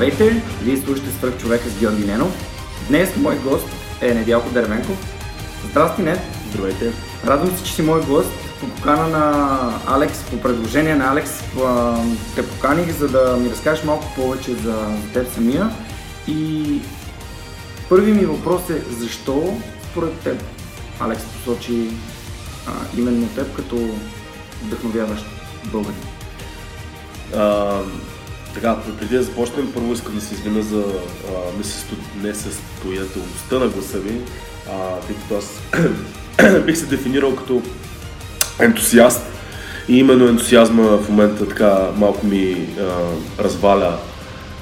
Здравейте, 0.00 0.42
вие 0.62 0.76
слушате 0.76 1.10
Свърх 1.10 1.38
човека 1.38 1.68
с 1.68 1.78
Георги 1.80 2.04
Ненов. 2.04 2.32
Днес 2.88 3.16
мой 3.16 3.38
гост 3.38 3.66
е 4.00 4.14
Недялко 4.14 4.50
Дервенков. 4.50 4.96
Здрасти, 5.70 6.02
Нед. 6.02 6.20
Здравейте. 6.50 6.92
Радвам 7.26 7.56
се, 7.56 7.64
че 7.64 7.72
си 7.72 7.82
мой 7.82 8.00
гост. 8.00 8.30
По 8.60 8.66
покана 8.66 9.08
на 9.08 9.58
Алекс, 9.86 10.24
по 10.30 10.40
предложение 10.40 10.94
на 10.94 11.10
Алекс, 11.10 11.30
те 12.34 12.48
поканих, 12.48 12.90
за 12.90 13.08
да 13.08 13.36
ми 13.36 13.50
разкажеш 13.50 13.84
малко 13.84 14.04
повече 14.16 14.54
за 14.54 14.86
теб 15.12 15.32
самия. 15.34 15.70
И 16.28 16.64
първи 17.88 18.12
ми 18.12 18.24
въпрос 18.24 18.70
е 18.70 18.82
защо 18.90 19.58
според 19.90 20.20
теб 20.20 20.42
Алекс 21.00 21.22
посочи 21.24 21.90
а, 22.66 22.70
именно 22.98 23.28
теб 23.28 23.56
като 23.56 23.76
вдъхновяващ 24.62 25.24
българин? 25.64 26.02
Така, 28.54 28.76
преди 28.98 29.16
да 29.16 29.22
започнем, 29.22 29.72
първо 29.74 29.92
искам 29.92 30.14
да 30.14 30.20
се 30.20 30.34
извиня 30.34 30.62
за 30.62 30.84
несъстоятелността 32.22 33.58
на 33.58 33.68
гласа 33.68 33.98
ми, 33.98 34.20
тъй 35.06 35.16
като 35.16 35.38
аз 35.38 35.60
бих 36.66 36.76
се 36.76 36.86
дефинирал 36.86 37.36
като 37.36 37.62
ентусиаст 38.60 39.26
и 39.88 39.98
именно 39.98 40.28
ентусиазма 40.28 40.82
в 40.82 41.08
момента 41.08 41.48
така 41.48 41.78
малко 41.96 42.26
ми 42.26 42.68
а, 42.80 42.84
разваля 43.42 43.98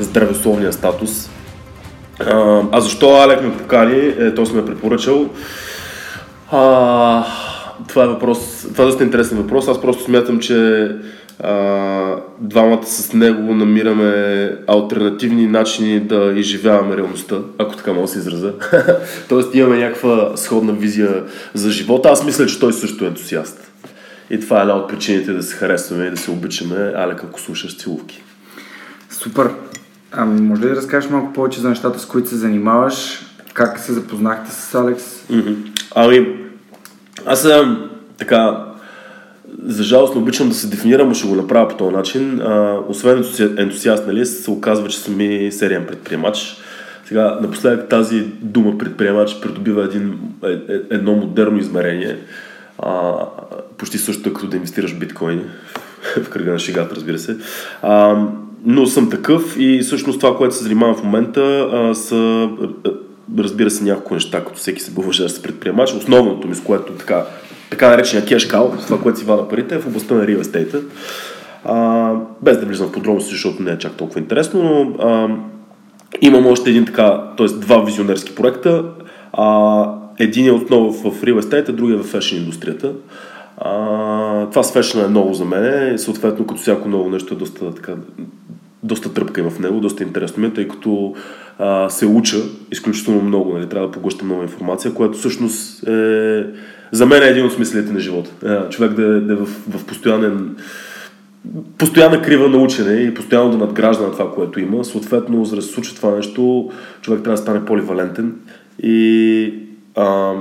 здравословния 0.00 0.72
статус. 0.72 1.30
А, 2.20 2.62
а 2.72 2.80
защо 2.80 3.16
Алек 3.16 3.42
ме 3.42 3.56
покани, 3.58 3.98
е, 3.98 4.34
той 4.34 4.44
ме 4.54 4.64
препоръчал. 4.64 5.28
А, 6.50 7.24
това 7.88 8.04
е 8.04 8.08
въпрос, 8.08 8.38
това 8.72 8.84
е 8.84 8.86
доста 8.86 9.04
интересен 9.04 9.38
въпрос. 9.38 9.68
Аз 9.68 9.80
просто 9.80 10.04
смятам, 10.04 10.38
че 10.38 10.88
а, 11.40 12.16
двамата 12.40 12.86
с 12.86 13.12
него 13.12 13.54
намираме 13.54 14.56
альтернативни 14.66 15.46
начини 15.46 16.00
да 16.00 16.32
изживяваме 16.36 16.96
реалността, 16.96 17.36
ако 17.58 17.76
така 17.76 17.92
мога 17.92 18.06
да 18.06 18.12
се 18.12 18.18
израза. 18.18 18.52
Тоест 19.28 19.54
имаме 19.54 19.78
някаква 19.78 20.36
сходна 20.36 20.72
визия 20.72 21.24
за 21.54 21.70
живота. 21.70 22.08
Аз 22.08 22.24
мисля, 22.24 22.46
че 22.46 22.60
той 22.60 22.72
също 22.72 23.04
е 23.04 23.08
ентусиаст. 23.08 23.72
И 24.30 24.40
това 24.40 24.58
е 24.58 24.60
една 24.60 24.74
от 24.74 24.88
причините 24.88 25.32
да 25.32 25.42
се 25.42 25.56
харесваме 25.56 26.04
и 26.04 26.10
да 26.10 26.16
се 26.16 26.30
обичаме. 26.30 26.92
Алек, 26.96 27.24
ако 27.24 27.40
слушаш 27.40 27.76
целувки. 27.76 28.22
Супер! 29.10 29.50
Ами, 30.12 30.40
може 30.40 30.62
ли 30.62 30.68
да 30.68 30.76
разкажеш 30.76 31.10
малко 31.10 31.32
повече 31.32 31.60
за 31.60 31.68
нещата, 31.68 31.98
с 31.98 32.06
които 32.06 32.28
се 32.28 32.36
занимаваш? 32.36 33.20
Как 33.54 33.78
се 33.78 33.92
запознахте 33.92 34.52
с 34.52 34.74
Алекс? 34.74 35.02
Mm-hmm. 35.30 35.56
Ами, 35.94 36.36
аз 37.26 37.42
съм 37.42 37.90
така 38.18 38.67
за 39.68 39.82
жалост 39.82 40.14
не 40.14 40.20
обичам 40.20 40.48
да 40.48 40.54
се 40.54 40.66
дефинирам, 40.66 41.14
ще 41.14 41.28
го 41.28 41.34
направя 41.34 41.68
по 41.68 41.76
този 41.76 41.94
начин. 41.94 42.40
А, 42.40 42.78
освен 42.88 43.24
ентусиаст, 43.58 44.06
нали, 44.06 44.26
се 44.26 44.50
оказва, 44.50 44.88
че 44.88 44.98
съм 44.98 45.20
и 45.20 45.52
сериен 45.52 45.86
предприемач. 45.86 46.56
Сега, 47.04 47.38
напоследък 47.42 47.88
тази 47.88 48.24
дума 48.40 48.78
предприемач 48.78 49.40
придобива 49.40 49.84
един, 49.84 50.18
е, 50.44 50.52
е, 50.52 50.80
едно 50.90 51.12
модерно 51.12 51.58
измерение. 51.58 52.16
А, 52.78 53.12
почти 53.78 53.98
също 53.98 54.32
като 54.32 54.46
да 54.46 54.56
инвестираш 54.56 54.94
в 54.94 54.98
биткоини. 54.98 55.42
в 56.24 56.28
кръга 56.28 56.52
на 56.52 56.58
шегата, 56.58 56.94
разбира 56.94 57.18
се. 57.18 57.36
А, 57.82 58.24
но 58.64 58.86
съм 58.86 59.10
такъв 59.10 59.56
и 59.58 59.80
всъщност 59.80 60.20
това, 60.20 60.36
което 60.36 60.54
се 60.54 60.62
занимавам 60.62 60.96
в 60.96 61.04
момента, 61.04 61.68
а, 61.72 61.94
са 61.94 62.48
разбира 63.38 63.70
се 63.70 63.84
няколко 63.84 64.14
неща, 64.14 64.44
като 64.44 64.58
всеки 64.58 64.80
се 64.80 64.90
бълваше 64.90 65.22
да 65.22 65.28
се 65.28 65.42
предприемач. 65.42 65.92
Основното 65.92 66.48
ми, 66.48 66.54
с 66.54 66.60
което 66.60 66.92
така 66.92 67.24
така 67.70 67.88
наречения 67.88 68.26
кеш 68.26 68.46
кал, 68.46 68.74
това, 68.86 69.00
което 69.00 69.18
си 69.18 69.24
вада 69.24 69.48
парите, 69.48 69.74
е 69.74 69.78
в 69.78 69.86
областта 69.86 70.14
на 70.14 70.24
real 70.24 70.42
estate. 70.42 70.82
Без 72.42 72.58
да 72.60 72.66
влизам 72.66 72.88
в 72.88 72.92
подробности, 72.92 73.30
защото 73.30 73.62
не 73.62 73.70
е 73.70 73.78
чак 73.78 73.92
толкова 73.92 74.20
интересно, 74.20 74.62
но 74.62 75.06
а, 75.06 75.28
имам 76.20 76.46
още 76.46 76.70
един 76.70 76.84
така, 76.84 77.22
т.е. 77.36 77.46
два 77.46 77.78
визионерски 77.78 78.34
проекта. 78.34 78.84
А, 79.32 79.84
един 80.18 80.46
е 80.46 80.50
отново 80.50 80.92
в 80.92 81.22
real 81.22 81.40
estate, 81.40 81.72
другия 81.72 81.94
е 81.94 82.02
в 82.02 82.06
фешн 82.06 82.36
индустрията. 82.36 82.92
А, 83.58 83.70
това 84.50 84.62
с 84.62 84.72
фешн 84.72 85.00
е 85.00 85.08
ново 85.08 85.34
за 85.34 85.44
мен 85.44 85.94
и 85.94 85.98
съответно 85.98 86.46
като 86.46 86.60
всяко 86.60 86.88
ново 86.88 87.10
нещо 87.10 87.34
е 87.34 87.36
доста, 87.36 87.74
така, 87.74 87.92
доста 88.82 89.14
тръпка 89.14 89.40
има 89.40 89.50
в 89.50 89.58
него, 89.58 89.80
доста 89.80 90.02
интересно 90.02 90.40
ми, 90.40 90.48
е, 90.48 90.52
тъй 90.52 90.68
като 90.68 91.14
а, 91.58 91.90
се 91.90 92.06
уча 92.06 92.36
изключително 92.72 93.22
много, 93.22 93.54
нали, 93.54 93.68
трябва 93.68 93.88
да 93.88 93.92
поглъщам 93.92 94.28
нова 94.28 94.42
информация, 94.42 94.94
която 94.94 95.18
всъщност 95.18 95.88
е 95.88 96.46
за 96.92 97.06
мен 97.06 97.22
е 97.22 97.26
един 97.26 97.46
от 97.46 97.52
смислите 97.52 97.92
на 97.92 98.00
живота. 98.00 98.30
Е, 98.46 98.70
човек 98.70 98.92
да, 98.92 99.02
е, 99.02 99.20
да 99.20 99.32
е 99.32 99.36
в, 99.36 99.46
в 99.46 99.84
постоянен 99.86 100.56
постоянна 101.78 102.22
крива 102.22 102.48
на 102.48 102.58
учене 102.58 102.92
и 102.92 103.14
постоянно 103.14 103.50
да 103.50 103.56
надгражда 103.56 104.04
на 104.04 104.12
това, 104.12 104.34
което 104.34 104.60
има. 104.60 104.84
Съответно, 104.84 105.44
за 105.44 105.56
да 105.56 105.62
се 105.62 105.72
случи 105.72 105.94
това 105.94 106.16
нещо, 106.16 106.70
човек 107.00 107.22
трябва 107.22 107.36
да 107.36 107.42
стане 107.42 107.64
поливалентен 107.64 108.34
и 108.82 109.54
а, 109.96 110.32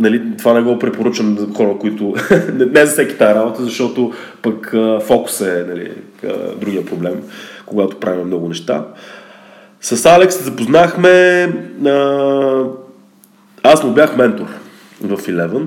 нали, 0.00 0.22
това 0.38 0.52
не 0.54 0.62
го 0.62 0.78
препоръчвам 0.78 1.38
за 1.38 1.46
хора, 1.54 1.76
които 1.80 2.14
не 2.54 2.86
за 2.86 2.92
всеки 2.92 3.18
тази 3.18 3.34
работа, 3.34 3.62
защото 3.62 4.12
пък 4.42 4.74
а, 4.74 5.00
фокус 5.00 5.40
е 5.40 5.66
нали, 5.68 5.90
а, 6.24 6.56
другия 6.60 6.86
проблем, 6.86 7.14
когато 7.66 8.00
правим 8.00 8.26
много 8.26 8.48
неща. 8.48 8.86
С 9.84 10.06
Алекс 10.06 10.36
се 10.36 10.44
запознахме, 10.44 11.08
а, 11.86 12.64
аз 13.62 13.84
му 13.84 13.92
бях 13.92 14.16
ментор 14.16 14.46
в 15.00 15.16
Eleven. 15.16 15.66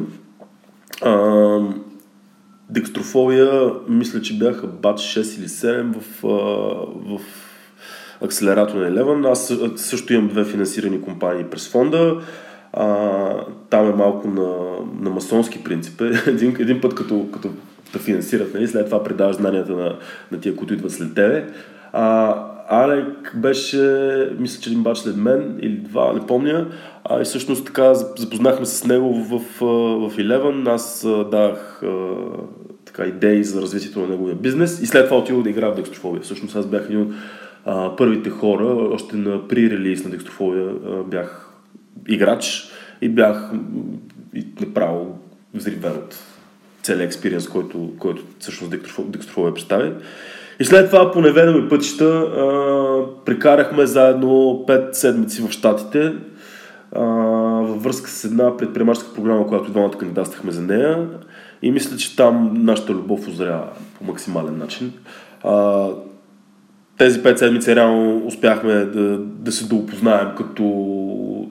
А, 1.02 1.60
декстрофобия, 2.70 3.72
мисля, 3.90 4.22
че 4.22 4.38
бяха 4.38 4.68
бат 4.68 5.00
6 5.00 5.40
или 5.40 5.48
7 5.48 5.96
в, 5.96 6.22
в 7.06 7.22
акселератор 8.22 8.76
на 8.76 8.92
Eleven. 8.92 9.32
Аз 9.32 9.54
също 9.76 10.14
имам 10.14 10.28
две 10.28 10.46
финансирани 10.46 11.02
компании 11.02 11.44
през 11.44 11.70
фонда. 11.70 12.22
А, 12.74 12.88
там 13.70 13.90
е 13.90 13.94
малко 13.94 14.28
на, 14.28 14.56
на 15.02 15.10
масонски 15.10 15.64
принцип. 15.64 16.02
Един, 16.28 16.56
един 16.60 16.82
път 16.82 16.96
като, 16.96 17.28
като 17.34 17.50
те 17.94 18.00
финансират, 18.00 18.54
нали, 18.54 18.68
след 18.68 18.86
това 18.86 19.04
предаваш 19.04 19.36
знанията 19.36 19.72
на, 19.72 19.96
на 20.32 20.40
тия, 20.40 20.56
които 20.56 20.74
идват 20.74 20.92
след 20.92 21.16
тебе. 21.16 21.48
А, 21.94 22.36
Алек 22.70 23.36
беше, 23.36 23.82
мисля, 24.40 24.62
че 24.62 24.70
един 24.70 24.84
бач 24.84 24.98
след 24.98 25.18
мен 25.18 25.60
или 25.62 25.78
два, 25.78 26.14
не 26.14 26.28
помня. 26.28 26.68
А, 27.04 27.22
и 27.22 27.24
всъщност 27.24 27.66
така 27.66 27.94
запознахме 27.94 28.66
се 28.66 28.76
с 28.76 28.86
него 28.86 29.14
в, 29.14 29.40
в, 29.40 29.60
в 30.10 30.18
Eleven. 30.18 30.70
Аз 30.70 31.08
дах 31.32 31.82
така, 32.86 33.04
идеи 33.04 33.44
за 33.44 33.62
развитието 33.62 34.00
на 34.00 34.08
неговия 34.08 34.36
бизнес 34.36 34.82
и 34.82 34.86
след 34.86 35.06
това 35.06 35.18
отидох 35.18 35.44
да 35.44 35.50
играя 35.50 35.72
в 35.72 35.76
декстрофобия. 35.76 36.22
Всъщност 36.22 36.56
аз 36.56 36.66
бях 36.66 36.86
един 36.86 37.02
от 37.02 37.12
а, 37.66 37.96
първите 37.96 38.30
хора, 38.30 38.66
още 38.94 39.16
на 39.16 39.48
при-релиз 39.48 40.04
на 40.04 40.10
декстрофобия 40.10 40.74
бях 41.06 41.54
играч 42.08 42.72
и 43.02 43.10
бях 43.10 43.52
и 44.36 44.46
направо 44.60 45.20
взривен 45.54 45.92
от 45.92 46.20
целият 46.84 47.06
експириенс, 47.06 47.48
който, 47.48 47.92
който 48.00 48.24
всъщност 48.40 48.72
декстрофобия 49.12 49.54
представи. 49.54 49.92
И 50.60 50.66
след 50.66 50.90
това 50.90 51.12
по 51.12 51.22
неведоми 51.22 51.70
пътища 51.70 52.06
а, 52.06 52.46
прекарахме 53.26 53.86
заедно 53.86 54.28
5 54.68 54.94
седмици 54.94 55.42
в 55.42 55.52
Штатите 55.52 56.14
а, 56.92 57.02
във 57.62 57.84
връзка 57.84 58.10
с 58.10 58.24
една 58.24 58.58
предприемаческа 58.58 59.14
програма, 59.14 59.48
която 59.48 59.72
двамата 59.72 59.98
кандидатствахме 59.98 60.52
за 60.52 60.62
нея. 60.62 61.08
И 61.62 61.72
мисля, 61.72 61.98
че 61.98 62.16
там 62.16 62.52
нашата 62.56 62.94
любов 62.94 63.28
озря 63.28 63.64
по 63.98 64.06
максимален 64.06 64.58
начин. 64.58 64.94
А, 65.44 65.88
тези 66.98 67.24
пет 67.24 67.40
седмици 67.40 67.76
реално 67.76 68.26
успяхме 68.26 68.74
да, 68.74 69.18
да 69.18 69.52
се 69.52 69.68
доопознаем 69.68 70.28
като, 70.38 70.64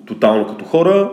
тотално 0.07 0.47
като 0.47 0.65
хора 0.65 1.11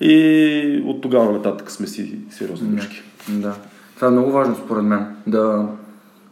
и 0.00 0.82
от 0.86 1.00
тогава 1.00 1.32
нататък 1.32 1.70
сме 1.70 1.86
си 1.86 2.18
сериозни 2.30 2.68
дружки. 2.68 3.02
Да. 3.28 3.48
да. 3.48 3.54
Това 3.94 4.08
е 4.08 4.10
много 4.10 4.32
важно 4.32 4.56
според 4.64 4.84
мен. 4.84 5.06
Да 5.26 5.68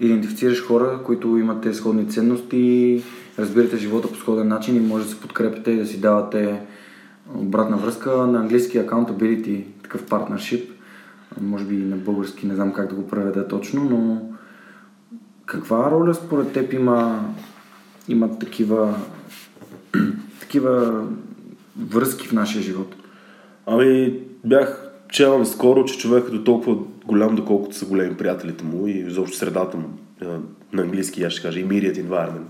идентифицираш 0.01 0.67
хора, 0.67 1.01
които 1.05 1.37
имат 1.37 1.75
сходни 1.75 2.09
ценности, 2.09 3.03
разбирате 3.39 3.77
живота 3.77 4.09
по 4.09 4.17
сходен 4.17 4.49
начин 4.49 4.77
и 4.77 4.81
може 4.81 5.05
да 5.05 5.11
се 5.11 5.21
подкрепите 5.21 5.71
и 5.71 5.77
да 5.77 5.87
си 5.87 6.01
давате 6.01 6.61
обратна 7.35 7.77
връзка 7.77 8.11
на 8.11 8.41
английски 8.41 8.79
accountability, 8.79 9.65
такъв 9.83 10.07
партнершип. 10.07 10.71
Може 11.41 11.65
би 11.65 11.77
на 11.77 11.97
български 11.97 12.47
не 12.47 12.55
знам 12.55 12.73
как 12.73 12.89
да 12.89 12.95
го 12.95 13.09
преведа 13.09 13.49
точно, 13.49 13.85
но 13.85 14.23
каква 15.47 15.91
роля 15.91 16.15
според 16.15 16.53
теб 16.53 16.73
има, 16.73 17.25
има 18.09 18.39
такива, 18.39 18.95
такива 20.41 21.05
връзки 21.91 22.29
в 22.29 22.33
нашия 22.33 22.63
живот? 22.63 22.95
Ами, 23.67 24.19
бях 24.45 24.80
чел 25.11 25.45
скоро, 25.45 25.85
че 25.85 25.99
човекът 25.99 26.35
е 26.35 26.45
толкова 26.45 26.77
голям, 27.07 27.37
доколкото 27.37 27.77
са 27.77 27.87
големи 27.87 28.17
приятелите 28.17 28.65
му 28.65 28.87
и 28.87 28.91
изобщо 28.91 29.37
средата 29.37 29.77
му, 29.77 29.89
на 30.73 30.83
английски 30.83 31.23
я 31.23 31.31
ще 31.31 31.43
кажа, 31.43 31.61
immediate 31.61 32.05
environment. 32.05 32.45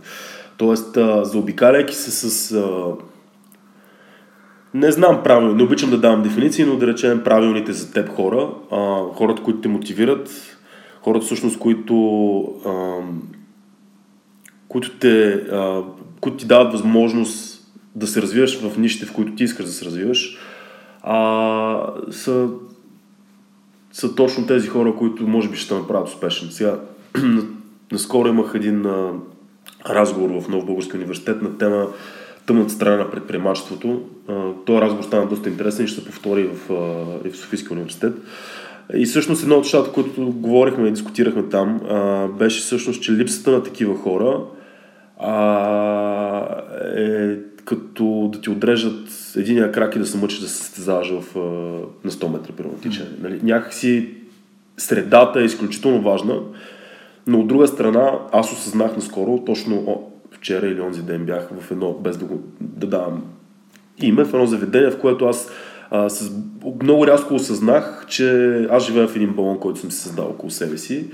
Тоест, 0.57 0.99
заобикаляйки 1.23 1.95
се 1.95 2.11
с... 2.11 2.57
Не 4.75 4.93
знам 4.93 5.23
правилно, 5.25 5.55
не 5.55 5.62
обичам 5.62 5.91
да 5.91 5.99
давам 5.99 6.23
дефиниции, 6.23 6.65
но 6.65 6.77
да 6.77 6.87
речем 6.87 7.25
правилните 7.25 7.73
за 7.73 7.93
теб 7.93 8.09
хора, 8.09 8.51
хората, 9.15 9.43
които 9.43 9.61
те 9.61 9.69
мотивират, 9.69 10.31
хората 11.03 11.27
всъщност, 11.27 11.59
които, 11.59 11.95
които, 14.69 14.99
те, 14.99 15.45
които 16.21 16.37
ти 16.37 16.47
дават 16.47 16.73
възможност 16.73 17.67
да 17.95 18.07
се 18.07 18.23
развиваш 18.23 18.61
в 18.61 18.79
нишите, 18.79 19.07
в 19.07 19.12
които 19.12 19.35
ти 19.35 19.45
искаш 19.45 19.67
да 19.67 19.73
се 19.73 19.85
развиваш, 19.85 20.39
а, 21.02 21.87
са, 22.11 22.49
са 23.93 24.14
точно 24.14 24.47
тези 24.47 24.69
хора, 24.69 24.94
които 24.94 25.26
може 25.26 25.49
би 25.49 25.56
ще 25.56 25.75
направят 25.75 26.08
успешен. 26.08 26.49
Сега, 26.50 26.81
наскоро 27.93 28.29
имах 28.29 28.52
един 28.55 28.87
а, 28.87 29.12
разговор 29.88 30.41
в 30.41 30.49
Нов 30.49 30.67
Български 30.67 30.97
университет 30.97 31.43
на 31.43 31.58
тема 31.58 31.87
тъмната 32.47 32.73
страна 32.73 32.97
на 32.97 33.11
предприемачеството. 33.11 34.02
Този 34.67 34.81
разговор 34.81 35.05
стана 35.05 35.26
доста 35.26 35.49
интересен 35.49 35.85
и 35.85 35.88
ще 35.88 36.00
се 36.00 36.06
повтори 36.06 36.44
в, 36.44 36.69
в 37.25 37.37
Софийския 37.37 37.73
университет. 37.73 38.14
И 38.94 39.06
всъщност 39.06 39.43
едно 39.43 39.55
от 39.55 39.62
нещата, 39.62 39.93
които 39.93 40.32
говорихме 40.32 40.88
и 40.88 40.91
дискутирахме 40.91 41.43
там, 41.43 41.81
беше 42.38 42.61
всъщност, 42.61 43.02
че 43.02 43.12
липсата 43.12 43.50
на 43.50 43.62
такива 43.62 43.97
хора 43.97 44.41
а, 45.19 45.37
е 46.97 47.37
като 47.71 48.31
да 48.33 48.41
ти 48.41 48.51
отрежат 48.51 49.09
единия 49.37 49.73
крак 49.73 49.97
и 49.97 49.99
да 49.99 50.07
се 50.07 50.19
мъчиш 50.19 50.39
да 50.39 50.49
се 50.49 50.55
състезаваш 50.55 51.11
в, 51.11 51.35
на 52.05 52.11
100 52.11 52.33
метра 52.33 52.53
при 52.57 52.65
тичане. 52.83 53.11
Mm. 53.11 53.23
Нали? 53.23 53.41
Някакси 53.43 54.09
средата 54.77 55.41
е 55.41 55.45
изключително 55.45 56.03
важна, 56.03 56.41
но 57.27 57.41
от 57.41 57.49
друга 57.49 57.67
страна 57.67 58.13
аз 58.33 58.53
осъзнах 58.53 58.97
наскоро, 58.97 59.45
точно 59.47 59.77
о, 59.77 59.97
вчера 60.31 60.67
или 60.67 60.81
онзи 60.81 61.03
ден 61.03 61.25
бях 61.25 61.49
в 61.61 61.71
едно, 61.71 61.93
без 61.93 62.17
да 62.17 62.25
го 62.25 62.43
да 62.61 62.87
давам 62.87 63.23
име, 64.03 64.25
в 64.25 64.35
едно 64.35 64.47
заведение, 64.47 64.91
в 64.91 65.01
което 65.01 65.27
аз 65.27 65.51
а, 65.91 66.11
с, 66.11 66.33
много 66.83 67.07
рязко 67.07 67.35
осъзнах, 67.35 68.07
че 68.09 68.57
аз 68.71 68.87
живея 68.87 69.09
в 69.09 69.17
един 69.17 69.33
балон, 69.33 69.59
който 69.59 69.81
съм 69.81 69.91
си 69.91 69.99
създал 70.01 70.27
около 70.27 70.51
себе 70.51 70.79
си 70.79 71.07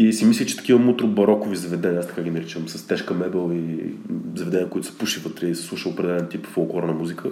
и 0.00 0.12
си 0.12 0.24
мисля, 0.24 0.46
че 0.46 0.56
такива 0.56 0.78
мутро-барокови 0.78 1.54
заведения, 1.54 2.00
аз 2.00 2.06
така 2.06 2.22
ги 2.22 2.30
наричам, 2.30 2.68
с 2.68 2.86
тежка 2.86 3.14
мебел 3.14 3.50
и 3.54 3.94
заведения, 4.36 4.68
които 4.68 4.86
се 4.86 4.98
пуши 4.98 5.20
вътре 5.20 5.46
и 5.46 5.54
се 5.54 5.62
слуша 5.62 5.88
определен 5.88 6.26
тип 6.30 6.46
фолклорна 6.46 6.92
музика. 6.92 7.30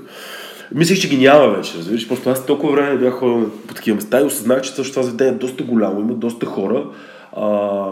Мислих, 0.74 1.00
че 1.00 1.08
ги 1.08 1.18
няма 1.18 1.48
вече, 1.48 1.78
разбираш. 1.78 2.08
Просто 2.08 2.30
аз 2.30 2.46
толкова 2.46 2.72
време 2.72 2.98
бях 2.98 3.14
ходил 3.14 3.50
по 3.68 3.74
такива 3.74 3.94
места 3.94 4.20
и 4.20 4.24
осъзнах, 4.24 4.62
че 4.62 4.70
също 4.70 4.92
това 4.92 5.02
заведение 5.02 5.32
е 5.32 5.36
доста 5.36 5.64
голямо, 5.64 6.00
има 6.00 6.14
доста 6.14 6.46
хора. 6.46 6.90
А, 7.32 7.86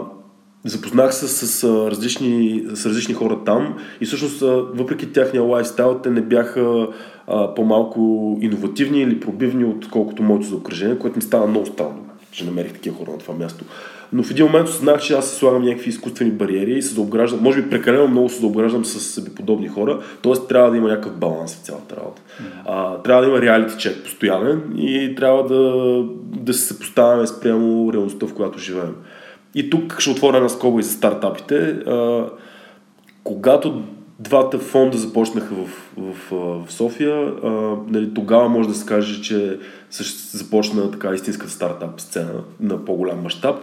запознах 0.65 1.13
се 1.13 1.27
с, 1.27 1.47
с, 1.47 1.63
различни, 1.91 2.63
с 2.73 2.85
различни 2.85 3.13
хора 3.13 3.39
там 3.45 3.77
и 4.01 4.05
всъщност 4.05 4.39
въпреки 4.73 5.13
тяхния 5.13 5.43
лайфстайл, 5.43 5.99
те 6.03 6.09
не 6.09 6.21
бяха 6.21 6.87
а, 7.27 7.53
по-малко 7.53 7.99
иновативни 8.41 9.01
или 9.01 9.19
пробивни, 9.19 9.65
отколкото 9.65 10.23
моето 10.23 10.47
заокръжение, 10.47 10.99
което 10.99 11.15
ми 11.15 11.21
става 11.21 11.47
много 11.47 11.65
странно, 11.65 12.05
че 12.31 12.45
намерих 12.45 12.73
такива 12.73 12.97
хора 12.97 13.11
на 13.11 13.17
това 13.17 13.33
място. 13.33 13.65
Но 14.13 14.23
в 14.23 14.31
един 14.31 14.45
момент 14.45 14.69
осъзнах, 14.69 15.01
че 15.01 15.13
аз 15.13 15.29
си 15.29 15.35
слагам 15.35 15.65
някакви 15.65 15.89
изкуствени 15.89 16.31
бариери 16.31 16.71
и 16.71 16.81
се 16.81 16.93
заобграждам, 16.93 17.43
може 17.43 17.61
би 17.61 17.69
прекалено 17.69 18.07
много 18.07 18.29
се 18.29 18.39
заобграждам 18.39 18.85
с 18.85 18.99
себе 18.99 19.29
подобни 19.35 19.67
хора, 19.67 19.99
т.е. 20.23 20.47
трябва 20.49 20.71
да 20.71 20.77
има 20.77 20.87
някакъв 20.87 21.17
баланс 21.17 21.55
в 21.55 21.65
цялата 21.65 21.95
работа. 21.95 22.21
А, 22.65 22.97
трябва 22.97 23.21
да 23.21 23.29
има 23.29 23.41
реалити 23.41 23.77
чек 23.77 24.03
постоянен 24.03 24.61
и 24.77 25.15
трябва 25.15 25.43
да, 25.43 26.03
да 26.41 26.53
се 26.53 26.67
съпоставяме 26.67 27.27
спрямо 27.27 27.93
реалността, 27.93 28.27
в 28.27 28.33
която 28.33 28.59
живеем. 28.59 28.95
И 29.55 29.69
тук 29.69 29.99
ще 29.99 30.09
отворя 30.09 30.37
една 30.37 30.49
скоба 30.49 30.79
и 30.79 30.83
за 30.83 30.91
стартапите. 30.91 31.55
А, 31.69 32.25
когато 33.23 33.81
двата 34.19 34.59
фонда 34.59 34.97
започнаха 34.97 35.55
в, 35.55 35.91
в, 35.97 36.31
в 36.65 36.71
София, 36.71 37.33
а, 37.43 37.49
нали, 37.87 38.13
тогава 38.13 38.49
може 38.49 38.69
да 38.69 38.75
се 38.75 38.85
каже, 38.85 39.21
че 39.21 39.59
започна 40.31 40.91
така 40.91 41.13
истинската 41.13 41.51
стартап 41.51 42.01
сцена 42.01 42.43
на 42.59 42.85
по-голям 42.85 43.21
мащаб. 43.23 43.55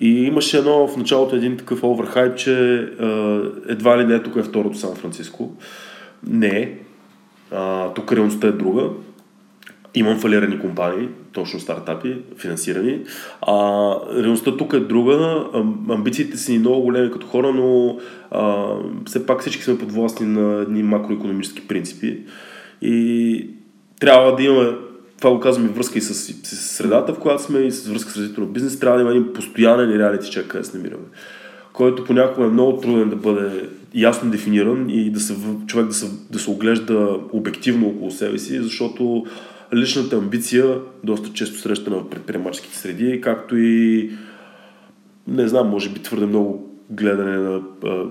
И 0.00 0.24
имаше 0.24 0.58
едно 0.58 0.88
в 0.88 0.96
началото 0.96 1.36
един 1.36 1.56
такъв 1.56 1.84
оверхайп, 1.84 2.36
че 2.36 2.76
едва 3.68 3.98
ли 3.98 4.04
не 4.04 4.22
тук 4.22 4.36
е 4.36 4.42
второто 4.42 4.78
Сан 4.78 4.94
Франциско. 4.94 5.56
Не. 6.26 6.78
А, 7.52 7.92
тук 7.92 8.12
реалността 8.12 8.46
е 8.48 8.52
друга. 8.52 8.88
Имам 9.94 10.18
фалирани 10.18 10.60
компании, 10.60 11.08
точно 11.32 11.60
стартапи, 11.60 12.16
финансирани. 12.36 12.98
А, 13.42 13.94
реалността 14.16 14.56
тук 14.56 14.72
е 14.72 14.80
друга. 14.80 15.44
Амбициите 15.90 16.36
са 16.36 16.52
ни 16.52 16.58
много 16.58 16.82
големи 16.82 17.10
като 17.10 17.26
хора, 17.26 17.52
но 17.52 17.98
а, 18.30 18.74
все 19.06 19.26
пак 19.26 19.40
всички 19.40 19.62
сме 19.62 19.78
подвластни 19.78 20.26
на 20.26 20.62
едни 20.62 20.82
макроекономически 20.82 21.68
принципи. 21.68 22.18
И 22.82 23.46
трябва 24.00 24.36
да 24.36 24.42
имаме 24.42 24.70
това 25.20 25.34
го 25.34 25.40
казваме 25.40 25.68
връзка 25.68 25.98
и 25.98 26.02
с, 26.02 26.14
с 26.14 26.56
средата, 26.56 27.14
в 27.14 27.18
която 27.18 27.42
сме, 27.42 27.58
и 27.58 27.70
с 27.70 27.88
връзка 27.88 28.10
с 28.10 28.16
развитието 28.16 28.40
на 28.40 28.46
бизнес, 28.46 28.78
трябва 28.78 28.98
да 28.98 29.02
има 29.02 29.10
един 29.10 29.32
постоянен 29.32 29.98
реалити 29.98 30.30
чек, 30.30 30.46
къде 30.46 30.64
се 30.64 30.76
намираме. 30.76 31.04
Който 31.72 32.04
понякога 32.04 32.46
е 32.46 32.50
много 32.50 32.80
труден 32.80 33.10
да 33.10 33.16
бъде 33.16 33.68
ясно 33.94 34.30
дефиниран 34.30 34.90
и 34.90 35.10
да 35.10 35.20
се, 35.20 35.34
човек 35.66 35.86
да 35.86 35.94
се, 35.94 36.06
да 36.30 36.38
се 36.38 36.50
оглежда 36.50 37.20
обективно 37.32 37.88
около 37.88 38.10
себе 38.10 38.38
си, 38.38 38.62
защото 38.62 39.24
личната 39.74 40.16
амбиция 40.16 40.78
доста 41.04 41.32
често 41.32 41.58
срещана 41.58 41.96
в 41.96 42.10
предприемаческите 42.10 42.76
среди, 42.76 43.20
както 43.20 43.56
и 43.56 44.10
не 45.28 45.48
знам, 45.48 45.68
може 45.68 45.90
би 45.90 46.00
твърде 46.00 46.26
много 46.26 46.76
гледане 46.90 47.36
на 47.36 47.62
а, 47.84 48.04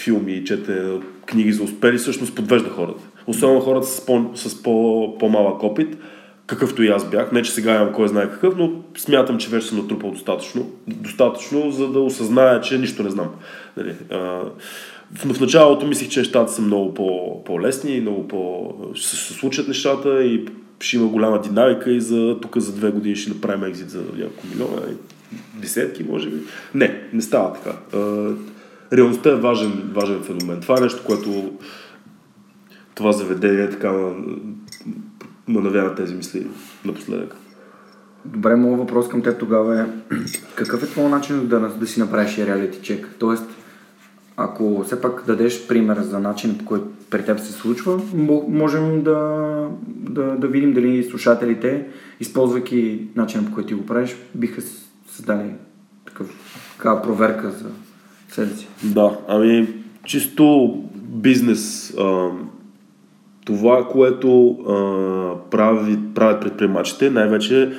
филми 0.00 0.32
и 0.32 0.44
четене 0.44 0.80
на 0.80 1.00
книги 1.26 1.52
за 1.52 1.62
успели, 1.62 1.98
всъщност 1.98 2.34
подвежда 2.34 2.70
хората. 2.70 3.04
Особено 3.26 3.60
хората 3.60 3.86
с, 3.86 4.06
по, 4.06 4.30
с 4.34 4.62
по, 4.62 5.16
по-малък 5.18 5.62
опит, 5.62 5.96
какъвто 6.46 6.82
и 6.82 6.88
аз 6.88 7.10
бях. 7.10 7.32
Не, 7.32 7.42
че 7.42 7.52
сега 7.52 7.74
имам 7.74 7.92
кой 7.92 8.08
знае 8.08 8.30
какъв, 8.30 8.54
но 8.56 8.72
смятам, 8.96 9.38
че 9.38 9.50
вече 9.50 9.66
съм 9.66 9.78
натрупал 9.78 10.10
достатъчно, 10.10 10.70
достатъчно 10.86 11.70
за 11.70 11.88
да 11.88 12.00
осъзная, 12.00 12.60
че 12.60 12.78
нищо 12.78 13.02
не 13.02 13.10
знам. 13.10 13.28
Нали, 13.76 13.94
а, 14.10 14.16
в, 15.14 15.34
в 15.34 15.40
началото 15.40 15.86
мислих, 15.86 16.08
че 16.08 16.20
нещата 16.20 16.52
са 16.52 16.62
много 16.62 16.94
по, 16.94 17.44
по-лесни, 17.44 18.00
много 18.00 18.28
по... 18.28 18.72
се 18.96 19.16
случат 19.16 19.68
нещата 19.68 20.24
и 20.24 20.46
ще 20.80 20.96
има 20.96 21.06
голяма 21.06 21.40
динамика 21.40 21.90
и 21.90 22.00
за 22.00 22.36
тук 22.42 22.58
за 22.58 22.72
две 22.72 22.90
години 22.90 23.16
ще 23.16 23.30
направим 23.30 23.64
екзит 23.64 23.90
за 23.90 23.98
няколко 23.98 24.46
милиона, 24.46 24.82
десетки, 25.54 26.04
може 26.04 26.30
би. 26.30 26.36
Не, 26.74 27.02
не 27.12 27.22
става 27.22 27.52
така. 27.52 27.76
Реалността 28.92 29.30
е 29.30 29.34
важен, 29.34 29.90
важен 29.94 30.22
феномен. 30.22 30.60
Това 30.60 30.78
е 30.78 30.80
нещо, 30.80 31.02
което 31.06 31.52
това 32.94 33.12
заведение 33.12 33.70
така 33.70 33.92
ме 35.48 35.60
навява 35.60 35.94
тези 35.94 36.14
мисли 36.14 36.46
напоследък. 36.84 37.36
Добре, 38.24 38.56
моят 38.56 38.78
въпрос 38.78 39.08
към 39.08 39.22
теб 39.22 39.38
тогава 39.38 39.80
е 39.80 39.84
какъв 40.54 40.82
е 40.82 40.86
твой 40.86 41.10
начин 41.10 41.46
да, 41.46 41.60
да 41.60 41.86
си 41.86 42.00
направиш 42.00 42.38
реалити 42.38 42.78
чек? 42.82 43.08
Тоест, 43.18 43.44
ако 44.36 44.82
все 44.84 45.00
пак 45.00 45.24
дадеш 45.26 45.66
пример 45.66 46.00
за 46.00 46.20
начин, 46.20 46.58
по 46.58 46.64
който 46.64 46.86
при 47.10 47.24
теб 47.24 47.40
се 47.40 47.52
случва, 47.52 48.00
можем 48.48 49.02
да, 49.02 49.68
да, 49.86 50.22
да 50.22 50.48
видим 50.48 50.72
дали 50.72 51.04
слушателите, 51.04 51.86
използвайки 52.20 53.08
начина 53.16 53.46
по 53.46 53.52
който 53.54 53.68
ти 53.68 53.74
го 53.74 53.86
правиш, 53.86 54.16
биха 54.34 54.62
създали 55.10 55.50
такъв, 56.06 56.26
такава 56.76 57.02
проверка 57.02 57.50
за 57.50 57.70
себе 58.28 58.50
си. 58.50 58.68
Да, 58.82 59.18
ами 59.28 59.68
чисто 60.04 60.74
бизнес 60.94 61.94
а, 61.98 62.30
това, 63.44 63.88
което 63.88 64.48
а, 64.48 65.50
прави, 65.50 65.98
правят 66.14 66.40
предприемачите, 66.40 67.10
най-вече 67.10 67.72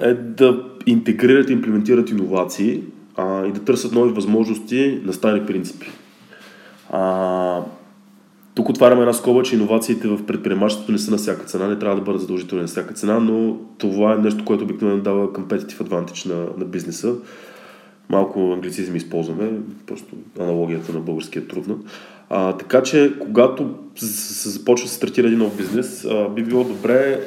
е 0.00 0.14
да 0.14 0.64
интегрират 0.86 1.50
и 1.50 1.52
имплементират 1.52 2.10
иновации 2.10 2.82
а, 3.16 3.46
и 3.46 3.52
да 3.52 3.60
търсят 3.60 3.92
нови 3.92 4.12
възможности 4.12 5.00
на 5.04 5.12
стари 5.12 5.46
принципи. 5.46 5.90
А, 6.90 7.60
тук 8.54 8.68
отваряме 8.68 9.00
една 9.00 9.12
скоба, 9.12 9.42
че 9.42 9.54
иновациите 9.54 10.08
в 10.08 10.26
предприемачеството 10.26 10.92
не 10.92 10.98
са 10.98 11.10
на 11.10 11.16
всяка 11.16 11.44
цена, 11.44 11.68
не 11.68 11.78
трябва 11.78 11.96
да 11.96 12.02
бъдат 12.02 12.20
задължителни 12.20 12.62
на 12.62 12.68
всяка 12.68 12.94
цена, 12.94 13.18
но 13.20 13.56
това 13.78 14.12
е 14.12 14.18
нещо, 14.18 14.44
което 14.44 14.64
обикновено 14.64 15.02
дава 15.02 15.28
competitive 15.28 15.82
advantage 15.82 16.28
на, 16.28 16.46
на 16.58 16.64
бизнеса. 16.64 17.14
Малко 18.08 18.52
англицизми 18.52 18.96
използваме, 18.96 19.50
просто 19.86 20.16
аналогията 20.40 20.92
на 20.92 21.00
българския 21.00 21.42
е 21.42 21.46
трудна. 21.46 21.74
А, 22.30 22.52
така 22.52 22.82
че, 22.82 23.12
когато 23.20 23.74
се 23.96 24.48
започва 24.48 24.84
да 24.84 24.90
се 24.90 24.96
стартира 24.96 25.26
един 25.26 25.38
нов 25.38 25.56
бизнес, 25.56 26.04
а, 26.04 26.28
би 26.28 26.42
било 26.42 26.64
добре 26.64 27.20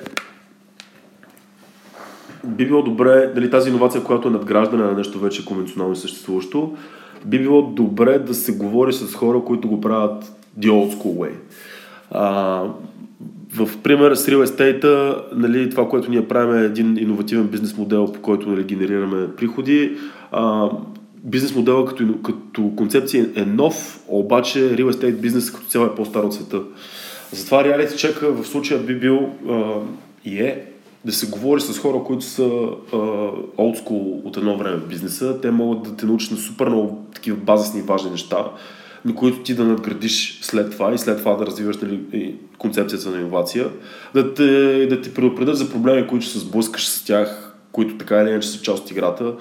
би 2.43 2.67
било 2.67 2.81
добре, 2.81 3.31
дали 3.35 3.49
тази 3.49 3.69
иновация, 3.69 4.03
която 4.03 4.27
е 4.27 4.31
надграждане 4.31 4.83
на 4.83 4.91
нещо 4.91 5.19
вече 5.19 5.45
конвенционално 5.45 5.95
съществуващо, 5.95 6.73
би 7.25 7.39
било 7.39 7.61
добре 7.61 8.19
да 8.19 8.33
се 8.33 8.51
говори 8.57 8.93
с 8.93 9.15
хора, 9.15 9.41
които 9.45 9.67
го 9.67 9.81
правят 9.81 10.23
the 10.59 10.69
old 10.69 10.93
school 10.93 11.17
way. 11.17 11.31
А, 12.11 12.63
в 13.55 13.69
пример 13.83 14.15
с 14.15 14.27
Real 14.27 14.45
Estate, 14.45 15.17
нали, 15.35 15.69
това, 15.69 15.89
което 15.89 16.11
ние 16.11 16.27
правим 16.27 16.55
е 16.55 16.65
един 16.65 16.97
иновативен 16.97 17.47
бизнес 17.47 17.77
модел, 17.77 18.11
по 18.11 18.21
който 18.21 18.49
нали, 18.49 18.63
генерираме 18.63 19.35
приходи. 19.35 19.97
А, 20.31 20.69
бизнес 21.23 21.55
модела 21.55 21.85
като, 21.85 22.21
като 22.23 22.71
концепция 22.75 23.29
е 23.35 23.45
нов, 23.45 23.99
обаче 24.07 24.59
Real 24.59 24.91
Estate 24.91 25.15
бизнес 25.15 25.51
като 25.51 25.67
цяло 25.67 25.85
е 25.85 25.95
по-стар 25.95 26.23
от 26.23 26.33
света. 26.33 26.61
Затова 27.31 27.63
Reality 27.63 27.87
Check 27.87 28.25
в 28.25 28.47
случая 28.47 28.79
би 28.79 28.99
бил 28.99 29.29
а, 29.49 29.73
и 30.25 30.39
е 30.39 30.65
да 31.05 31.11
се 31.11 31.29
говори 31.29 31.61
с 31.61 31.79
хора, 31.79 32.03
които 32.05 32.23
са 32.23 32.49
олдскул 33.57 34.21
от 34.25 34.37
едно 34.37 34.57
време 34.57 34.77
в 34.77 34.87
бизнеса. 34.87 35.41
Те 35.41 35.51
могат 35.51 35.83
да 35.83 35.95
те 35.95 36.05
научат 36.05 36.31
на 36.31 36.37
супер 36.37 36.67
много 36.67 37.05
такива 37.15 37.37
базисни 37.37 37.81
важни 37.81 38.11
неща, 38.11 38.45
на 39.05 39.15
които 39.15 39.39
ти 39.39 39.55
да 39.55 39.63
надградиш 39.63 40.39
след 40.41 40.71
това 40.71 40.93
и 40.93 40.97
след 40.97 41.17
това 41.17 41.35
да 41.35 41.45
развиваш 41.45 41.77
нали, 41.77 42.35
концепцията 42.57 43.09
на 43.09 43.17
иновация, 43.17 43.69
да 44.13 44.33
те, 44.33 44.85
да 44.85 45.01
те 45.01 45.13
предупредят 45.13 45.57
за 45.57 45.69
проблеми, 45.69 46.07
които 46.07 46.25
се 46.25 46.39
сблъскаш 46.39 46.87
с 46.87 47.05
тях, 47.05 47.55
които 47.71 47.97
така 47.97 48.21
или 48.21 48.29
иначе 48.29 48.47
са 48.47 48.61
част 48.61 48.83
от 48.83 48.91
играта 48.91 49.33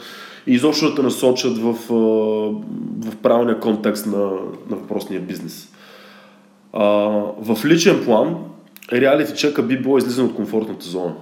и 0.46 0.54
изобщо 0.54 0.88
да 0.88 0.94
те 0.94 1.02
насочат 1.02 1.58
в, 1.58 1.74
в 2.98 3.16
правилния 3.22 3.60
контекст 3.60 4.06
на, 4.06 4.18
на 4.70 4.76
въпросния 4.76 5.20
бизнес. 5.20 5.68
А, 6.72 6.84
в 7.38 7.64
личен 7.64 8.04
план, 8.04 8.36
реалити 8.92 9.36
чека 9.36 9.62
би 9.62 9.78
било 9.78 9.98
излизане 9.98 10.28
от 10.28 10.34
комфортната 10.34 10.86
зона. 10.86 11.14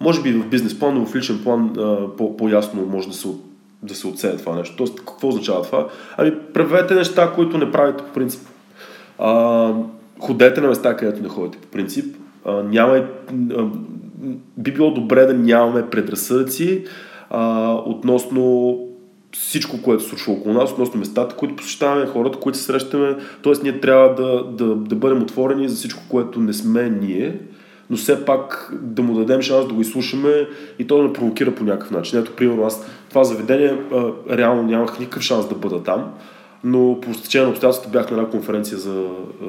Може 0.00 0.22
би 0.22 0.32
в 0.32 0.46
бизнес 0.46 0.78
план, 0.78 0.94
но 0.94 1.06
в 1.06 1.16
личен 1.16 1.40
план 1.44 1.70
по- 2.18 2.36
по-ясно 2.36 2.86
може 2.86 3.08
да 3.08 3.14
се, 3.14 3.28
да 3.82 3.94
се 3.94 4.06
отсее 4.06 4.36
това 4.36 4.56
нещо. 4.56 4.76
Тоест, 4.76 4.98
какво 5.04 5.28
означава 5.28 5.62
това? 5.62 5.88
Ами, 6.16 6.32
правете 6.54 6.94
неща, 6.94 7.32
които 7.34 7.58
не 7.58 7.72
правите 7.72 8.04
по 8.04 8.12
принцип. 8.12 8.48
А, 9.18 9.72
ходете 10.18 10.60
на 10.60 10.68
места, 10.68 10.96
където 10.96 11.22
не 11.22 11.28
ходите 11.28 11.58
по 11.58 11.68
принцип. 11.68 12.16
А, 12.44 12.52
няма, 12.62 13.04
а, 13.56 13.64
би 14.56 14.72
било 14.72 14.90
добре 14.90 15.26
да 15.26 15.34
нямаме 15.34 15.90
предразсъдъци 15.90 16.84
а, 17.30 17.72
относно 17.86 18.78
всичко, 19.32 19.82
което 19.82 20.02
се 20.02 20.08
случва 20.08 20.32
около 20.32 20.54
нас, 20.54 20.72
относно 20.72 21.00
местата, 21.00 21.36
които 21.36 21.56
посещаваме, 21.56 22.06
хората, 22.06 22.38
които 22.38 22.58
се 22.58 22.64
срещаме. 22.64 23.16
Тоест, 23.42 23.62
ние 23.62 23.80
трябва 23.80 24.14
да, 24.14 24.44
да, 24.44 24.74
да 24.74 24.96
бъдем 24.96 25.22
отворени 25.22 25.68
за 25.68 25.76
всичко, 25.76 26.02
което 26.08 26.40
не 26.40 26.52
сме 26.52 26.90
ние 26.90 27.40
но 27.90 27.96
все 27.96 28.24
пак 28.24 28.72
да 28.82 29.02
му 29.02 29.14
дадем 29.14 29.42
шанс 29.42 29.68
да 29.68 29.74
го 29.74 29.80
изслушаме 29.80 30.48
и 30.78 30.86
то 30.86 30.96
да 30.96 31.02
ме 31.02 31.12
провокира 31.12 31.54
по 31.54 31.64
някакъв 31.64 31.90
начин. 31.90 32.18
Ето, 32.18 32.32
примерно, 32.32 32.66
аз 32.66 32.86
това 33.08 33.24
заведение 33.24 33.78
а, 33.92 34.12
реално 34.30 34.62
нямах 34.62 34.98
никакъв 34.98 35.22
шанс 35.22 35.48
да 35.48 35.54
бъда 35.54 35.82
там, 35.82 36.12
но 36.64 37.00
по 37.00 37.14
стечение 37.14 37.44
на 37.44 37.50
обстоятелствата 37.50 37.98
бях 37.98 38.10
на 38.10 38.16
една 38.16 38.30
конференция 38.30 38.78
за 38.78 39.04
а, 39.42 39.46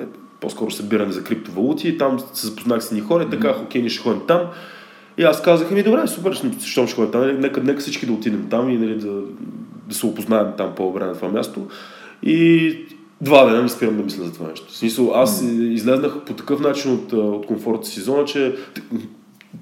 е, 0.00 0.04
по-скоро 0.40 0.70
събиране 0.70 1.12
за 1.12 1.24
криптовалути 1.24 1.88
и 1.88 1.98
там 1.98 2.18
се 2.32 2.46
запознах 2.46 2.84
с 2.84 2.90
едни 2.92 3.00
хора 3.00 3.22
и 3.22 3.30
така, 3.30 3.54
окей, 3.64 3.80
ние 3.80 3.90
ще 3.90 4.02
ходим 4.02 4.22
там. 4.28 4.40
И 5.18 5.22
аз 5.22 5.42
казах, 5.42 5.70
ми 5.70 5.82
добре, 5.82 6.06
супер, 6.06 6.40
защо 6.60 6.86
ще 6.86 7.10
там, 7.10 7.40
нека, 7.40 7.62
нека 7.62 7.80
всички 7.80 8.06
да 8.06 8.12
отидем 8.12 8.46
там 8.50 8.70
и 8.70 8.78
нали, 8.78 8.98
да, 8.98 9.20
да 9.88 9.94
се 9.94 10.06
опознаем 10.06 10.46
там 10.56 10.72
по-добре 10.76 11.04
на 11.04 11.14
това 11.14 11.28
място. 11.28 11.66
И 12.22 12.76
два 13.20 13.44
дена 13.44 13.62
не 13.62 13.68
спирам 13.68 13.96
да 13.96 14.02
мисля 14.02 14.24
за 14.24 14.32
това 14.32 14.48
нещо. 14.48 14.66
В 14.68 14.76
смисъл, 14.76 15.12
аз 15.14 15.42
mm. 15.42 15.62
излезнах 15.62 16.24
по 16.26 16.32
такъв 16.32 16.60
начин 16.60 16.92
от, 16.92 17.12
от 17.12 17.46
комфортната 17.46 17.88
си 17.88 18.00
зона, 18.00 18.24
че 18.24 18.54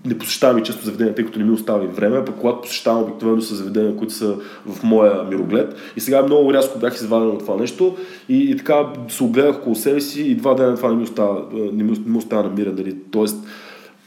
не 0.05 0.19
посещавам 0.19 0.59
и 0.59 0.63
често 0.63 0.85
заведения, 0.85 1.15
тъй 1.15 1.25
като 1.25 1.39
не 1.39 1.45
ми 1.45 1.51
остава 1.51 1.85
и 1.85 1.87
време, 1.87 2.25
пък 2.25 2.35
когато 2.41 2.61
посещавам 2.61 3.03
обикновено 3.03 3.43
са 3.43 3.55
заведения, 3.55 3.97
които 3.97 4.15
са 4.15 4.37
в 4.67 4.83
моя 4.83 5.25
мироглед. 5.25 5.75
И 5.97 6.01
сега 6.01 6.23
много 6.23 6.53
рязко 6.53 6.79
бях 6.79 6.95
изваден 6.95 7.29
от 7.29 7.39
това 7.39 7.57
нещо 7.57 7.97
и, 8.29 8.51
и 8.51 8.57
така 8.57 8.87
се 9.09 9.25
огледах 9.25 9.57
около 9.57 9.75
себе 9.75 10.01
си 10.01 10.23
и 10.23 10.35
два 10.35 10.55
дена 10.55 10.77
това 10.77 10.89
не 10.89 10.95
ми 10.95 11.03
остава, 11.03 11.43
не 11.53 11.83
ми, 11.83 11.91
не 11.91 12.11
ми 12.11 12.19
остава. 12.19 12.51
Нали? 12.57 12.97
Тоест, 13.11 13.37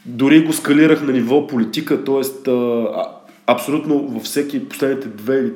дори 0.06 0.44
го 0.44 0.52
скалирах 0.52 1.02
на 1.02 1.12
ниво 1.12 1.46
политика, 1.46 2.04
т.е. 2.04 2.50
абсолютно 3.46 4.08
във 4.08 4.22
всеки 4.22 4.68
последните 4.68 5.08
две 5.08 5.38
или 5.38 5.52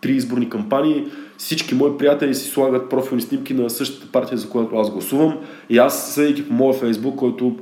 три 0.00 0.12
изборни 0.12 0.50
кампании 0.50 1.04
всички 1.38 1.74
мои 1.74 1.98
приятели 1.98 2.34
си 2.34 2.50
слагат 2.50 2.90
профилни 2.90 3.22
снимки 3.22 3.54
на 3.54 3.70
същата 3.70 4.12
партия, 4.12 4.38
за 4.38 4.48
която 4.50 4.76
аз 4.76 4.90
гласувам. 4.90 5.34
И 5.70 5.78
аз, 5.78 6.14
съдейки 6.14 6.48
по 6.48 6.54
моя 6.54 6.74
фейсбук, 6.74 7.16
който 7.16 7.56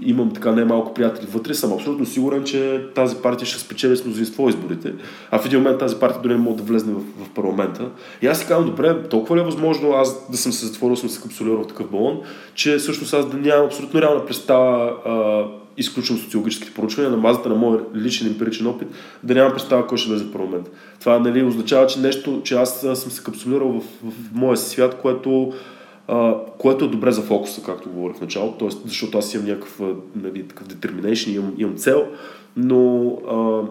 имам 0.00 0.34
така 0.34 0.52
не 0.52 0.64
малко 0.64 0.94
приятели 0.94 1.26
вътре, 1.26 1.54
съм 1.54 1.72
абсолютно 1.72 2.06
сигурен, 2.06 2.44
че 2.44 2.86
тази 2.94 3.16
партия 3.16 3.46
ще 3.46 3.60
спечели 3.60 3.96
с 3.96 4.04
мнозинство 4.04 4.48
изборите. 4.48 4.92
А 5.30 5.38
в 5.38 5.46
един 5.46 5.58
момент 5.58 5.78
тази 5.78 5.96
партия 5.96 6.22
дори 6.22 6.32
не 6.32 6.38
може 6.38 6.56
да 6.56 6.62
влезне 6.62 6.92
в, 6.92 7.24
в 7.24 7.30
парламента. 7.34 7.88
И 8.22 8.26
аз 8.26 8.38
си 8.38 8.46
казвам, 8.46 8.66
добре, 8.66 9.08
толкова 9.08 9.36
ли 9.36 9.40
е 9.40 9.44
възможно 9.44 9.92
аз 9.92 10.30
да 10.30 10.36
съм 10.36 10.52
се 10.52 10.66
затворил, 10.66 10.96
съм 10.96 11.08
се 11.08 11.22
капсулирал 11.22 11.62
в 11.62 11.66
такъв 11.66 11.90
балон, 11.90 12.20
че 12.54 12.76
всъщност 12.76 13.14
аз 13.14 13.30
да 13.30 13.36
нямам 13.36 13.66
абсолютно 13.66 14.02
реална 14.02 14.26
представа 14.26 14.92
изключвам 15.76 16.18
социологическите 16.18 16.74
проучвания 16.74 17.10
на 17.10 17.16
базата 17.16 17.48
на 17.48 17.54
моя 17.54 17.80
личен 17.94 18.26
емпиричен 18.26 18.66
опит, 18.66 18.88
да 19.22 19.34
нямам 19.34 19.52
представа 19.52 19.86
кой 19.86 19.98
ще 19.98 20.10
влезе 20.10 20.24
в 20.24 20.32
парламент. 20.32 20.70
Това 21.00 21.18
нали, 21.18 21.42
означава, 21.42 21.86
че 21.86 22.00
нещо, 22.00 22.40
че 22.44 22.54
аз 22.54 22.80
съм 22.80 22.96
се 22.96 23.22
капсулирал 23.22 23.68
в, 23.68 23.80
в, 23.80 24.10
в 24.10 24.34
моя 24.34 24.56
свят, 24.56 24.98
което, 25.02 25.52
което 26.58 26.84
е 26.84 26.88
добре 26.88 27.12
за 27.12 27.22
фокуса, 27.22 27.62
както 27.62 27.90
говорих 27.90 28.16
в 28.16 28.20
началото, 28.20 28.58
т.е. 28.58 28.78
защото 28.84 29.18
аз 29.18 29.34
имам 29.34 29.46
някакъв 29.46 29.80
нали, 30.16 30.48
такъв 30.48 30.66
determination, 30.66 31.28
имам, 31.28 31.54
имам 31.58 31.76
цел, 31.76 32.08
но... 32.56 33.08
А... 33.30 33.62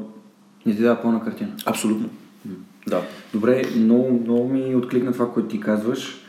Не 0.66 0.76
ти 0.76 0.82
дава 0.82 1.02
пълна 1.02 1.24
картина. 1.24 1.52
Абсолютно. 1.66 2.10
Да. 2.88 3.02
Добре, 3.34 3.64
много, 3.78 4.20
много 4.20 4.48
ми 4.48 4.76
откликна 4.76 5.14
това, 5.14 5.34
което 5.34 5.50
ти 5.50 5.60
казваш. 5.60 6.22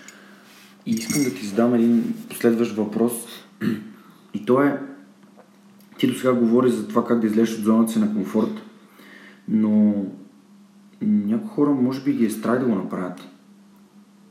И 0.86 0.90
искам 0.90 1.22
да 1.22 1.34
ти 1.34 1.46
задам 1.46 1.74
един 1.74 2.14
последващ 2.28 2.76
въпрос. 2.76 3.12
И 4.34 4.44
то 4.46 4.62
е, 4.62 4.80
ти 5.98 6.06
до 6.06 6.14
сега 6.14 6.32
говори 6.32 6.70
за 6.70 6.88
това 6.88 7.04
как 7.04 7.20
да 7.20 7.26
излезеш 7.26 7.58
от 7.58 7.64
зоната 7.64 7.92
си 7.92 7.98
на 7.98 8.14
комфорт, 8.14 8.62
но 9.48 9.94
някои 11.02 11.48
хора 11.48 11.70
може 11.70 12.02
би 12.02 12.12
ги 12.12 12.24
е 12.24 12.30
страх 12.30 12.58
да 12.58 12.66
го 12.66 12.74
направят. 12.74 13.20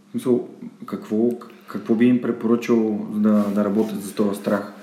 В 0.08 0.12
смисъл, 0.12 0.50
какво, 0.86 1.30
какво 1.68 1.96
би 1.96 2.06
им 2.06 2.22
препоръчал 2.22 3.08
да, 3.14 3.46
да 3.56 3.66
работят 3.66 4.04
за 4.04 4.14
този 4.14 4.40
страх? 4.40 4.74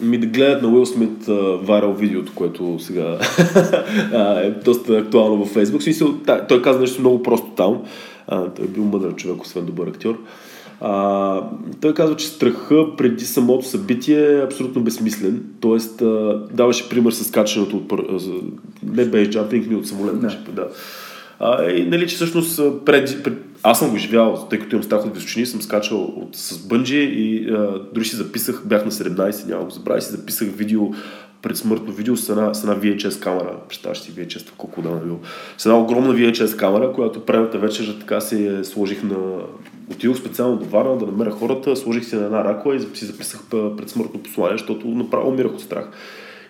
Ми 0.00 0.18
да 0.18 0.26
гледат 0.26 0.62
на 0.62 0.68
Уил 0.68 0.86
Смит 0.86 1.26
вайрал 1.62 1.92
видеото, 1.92 2.32
което 2.34 2.78
сега 2.78 3.18
е 4.44 4.50
доста 4.50 4.92
актуално 4.92 5.36
във 5.36 5.48
Фейсбук. 5.48 5.82
Смисъл, 5.82 6.14
той 6.48 6.62
каза 6.62 6.80
нещо 6.80 7.00
много 7.00 7.22
просто 7.22 7.46
там. 7.56 7.82
той 8.28 8.64
е 8.64 8.68
бил 8.68 8.84
мъдър 8.84 9.14
човек, 9.14 9.42
освен 9.42 9.64
добър 9.64 9.86
актьор. 9.86 10.18
А, 10.80 11.42
той 11.80 11.94
казва, 11.94 12.16
че 12.16 12.26
страха 12.26 12.96
преди 12.96 13.24
самото 13.24 13.66
събитие 13.66 14.38
е 14.38 14.44
абсолютно 14.44 14.82
безсмислен. 14.82 15.44
Тоест, 15.60 16.02
а, 16.02 16.42
даваше 16.52 16.88
пример 16.88 17.10
с 17.10 17.30
качването 17.30 17.76
от... 17.76 17.92
Не 18.82 19.04
бейс 19.04 19.28
джампинг, 19.28 19.66
ми 19.66 19.76
от 19.76 19.86
самолет. 19.86 20.20
Да. 20.20 20.38
да. 20.52 20.68
А, 21.40 21.70
и 21.70 21.86
нали, 21.86 22.08
че 22.08 22.14
всъщност 22.14 22.60
пред, 22.84 23.22
пред, 23.24 23.38
аз 23.62 23.78
съм 23.78 23.90
го 23.90 23.96
живял, 23.96 24.46
тъй 24.50 24.58
като 24.58 24.76
имам 24.76 24.82
страх 24.82 25.06
от 25.06 25.14
височини, 25.14 25.46
съм 25.46 25.62
скачал 25.62 26.02
от, 26.02 26.36
с 26.36 26.66
бънджи 26.66 26.98
и 26.98 27.50
а, 27.50 27.80
дори 27.92 28.04
си 28.04 28.16
записах, 28.16 28.62
бях 28.64 28.84
на 28.84 28.90
17, 28.90 29.48
няма 29.48 29.64
го 29.64 29.70
забравя, 29.70 30.02
си 30.02 30.10
записах 30.10 30.48
видео 30.56 30.90
предсмъртно 31.42 31.92
видео 31.92 32.16
с 32.16 32.28
една, 32.28 32.54
с 32.54 32.62
една 32.64 32.76
VHS 32.76 33.22
камера. 33.22 33.56
Представяш 33.68 33.98
си 33.98 34.12
VHS, 34.12 34.50
колко 34.56 34.82
да 34.82 34.88
бил. 34.88 35.20
С 35.58 35.66
една 35.66 35.78
огромна 35.78 36.14
VHS 36.14 36.56
камера, 36.56 36.92
която 36.92 37.20
предната 37.20 37.58
вечер 37.58 37.96
така 38.00 38.20
си 38.20 38.58
сложих 38.62 39.02
на... 39.02 39.16
Отидох 39.90 40.16
специално 40.16 40.56
до 40.56 40.64
Варна 40.64 40.98
да 40.98 41.06
намеря 41.06 41.30
хората, 41.30 41.76
сложих 41.76 42.04
си 42.04 42.16
на 42.16 42.24
една 42.24 42.44
ракла 42.44 42.76
и 42.76 42.80
си 42.80 43.04
записах 43.04 43.40
предсмъртно 43.50 44.22
послание, 44.22 44.58
защото 44.58 44.88
направо 44.88 45.28
умирах 45.28 45.52
от 45.52 45.60
страх. 45.60 45.88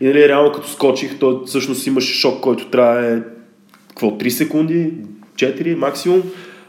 И 0.01 0.07
нали, 0.07 0.29
реално 0.29 0.53
като 0.53 0.69
скочих, 0.69 1.19
то 1.19 1.43
всъщност 1.47 1.87
имаше 1.87 2.15
шок, 2.15 2.41
който 2.41 2.71
трае 2.71 3.23
какво, 3.89 4.11
3 4.11 4.29
секунди, 4.29 4.93
4 5.35 5.75
максимум. 5.75 6.23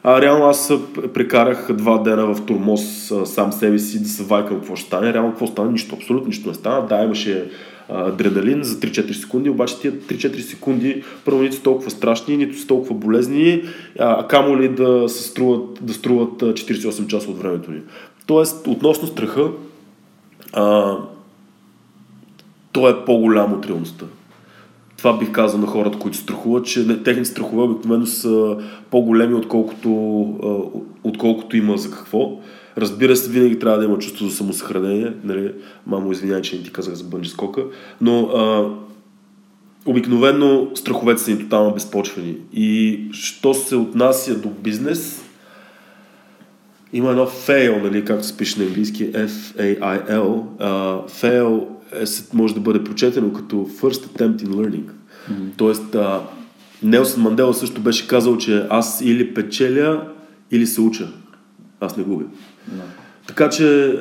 А 0.03 0.22
реално 0.22 0.46
аз 0.46 0.74
прекарах 1.13 1.74
два 1.74 1.98
дена 1.98 2.34
в 2.34 2.46
турмоз 2.46 3.13
сам 3.25 3.51
себе 3.51 3.79
си 3.79 4.03
да 4.03 4.10
се 4.10 4.24
вайкам 4.24 4.58
какво 4.58 4.75
ще 4.75 4.88
стане. 4.88 5.13
Реално 5.13 5.29
какво 5.29 5.48
стане? 5.48 5.72
Нищо, 5.72 5.96
абсолютно 5.96 6.27
нищо 6.27 6.50
не 6.50 6.55
стана. 6.55 6.88
Да, 6.88 7.03
имаше 7.03 7.50
адреналин 7.89 8.63
за 8.63 8.75
3-4 8.75 9.12
секунди, 9.12 9.50
обаче 9.50 9.79
тия 9.79 9.93
3-4 9.93 10.39
секунди 10.39 11.03
първо 11.25 11.41
нито 11.41 11.55
са 11.55 11.63
толкова 11.63 11.91
страшни, 11.91 12.38
нито 12.38 12.58
са 12.58 12.67
толкова 12.67 12.96
болезни, 12.96 13.63
а 14.00 14.27
камо 14.27 14.58
ли 14.58 14.70
да, 14.70 15.10
се 15.10 15.24
струват, 15.24 15.79
да 15.81 15.93
струват 15.93 16.41
48 16.41 17.08
часа 17.08 17.31
от 17.31 17.39
времето 17.39 17.72
ни. 17.72 17.81
Тоест, 18.25 18.67
относно 18.67 19.08
страха, 19.08 19.48
а, 20.53 20.98
то 22.72 22.89
е 22.89 23.05
по-голям 23.05 23.53
от 23.53 23.65
реалността. 23.65 24.05
Това 25.01 25.17
бих 25.17 25.31
казал 25.31 25.60
на 25.60 25.67
хората, 25.67 25.98
които 25.98 26.17
страхуват, 26.17 26.65
че 26.65 27.03
техните 27.03 27.29
страхове 27.29 27.63
обикновено 27.63 28.05
са 28.05 28.58
по-големи, 28.91 29.34
отколкото, 29.34 29.91
отколкото 31.03 31.58
има 31.58 31.77
за 31.77 31.91
какво. 31.91 32.39
Разбира 32.77 33.15
се, 33.15 33.29
винаги 33.29 33.60
трябва 33.60 33.79
да 33.79 33.86
има 33.86 33.98
чувство 33.98 34.27
за 34.27 34.36
самосъхранение. 34.36 35.13
Нали? 35.24 35.53
Мамо, 35.88 36.12
извинявай, 36.12 36.41
че 36.41 36.55
не 36.55 36.63
ти 36.63 36.72
казах 36.72 36.93
за 36.93 37.03
бънджи 37.03 37.29
скока. 37.29 37.63
Но 38.01 38.22
а, 38.22 38.70
обикновено 39.86 40.67
страховете 40.75 41.22
са 41.22 41.31
ни 41.31 41.39
тотално 41.39 41.74
безпочвени. 41.74 42.36
И 42.53 43.00
що 43.13 43.53
се 43.53 43.75
отнася 43.75 44.39
до 44.39 44.50
бизнес, 44.50 45.24
има 46.93 47.10
едно 47.10 47.27
fail, 47.27 47.84
нали, 47.84 48.05
както 48.05 48.25
се 48.25 48.38
пише 48.38 48.60
на 48.60 48.65
английски, 48.65 49.12
F-A-I-L. 49.12 50.43
Uh, 50.60 51.10
fail 51.10 51.65
е, 51.93 52.03
може 52.33 52.53
да 52.53 52.60
бъде 52.60 52.83
прочетено 52.83 53.33
като 53.33 53.55
first 53.55 54.05
attempt 54.05 54.43
in 54.43 54.48
learning. 54.48 54.83
Mm-hmm. 54.83 55.57
Тоест, 55.57 55.83
uh, 55.83 56.19
Нелсън 56.83 57.24
Мандела 57.24 57.53
също 57.53 57.81
беше 57.81 58.07
казал, 58.07 58.38
че 58.38 58.65
аз 58.69 59.01
или 59.01 59.33
печеля, 59.33 60.07
или 60.51 60.67
се 60.67 60.81
уча. 60.81 61.07
Аз 61.79 61.98
не 61.98 62.03
губя. 62.03 62.24
No. 62.24 62.81
Така 63.27 63.50
че 63.50 63.95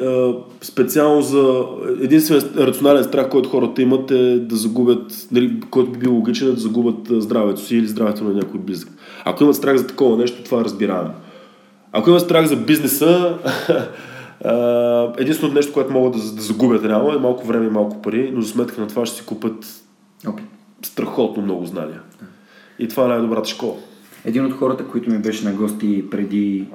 специално 0.60 1.22
за 1.22 1.64
единственият 2.00 2.56
рационален 2.56 3.04
страх, 3.04 3.28
който 3.28 3.48
хората 3.48 3.82
имат 3.82 4.10
е 4.10 4.38
да 4.38 4.56
загубят, 4.56 5.28
нали, 5.32 5.60
който 5.70 5.90
би 5.90 5.98
бил 5.98 6.14
логичен 6.14 6.48
е 6.48 6.52
да 6.52 6.60
загубят 6.60 7.22
здравето 7.22 7.60
си 7.60 7.76
или 7.76 7.88
здравето 7.88 8.24
на 8.24 8.32
някой 8.32 8.60
близък. 8.60 8.88
Ако 9.24 9.44
имат 9.44 9.56
страх 9.56 9.76
за 9.76 9.86
такова 9.86 10.16
нещо, 10.16 10.44
това 10.44 10.60
е 10.60 10.64
разбираемо. 10.64 11.10
Ако 11.92 12.10
имат 12.10 12.22
страх 12.22 12.46
за 12.46 12.56
бизнеса, 12.56 13.38
единственото 15.18 15.54
нещо, 15.54 15.72
което 15.72 15.92
могат 15.92 16.12
да, 16.12 16.18
да 16.18 16.42
загубят 16.42 16.84
реално 16.84 17.12
е 17.12 17.18
малко 17.18 17.46
време 17.46 17.66
и 17.66 17.70
малко 17.70 18.02
пари, 18.02 18.30
но 18.34 18.40
за 18.40 18.48
сметка 18.48 18.80
на 18.80 18.86
това 18.86 19.06
ще 19.06 19.16
си 19.16 19.26
купят 19.26 19.66
okay. 20.24 20.42
страхотно 20.82 21.42
много 21.42 21.66
знания. 21.66 22.00
И 22.78 22.88
това 22.88 23.04
е 23.04 23.08
най-добрата 23.08 23.48
школа. 23.48 23.74
Един 24.24 24.46
от 24.46 24.52
хората, 24.52 24.86
които 24.86 25.10
ми 25.10 25.18
беше 25.18 25.44
на 25.44 25.52
гости 25.52 26.10
преди 26.10 26.66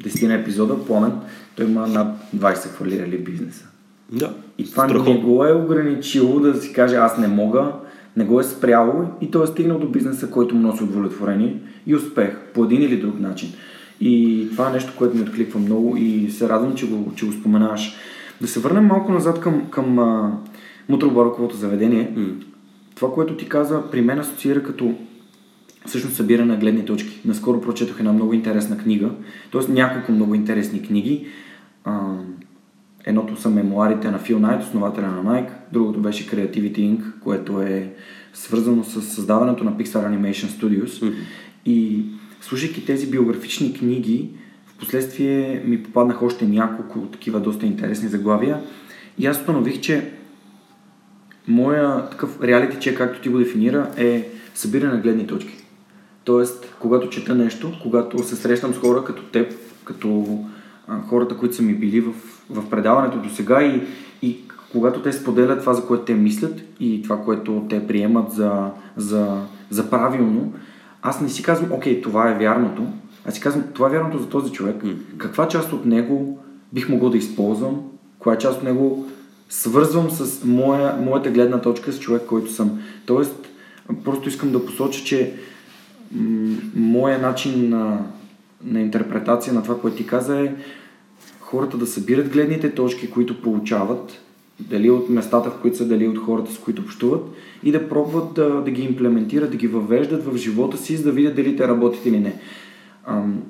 10 0.00 0.26
на 0.26 0.34
епизода, 0.34 0.84
Пламен, 0.86 1.12
той 1.56 1.66
има 1.66 1.86
над 1.86 2.08
20 2.36 2.54
фалирали 2.54 3.18
бизнеса. 3.18 3.68
Да. 4.12 4.34
И 4.58 4.70
това 4.70 4.88
страхотно. 4.88 5.14
не 5.14 5.20
го 5.20 5.44
е 5.44 5.52
ограничило 5.52 6.40
да 6.40 6.60
си 6.60 6.72
каже 6.72 6.96
аз 6.96 7.18
не 7.18 7.28
мога, 7.28 7.72
не 8.16 8.24
го 8.24 8.40
е 8.40 8.44
спряло 8.44 9.04
и 9.20 9.30
той 9.30 9.44
е 9.44 9.46
стигнал 9.46 9.78
до 9.78 9.88
бизнеса, 9.88 10.30
който 10.30 10.54
му 10.54 10.60
носи 10.60 10.84
удовлетворение 10.84 11.56
и 11.86 11.94
успех 11.94 12.36
по 12.54 12.64
един 12.64 12.82
или 12.82 12.96
друг 12.96 13.20
начин. 13.20 13.52
И 14.00 14.46
това 14.50 14.68
е 14.68 14.72
нещо, 14.72 14.92
което 14.96 15.16
ми 15.16 15.22
откликва 15.22 15.60
много 15.60 15.96
и 15.96 16.30
се 16.30 16.48
радвам, 16.48 16.74
че 16.74 16.88
го, 16.88 17.12
че 17.16 17.26
го 17.26 17.32
споменаваш. 17.32 17.96
Да 18.40 18.48
се 18.48 18.60
върнем 18.60 18.86
малко 18.86 19.12
назад 19.12 19.40
към, 19.40 19.70
към 19.70 19.98
а, 19.98 20.38
мутробароковото 20.88 21.56
заведение. 21.56 22.12
Mm. 22.16 22.44
Това, 22.94 23.12
което 23.12 23.36
ти 23.36 23.48
каза, 23.48 23.82
при 23.90 24.00
мен 24.00 24.18
асоциира 24.18 24.62
като 24.62 24.94
всъщност 25.86 26.16
събиране 26.16 26.52
на 26.52 26.60
гледни 26.60 26.84
точки. 26.84 27.20
Наскоро 27.24 27.60
прочетох 27.60 27.98
една 27.98 28.12
много 28.12 28.32
интересна 28.32 28.78
книга, 28.78 29.10
т.е. 29.52 29.72
няколко 29.72 30.12
много 30.12 30.34
интересни 30.34 30.82
книги. 30.82 31.26
А, 31.84 32.16
едното 33.04 33.40
са 33.40 33.50
мемуарите 33.50 34.10
на 34.10 34.18
Фил 34.18 34.38
Найт, 34.38 34.62
основателя 34.62 35.06
на 35.06 35.24
Nike, 35.24 35.50
другото 35.72 36.00
беше 36.00 36.26
Creativity 36.26 36.78
Inc., 36.78 37.20
което 37.20 37.60
е 37.60 37.92
свързано 38.32 38.84
с 38.84 39.02
създаването 39.02 39.64
на 39.64 39.72
Pixar 39.72 40.08
Animation 40.08 40.46
Studios. 40.46 40.86
Mm-hmm. 40.86 41.14
И 41.66 42.04
слушайки 42.40 42.84
тези 42.84 43.10
биографични 43.10 43.74
книги, 43.74 44.30
в 44.66 44.74
последствие 44.74 45.62
ми 45.66 45.82
попаднаха 45.82 46.24
още 46.24 46.46
няколко 46.46 47.00
такива 47.00 47.40
доста 47.40 47.66
интересни 47.66 48.08
заглавия 48.08 48.60
и 49.18 49.26
аз 49.26 49.38
установих, 49.38 49.80
че 49.80 50.10
моя 51.48 52.10
такъв 52.10 52.42
реалити 52.42 52.76
чек, 52.80 52.98
както 52.98 53.20
ти 53.20 53.28
го 53.28 53.38
дефинира, 53.38 53.90
е 53.96 54.28
събиране 54.54 54.92
на 54.92 55.00
гледни 55.00 55.26
точки. 55.26 55.54
Тоест, 56.24 56.74
когато 56.78 57.08
чета 57.08 57.34
нещо, 57.34 57.72
когато 57.82 58.22
се 58.22 58.36
срещам 58.36 58.74
с 58.74 58.78
хора 58.78 59.04
като 59.04 59.22
теб, 59.22 59.52
като 59.84 60.38
а, 60.88 61.00
хората, 61.00 61.36
които 61.36 61.54
са 61.56 61.62
ми 61.62 61.74
били 61.74 62.00
в, 62.00 62.12
в 62.50 62.70
предаването 62.70 63.18
до 63.18 63.28
сега 63.28 63.62
и, 63.62 63.82
и 64.22 64.38
когато 64.72 65.02
те 65.02 65.12
споделят 65.12 65.60
това, 65.60 65.74
за 65.74 65.86
което 65.86 66.04
те 66.04 66.14
мислят 66.14 66.60
и 66.80 67.02
това, 67.02 67.24
което 67.24 67.66
те 67.68 67.86
приемат 67.86 68.32
за, 68.32 68.70
за, 68.96 69.42
за 69.70 69.90
правилно, 69.90 70.52
аз 71.02 71.20
не 71.20 71.28
си 71.28 71.42
казвам, 71.42 71.72
окей, 71.72 72.00
това 72.00 72.30
е 72.30 72.38
вярното, 72.38 72.82
аз 73.26 73.34
си 73.34 73.40
казвам, 73.40 73.64
това 73.74 73.86
е 73.86 73.90
вярното 73.90 74.18
за 74.18 74.28
този 74.28 74.52
човек. 74.52 74.82
Каква 75.18 75.48
част 75.48 75.72
от 75.72 75.86
него 75.86 76.38
бих 76.72 76.88
могъл 76.88 77.10
да 77.10 77.18
използвам, 77.18 77.80
коя 78.18 78.38
част 78.38 78.58
от 78.58 78.64
него 78.64 79.06
свързвам 79.48 80.10
с 80.10 80.44
моя, 80.44 80.96
моята 80.96 81.30
гледна 81.30 81.60
точка 81.60 81.92
с 81.92 81.98
човек, 82.00 82.22
който 82.26 82.52
съм. 82.52 82.80
Тоест, 83.06 83.48
просто 84.04 84.28
искам 84.28 84.52
да 84.52 84.66
посоча, 84.66 85.04
че 85.04 85.34
м- 86.12 86.56
моя 86.74 87.18
начин 87.18 87.68
на, 87.68 87.98
на 88.64 88.80
интерпретация 88.80 89.52
на 89.52 89.62
това, 89.62 89.80
което 89.80 89.96
ти 89.96 90.06
каза 90.06 90.40
е 90.40 90.52
хората 91.40 91.76
да 91.76 91.86
събират 91.86 92.28
гледните 92.28 92.74
точки, 92.74 93.10
които 93.10 93.42
получават, 93.42 94.20
дали 94.60 94.90
от 94.90 95.08
местата, 95.08 95.50
в 95.50 95.58
които 95.62 95.76
са, 95.76 95.88
дали 95.88 96.08
от 96.08 96.18
хората, 96.18 96.52
с 96.52 96.58
които 96.58 96.82
общуват, 96.82 97.22
и 97.62 97.72
да 97.72 97.88
пробват 97.88 98.34
да, 98.34 98.62
да 98.62 98.70
ги 98.70 98.82
имплементират, 98.82 99.50
да 99.50 99.56
ги 99.56 99.66
въвеждат 99.66 100.24
в 100.24 100.36
живота 100.36 100.76
си, 100.76 100.96
за 100.96 101.04
да 101.04 101.12
видят 101.12 101.36
дали 101.36 101.56
те 101.56 101.68
работят 101.68 102.06
или 102.06 102.20
не. 102.20 102.34
Ам, 103.06 103.42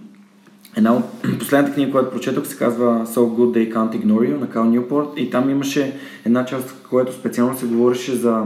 една 0.76 0.94
от 0.96 1.04
последната 1.38 1.74
книга, 1.74 1.90
която 1.90 2.10
прочетох, 2.10 2.46
се 2.46 2.56
казва 2.56 3.06
So 3.06 3.18
Good 3.18 3.56
They 3.56 3.74
Can't 3.74 4.04
Ignore 4.04 4.34
You 4.34 4.40
на 4.40 4.50
Кал 4.50 4.64
Ньюпорт 4.64 5.08
и 5.16 5.30
там 5.30 5.50
имаше 5.50 5.96
една 6.24 6.44
част, 6.44 6.68
в 6.68 6.88
която 6.88 7.12
специално 7.12 7.58
се 7.58 7.66
говореше 7.66 8.14
за, 8.14 8.44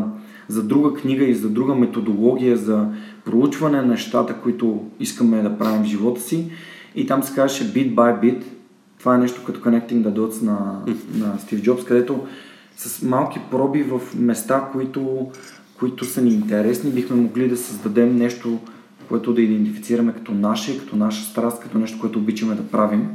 за 0.48 0.62
друга 0.62 1.00
книга 1.00 1.24
и 1.24 1.34
за 1.34 1.48
друга 1.48 1.74
методология 1.74 2.56
за 2.56 2.86
проучване 3.24 3.76
на 3.76 3.86
нещата, 3.86 4.34
които 4.42 4.84
искаме 5.00 5.42
да 5.42 5.58
правим 5.58 5.82
в 5.82 5.86
живота 5.86 6.20
си 6.20 6.50
и 6.94 7.06
там 7.06 7.22
се 7.22 7.34
казваше 7.34 7.72
Bit 7.72 7.94
by 7.94 8.20
Bit. 8.22 8.42
Това 8.98 9.14
е 9.14 9.18
нещо 9.18 9.42
като 9.46 9.60
Connecting 9.60 10.02
the 10.02 10.12
Dots 10.12 10.42
на, 10.42 10.80
на 11.14 11.38
Стив 11.38 11.62
Джобс, 11.62 11.84
където 11.84 12.20
с 12.76 13.02
малки 13.02 13.40
проби 13.50 13.82
в 13.82 14.00
места, 14.18 14.68
които, 14.72 15.30
които 15.78 16.04
са 16.04 16.22
ни 16.22 16.30
интересни, 16.30 16.90
бихме 16.90 17.16
могли 17.16 17.48
да 17.48 17.56
създадем 17.56 18.16
нещо, 18.16 18.58
което 19.08 19.34
да 19.34 19.42
идентифицираме 19.42 20.12
като 20.12 20.32
наше, 20.32 20.78
като 20.78 20.96
наша 20.96 21.24
страст, 21.24 21.62
като 21.62 21.78
нещо, 21.78 22.00
което 22.00 22.18
обичаме 22.18 22.54
да 22.54 22.62
правим. 22.62 23.08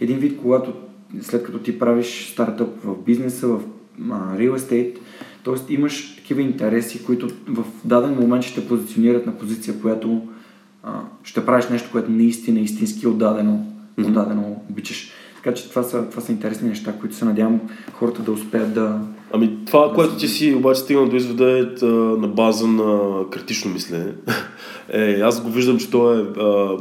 Един 0.00 0.18
вид, 0.18 0.38
когато 0.42 0.72
след 1.20 1.42
като 1.42 1.58
ти 1.58 1.78
правиш 1.78 2.30
стартъп 2.32 2.68
в 2.84 3.04
бизнеса, 3.06 3.46
в 3.48 3.60
real 4.10 4.56
estate, 4.56 4.98
т.е. 5.44 5.74
имаш 5.74 6.16
такива 6.16 6.42
интереси, 6.42 7.04
които 7.04 7.28
в 7.48 7.64
даден 7.84 8.14
момент 8.14 8.44
ще 8.44 8.60
те 8.60 8.68
позиционират 8.68 9.26
на 9.26 9.38
позиция, 9.38 9.80
която 9.80 10.28
а, 10.82 11.00
ще 11.22 11.46
правиш 11.46 11.68
нещо, 11.68 11.88
което 11.92 12.10
наистина, 12.10 12.60
истински 12.60 13.06
отдадено, 13.06 13.66
отдадено 13.98 14.62
обичаш. 14.70 15.10
Така 15.36 15.54
че 15.54 15.70
това 15.70 15.82
са, 15.82 16.10
това 16.10 16.22
са 16.22 16.32
интересни 16.32 16.68
неща, 16.68 16.98
които 17.00 17.14
се 17.14 17.24
надявам 17.24 17.60
хората 17.92 18.22
да 18.22 18.32
успеят 18.32 18.74
да... 18.74 19.00
Ами 19.32 19.64
това, 19.66 19.88
да 19.88 19.94
което 19.94 20.16
ти 20.16 20.28
си 20.28 20.54
обаче 20.54 20.80
стигнал 20.80 21.08
до 21.08 21.16
извода 21.16 21.58
е 21.58 21.86
на 21.86 22.28
база 22.28 22.66
на 22.66 23.10
критично 23.30 23.70
мислене. 23.70 24.06
Е, 24.92 25.20
аз 25.20 25.42
го 25.42 25.50
виждам, 25.50 25.78
че 25.78 25.90
то 25.90 26.14
е 26.14 26.22
а, 26.40 26.76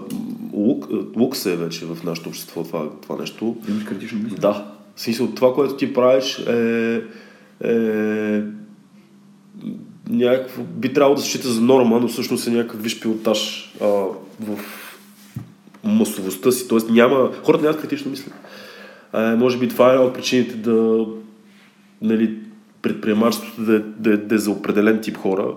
лук, 1.17 1.35
се 1.35 1.53
е 1.53 1.55
вече 1.55 1.85
в 1.85 2.03
нашето 2.03 2.29
общество 2.29 2.63
това, 2.63 2.89
това 3.01 3.15
нещо. 3.15 3.55
Имаш 3.69 3.83
критично 3.83 4.19
мислене? 4.19 4.41
Да. 4.41 4.65
В 4.95 5.01
смисъл, 5.01 5.27
това, 5.27 5.53
което 5.53 5.75
ти 5.75 5.93
правиш 5.93 6.39
е, 6.39 7.01
е 7.63 8.43
някакво, 10.09 10.63
би 10.63 10.93
трябвало 10.93 11.15
да 11.15 11.21
се 11.21 11.27
счита 11.27 11.47
за 11.47 11.61
норма, 11.61 11.99
но 11.99 12.07
всъщност 12.07 12.47
е 12.47 12.51
някакъв 12.51 12.83
виш 12.83 12.99
пилотаж 12.99 13.73
а, 13.81 13.85
в 14.39 14.59
масовостта 15.83 16.51
си, 16.51 16.67
т.е. 16.67 16.91
няма, 16.91 17.31
хората 17.43 17.63
нямат 17.63 17.81
критично 17.81 18.11
мислене. 18.11 18.35
А, 19.13 19.35
може 19.35 19.57
би 19.57 19.69
това 19.69 19.89
е 19.89 19.93
една 19.93 20.05
от 20.05 20.13
причините 20.13 20.55
да 20.55 21.05
нали, 22.01 22.37
предприемачеството 22.81 23.61
да, 23.61 23.79
да, 23.79 24.17
да 24.17 24.35
е 24.35 24.37
за 24.37 24.51
определен 24.51 25.01
тип 25.01 25.17
хора. 25.17 25.53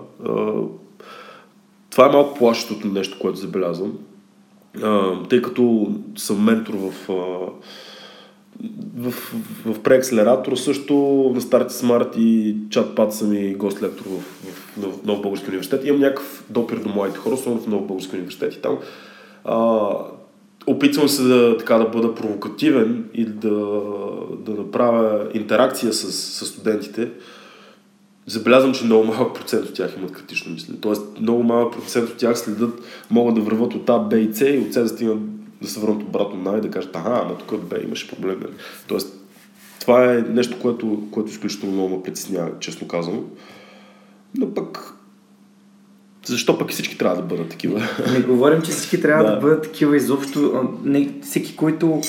Това 1.89 2.05
е 2.05 2.11
малко 2.11 2.37
плашещото 2.37 2.87
нещо, 2.87 3.19
което 3.19 3.37
забелязвам. 3.37 3.93
Тъй 5.29 5.41
като 5.41 5.91
съм 6.15 6.43
ментор 6.43 6.73
в, 6.73 7.09
а, 7.09 7.13
в, 8.97 9.11
в, 9.11 9.73
в 9.73 9.83
преакселератор, 9.83 10.55
също 10.55 10.93
на 11.35 11.41
Старти 11.41 11.73
Смарт 11.73 12.15
и 12.17 12.55
чат-пат 12.69 13.09
съм 13.09 13.33
и 13.33 13.55
гост-лектор 13.55 14.05
в, 14.05 14.19
в, 14.19 14.81
в 14.81 15.05
Нов 15.05 15.21
Български 15.21 15.49
университет. 15.49 15.85
Имам 15.85 16.01
някакъв 16.01 16.45
допир 16.49 16.77
до 16.77 16.89
моите 16.89 17.17
хора, 17.17 17.33
особено 17.33 17.61
в 17.61 17.67
Нов 17.67 17.87
Български 17.87 18.15
университет 18.15 18.53
и 18.53 18.61
там 18.61 18.77
А, 19.43 19.89
опитвам 20.67 21.09
се 21.09 21.23
да, 21.23 21.57
така, 21.57 21.77
да 21.77 21.85
бъда 21.85 22.15
провокативен 22.15 23.09
и 23.13 23.25
да, 23.25 23.81
да 24.39 24.51
направя 24.51 25.27
интеракция 25.33 25.93
с, 25.93 26.11
с 26.11 26.45
студентите. 26.45 27.09
Забелязвам, 28.25 28.73
че 28.73 28.85
много 28.85 29.03
малък 29.03 29.35
процент 29.35 29.65
от 29.65 29.73
тях 29.73 29.93
имат 29.97 30.11
критично 30.11 30.53
мислене. 30.53 30.79
Тоест, 30.81 31.19
много 31.19 31.43
малък 31.43 31.73
процент 31.73 32.09
от 32.09 32.17
тях 32.17 32.39
следят, 32.39 32.81
могат 33.09 33.35
да 33.35 33.41
върват 33.41 33.73
от 33.73 33.89
А, 33.89 33.99
Б 33.99 34.17
и 34.17 34.33
С 34.33 34.41
и 34.41 34.57
от 34.57 34.73
С 34.73 34.79
да 34.79 34.89
стигнат 34.89 35.19
да 35.61 35.69
се 35.69 35.79
върнат 35.79 36.03
обратно 36.03 36.51
на 36.51 36.57
и 36.57 36.61
да 36.61 36.69
кажат, 36.69 36.95
ага, 36.95 37.21
ама 37.23 37.37
тук 37.37 37.61
Б 37.61 37.75
имаше 37.83 38.07
проблем. 38.07 38.39
Нали? 38.39 38.53
Тоест, 38.87 39.13
това 39.79 40.13
е 40.13 40.21
нещо, 40.21 40.59
което, 40.61 41.03
което 41.11 41.29
изключително 41.29 41.73
много 41.73 41.95
ме 41.95 42.03
притеснява, 42.03 42.51
честно 42.59 42.87
казано. 42.87 43.23
Но 44.37 44.53
пък 44.53 44.93
защо 46.25 46.57
пък 46.57 46.69
всички 46.69 46.97
трябва 46.97 47.15
да 47.15 47.21
бъдат 47.21 47.49
такива? 47.49 47.81
Не 48.13 48.19
говорим, 48.21 48.61
че 48.61 48.71
всички 48.71 49.01
трябва 49.01 49.23
да, 49.23 49.31
да 49.31 49.41
бъдат 49.41 49.63
такива 49.63 49.97
изобщо. 49.97 50.69
Не, 50.83 51.13
всеки, 51.21 51.55
който... 51.55 52.01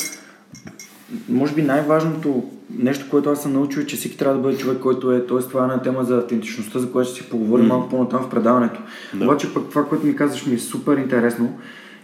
Може 1.29 1.55
би 1.55 1.63
най-важното 1.63 2.45
нещо, 2.79 3.07
което 3.11 3.31
аз 3.31 3.43
съм 3.43 3.53
научил 3.53 3.81
е, 3.81 3.87
че 3.87 3.97
всеки 3.97 4.17
трябва 4.17 4.37
да 4.37 4.43
бъде 4.43 4.59
човек, 4.59 4.79
който 4.79 5.13
е... 5.13 5.27
Тоест, 5.27 5.49
това 5.49 5.61
е 5.61 5.65
една 5.65 5.83
тема 5.83 6.05
за 6.05 6.17
автентичността, 6.17 6.79
за 6.79 6.93
която 6.93 7.11
ще 7.11 7.23
си 7.23 7.31
поговорим 7.31 7.65
mm. 7.65 7.69
малко 7.69 7.89
по-натам 7.89 8.23
в 8.23 8.31
предаването. 8.31 8.81
Да. 9.15 9.25
Обаче 9.25 9.55
пък 9.55 9.69
това, 9.71 9.85
което 9.89 10.07
ми 10.07 10.17
казваш, 10.17 10.47
ми 10.47 10.55
е 10.55 10.59
супер 10.59 10.97
интересно. 10.97 11.59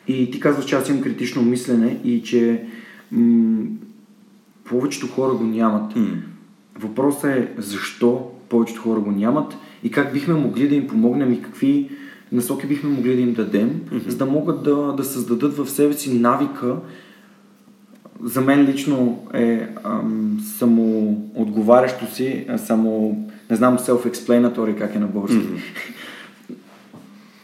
И 0.08 0.30
ти 0.30 0.40
казваш, 0.40 0.64
че 0.64 0.76
аз 0.76 0.88
имам 0.88 1.02
критично 1.02 1.42
мислене 1.42 2.00
и 2.04 2.22
че 2.22 2.64
м- 3.12 3.64
повечето 4.64 5.06
хора 5.06 5.34
го 5.34 5.44
нямат. 5.44 5.94
Mm. 5.94 6.14
Въпросът 6.78 7.24
е 7.24 7.48
защо 7.58 8.30
повечето 8.48 8.82
хора 8.82 9.00
го 9.00 9.10
нямат 9.10 9.54
и 9.84 9.90
как 9.90 10.12
бихме 10.12 10.34
могли 10.34 10.68
да 10.68 10.74
им 10.74 10.88
помогнем 10.88 11.32
и 11.32 11.42
какви 11.42 11.90
насоки 12.32 12.66
бихме 12.66 12.90
могли 12.90 13.16
да 13.16 13.20
им 13.20 13.34
дадем, 13.34 13.70
mm-hmm. 13.70 14.08
за 14.08 14.16
да 14.16 14.26
могат 14.26 14.62
да, 14.62 14.74
да 14.96 15.04
създадат 15.04 15.56
в 15.56 15.70
себе 15.70 15.92
си 15.92 16.18
навика. 16.18 16.76
За 18.22 18.40
мен 18.40 18.66
лично 18.66 19.26
е 19.34 19.68
ам, 19.84 20.40
само 20.58 21.16
отговарящо 21.34 22.14
си, 22.14 22.46
само, 22.56 23.18
не 23.50 23.56
знам, 23.56 23.78
self-explanatory 23.78 24.78
как 24.78 24.94
е 24.94 24.98
на 24.98 25.06
български, 25.06 25.38
mm-hmm. 25.38 26.54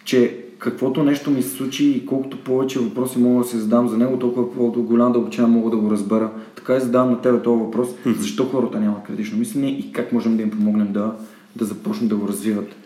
че 0.05 0.43
каквото 0.59 1.03
нещо 1.03 1.31
ми 1.31 1.43
се 1.43 1.51
случи 1.51 1.91
и 1.91 2.07
колкото 2.07 2.45
повече 2.45 2.79
въпроси 2.79 3.19
мога 3.19 3.43
да 3.43 3.49
се 3.49 3.59
задам 3.59 3.89
за 3.89 3.97
него, 3.97 4.19
толкова 4.19 4.55
по-голям 4.55 5.13
дълбочина 5.13 5.47
мога 5.47 5.71
да 5.71 5.77
го 5.77 5.91
разбера. 5.91 6.31
Така 6.57 6.77
и 6.77 6.81
задавам 6.81 7.11
на 7.11 7.21
тебе 7.21 7.43
този 7.43 7.61
въпрос, 7.61 7.89
mm-hmm. 7.89 8.17
защо 8.17 8.45
хората 8.45 8.81
нямат 8.81 9.05
критично 9.05 9.39
мислене 9.39 9.69
и 9.69 9.93
как 9.93 10.13
можем 10.13 10.37
да 10.37 10.43
им 10.43 10.51
помогнем 10.51 10.93
да, 10.93 11.13
да 11.57 11.65
започнат 11.65 12.09
да 12.09 12.17
го 12.17 12.29
развиват. 12.29 12.77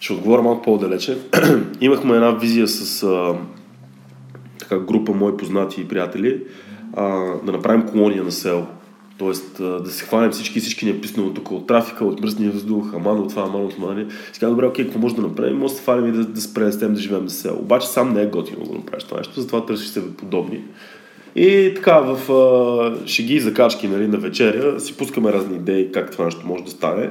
Ще 0.00 0.12
отговоря 0.12 0.42
малко 0.42 0.62
по-далече. 0.62 1.18
Имахме 1.80 2.14
една 2.14 2.30
визия 2.30 2.68
с 2.68 3.02
а, 3.02 3.34
така, 4.58 4.78
група 4.78 5.12
мои 5.12 5.36
познати 5.36 5.80
и 5.80 5.88
приятели 5.88 6.42
а, 6.96 7.08
да 7.44 7.52
направим 7.52 7.86
колония 7.86 8.24
на 8.24 8.32
село. 8.32 8.66
Тоест 9.18 9.56
да 9.58 9.90
се 9.90 10.04
хванем 10.04 10.30
всички, 10.30 10.60
всички 10.60 10.84
ни 10.84 10.90
е 10.90 11.00
писнало 11.00 11.34
тук 11.34 11.50
от 11.50 11.66
трафика, 11.66 12.04
от 12.04 12.20
мръсния 12.20 12.50
въздух, 12.52 12.94
аман 12.94 13.20
от 13.20 13.28
това, 13.28 13.42
аман 13.42 13.64
от 13.64 13.74
това. 13.74 14.04
Сега, 14.32 14.48
добре, 14.48 14.66
окей, 14.66 14.84
какво 14.84 14.98
може 14.98 15.16
да 15.16 15.22
направим? 15.22 15.58
Може 15.58 15.72
да 15.72 15.78
се 15.78 15.84
фанем 15.84 16.08
и 16.08 16.12
да, 16.12 16.24
да 16.24 16.40
се 16.40 16.54
пренестем 16.54 16.94
да 16.94 17.00
живеем 17.00 17.24
на 17.24 17.30
село. 17.30 17.58
Обаче 17.58 17.88
сам 17.88 18.12
не 18.12 18.22
е 18.22 18.26
готино 18.26 18.60
да 18.60 18.68
го 18.68 18.74
направиш 18.74 19.04
това 19.04 19.18
нещо, 19.18 19.40
затова 19.40 19.66
търсиш 19.66 19.88
себе 19.88 20.10
подобни. 20.10 20.62
И 21.38 21.74
така, 21.74 22.00
в 22.00 22.32
а, 22.32 23.06
шеги 23.06 23.34
и 23.34 23.40
закачки 23.40 23.88
нали, 23.88 24.08
на 24.08 24.18
вечеря 24.18 24.80
си 24.80 24.96
пускаме 24.96 25.32
разни 25.32 25.56
идеи 25.56 25.92
как 25.92 26.12
това 26.12 26.24
нещо 26.24 26.46
може 26.46 26.64
да 26.64 26.70
стане. 26.70 27.10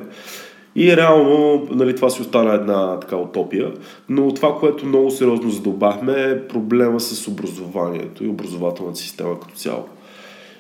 И 0.76 0.98
реално 0.98 1.68
нали, 1.72 1.96
това 1.96 2.10
си 2.10 2.22
остана 2.22 2.54
една 2.54 3.00
така 3.00 3.16
утопия. 3.16 3.72
Но 4.10 4.34
това, 4.34 4.56
което 4.60 4.86
много 4.86 5.12
сериозно 5.12 5.50
задълбахме 5.50 6.14
е 6.14 6.48
проблема 6.48 7.00
с 7.00 7.28
образованието 7.28 8.24
и 8.24 8.28
образователната 8.28 9.00
система 9.00 9.40
като 9.40 9.56
цяло. 9.56 9.86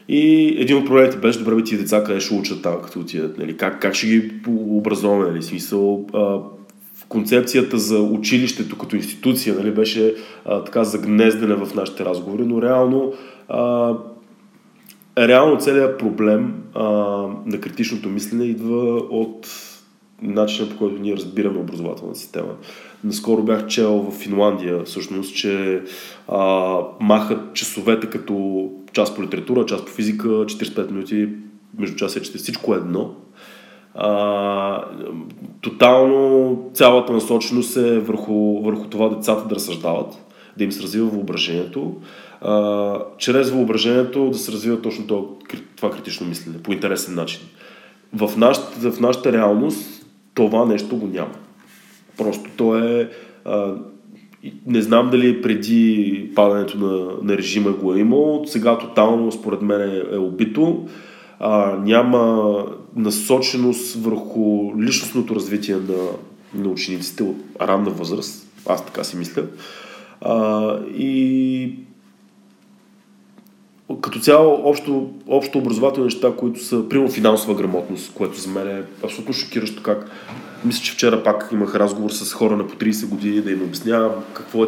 И 0.10 0.48
един 0.60 0.78
от 0.78 0.86
проблемите 0.86 1.18
беше, 1.18 1.40
добре, 1.40 1.64
тия 1.64 1.80
деца 1.80 2.04
къде 2.04 2.20
ще 2.20 2.34
учат 2.34 2.62
там, 2.62 2.76
като 2.84 3.00
отидат, 3.00 3.38
нали? 3.38 3.58
как, 3.58 3.82
как 3.82 3.94
ще 3.94 4.08
ги 4.08 4.32
образоваме, 4.48 5.30
нали? 5.32 5.44
смисъл, 5.44 6.06
а, 6.14 6.40
концепцията 7.10 7.78
за 7.78 8.00
училището 8.00 8.78
като 8.78 8.96
институция 8.96 9.56
нали, 9.56 9.72
беше 9.72 10.16
а, 10.46 10.64
така 10.64 10.84
загнездена 10.84 11.66
в 11.66 11.76
нашите 11.76 12.06
разговори, 12.06 12.44
но 12.46 12.62
реално 12.62 13.14
а, 13.50 13.94
реално 15.18 15.58
целият 15.58 16.00
проблем 16.00 16.64
а, 16.74 16.84
на 17.46 17.60
критичното 17.62 18.10
мислене 18.10 18.46
идва 18.46 18.96
от 18.96 19.48
начина 20.22 20.70
по 20.70 20.78
който 20.78 21.02
ние 21.02 21.16
разбираме 21.16 21.60
образователната 21.60 22.20
система. 22.20 22.54
Наскоро 23.04 23.44
бях 23.44 23.68
чел 23.68 23.94
в 23.94 24.12
Финландия, 24.12 24.84
всъщност, 24.84 25.36
че 25.36 25.82
а, 26.28 26.78
махат 27.00 27.54
часовете 27.54 28.10
като 28.10 28.68
час 28.94 29.16
по 29.16 29.24
литература, 29.24 29.66
час 29.66 29.86
по 29.86 29.92
физика, 29.92 30.28
45 30.28 30.92
минути, 30.92 31.30
между 31.78 31.96
час 31.96 32.16
и 32.16 32.20
40, 32.20 32.38
всичко 32.38 32.74
е 32.74 32.78
едно. 32.78 33.16
А, 33.96 34.84
тотално 35.62 36.62
цялата 36.74 37.14
насоченост 37.14 37.78
е 37.78 38.00
върху, 38.00 38.62
върху 38.62 38.88
това 38.88 39.10
децата 39.10 39.48
да 39.48 39.56
разсъждават, 39.56 40.18
да 40.58 40.64
им 40.64 40.72
се 40.72 40.84
развива 40.84 41.08
въображението, 41.08 41.96
а, 42.42 43.00
чрез 43.18 43.50
въображението 43.50 44.30
да 44.30 44.38
се 44.38 44.52
развива 44.52 44.82
точно 44.82 45.08
това, 45.08 45.22
това 45.76 45.92
критично 45.92 46.28
мислене 46.28 46.58
по 46.58 46.74
интересен 46.74 47.16
начин. 47.16 47.42
В 48.14 48.38
нашата, 48.38 48.92
в 48.92 49.00
нашата 49.00 49.32
реалност 49.32 50.06
това 50.34 50.66
нещо 50.66 50.98
го 50.98 51.08
няма. 51.08 51.34
Просто 52.18 52.50
то 52.58 52.78
е... 52.78 53.10
А, 53.46 53.74
не 54.66 54.82
знам 54.82 55.10
дали 55.10 55.42
преди 55.42 56.32
падането 56.36 56.78
на, 56.78 57.08
на 57.24 57.38
режима 57.38 57.72
го 57.72 57.94
е 57.94 58.00
имал, 58.00 58.44
сега 58.48 58.78
тотално 58.78 59.32
според 59.32 59.62
мен 59.62 59.82
е, 59.82 60.16
е 60.16 60.18
убито. 60.18 60.88
А, 61.40 61.78
няма 61.84 62.64
насоченост 62.96 64.04
върху 64.04 64.72
личностното 64.80 65.36
развитие 65.36 65.76
на, 65.76 66.08
на 66.54 66.70
учениците 66.70 67.24
от 67.24 67.38
ранна 67.62 67.90
възраст. 67.90 68.48
Аз 68.66 68.86
така 68.86 69.04
си 69.04 69.18
мисля. 69.18 69.44
А, 70.22 70.80
и 70.98 71.74
като 74.02 74.20
цяло 74.20 74.62
общо, 74.64 75.10
общо 75.28 75.58
образователни 75.58 76.06
неща, 76.06 76.34
които 76.38 76.64
са, 76.64 76.90
примерно 76.90 77.12
финансова 77.12 77.56
грамотност, 77.56 78.14
което 78.14 78.40
за 78.40 78.50
мен 78.50 78.68
е 78.68 78.84
абсолютно 79.04 79.34
шокиращо 79.34 79.84
как 79.84 80.12
мисля, 80.66 80.84
че 80.84 80.92
вчера 80.92 81.24
пак 81.24 81.50
имах 81.52 81.76
разговор 81.76 82.10
с 82.10 82.34
хора 82.34 82.58
на 82.58 82.68
по 82.68 82.76
30 82.76 83.08
години 83.08 83.42
да 83.42 83.52
им 83.52 83.64
обяснявам 83.64 84.12
какво 84.34 84.64
е, 84.64 84.68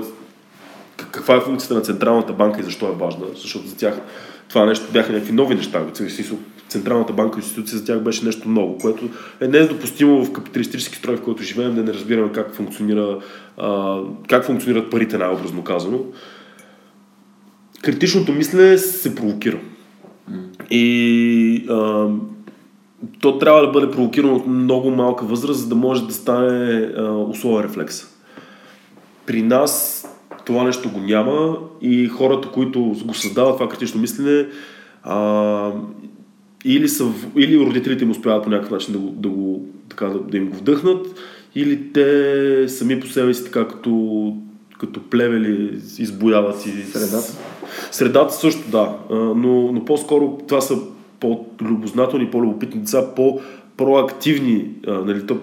каква 0.98 1.36
е 1.36 1.42
функцията 1.42 1.76
на 1.76 1.82
Централната 1.82 2.34
банка 2.34 2.60
и 2.60 2.64
защо 2.64 2.88
е 2.88 2.96
важна, 3.00 3.26
защото 3.36 3.68
за 3.68 3.78
тях 3.78 4.02
това 4.50 4.66
нещо 4.66 4.92
бяха 4.94 5.12
някакви 5.12 5.34
нови 5.34 5.56
неща. 5.56 5.86
Централната 6.70 7.14
банка 7.14 7.40
институция 7.40 7.78
за 7.78 7.86
тях 7.86 8.00
беше 8.00 8.26
нещо 8.26 8.50
ново, 8.50 8.78
което 8.78 9.10
е 9.42 9.48
недопустимо 9.48 10.26
в 10.26 10.34
капиталистически 10.34 10.96
строй, 10.96 11.18
в 11.18 11.22
който 11.22 11.44
живеем, 11.44 11.76
да 11.76 11.84
не 11.84 11.94
разбираме 11.94 12.32
как, 12.32 12.56
функционира, 12.56 13.20
а, 13.58 14.00
как 14.30 14.46
функционират 14.46 14.92
парите, 14.92 15.18
най-образно 15.18 15.64
казано. 15.64 16.00
Критичното 17.82 18.32
мислене 18.32 18.78
се 18.78 19.16
провокира. 19.16 19.60
И 20.72 21.66
а, 21.70 22.08
то 23.22 23.38
трябва 23.38 23.62
да 23.62 23.72
бъде 23.72 23.92
провокирано 23.92 24.36
от 24.36 24.48
много 24.48 24.92
малка 24.92 25.26
възраст, 25.26 25.60
за 25.60 25.70
да 25.70 25.76
може 25.76 26.08
да 26.08 26.14
стане 26.14 26.92
а, 26.98 27.12
условия 27.12 27.64
рефлекс. 27.64 28.04
При 29.26 29.42
нас 29.42 30.06
това 30.46 30.64
нещо 30.64 30.90
го 30.90 31.00
няма 31.00 31.58
и 31.82 32.08
хората, 32.08 32.48
които 32.48 32.82
го 33.06 33.14
създават 33.14 33.58
това 33.58 33.70
критично 33.70 34.02
мислене, 34.02 34.48
а, 35.04 35.72
или, 36.66 36.90
са, 36.90 37.06
или 37.38 37.60
родителите 37.60 38.04
им 38.04 38.12
успяват 38.12 38.44
по 38.44 38.50
някакъв 38.50 38.72
начин 38.72 38.94
да, 38.94 39.00
го, 39.00 39.10
да, 39.10 39.30
го, 39.30 39.66
така, 39.90 40.06
да, 40.06 40.20
да 40.20 40.38
им 40.38 40.50
го 40.50 40.58
вдъхнат, 40.58 41.20
или 41.56 41.94
те 41.94 42.66
сами 42.68 43.00
по 43.00 43.08
себе 43.08 43.34
си 43.34 43.44
така 43.44 43.68
като, 43.68 44.38
като 44.80 45.10
плевели 45.10 45.82
избояват 45.98 46.66
и... 46.66 46.70
Средата? 46.70 47.38
Средата 47.92 48.34
също, 48.34 48.72
да. 48.72 48.98
Но, 49.36 49.72
но 49.72 49.86
по-скоро 49.86 50.38
това 50.48 50.62
са 50.62 50.78
по-любознателни, 51.20 52.32
по-любопитни 52.32 52.82
деца, 52.82 53.16
по-проактивни, 53.16 54.70
нали, 54.88 55.28
то, 55.28 55.38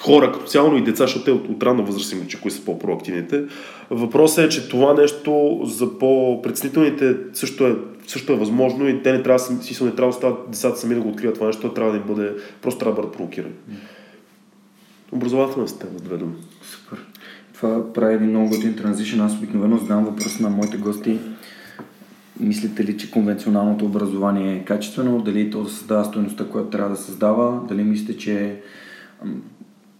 хора 0.00 0.32
като 0.32 0.46
цяло, 0.46 0.76
и 0.76 0.84
деца, 0.84 1.04
защото 1.04 1.24
те 1.24 1.30
от, 1.30 1.48
от 1.48 1.62
ранна 1.62 1.82
възраст 1.82 2.12
им 2.12 2.26
че 2.26 2.40
кои 2.40 2.50
са 2.50 2.64
по-проактивните. 2.64 3.44
Въпросът 3.90 4.44
е, 4.44 4.48
че 4.48 4.68
това 4.68 4.94
нещо 4.94 5.60
за 5.64 5.98
по-предснителните 5.98 7.16
също 7.32 7.66
е, 7.66 7.76
също 8.06 8.32
е 8.32 8.36
възможно 8.36 8.88
и 8.88 9.02
те 9.02 9.12
не 9.12 9.22
трябва, 9.22 9.38
смисъл, 9.38 9.86
не 9.86 9.94
трябва 9.94 10.10
да 10.10 10.16
стават 10.16 10.50
децата 10.50 10.76
сами 10.76 10.94
да 10.94 11.00
го 11.00 11.08
откриват 11.08 11.34
това 11.34 11.46
нещо, 11.46 11.72
трябва 11.72 11.92
да 11.92 11.98
им 11.98 12.04
бъде, 12.06 12.32
просто 12.62 12.78
трябва 12.78 12.94
да 12.94 13.02
бъдат 13.02 13.16
провокирани. 13.16 13.54
Образователна 15.12 15.68
система, 15.68 15.98
две 15.98 16.16
думи. 16.16 16.34
Супер. 16.62 16.98
Това 17.60 17.92
прави 17.92 18.14
един 18.14 18.28
много 18.28 18.48
готин 18.48 18.76
транзишен. 18.76 19.20
Аз 19.20 19.36
обикновено 19.36 19.76
задавам 19.76 20.04
въпрос 20.04 20.40
на 20.40 20.50
моите 20.50 20.76
гости 20.76 21.18
Мислите 22.40 22.84
ли, 22.84 22.98
че 22.98 23.10
конвенционалното 23.10 23.84
образование 23.84 24.56
е 24.56 24.64
качествено? 24.64 25.22
Дали 25.22 25.50
то 25.50 25.62
да 25.62 25.70
създава 25.70 26.04
стоеността, 26.04 26.44
която 26.44 26.70
трябва 26.70 26.90
да 26.90 26.96
създава? 26.96 27.60
Дали 27.68 27.82
мислите, 27.82 28.16
че 28.16 28.60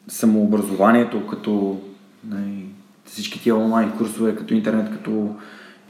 самообразованието 0.09 1.27
като 1.27 1.81
най- 2.29 2.65
всички 3.05 3.43
тия 3.43 3.57
онлайн 3.57 3.91
курсове, 3.91 4.37
като 4.37 4.55
интернет, 4.55 4.93
като 4.93 5.35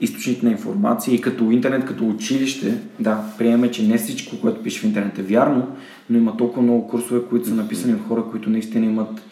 източник 0.01 0.43
на 0.43 0.51
информация 0.51 1.15
и 1.15 1.21
като 1.21 1.51
интернет, 1.51 1.85
като 1.85 2.09
училище, 2.09 2.79
да, 3.01 3.25
приемаме, 3.39 3.71
че 3.71 3.89
не 3.89 3.99
всичко, 3.99 4.41
което 4.41 4.63
пише 4.63 4.81
в 4.81 4.85
интернет 4.85 5.19
е 5.19 5.23
вярно, 5.23 5.77
но 6.11 6.19
има 6.19 6.37
толкова 6.37 6.63
много 6.63 6.89
курсове, 6.89 7.21
които 7.31 7.49
са 7.49 7.55
написани 7.55 7.95
от 7.95 8.09
хора, 8.09 8.25
които 8.31 8.51
наистина 8.51 8.87
имат 8.87 9.23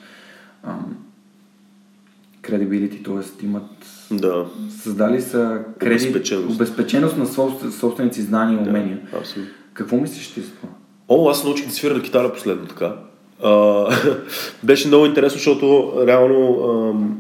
кредибилити, 2.47 3.03
т.е. 3.03 3.45
имат 3.47 3.65
Да. 4.11 4.47
създали 4.83 5.21
са 5.23 5.59
кредит, 5.79 6.01
Обезпеченост. 6.11 6.55
обезпеченост 6.55 7.17
на 7.17 7.27
собствен- 7.27 7.71
собственици 7.73 8.23
знания 8.23 8.61
и 8.61 8.65
Да, 8.65 8.71
умения. 8.71 8.99
абсолютно. 9.19 9.53
Какво 9.73 9.97
мислиш 9.97 10.29
ти 10.33 10.41
за 10.41 10.51
това? 10.51 10.69
О, 11.09 11.31
аз 11.31 11.45
научих 11.45 11.67
да 11.67 11.73
свира 11.73 11.95
на 11.95 12.03
китара 12.03 12.33
последно 12.33 12.67
така. 12.67 12.97
А, 13.43 13.85
беше 14.65 14.89
много 14.89 15.07
интересно, 15.07 15.37
защото 15.37 15.93
реално 16.07 16.61
ам, 16.91 17.19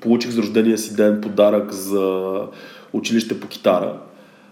получих 0.00 0.30
за 0.30 0.40
рождения 0.42 0.78
си 0.78 0.96
ден 0.96 1.20
подарък 1.20 1.72
за 1.72 2.34
училище 2.92 3.40
по 3.40 3.46
китара, 3.48 3.98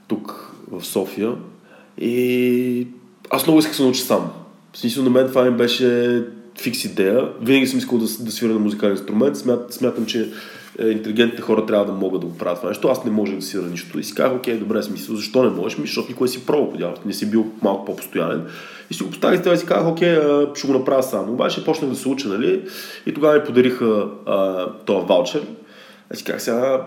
тук 0.09 0.53
в 0.71 0.85
София. 0.85 1.33
И 1.99 2.87
аз 3.31 3.47
много 3.47 3.59
исках 3.59 3.73
да 3.73 3.77
се 3.77 3.83
науча 3.83 4.01
сам. 4.03 4.31
В 4.73 4.79
смисъл 4.79 5.05
на 5.05 5.11
мен 5.11 5.29
това 5.29 5.45
ми 5.45 5.51
беше 5.51 6.23
фикс 6.61 6.85
идея. 6.85 7.29
Винаги 7.40 7.66
съм 7.66 7.79
искал 7.79 7.99
да, 7.99 8.05
да 8.21 8.33
свира 8.33 8.53
на 8.53 8.59
музикален 8.59 8.92
инструмент. 8.92 9.37
Смят, 9.37 9.73
смятам, 9.73 10.07
че 10.07 10.31
е, 10.79 10.88
интелигентните 10.88 11.42
хора 11.42 11.66
трябва 11.66 11.87
да 11.87 11.92
могат 11.92 12.21
да 12.21 12.27
го 12.27 12.38
правят 12.38 12.59
това 12.59 12.69
нещо. 12.69 12.88
Аз 12.88 13.05
не 13.05 13.11
можех 13.11 13.37
да 13.37 13.42
свира 13.42 13.62
нищо. 13.62 13.99
И 13.99 14.05
си 14.05 14.14
казах, 14.14 14.37
окей, 14.37 14.57
добре, 14.57 14.83
смисъл, 14.83 15.16
защо 15.16 15.42
не 15.42 15.51
можеш? 15.51 15.79
Ми, 15.79 15.87
защото 15.87 16.09
никой 16.09 16.29
си 16.29 16.47
пробвал 16.47 16.73
по 16.73 16.79
дялото. 16.79 17.01
Не 17.07 17.12
си 17.12 17.31
бил 17.31 17.47
малко 17.62 17.85
по-постоянен. 17.85 18.42
И 18.90 18.95
си 18.95 19.03
го 19.03 19.11
поставих 19.11 19.40
и 19.55 19.57
си 19.57 19.66
казах, 19.66 19.87
окей, 19.87 20.19
ще 20.55 20.66
го 20.66 20.73
направя 20.73 21.03
сам. 21.03 21.31
Обаче 21.31 21.64
почнах 21.64 21.90
да 21.90 21.97
се 21.97 22.09
уча, 22.09 22.29
нали? 22.29 22.62
И 23.07 23.14
тогава 23.14 23.38
ми 23.38 23.45
подариха 23.45 24.09
този 24.85 25.07
ваучер. 25.07 25.42
Аз 26.11 26.19
си 26.19 26.25
казах, 26.25 26.42
сега 26.42 26.87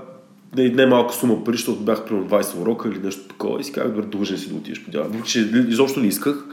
не, 0.55 0.69
не 0.69 0.85
малка 0.85 1.13
сума 1.13 1.43
пари, 1.43 1.55
защото 1.55 1.79
бях 1.79 2.05
примерно 2.05 2.29
20 2.29 2.61
урока 2.61 2.89
или 2.89 2.99
нещо 3.03 3.27
такова. 3.27 3.59
И 3.59 3.63
си 3.63 3.71
казах, 3.71 3.91
добре, 3.91 4.07
дължен 4.07 4.37
си 4.37 4.49
да 4.49 4.55
отидеш 4.55 4.83
по 4.83 4.91
дялото. 4.91 5.11
Въпреки, 5.11 5.31
че 5.31 5.39
изобщо 5.69 5.99
не 5.99 6.07
исках. 6.07 6.45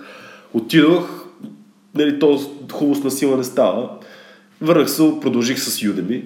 Отидох, 0.53 1.27
нали, 1.97 2.19
то 2.19 2.41
хубаво 2.73 3.01
с 3.01 3.05
насила 3.05 3.37
не 3.37 3.45
става. 3.45 3.89
Върнах 4.61 4.91
се, 4.91 5.21
продължих 5.21 5.59
с 5.59 5.81
Udemy. 5.81 6.23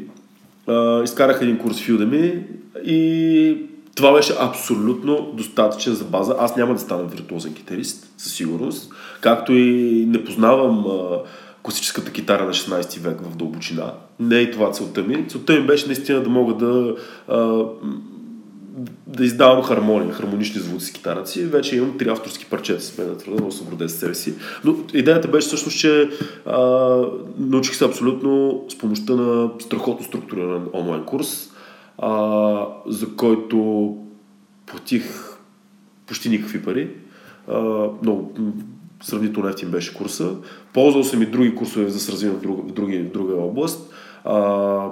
А, 0.67 1.03
изкарах 1.03 1.39
един 1.43 1.59
курс 1.59 1.81
в 1.81 1.89
Udemy 1.89 2.43
и 2.85 3.57
това 3.95 4.13
беше 4.13 4.35
абсолютно 4.41 5.33
достатъчен 5.35 5.95
за 5.95 6.05
база. 6.05 6.37
Аз 6.39 6.57
няма 6.57 6.75
да 6.75 6.81
стана 6.81 7.05
виртуозен 7.05 7.55
китарист, 7.55 8.13
със 8.19 8.33
сигурност. 8.33 8.93
Както 9.21 9.53
и 9.53 10.05
не 10.09 10.25
познавам 10.25 10.85
класическата 11.63 12.13
китара 12.13 12.45
на 12.45 12.55
16 12.55 13.01
век 13.01 13.21
в 13.21 13.37
дълбочина. 13.37 13.93
Не 14.21 14.39
е 14.39 14.43
и 14.43 14.51
това 14.51 14.71
целта 14.71 15.03
ми. 15.03 15.29
Целта 15.29 15.53
ми 15.53 15.67
беше 15.67 15.87
наистина 15.87 16.23
да 16.23 16.31
мога 16.31 16.55
да 16.55 16.95
да 19.07 19.25
издавам 19.25 19.63
хармония, 19.63 20.13
хармонични 20.13 20.61
звуци 20.61 20.87
с 20.87 20.93
китарата. 20.93 21.41
Вече 21.47 21.77
имам 21.77 21.99
три 21.99 22.09
авторски 22.09 22.47
парчета 22.47 22.81
с 22.81 22.99
мен 22.99 23.09
да 23.09 23.17
твърда, 23.17 23.43
много 23.43 23.53
с 23.53 23.89
себе 23.89 24.15
си. 24.15 24.35
Но 24.65 24.77
идеята 24.95 25.29
беше 25.29 25.47
всъщност, 25.47 25.79
че 25.79 26.11
а, 26.47 26.59
научих 27.39 27.75
се 27.75 27.85
абсолютно 27.85 28.65
с 28.69 28.79
помощта 28.79 29.15
на 29.15 29.51
страхотно 29.59 30.07
структуриран 30.07 30.69
онлайн 30.75 31.05
курс, 31.05 31.51
а, 31.99 32.67
за 32.87 33.17
който 33.17 33.97
платих 34.67 35.37
почти 36.07 36.29
никакви 36.29 36.63
пари. 36.63 36.91
А, 37.49 37.61
много 38.03 38.35
сравнително 39.03 39.49
ефтин 39.49 39.71
беше 39.71 39.95
курса. 39.95 40.35
Ползвал 40.73 41.05
съм 41.05 41.23
и 41.23 41.27
други 41.27 41.55
курсове, 41.55 41.89
за 41.89 41.95
да 41.95 42.19
се 42.19 42.29
в 42.31 42.41
друга, 42.41 42.63
в 42.99 43.13
друга 43.13 43.35
област. 43.35 43.93
А, 44.25 44.87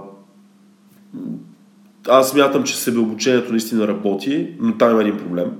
аз 2.09 2.31
смятам, 2.31 2.63
че 2.63 2.77
себеобучението 2.77 3.51
наистина 3.51 3.89
работи, 3.89 4.49
но 4.61 4.79
там 4.79 4.91
има 4.91 5.01
един 5.01 5.19
проблем. 5.19 5.51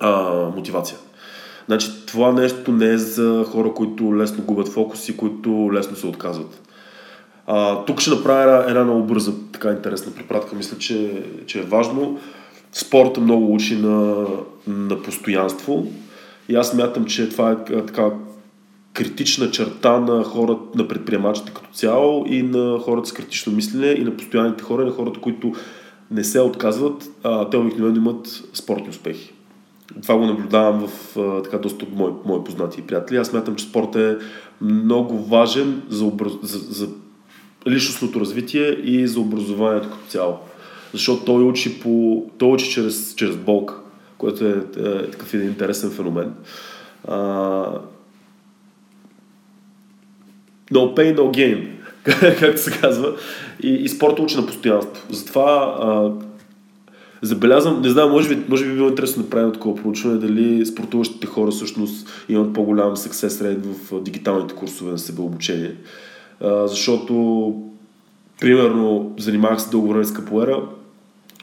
А, 0.00 0.32
мотивация. 0.56 0.98
Значи 1.66 2.06
това 2.06 2.32
нещо 2.32 2.72
не 2.72 2.86
е 2.86 2.98
за 2.98 3.44
хора, 3.48 3.72
които 3.74 4.16
лесно 4.16 4.44
губят 4.44 4.68
фокус 4.68 5.08
и 5.08 5.16
които 5.16 5.70
лесно 5.72 5.96
се 5.96 6.06
отказват. 6.06 6.62
А, 7.46 7.84
тук 7.84 8.00
ще 8.00 8.10
направя 8.10 8.64
една, 8.68 8.84
много 8.84 9.02
бърза, 9.02 9.32
така 9.52 9.70
интересна 9.70 10.12
препратка. 10.12 10.56
Мисля, 10.56 10.78
че, 10.78 11.24
че 11.46 11.58
е 11.58 11.62
важно. 11.62 12.18
Спорта 12.72 13.20
много 13.20 13.54
учи 13.54 13.76
на, 13.76 14.26
на 14.66 15.02
постоянство. 15.02 15.86
И 16.48 16.56
аз 16.56 16.68
смятам, 16.68 17.04
че 17.04 17.28
това 17.28 17.50
е 17.50 17.56
така 17.86 18.10
критична 18.96 19.50
черта 19.50 20.00
на 20.00 20.24
хората, 20.24 20.62
на 20.74 20.88
предприемачите 20.88 21.52
като 21.54 21.68
цяло 21.72 22.24
и 22.28 22.42
на 22.42 22.78
хората 22.78 23.08
с 23.08 23.12
критично 23.12 23.52
мислене 23.52 23.86
и 23.86 24.04
на 24.04 24.16
постоянните 24.16 24.62
хора, 24.62 24.82
и 24.82 24.86
на 24.86 24.92
хората, 24.92 25.20
които 25.20 25.52
не 26.10 26.24
се 26.24 26.40
отказват, 26.40 27.10
а, 27.22 27.50
те 27.50 27.56
обикновено 27.56 27.96
имат 27.96 28.42
спортни 28.54 28.88
успехи. 28.88 29.32
Това 30.02 30.16
го 30.16 30.26
наблюдавам 30.26 30.88
в 30.88 31.16
а, 31.16 31.42
така 31.42 31.58
доста 31.58 31.84
от 31.84 31.96
мои, 31.96 32.12
мои 32.24 32.44
познати 32.44 32.80
и 32.80 32.82
приятели. 32.82 33.18
Аз 33.18 33.28
смятам, 33.28 33.56
че 33.56 33.64
спорт 33.64 33.96
е 33.96 34.16
много 34.60 35.18
важен 35.18 35.82
за, 35.88 36.04
образ... 36.04 36.32
за, 36.42 36.58
за 36.58 36.88
личностното 37.68 38.20
развитие 38.20 38.68
и 38.68 39.06
за 39.06 39.20
образованието 39.20 39.90
като 39.90 40.08
цяло. 40.08 40.38
Защото 40.92 41.24
той 41.24 41.44
учи, 41.44 41.80
по... 41.80 42.24
той 42.38 42.52
учи 42.52 42.70
чрез, 42.70 43.14
чрез 43.14 43.36
болка, 43.36 43.74
което 44.18 44.44
е, 44.44 44.64
е 44.76 45.10
такъв 45.10 45.34
един 45.34 45.48
интересен 45.48 45.90
феномен. 45.90 46.34
А, 47.08 47.78
No 50.72 50.94
pain, 50.94 51.14
no 51.14 51.30
gain, 51.30 51.66
както 52.40 52.62
се 52.62 52.70
казва. 52.70 53.16
И, 53.62 53.68
и 53.68 53.88
спорта 53.88 54.22
учи 54.22 54.36
на 54.36 54.46
постоянство. 54.46 55.06
Затова 55.10 55.76
а, 55.80 56.12
забелязвам, 57.22 57.82
не 57.82 57.88
знам, 57.88 58.10
може 58.10 58.28
би, 58.28 58.42
може 58.48 58.64
би 58.64 58.74
било 58.74 58.88
интересно 58.88 59.22
да 59.22 59.30
правим 59.30 59.52
такова 59.52 59.82
проучване, 59.82 60.18
дали 60.18 60.66
спортуващите 60.66 61.26
хора 61.26 61.50
всъщност 61.50 62.24
имат 62.28 62.52
по-голям 62.52 62.96
success 62.96 63.28
rate 63.28 63.58
в 63.58 64.02
дигиталните 64.02 64.54
курсове 64.54 64.92
на 64.92 64.98
себеобучение. 64.98 65.74
А, 66.40 66.66
защото, 66.66 67.54
примерно, 68.40 69.14
занимавах 69.18 69.62
се 69.62 69.70
дълго 69.70 69.88
време 69.88 70.04
с 70.04 70.12
капоера, 70.12 70.62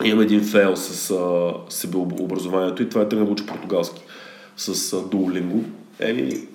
имам 0.04 0.22
един 0.22 0.44
фейл 0.44 0.76
с 0.76 1.12
а, 1.12 1.54
себеобразованието 1.70 2.84
и 2.84 2.90
това 2.90 3.02
е 3.02 3.10
тръгна 3.10 3.26
да 3.26 3.32
уча 3.32 3.46
португалски 3.46 4.02
с 4.58 4.94
а, 4.94 4.98
Duolingo. 4.98 5.64
Еми, 6.00 6.48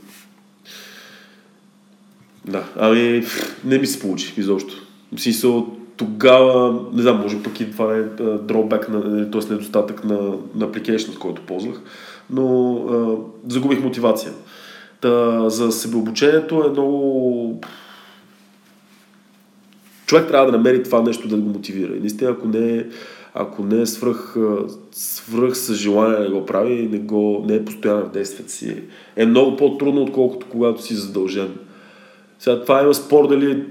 да, 2.47 2.65
ами 2.77 3.25
не 3.65 3.79
ми 3.79 3.87
се 3.87 4.01
получи 4.01 4.35
изобщо. 4.37 4.75
В 5.17 5.21
смисъл, 5.21 5.67
тогава, 5.97 6.85
не 6.93 7.03
знам, 7.03 7.21
може 7.21 7.43
пък 7.43 7.61
и 7.61 7.71
това 7.71 7.97
е 7.97 8.03
дробек, 8.43 8.87
т.е. 9.33 9.53
недостатък 9.53 10.05
на, 10.05 10.19
на 10.55 10.69
application, 10.69 11.19
който 11.19 11.43
ползвах, 11.43 11.81
но 12.31 12.75
а, 12.75 13.17
загубих 13.53 13.81
мотивация. 13.83 14.33
Та, 15.01 15.49
за 15.51 15.73
себеобучението 15.73 16.65
е 16.67 16.71
много... 16.71 17.61
Човек 20.07 20.29
трябва 20.29 20.47
да 20.47 20.57
намери 20.57 20.83
това 20.83 21.03
нещо 21.03 21.29
да 21.29 21.37
го 21.37 21.49
мотивира. 21.49 21.97
И 21.97 22.01
наистина, 22.01 22.31
ако 22.31 22.49
не 22.49 22.87
ако 23.35 23.65
не 23.65 23.81
е 23.81 23.87
свръх, 23.87 24.37
свръх 24.93 25.57
с 25.57 25.75
желание 25.75 26.29
да 26.29 26.31
го 26.31 26.47
прави, 26.47 26.89
не, 26.93 26.99
го, 26.99 27.45
не 27.49 27.55
е 27.55 27.65
постоянно 27.65 28.07
в 28.07 28.13
действията 28.13 28.53
си, 28.53 28.83
е 29.17 29.27
много 29.27 29.57
по-трудно, 29.57 30.03
отколкото 30.03 30.47
когато 30.51 30.83
си 30.83 30.95
задължен. 30.95 31.55
Сега 32.39 32.61
това 32.61 32.83
има 32.83 32.95
спор 32.95 33.29
дали 33.29 33.65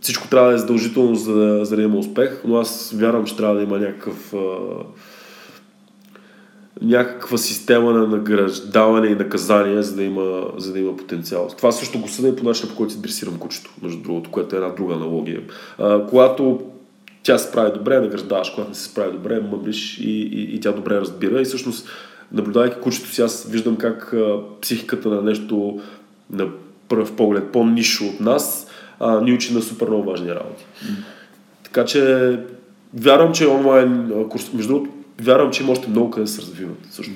всичко 0.00 0.28
трябва 0.28 0.48
да 0.48 0.54
е 0.54 0.58
задължително, 0.58 1.14
за 1.14 1.34
да, 1.34 1.64
за 1.64 1.76
да 1.76 1.82
има 1.82 1.98
успех, 1.98 2.42
но 2.44 2.56
аз 2.56 2.92
вярвам, 2.96 3.24
че 3.24 3.36
трябва 3.36 3.54
да 3.54 3.62
има 3.62 3.78
някакъв 3.78 4.34
някаква 6.82 7.38
система 7.38 7.92
на 7.92 8.06
награждаване 8.06 9.08
и 9.08 9.14
наказание, 9.14 9.82
за 9.82 9.96
да 9.96 10.02
има, 10.02 10.46
за 10.56 10.72
да 10.72 10.78
има 10.78 10.96
потенциал. 10.96 11.48
Това 11.56 11.72
също 11.72 11.98
го 11.98 12.08
съда 12.08 12.28
и 12.28 12.36
по 12.36 12.44
начина, 12.44 12.70
по 12.70 12.76
който 12.76 12.92
си 12.92 13.02
дресирам 13.02 13.38
кучето, 13.38 13.70
между 13.82 14.02
другото, 14.02 14.30
което 14.30 14.56
е 14.56 14.58
една 14.58 14.70
друга 14.70 14.94
аналогия. 14.94 15.42
А, 15.78 16.06
когато 16.06 16.60
тя 17.22 17.38
се 17.38 17.48
справи 17.48 17.72
добре, 17.74 18.00
награждаваш, 18.00 18.50
когато 18.50 18.68
не 18.68 18.74
се 18.74 18.84
справи 18.84 19.12
добре, 19.12 19.40
мъмриш 19.40 19.98
и, 19.98 20.10
и, 20.10 20.54
и 20.56 20.60
тя 20.60 20.72
добре 20.72 20.94
разбира. 20.94 21.40
И 21.40 21.44
всъщност, 21.44 21.88
наблюдавайки 22.32 22.80
кучето 22.80 23.08
си, 23.08 23.22
аз 23.22 23.44
виждам 23.50 23.76
как 23.76 24.12
а, 24.12 24.38
психиката 24.60 25.08
на 25.08 25.22
нещо 25.22 25.80
на 26.30 26.48
пръв 26.88 27.16
поглед 27.16 27.52
по-нишо 27.52 28.04
от 28.04 28.20
нас 28.20 28.66
а, 29.00 29.20
ни 29.20 29.32
учи 29.32 29.54
на 29.54 29.62
супер 29.62 29.86
много 29.88 30.10
важни 30.10 30.30
работи. 30.30 30.66
Така 31.64 31.84
че 31.84 32.40
вярвам, 32.94 33.32
че 33.32 33.48
онлайн 33.48 34.12
курс, 34.30 34.52
между 34.52 34.72
другото, 34.72 34.90
вярвам, 35.20 35.50
че 35.50 35.62
има 35.62 35.72
още 35.72 35.90
много 35.90 36.10
къде 36.10 36.24
да 36.24 36.30
се 36.30 36.42
развиват. 36.42 36.78
Също. 36.90 37.12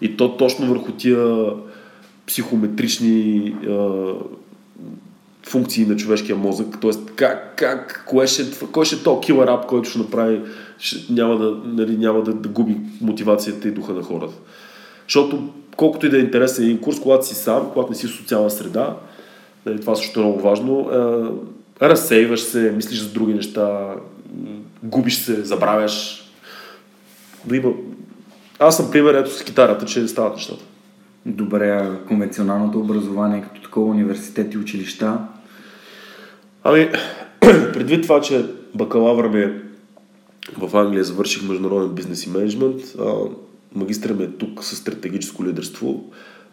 И 0.00 0.16
то 0.16 0.36
точно 0.36 0.66
върху 0.66 0.92
тия 0.92 1.46
психометрични 2.26 3.54
а, 3.68 4.12
функции 5.42 5.86
на 5.86 5.96
човешкия 5.96 6.36
мозък, 6.36 6.80
т.е. 6.80 6.90
как, 7.16 7.56
как, 7.56 8.04
кое 8.08 8.26
ще, 8.26 8.66
кой 8.72 8.84
ще 8.84 8.96
е 8.96 8.98
то 8.98 9.20
килър 9.20 9.48
ап, 9.48 9.66
който 9.66 9.90
ще 9.90 9.98
направи, 9.98 10.40
ще, 10.78 11.12
няма, 11.12 11.38
да, 11.38 11.56
нали, 11.64 11.96
няма 11.96 12.22
да, 12.22 12.32
да 12.32 12.48
губи 12.48 12.76
мотивацията 13.00 13.68
и 13.68 13.70
духа 13.70 13.92
на 13.92 14.02
хората. 14.02 14.34
Защото 15.08 15.48
колкото 15.76 16.06
и 16.06 16.08
да 16.08 16.16
е 16.16 16.20
интересен 16.20 16.64
един 16.64 16.78
курс, 16.78 17.00
когато 17.00 17.26
си 17.26 17.34
сам, 17.34 17.70
когато 17.72 17.90
не 17.90 17.96
си 17.96 18.06
в 18.06 18.16
социална 18.16 18.50
среда, 18.50 18.96
това 19.80 19.94
също 19.94 20.20
е 20.20 20.22
много 20.22 20.40
важно, 20.40 20.90
е, 21.80 21.86
разсейваш 21.88 22.40
се, 22.40 22.72
мислиш 22.76 23.00
за 23.00 23.12
други 23.12 23.34
неща, 23.34 23.94
губиш 24.82 25.18
се, 25.18 25.44
забравяш. 25.44 26.24
Да 27.44 27.56
има... 27.56 27.72
Аз 28.58 28.76
съм 28.76 28.90
пример 28.90 29.14
ето 29.14 29.30
с 29.30 29.44
китарата, 29.44 29.86
че 29.86 30.08
стават 30.08 30.34
нещата. 30.34 30.64
Добре, 31.26 31.70
а 31.70 31.98
конвенционалното 32.08 32.80
образование 32.80 33.42
като 33.42 33.62
такова 33.62 33.90
университет 33.90 34.54
и 34.54 34.58
училища? 34.58 35.18
Ами, 36.64 36.90
предвид 37.72 38.02
това, 38.02 38.20
че 38.20 38.46
бакалавър 38.74 39.28
ми 39.28 39.40
е 39.40 39.52
в 40.58 40.76
Англия 40.76 41.04
завърших 41.04 41.48
международен 41.48 41.94
бизнес 41.94 42.26
и 42.26 42.30
менеджмент, 42.30 42.82
магистър 43.74 44.12
ми 44.12 44.24
е 44.24 44.30
тук 44.30 44.64
с 44.64 44.76
стратегическо 44.76 45.44
лидерство, 45.44 46.04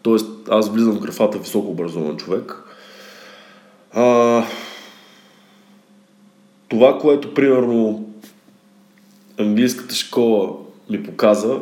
т.е. 0.02 0.14
аз 0.50 0.68
влизам 0.68 0.92
в 0.92 1.00
графата 1.00 1.38
високо 1.38 1.70
образован 1.70 2.16
човек. 2.16 2.63
А, 3.94 4.42
това, 6.68 6.98
което 6.98 7.34
примерно 7.34 8.08
английската 9.38 9.94
школа 9.94 10.52
ми 10.90 11.02
показа, 11.02 11.58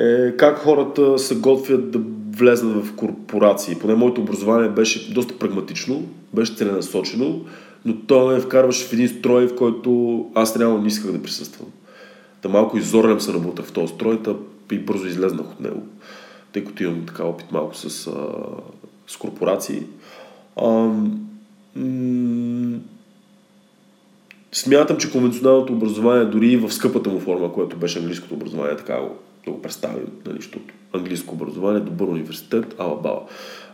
е 0.00 0.36
как 0.36 0.58
хората 0.58 1.18
се 1.18 1.36
готвят 1.36 1.90
да 1.90 2.00
влезнат 2.36 2.86
в 2.86 2.96
корпорации. 2.96 3.78
Поне 3.78 3.94
моето 3.94 4.20
образование 4.20 4.68
беше 4.68 5.12
доста 5.12 5.38
прагматично, 5.38 6.02
беше 6.34 6.54
целенасочено, 6.54 7.44
но 7.84 7.96
то 7.96 8.26
ме 8.26 8.40
вкарваше 8.40 8.86
в 8.86 8.92
един 8.92 9.08
строй, 9.08 9.46
в 9.46 9.56
който 9.56 10.24
аз 10.34 10.56
реално 10.56 10.78
не 10.78 10.88
исках 10.88 11.12
да 11.12 11.22
присъствам. 11.22 11.68
Та 12.42 12.48
малко 12.48 12.78
изорнем 12.78 13.20
се 13.20 13.32
работа 13.32 13.62
в 13.62 13.72
този 13.72 13.94
строй, 13.94 14.22
та 14.22 14.34
и 14.72 14.78
бързо 14.78 15.06
излезнах 15.06 15.46
от 15.52 15.60
него, 15.60 15.82
тъй 16.52 16.64
като 16.64 16.82
имам 16.82 17.06
така 17.06 17.24
опит 17.24 17.52
малко 17.52 17.76
с, 17.76 18.06
а, 18.06 18.12
с 19.06 19.16
корпорации. 19.16 19.82
Смятам, 24.52 24.96
че 24.96 25.12
конвенционалното 25.12 25.72
образование, 25.72 26.24
дори 26.24 26.46
и 26.46 26.56
в 26.56 26.72
скъпата 26.72 27.10
му 27.10 27.20
форма, 27.20 27.52
което 27.52 27.76
беше 27.76 27.98
английското 27.98 28.34
образование, 28.34 28.76
така 28.76 29.00
го, 29.00 29.16
да 29.44 29.50
го 29.50 29.62
представим, 29.62 30.06
нали, 30.26 30.36
защото 30.36 30.74
английско 30.92 31.34
образование, 31.34 31.80
добър 31.80 32.06
университет, 32.06 32.74
ала 32.78 32.96
бала. 32.96 33.22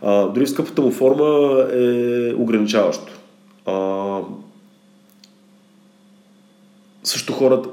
А, 0.03 0.29
дори 0.29 0.47
в 0.47 0.51
скъпата 0.51 0.83
му 0.83 0.90
форма 0.90 1.59
е 1.73 2.35
ограничаващо. 2.35 3.12
А, 3.66 4.21
също 7.05 7.33
хората, 7.33 7.68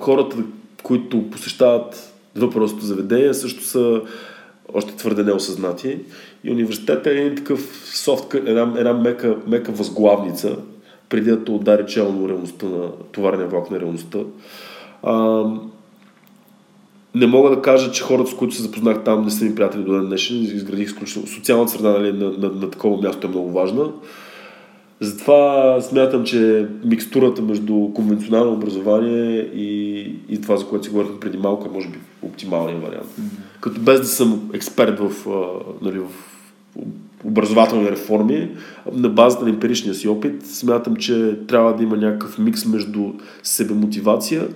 хората, 0.00 0.36
които 0.82 1.30
посещават 1.30 2.14
въпросното 2.36 2.84
заведение, 2.84 3.34
също 3.34 3.64
са 3.64 4.02
още 4.74 4.96
твърде 4.96 5.22
неосъзнати. 5.22 5.98
И 6.44 6.50
университетът 6.50 7.06
е 7.06 7.10
един 7.10 7.36
такъв 7.36 7.90
софт, 7.94 8.34
една, 8.34 8.74
една 8.76 8.92
мека, 8.92 9.36
мека 9.46 9.72
възглавница, 9.72 10.56
преди 11.08 11.30
да 11.30 11.52
удари 11.52 11.86
челно 11.86 12.28
реалността 12.28 12.66
на 12.66 12.88
товарния 13.12 13.48
влак 13.48 13.70
на 13.70 13.80
реалността. 13.80 14.18
А, 15.02 15.44
не 17.14 17.26
мога 17.26 17.50
да 17.50 17.62
кажа, 17.62 17.92
че 17.92 18.02
хората, 18.02 18.30
с 18.30 18.34
които 18.34 18.54
се 18.54 18.62
запознах 18.62 19.04
там, 19.04 19.24
не 19.24 19.30
са 19.30 19.44
ми 19.44 19.54
приятели 19.54 19.82
до 19.82 19.92
ден 19.92 20.06
днешен. 20.06 20.42
Изградих 20.42 20.86
изключително. 20.86 21.28
Социалната 21.28 21.72
среда 21.72 21.90
нали, 21.90 22.12
на, 22.12 22.30
на, 22.30 22.48
на, 22.48 22.70
такова 22.70 23.02
място 23.02 23.26
е 23.26 23.30
много 23.30 23.52
важна. 23.52 23.90
Затова 25.00 25.78
смятам, 25.80 26.24
че 26.24 26.68
микстурата 26.84 27.42
между 27.42 27.90
конвенционално 27.94 28.52
образование 28.52 29.40
и, 29.54 30.00
и 30.28 30.40
това, 30.40 30.56
за 30.56 30.66
което 30.66 30.84
си 30.84 30.90
говорихме 30.90 31.20
преди 31.20 31.38
малко, 31.38 31.68
е 31.68 31.72
може 31.72 31.88
би 31.88 31.98
оптималният 32.22 32.82
вариант. 32.82 33.06
Mm-hmm. 33.06 33.60
Като 33.60 33.80
без 33.80 34.00
да 34.00 34.06
съм 34.06 34.50
експерт 34.54 35.00
в, 35.00 35.26
нали, 35.82 35.98
в 35.98 36.33
образователни 37.24 37.90
реформи, 37.90 38.50
на 38.92 39.08
базата 39.08 39.44
на 39.44 39.50
емпиричния 39.50 39.94
си 39.94 40.08
опит, 40.08 40.46
смятам, 40.46 40.96
че 40.96 41.38
трябва 41.48 41.76
да 41.76 41.82
има 41.82 41.96
някакъв 41.96 42.38
микс 42.38 42.66
между 42.66 43.12
себемотивация, 43.42 44.48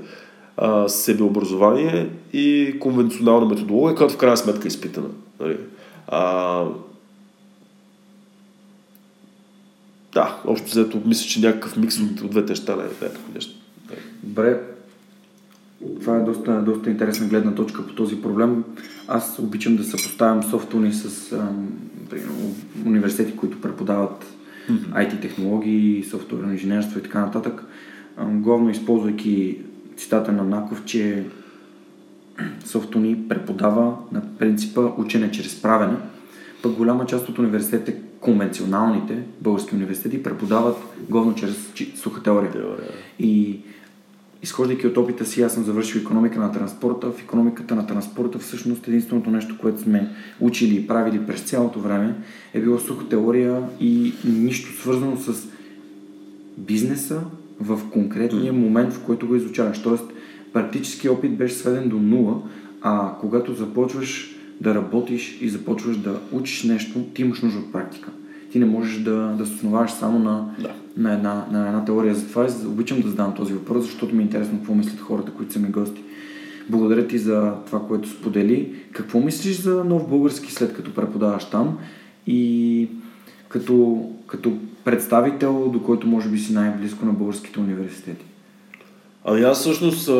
себеобразование 0.87 2.09
и 2.33 2.77
конвенционална 2.81 3.47
методология, 3.47 3.97
която 3.97 4.15
в 4.15 4.19
крайна 4.19 4.37
сметка 4.37 4.65
е 4.65 4.69
изпитана. 4.69 5.09
Нали. 5.41 5.57
А, 6.09 6.65
да, 10.15 10.37
общо 10.47 10.67
взето 10.67 11.03
мисля, 11.07 11.29
че 11.29 11.41
някакъв 11.41 11.77
микс 11.77 11.99
от, 11.99 12.31
двете 12.31 12.53
неща 12.53 12.77
не 12.77 12.83
е 12.83 13.11
нещо. 13.35 13.55
Добре, 14.23 14.61
това 16.01 16.17
е 16.17 16.21
доста, 16.21 16.63
доста 16.63 16.91
интересна 16.91 17.27
гледна 17.27 17.55
точка 17.55 17.87
по 17.87 17.95
този 17.95 18.23
проблем. 18.23 18.65
Аз 19.09 19.39
обичам 19.39 19.77
да 19.77 19.85
съпоставям 19.85 20.43
софтуни 20.43 20.93
с 20.93 21.37
университети, 22.87 23.37
които 23.37 23.61
преподават 23.61 24.27
mm-hmm. 24.71 24.93
IT 24.93 25.21
технологии, 25.23 26.05
софтуерно 26.05 26.53
инженерство 26.53 26.99
и 26.99 27.03
така 27.03 27.21
нататък. 27.21 27.65
Главно 28.19 28.71
използвайки 28.71 29.59
цитата 29.97 30.33
на 30.33 30.45
Наков, 30.45 30.85
че 30.85 31.25
софтуни 32.65 33.29
преподава 33.29 33.97
на 34.13 34.23
принципа 34.39 34.81
учене 34.81 35.31
чрез 35.31 35.63
правене. 35.63 35.97
Пък 36.63 36.73
голяма 36.73 37.07
част 37.07 37.29
от 37.29 37.39
университетите 37.39 37.99
конвенционалните 38.21 39.23
български 39.41 39.75
университети 39.75 40.23
преподават 40.23 40.77
главно 41.11 41.35
чрез 41.35 41.73
суха 41.97 42.23
теория. 42.23 42.53
теория. 42.53 42.89
И 43.19 43.61
изхождайки 44.43 44.87
от 44.87 44.97
опита 44.97 45.27
си, 45.27 45.43
аз 45.43 45.55
съм 45.55 45.65
завършил 45.65 45.99
економика 45.99 46.41
на 46.41 46.53
транспорта. 46.53 47.11
В 47.11 47.23
економиката 47.23 47.75
на 47.75 47.87
транспорта 47.87 48.39
всъщност 48.39 48.89
единственото 48.89 49.31
нещо, 49.31 49.59
което 49.59 49.81
сме 49.81 50.11
учили 50.41 50.77
и 50.77 50.87
правили 50.87 51.27
през 51.27 51.41
цялото 51.41 51.81
време 51.81 52.15
е 52.55 52.61
било 52.61 52.79
суха 52.79 53.09
теория 53.09 53.63
и 53.81 54.13
нищо 54.25 54.81
свързано 54.81 55.17
с 55.17 55.49
бизнеса 56.59 57.21
в 57.61 57.81
конкретния 57.91 58.53
момент, 58.53 58.93
в 58.93 59.05
който 59.05 59.27
го 59.27 59.37
изучаваш. 59.37 59.83
Тоест, 59.83 60.05
практически 60.53 61.09
опит 61.09 61.37
беше 61.37 61.55
сведен 61.55 61.89
до 61.89 61.99
нула, 61.99 62.43
а 62.83 63.13
когато 63.21 63.55
започваш 63.55 64.35
да 64.61 64.75
работиш 64.75 65.39
и 65.41 65.49
започваш 65.49 65.97
да 65.97 66.21
учиш 66.33 66.65
нещо, 66.65 67.03
ти 67.15 67.23
имаш 67.23 67.43
нужда 67.43 67.59
от 67.59 67.73
практика. 67.73 68.11
Ти 68.53 68.59
не 68.59 68.67
можеш 68.67 68.99
да, 68.99 69.35
да 69.39 69.47
се 69.47 69.55
основаваш 69.55 69.91
само 69.91 70.19
на, 70.19 70.55
да. 70.59 70.75
на, 70.97 71.15
една, 71.15 71.47
на 71.51 71.67
една 71.67 71.85
теория. 71.85 72.15
Затова 72.15 72.49
обичам 72.67 73.01
да 73.01 73.09
задам 73.09 73.35
този 73.35 73.53
въпрос, 73.53 73.85
защото 73.85 74.15
ми 74.15 74.23
е 74.23 74.27
интересно 74.27 74.59
какво 74.59 74.75
мислят 74.75 75.01
хората, 75.01 75.33
които 75.33 75.53
са 75.53 75.59
ми 75.59 75.69
гости. 75.69 76.03
Благодаря 76.69 77.07
ти 77.07 77.19
за 77.19 77.55
това, 77.67 77.87
което 77.87 78.09
сподели. 78.09 78.75
Какво 78.93 79.21
мислиш 79.21 79.57
за 79.57 79.85
нов 79.85 80.09
български 80.09 80.53
след 80.53 80.73
като 80.73 80.95
преподаваш 80.95 81.45
там 81.45 81.79
и 82.27 82.89
като, 83.49 84.05
като 84.27 84.53
представител, 84.85 85.69
до 85.69 85.83
който 85.83 86.07
може 86.07 86.29
би 86.29 86.39
си 86.39 86.53
най-близко 86.53 87.07
на 87.07 87.13
българските 87.13 87.61
университети? 87.61 88.25
Ами 89.25 89.43
аз 89.43 89.61
всъщност 89.61 90.11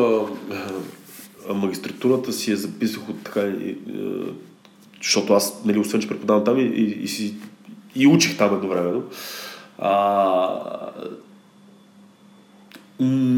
магистратурата 1.55 2.33
си 2.33 2.51
я 2.51 2.57
записах 2.57 3.09
от 3.09 3.23
така, 3.23 3.53
защото 5.01 5.33
аз, 5.33 5.61
нали, 5.65 5.79
освен, 5.79 6.01
че 6.01 6.07
преподавам 6.07 6.43
там 6.43 6.57
и, 6.57 6.63
и, 6.63 7.03
и, 7.03 7.07
си, 7.07 7.33
и 7.95 8.07
учих 8.07 8.37
там 8.37 8.55
едновременно. 8.55 9.03
А, 9.79 10.89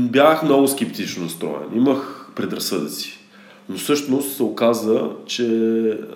бях 0.09 0.43
много 0.43 0.67
скептично 0.67 1.23
настроен. 1.23 1.67
Имах 1.75 2.29
предразсъдъци. 2.35 3.17
Но 3.69 3.77
всъщност 3.77 4.35
се 4.35 4.43
оказа, 4.43 5.09
че 5.25 5.47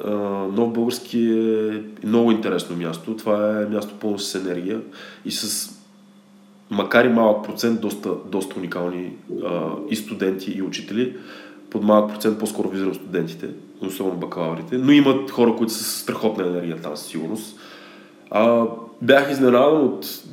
а, 0.05 0.11
Нов 0.53 0.73
Български 0.73 1.19
е 1.19 2.07
много 2.07 2.31
интересно 2.31 2.75
място. 2.75 3.17
Това 3.17 3.61
е 3.61 3.65
място 3.65 3.93
пълно 3.99 4.19
с 4.19 4.35
енергия 4.35 4.81
и 5.25 5.31
с 5.31 5.71
макар 6.69 7.05
и 7.05 7.09
малък 7.09 7.45
процент, 7.45 7.81
доста, 7.81 8.11
доста 8.25 8.59
уникални 8.59 9.11
а, 9.45 9.71
и 9.89 9.95
студенти, 9.95 10.51
и 10.51 10.61
учители 10.61 11.15
под 11.69 11.83
малък 11.83 12.11
процент 12.13 12.39
по-скоро 12.39 12.69
визирам 12.69 12.95
студентите, 12.95 13.49
особено 13.81 14.17
бакалаврите, 14.17 14.77
но 14.77 14.91
имат 14.91 15.31
хора, 15.31 15.55
които 15.55 15.73
са 15.73 15.83
с 15.83 16.01
страхотна 16.01 16.47
енергия 16.47 16.77
там 16.81 16.97
със 16.97 17.07
сигурност. 17.07 17.59
А, 18.31 18.65
бях 19.01 19.31
изненадан 19.31 19.85
от 19.85 20.23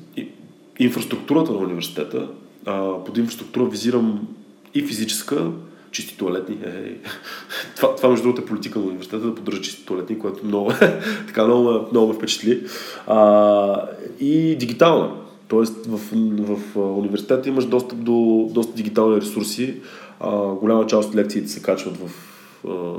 инфраструктурата 0.78 1.52
на 1.52 1.58
университета. 1.58 2.28
А, 2.66 3.04
под 3.04 3.18
инфраструктура 3.18 3.64
визирам 3.64 4.28
и 4.74 4.82
физическа, 4.82 5.50
чисти 5.90 6.16
туалетни. 6.16 6.54
Е. 6.64 6.96
Това, 7.76 7.94
това, 7.96 8.08
между 8.08 8.22
другото, 8.22 8.42
е 8.42 8.46
политика 8.46 8.78
на 8.78 8.84
университета 8.84 9.26
да 9.26 9.34
поддържа 9.34 9.60
чисти 9.60 9.86
туалетни, 9.86 10.18
което 10.18 10.46
много, 10.46 10.72
така, 11.26 11.44
много, 11.44 11.86
много 11.90 12.08
ме 12.08 12.14
впечатли. 12.14 12.62
А, 13.06 13.88
и 14.20 14.56
дигитална. 14.56 15.10
Тоест 15.48 15.86
в, 15.86 16.00
в 16.34 16.76
университета 16.76 17.48
имаш 17.48 17.66
достъп 17.66 17.98
до 17.98 18.48
доста 18.52 18.72
дигитални 18.72 19.20
ресурси, 19.20 19.74
а, 20.20 20.46
голяма 20.46 20.86
част 20.86 21.08
от 21.08 21.14
лекциите 21.14 21.48
се 21.48 21.62
качват 21.62 21.96
в 21.96 22.10
а, 22.68 22.94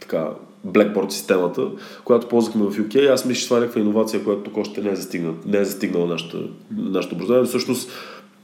така, 0.00 0.30
Blackboard 0.66 1.08
системата, 1.08 1.66
която 2.04 2.28
ползвахме 2.28 2.64
в 2.64 2.76
UK. 2.76 3.12
Аз 3.12 3.24
мисля, 3.24 3.40
че 3.40 3.46
това 3.46 3.56
е 3.56 3.60
някаква 3.60 3.80
иновация, 3.80 4.24
която 4.24 4.42
тук 4.42 4.56
още 4.56 4.80
не 4.80 4.90
е 4.90 4.96
застигнала, 4.96 5.34
не 5.46 5.58
е 5.58 5.64
застигнала 5.64 6.06
нашата, 6.06 6.38
нашето 6.76 7.14
образование. 7.14 7.46
Всъщност, 7.46 7.90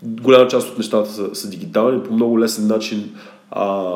голяма 0.03 0.49
част 0.49 0.69
от 0.69 0.79
нещата 0.79 1.11
са, 1.11 1.35
са 1.35 1.51
дигитални, 1.51 2.03
по 2.03 2.15
много 2.15 2.41
лесен 2.41 2.67
начин 2.67 3.11
а, 3.51 3.95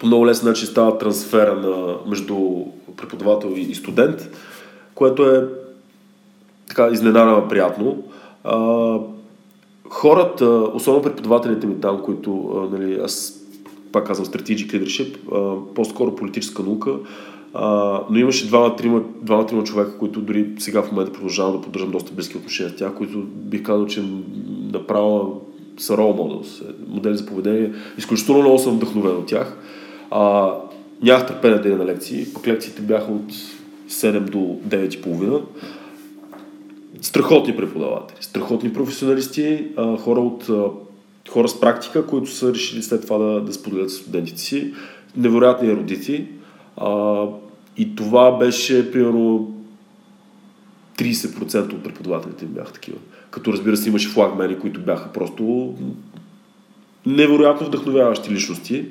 по 0.00 0.06
много 0.06 0.26
лесен 0.26 0.48
начин 0.48 0.68
става 0.68 0.98
трансфера 0.98 1.54
на, 1.54 1.96
между 2.06 2.64
преподавател 2.96 3.52
и, 3.56 3.74
студент, 3.74 4.28
което 4.94 5.30
е 5.30 5.48
така 6.68 6.88
изненадано 6.92 7.48
приятно. 7.48 8.02
А, 8.44 8.98
хората, 9.88 10.46
особено 10.48 11.02
преподавателите 11.02 11.66
ми 11.66 11.80
там, 11.80 12.02
които, 12.02 12.52
а, 12.56 12.76
нали, 12.76 13.00
аз 13.04 13.35
пак 13.92 14.06
казвам 14.06 14.26
Strategic 14.26 14.72
Leadership, 14.72 15.16
по-скоро 15.74 16.16
политическа 16.16 16.62
наука, 16.62 16.98
но 18.10 18.18
имаше 18.18 18.46
двама-трима, 18.46 19.02
двама-трима 19.22 19.64
човека, 19.64 19.98
които 19.98 20.20
дори 20.20 20.46
сега 20.58 20.82
в 20.82 20.92
момента 20.92 21.12
продължавам 21.12 21.52
да 21.52 21.60
поддържам 21.62 21.90
доста 21.90 22.12
близки 22.12 22.36
отношения 22.36 22.72
с 22.72 22.76
тях, 22.76 22.94
които 22.94 23.18
бих 23.22 23.62
казал, 23.62 23.86
че 23.86 24.04
направо 24.72 25.42
са 25.78 25.96
role 25.96 26.16
models, 26.16 26.64
модели 26.88 27.16
за 27.16 27.26
поведение. 27.26 27.72
Изключително 27.98 28.40
много 28.40 28.58
съм 28.58 28.76
вдъхновен 28.76 29.16
от 29.16 29.26
тях. 29.26 29.58
А, 30.10 30.52
нямах 31.02 31.26
търпение 31.26 31.58
да 31.58 31.76
на 31.76 31.86
лекции, 31.86 32.26
пък 32.34 32.46
лекциите 32.46 32.82
бяха 32.82 33.12
от 33.12 33.32
7 33.90 34.20
до 34.20 34.38
9.30. 34.38 35.42
Страхотни 37.00 37.56
преподаватели, 37.56 38.18
страхотни 38.20 38.72
професионалисти, 38.72 39.64
хора 39.98 40.20
от 40.20 40.50
хора 41.28 41.48
с 41.48 41.60
практика, 41.60 42.06
които 42.06 42.30
са 42.30 42.54
решили 42.54 42.82
след 42.82 43.02
това 43.02 43.18
да, 43.18 43.40
да 43.40 43.52
споделят 43.52 43.90
студентите 43.90 44.40
си. 44.40 44.74
Невероятни 45.16 45.68
еродити. 45.68 46.26
А, 46.76 47.24
и 47.76 47.96
това 47.96 48.38
беше 48.38 48.92
примерно 48.92 49.54
30% 50.98 51.72
от 51.72 51.82
преподавателите 51.82 52.44
им 52.44 52.50
бяха 52.50 52.72
такива. 52.72 52.98
Като 53.30 53.52
разбира 53.52 53.76
се 53.76 53.88
имаше 53.88 54.08
флагмени, 54.08 54.58
които 54.58 54.80
бяха 54.80 55.12
просто 55.12 55.74
невероятно 57.06 57.66
вдъхновяващи 57.66 58.30
личности. 58.30 58.84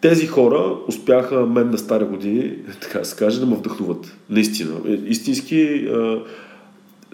Тези 0.00 0.26
хора 0.26 0.76
успяха 0.88 1.46
мен 1.46 1.70
на 1.70 1.78
стари 1.78 2.04
години, 2.04 2.52
така 2.80 2.98
да 2.98 3.04
се 3.04 3.16
каже, 3.16 3.40
да 3.40 3.46
ме 3.46 3.56
вдъхнуват. 3.56 4.16
Наистина. 4.30 4.80
Истински 5.06 5.88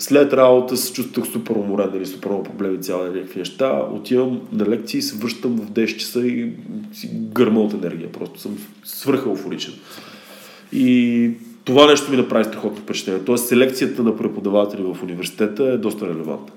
след 0.00 0.32
работа 0.32 0.76
се 0.76 0.92
чувствах 0.92 1.26
супер 1.26 1.54
уморен, 1.54 1.90
нали, 1.92 2.06
супер 2.06 2.28
много 2.28 2.44
проблеми, 2.44 2.80
цяла 2.80 3.06
някакви 3.06 3.38
неща. 3.38 3.82
Отивам 3.92 4.40
на 4.52 4.66
лекции 4.66 5.02
се 5.02 5.16
връщам 5.16 5.56
в 5.56 5.70
10 5.70 5.96
часа 5.96 6.20
и 6.26 6.52
си 6.92 7.10
гърма 7.12 7.60
от 7.60 7.74
енергия. 7.74 8.12
Просто 8.12 8.40
съм 8.40 8.58
свръх 8.84 9.26
еуфоричен. 9.26 9.74
И 10.72 11.30
това 11.64 11.86
нещо 11.86 12.10
ми 12.10 12.16
направи 12.16 12.44
страхотно 12.44 12.82
впечатление. 12.82 13.24
Тоест 13.24 13.48
селекцията 13.48 14.02
на 14.02 14.16
преподаватели 14.16 14.82
в 14.82 15.02
университета 15.02 15.64
е 15.64 15.78
доста 15.78 16.06
релевантна. 16.06 16.54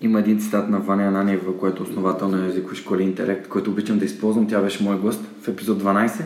Има 0.00 0.20
един 0.20 0.40
цитат 0.40 0.68
на 0.68 0.78
Ваня 0.78 1.02
Ананиева, 1.02 1.56
който 1.58 1.82
е 1.82 1.86
основател 1.86 2.28
на 2.28 2.46
езикови 2.46 2.76
школи 2.76 3.02
Интелект, 3.02 3.48
който 3.48 3.70
обичам 3.70 3.98
да 3.98 4.04
използвам. 4.04 4.48
Тя 4.48 4.60
беше 4.60 4.82
мой 4.82 4.96
гост 4.98 5.20
в 5.42 5.48
епизод 5.48 5.82
12. 5.82 6.24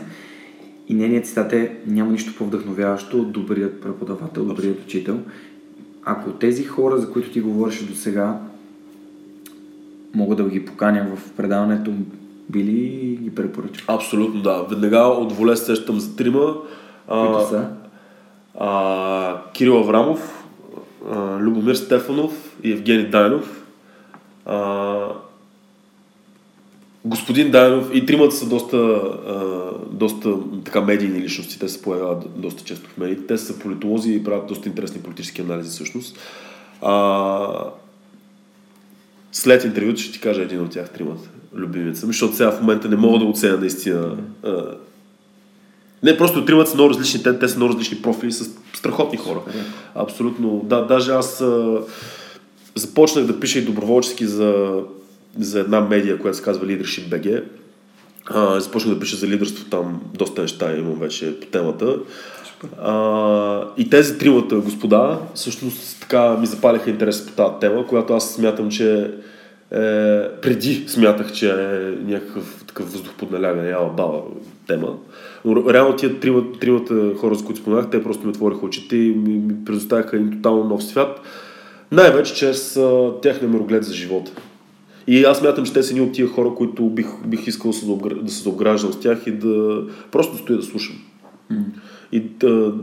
И 0.89 0.93
нейният 0.93 1.25
цитат 1.25 1.53
е 1.53 1.77
няма 1.87 2.11
нищо 2.11 2.33
по-вдъхновяващо 2.37 3.19
от 3.19 3.31
добрият 3.31 3.81
преподавател, 3.81 4.45
добрият 4.45 4.83
учител. 4.85 5.19
Ако 6.05 6.31
тези 6.31 6.63
хора, 6.63 6.97
за 6.97 7.11
които 7.11 7.31
ти 7.31 7.41
говориш 7.41 7.83
до 7.83 7.95
сега, 7.95 8.39
мога 10.13 10.35
да 10.35 10.43
ги 10.43 10.65
поканя 10.65 11.07
в 11.15 11.31
предаването, 11.31 11.91
били 12.49 13.19
ги 13.21 13.35
препоръчвам? 13.35 13.95
Абсолютно, 13.95 14.41
да. 14.41 14.63
Веднага 14.69 14.99
от 14.99 15.31
воле 15.31 15.55
сещам 15.55 15.99
за 15.99 16.15
трима. 16.15 16.55
Които 17.07 17.49
са? 17.49 17.69
а, 18.59 19.41
Кирил 19.53 19.77
Аврамов, 19.77 20.45
а, 21.11 21.37
Любомир 21.39 21.75
Стефанов 21.75 22.57
и 22.63 22.71
Евгений 22.71 23.09
Дайнов. 23.09 23.65
А, 24.45 25.07
господин 27.05 27.51
Дайнов 27.51 27.89
и 27.93 28.05
тримата 28.05 28.35
са 28.35 28.45
доста, 28.45 28.77
а, 28.77 29.69
доста 29.91 30.33
така 30.65 30.81
медийни 30.81 31.21
личности, 31.21 31.59
те 31.59 31.69
се 31.69 31.81
появяват 31.81 32.41
доста 32.41 32.63
често 32.63 32.89
в 32.89 32.97
медиите. 32.97 33.27
Те 33.27 33.37
са 33.37 33.59
политолози 33.59 34.13
и 34.13 34.23
правят 34.23 34.47
доста 34.47 34.69
интересни 34.69 35.01
политически 35.01 35.41
анализи 35.41 35.69
всъщност. 35.69 36.19
А, 36.81 37.65
след 39.31 39.63
интервюто 39.63 40.01
ще 40.01 40.11
ти 40.11 40.19
кажа 40.19 40.41
един 40.41 40.61
от 40.61 40.71
тях, 40.71 40.89
тримата 40.89 41.29
любимица, 41.55 42.05
защото 42.05 42.35
сега 42.35 42.51
в 42.51 42.61
момента 42.61 42.89
не 42.89 42.95
мога 42.95 43.19
да 43.19 43.25
оценя 43.25 43.57
наистина 43.57 44.17
не, 46.03 46.17
просто 46.17 46.45
тримата 46.45 46.69
са 46.69 46.75
много 46.75 46.89
различни, 46.89 47.23
те, 47.23 47.39
те 47.39 47.47
са 47.47 47.57
много 47.57 47.73
различни 47.73 48.01
профили, 48.01 48.31
са 48.31 48.51
страхотни 48.73 49.17
хора. 49.17 49.39
Абсолютно. 49.95 50.61
Да, 50.63 50.85
даже 50.85 51.11
аз 51.11 51.41
а, 51.41 51.81
започнах 52.75 53.25
да 53.25 53.39
пиша 53.39 53.59
и 53.59 53.65
доброволчески 53.65 54.25
за, 54.25 54.79
за 55.39 55.59
една 55.59 55.81
медия, 55.81 56.19
която 56.19 56.37
се 56.37 56.43
казва 56.43 56.65
Leadership 56.65 57.09
BG. 57.09 57.43
А, 58.25 58.59
започнах 58.59 58.93
да 58.93 58.99
пиша 58.99 59.15
за 59.15 59.27
лидерство 59.27 59.65
там, 59.65 60.01
доста 60.13 60.41
неща 60.41 60.77
имам 60.77 60.99
вече 60.99 61.39
по 61.39 61.47
темата. 61.47 61.97
А, 62.81 63.63
и 63.77 63.89
тези 63.89 64.17
тримата 64.17 64.55
господа 64.55 65.19
всъщност 65.35 66.01
така 66.01 66.37
ми 66.37 66.45
запаляха 66.45 66.89
интерес 66.89 67.25
по 67.25 67.31
тази 67.31 67.53
тема, 67.61 67.87
която 67.87 68.13
аз 68.13 68.33
смятам, 68.33 68.69
че 68.69 69.11
е, 69.73 69.79
преди 70.41 70.83
смятах, 70.87 71.31
че 71.31 71.49
е 71.49 71.91
някакъв 72.11 72.63
такъв 72.67 72.91
въздух 72.91 73.13
под 73.17 73.31
налягане, 73.31 73.69
яла 73.69 73.89
баба 73.89 74.21
тема. 74.67 74.95
Но 75.45 75.73
реално 75.73 75.95
тия 75.95 76.19
тримата, 76.19 76.59
тримата 76.59 77.13
хора, 77.17 77.35
за 77.35 77.45
които 77.45 77.61
споменах, 77.61 77.89
те 77.89 78.03
просто 78.03 78.25
ми 78.25 78.29
отвориха 78.29 78.65
очите 78.65 78.95
и 78.95 79.09
ми, 79.09 79.33
ми 79.33 79.65
предоставяха 79.65 80.15
един 80.15 80.31
тотално 80.31 80.63
нов 80.63 80.83
свят. 80.83 81.21
Най-вече 81.91 82.33
чрез 82.33 82.79
техния 83.21 83.49
мироглед 83.49 83.83
за 83.83 83.93
живота. 83.93 84.31
И 85.07 85.23
аз 85.23 85.41
мятам, 85.41 85.65
че 85.65 85.73
те 85.73 85.83
са 85.83 85.93
едни 85.93 86.01
от 86.01 86.11
тия 86.11 86.27
хора, 86.27 86.53
които 86.55 86.89
бих, 86.89 87.07
бих 87.25 87.47
искал 87.47 87.71
да 88.21 88.31
се 88.31 88.43
заобграждам 88.43 88.93
с 88.93 88.99
тях 88.99 89.23
и 89.27 89.31
да 89.31 89.83
просто 90.11 90.37
стоя 90.37 90.57
да 90.57 90.63
слушам. 90.63 90.95
Mm. 91.51 91.63
И 92.11 92.19
да, 92.19 92.73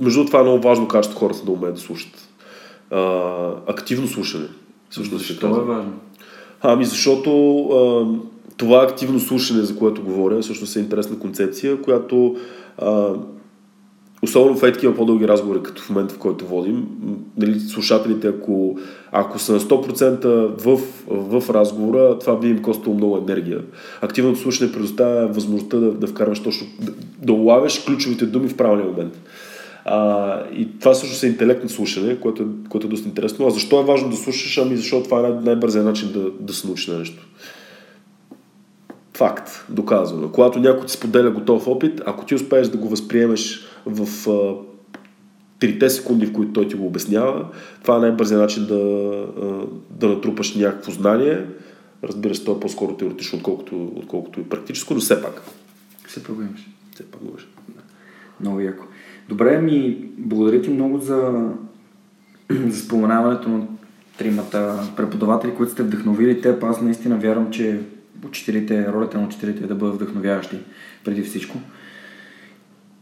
между 0.00 0.24
това 0.24 0.40
е 0.40 0.42
много 0.42 0.62
важно 0.62 0.88
качество 0.88 1.18
хората 1.18 1.44
да 1.44 1.50
умеят 1.50 1.74
да 1.74 1.80
слушат. 1.80 2.28
А, 2.90 3.00
активно 3.66 4.06
слушане. 4.06 4.46
Всъщност, 4.90 5.26
Защо 5.26 5.46
е 5.46 5.50
важно? 5.50 5.92
Ами 6.60 6.84
защото 6.84 7.60
а, 7.68 8.06
това 8.56 8.82
активно 8.82 9.20
слушане, 9.20 9.62
за 9.62 9.76
което 9.76 10.02
говоря, 10.02 10.40
всъщност 10.40 10.76
е 10.76 10.80
интересна 10.80 11.18
концепция, 11.18 11.82
която 11.82 12.36
а, 12.78 13.14
особено 14.22 14.56
в 14.56 14.60
такива 14.60 14.94
по-дълги 14.94 15.28
разговори, 15.28 15.62
като 15.62 15.82
в 15.82 15.90
момента, 15.90 16.14
в 16.14 16.18
който 16.18 16.46
водим, 16.46 16.86
нали, 17.36 17.60
слушателите, 17.60 18.28
ако, 18.28 18.78
ако 19.12 19.38
са 19.38 19.52
на 19.52 19.60
100% 19.60 20.24
в, 20.46 20.80
в 21.08 21.50
разговора, 21.50 22.18
това 22.18 22.36
би 22.36 22.48
им 22.48 22.62
коствало 22.62 22.96
много 22.96 23.24
енергия. 23.28 23.60
Активното 24.00 24.40
слушане 24.40 24.72
предоставя 24.72 25.26
възможността 25.26 25.76
да, 25.76 25.92
да 25.92 26.06
вкарваш 26.06 26.42
точно, 26.42 26.66
да, 26.80 26.92
да 27.22 27.32
улавяш 27.32 27.84
ключовите 27.84 28.26
думи 28.26 28.48
в 28.48 28.56
правилния 28.56 28.86
момент. 28.86 29.18
А, 29.84 30.42
и 30.56 30.78
това 30.80 30.94
също 30.94 31.26
е 31.26 31.28
интелектно 31.28 31.68
слушане, 31.68 32.20
което 32.20 32.42
е, 32.42 32.46
което 32.68 32.86
е 32.86 32.90
доста 32.90 33.08
интересно. 33.08 33.46
А 33.46 33.50
защо 33.50 33.80
е 33.80 33.84
важно 33.84 34.10
да 34.10 34.16
слушаш? 34.16 34.58
Ами 34.58 34.76
защото 34.76 35.04
това 35.04 35.18
е 35.18 35.22
най- 35.22 35.40
най-бързият 35.42 35.86
начин 35.86 36.12
да, 36.12 36.30
да 36.40 36.52
се 36.52 36.66
научи 36.66 36.90
на 36.90 36.98
нещо. 36.98 37.26
Факт, 39.16 39.64
доказано. 39.68 40.28
Когато 40.28 40.58
някой 40.58 40.86
ти 40.86 40.92
споделя 40.92 41.30
готов 41.30 41.68
опит, 41.68 42.00
ако 42.06 42.24
ти 42.24 42.34
успееш 42.34 42.68
да 42.68 42.78
го 42.78 42.88
възприемеш 42.88 43.69
в 43.86 44.30
а, 44.30 44.54
трите 45.58 45.90
секунди, 45.90 46.26
в 46.26 46.32
които 46.32 46.52
той 46.52 46.68
ти 46.68 46.74
го 46.74 46.86
обяснява, 46.86 47.48
това 47.82 47.96
е 47.96 48.00
най-бързият 48.00 48.42
начин 48.42 48.66
да, 48.66 48.78
да 49.90 50.08
натрупаш 50.08 50.54
някакво 50.54 50.92
знание. 50.92 51.46
Разбира 52.04 52.34
се, 52.34 52.44
то 52.44 52.56
е 52.56 52.60
по-скоро 52.60 52.96
теоретично, 52.96 53.38
отколкото, 53.38 53.92
отколкото 53.96 54.40
и 54.40 54.48
практическо, 54.48 54.94
но 54.94 55.00
все 55.00 55.22
пак. 55.22 55.42
Все 56.06 56.22
пак 56.22 56.34
го 56.34 56.42
имаш. 56.42 56.66
Все 56.94 57.02
пак 57.04 57.20
го 57.20 57.28
имаш. 57.28 57.48
Много 58.40 58.60
яко. 58.60 58.84
Добре, 59.28 59.58
ми 59.58 60.08
благодаря 60.18 60.62
ти 60.62 60.70
много 60.70 60.98
за, 60.98 61.48
за 62.50 62.80
споменаването 62.80 63.48
на 63.48 63.66
тримата 64.18 64.88
преподаватели, 64.96 65.54
които 65.54 65.72
сте 65.72 65.82
вдъхновили 65.82 66.40
теб. 66.40 66.64
Аз 66.64 66.80
наистина 66.80 67.18
вярвам, 67.18 67.50
че 67.50 67.80
учителите, 68.26 68.92
ролята 68.92 69.18
на 69.18 69.26
учителите 69.26 69.64
е 69.64 69.66
да 69.66 69.74
бъдат 69.74 69.94
вдъхновяващи 69.94 70.56
преди 71.04 71.22
всичко. 71.22 71.58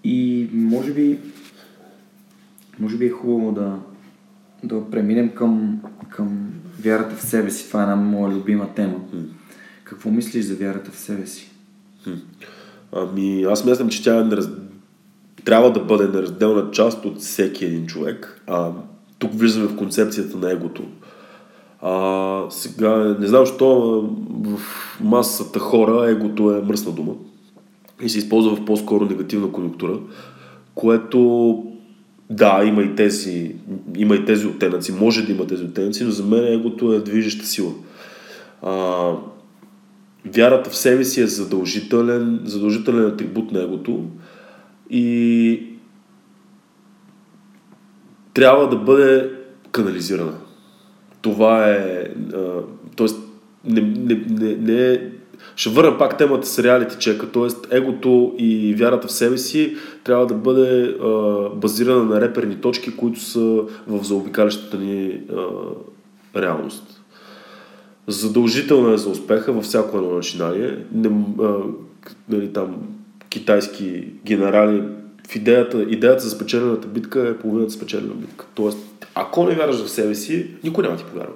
И 0.05 0.49
може 0.53 0.93
би, 0.93 1.19
може 2.79 2.97
би 2.97 3.07
е 3.07 3.11
хубаво 3.11 3.53
да, 3.53 3.79
да 4.65 4.91
преминем 4.91 5.29
към, 5.29 5.81
към 6.09 6.49
вярата 6.81 7.17
в 7.17 7.23
себе 7.23 7.51
си. 7.51 7.69
Това 7.69 7.81
е 7.81 7.83
една 7.83 7.97
моя 7.97 8.35
любима 8.35 8.69
тема. 8.75 9.01
Какво 9.85 10.11
мислиш 10.11 10.45
за 10.45 10.55
вярата 10.55 10.91
в 10.91 10.99
себе 10.99 11.27
си? 11.27 11.51
Ами, 12.93 13.43
аз 13.43 13.65
мислям, 13.65 13.89
че 13.89 14.05
тя 14.05 14.21
е 14.21 14.25
нераз... 14.25 14.49
трябва 15.45 15.73
да 15.73 15.81
бъде 15.81 16.09
неразделна 16.09 16.71
част 16.71 17.05
от 17.05 17.21
всеки 17.21 17.65
един 17.65 17.87
човек. 17.87 18.43
А, 18.47 18.73
тук 19.19 19.35
влизаме 19.35 19.67
в 19.67 19.77
концепцията 19.77 20.37
на 20.39 20.53
егото. 20.53 20.85
А, 21.83 22.43
сега, 22.51 23.17
не 23.21 23.27
знам, 23.27 23.47
защо 23.47 24.01
в 24.31 24.61
масата 25.01 25.59
хора 25.59 26.11
егото 26.11 26.51
е 26.57 26.63
мръсна 26.63 26.93
дума 26.93 27.13
и 28.03 28.09
се 28.09 28.19
използва 28.19 28.57
в 28.57 28.65
по-скоро 28.65 29.05
негативна 29.05 29.53
конъюнктура, 29.53 29.99
което 30.75 31.65
да, 32.31 32.65
има 32.65 32.83
и 32.83 32.95
тези, 32.95 33.55
има 33.97 34.17
и 34.17 34.25
тези 34.25 34.47
оттенъци, 34.47 34.93
може 34.93 35.27
да 35.27 35.33
има 35.33 35.47
тези 35.47 35.65
оттенъци, 35.65 36.05
но 36.05 36.11
за 36.11 36.25
мен 36.25 36.53
егото 36.53 36.93
е 36.93 37.01
движеща 37.01 37.47
сила. 37.47 37.73
А, 38.63 39.13
вярата 40.27 40.71
в 40.71 40.77
себе 40.77 41.05
си 41.05 41.21
е 41.21 41.27
задължителен, 41.27 42.41
задължителен 42.45 43.07
атрибут 43.07 43.53
на 43.53 43.63
егото 43.63 44.05
и 44.91 45.63
трябва 48.35 48.69
да 48.69 48.77
бъде 48.77 49.31
канализирана 49.73 50.35
това 51.23 51.71
е... 51.71 52.05
Тоест, 52.97 53.21
не, 53.65 53.81
не, 53.81 54.25
не, 54.29 54.55
не 54.55 54.93
е 54.93 55.01
ще 55.59 55.71
върна 55.71 55.99
пак 55.99 56.19
темата 56.19 56.47
с 56.47 56.59
реалити 56.59 56.97
чека, 56.99 57.31
т.е. 57.31 57.77
егото 57.77 58.35
и 58.39 58.75
вярата 58.75 59.09
в 59.09 59.13
себе 59.13 59.39
си 59.39 59.77
трябва 60.05 60.27
да 60.27 60.35
бъде 60.35 60.83
а, 60.83 61.09
базирана 61.55 62.05
на 62.05 62.21
реперни 62.21 62.57
точки, 62.57 62.97
които 62.97 63.21
са 63.21 63.41
в 63.87 64.05
заобикалящата 64.05 64.77
ни 64.77 65.21
а, 65.33 65.47
реалност. 66.41 67.03
Задължително 68.07 68.93
е 68.93 68.99
за 68.99 69.11
успеха 69.11 69.53
във 69.53 69.65
всяко 69.65 69.97
едно 69.97 70.11
начинание. 70.11 70.79
Не, 70.93 71.25
а, 71.43 71.55
нали, 72.29 72.53
там, 72.53 72.77
китайски 73.29 74.05
генерали 74.25 74.83
в 75.29 75.37
идеята, 75.37 75.83
идеята 75.83 76.23
за 76.23 76.31
спечелената 76.31 76.89
битка 76.89 77.29
е 77.29 77.39
половината 77.39 77.73
спечелена 77.73 78.15
битка. 78.15 78.47
Тоест, 78.55 78.79
ако 79.15 79.45
не 79.45 79.55
вярваш 79.55 79.85
в 79.85 79.91
себе 79.91 80.15
си, 80.15 80.47
никой 80.65 80.85
няма 80.85 80.97
ти 80.97 81.05
повярва 81.05 81.35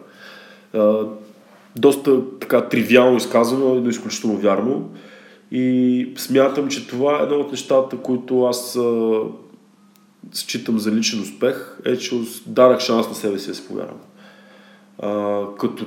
доста 1.77 2.21
така 2.41 2.69
тривиално 2.69 3.17
изказано, 3.17 3.75
но 3.75 3.89
изключително 3.89 4.37
вярно. 4.37 4.91
И 5.51 6.13
смятам, 6.17 6.69
че 6.69 6.87
това 6.87 7.21
е 7.21 7.23
едно 7.23 7.37
от 7.37 7.51
нещата, 7.51 7.97
които 7.97 8.45
аз 8.45 8.77
а, 8.77 9.21
считам 10.33 10.79
за 10.79 10.93
личен 10.93 11.21
успех, 11.21 11.79
е, 11.85 11.97
че 11.97 12.21
дарах 12.47 12.81
шанс 12.81 13.09
на 13.09 13.15
себе 13.15 13.39
си 13.39 13.49
да 13.49 13.55
се 13.55 13.69
повярвам. 13.69 14.01
А, 14.99 15.43
като 15.59 15.87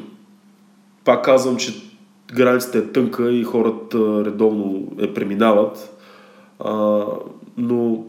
пак 1.03 1.25
казвам, 1.25 1.57
че 1.57 1.73
границата 2.33 2.77
е 2.77 2.91
тънка 2.91 3.31
и 3.31 3.43
хората 3.43 4.25
редовно 4.25 4.91
е 4.99 5.13
преминават, 5.13 5.97
а, 6.59 7.05
но 7.57 8.03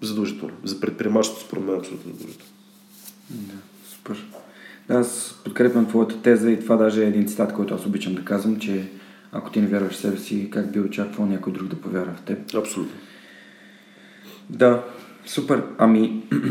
задължително. 0.00 0.54
За 0.64 0.80
предприемачеството 0.80 1.46
според 1.46 1.64
мен 1.64 1.74
е 1.74 1.78
абсолютно 1.78 2.12
задължително. 2.12 2.52
Да. 3.30 3.71
Аз 4.88 5.40
подкрепям 5.44 5.86
твоята 5.86 6.22
теза 6.22 6.50
и 6.50 6.60
това 6.60 6.76
даже 6.76 7.04
е 7.04 7.08
един 7.08 7.26
цитат, 7.26 7.52
който 7.52 7.74
аз 7.74 7.86
обичам 7.86 8.14
да 8.14 8.24
казвам, 8.24 8.58
че 8.58 8.88
ако 9.32 9.50
ти 9.50 9.60
не 9.60 9.66
вярваш 9.66 9.92
в 9.92 9.96
себе 9.96 10.16
си, 10.16 10.50
как 10.50 10.72
би 10.72 10.80
очаквал 10.80 11.26
някой 11.26 11.52
друг 11.52 11.68
да 11.68 11.76
повярва 11.76 12.14
в 12.14 12.22
теб? 12.22 12.54
Абсолютно. 12.54 12.96
Да, 14.50 14.82
супер. 15.26 15.62
Ами, 15.78 16.22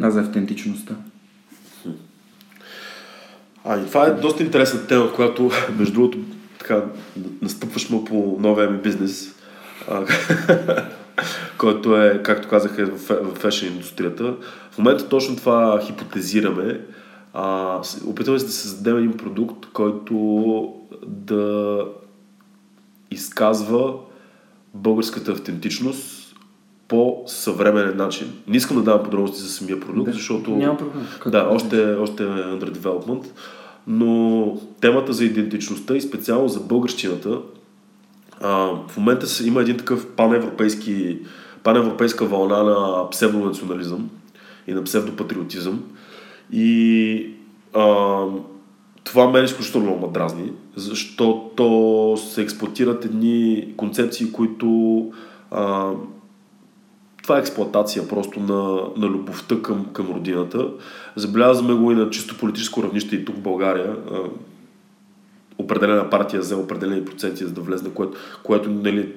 а 0.00 0.10
за 0.10 0.20
автентичността? 0.20 0.94
Ами, 3.64 3.86
това 3.86 4.06
е 4.06 4.14
доста 4.14 4.42
интересна 4.42 4.86
тема, 4.86 5.12
която, 5.12 5.50
между 5.78 5.94
другото, 5.94 6.18
така, 6.58 6.84
настъпваш 7.42 7.90
му 7.90 8.04
по 8.04 8.36
новия 8.40 8.70
ми 8.70 8.78
бизнес. 8.78 9.34
който 11.58 12.02
е, 12.02 12.22
както 12.22 12.48
казах, 12.48 12.78
е 12.78 12.84
в, 12.84 12.98
фешн 13.34 13.66
индустрията. 13.66 14.34
Момента 14.80 15.08
точно 15.08 15.36
това 15.36 15.80
хипотезираме. 15.82 16.80
А, 17.34 17.78
опитваме 18.06 18.38
се 18.38 18.46
да 18.46 18.52
създадем 18.52 18.98
един 18.98 19.12
продукт, 19.12 19.66
който 19.72 20.74
да 21.06 21.84
изказва 23.10 23.94
българската 24.74 25.32
автентичност 25.32 26.36
по 26.88 27.22
съвременен 27.26 27.96
начин. 27.96 28.32
Не 28.48 28.56
искам 28.56 28.76
да 28.76 28.82
давам 28.82 29.04
подробности 29.04 29.42
за 29.42 29.48
самия 29.48 29.80
продукт, 29.80 30.06
да, 30.06 30.12
защото... 30.12 30.50
Няма 30.50 30.76
проблем. 30.76 31.06
да, 31.26 31.48
още, 31.50 31.94
още 31.94 32.22
е 32.22 32.26
under 32.26 32.70
development. 32.70 33.26
Но 33.86 34.56
темата 34.80 35.12
за 35.12 35.24
идентичността 35.24 35.96
и 35.96 36.00
специално 36.00 36.48
за 36.48 36.60
българщината 36.60 37.38
а, 38.40 38.70
в 38.88 38.96
момента 38.96 39.26
има 39.44 39.60
един 39.60 39.76
такъв 39.76 40.06
паневропейски 40.06 41.18
паневропейска 41.62 42.24
вълна 42.24 42.62
на 42.62 43.10
псевдонационализъм 43.10 44.10
и 44.66 44.72
на 44.72 44.84
псевдопатриотизъм. 44.84 45.82
И 46.52 47.26
а, 47.74 48.24
това 49.04 49.30
мен 49.30 49.44
изключително 49.44 49.86
много 49.86 50.06
ме 50.06 50.12
дразни, 50.12 50.52
защото 50.76 52.16
се 52.16 52.42
експлуатират 52.42 53.04
едни 53.04 53.68
концепции, 53.76 54.32
които 54.32 55.12
а, 55.50 55.92
това 57.22 57.36
е 57.36 57.40
експлуатация 57.40 58.08
просто 58.08 58.40
на, 58.40 58.80
на 58.96 59.12
любовта 59.12 59.62
към, 59.62 59.86
към 59.92 60.06
родината. 60.06 60.68
Забелязваме 61.16 61.74
го 61.74 61.92
и 61.92 61.94
на 61.94 62.10
чисто 62.10 62.38
политическо 62.38 62.82
равнище 62.82 63.16
и 63.16 63.24
тук 63.24 63.36
в 63.36 63.40
България. 63.40 63.96
А, 64.12 64.18
определена 65.58 66.10
партия 66.10 66.40
взе 66.40 66.54
определени 66.54 67.04
проценти 67.04 67.44
за 67.44 67.52
да 67.52 67.60
влезне, 67.60 67.90
което, 67.90 68.18
което 68.42 68.70
нали, 68.70 69.12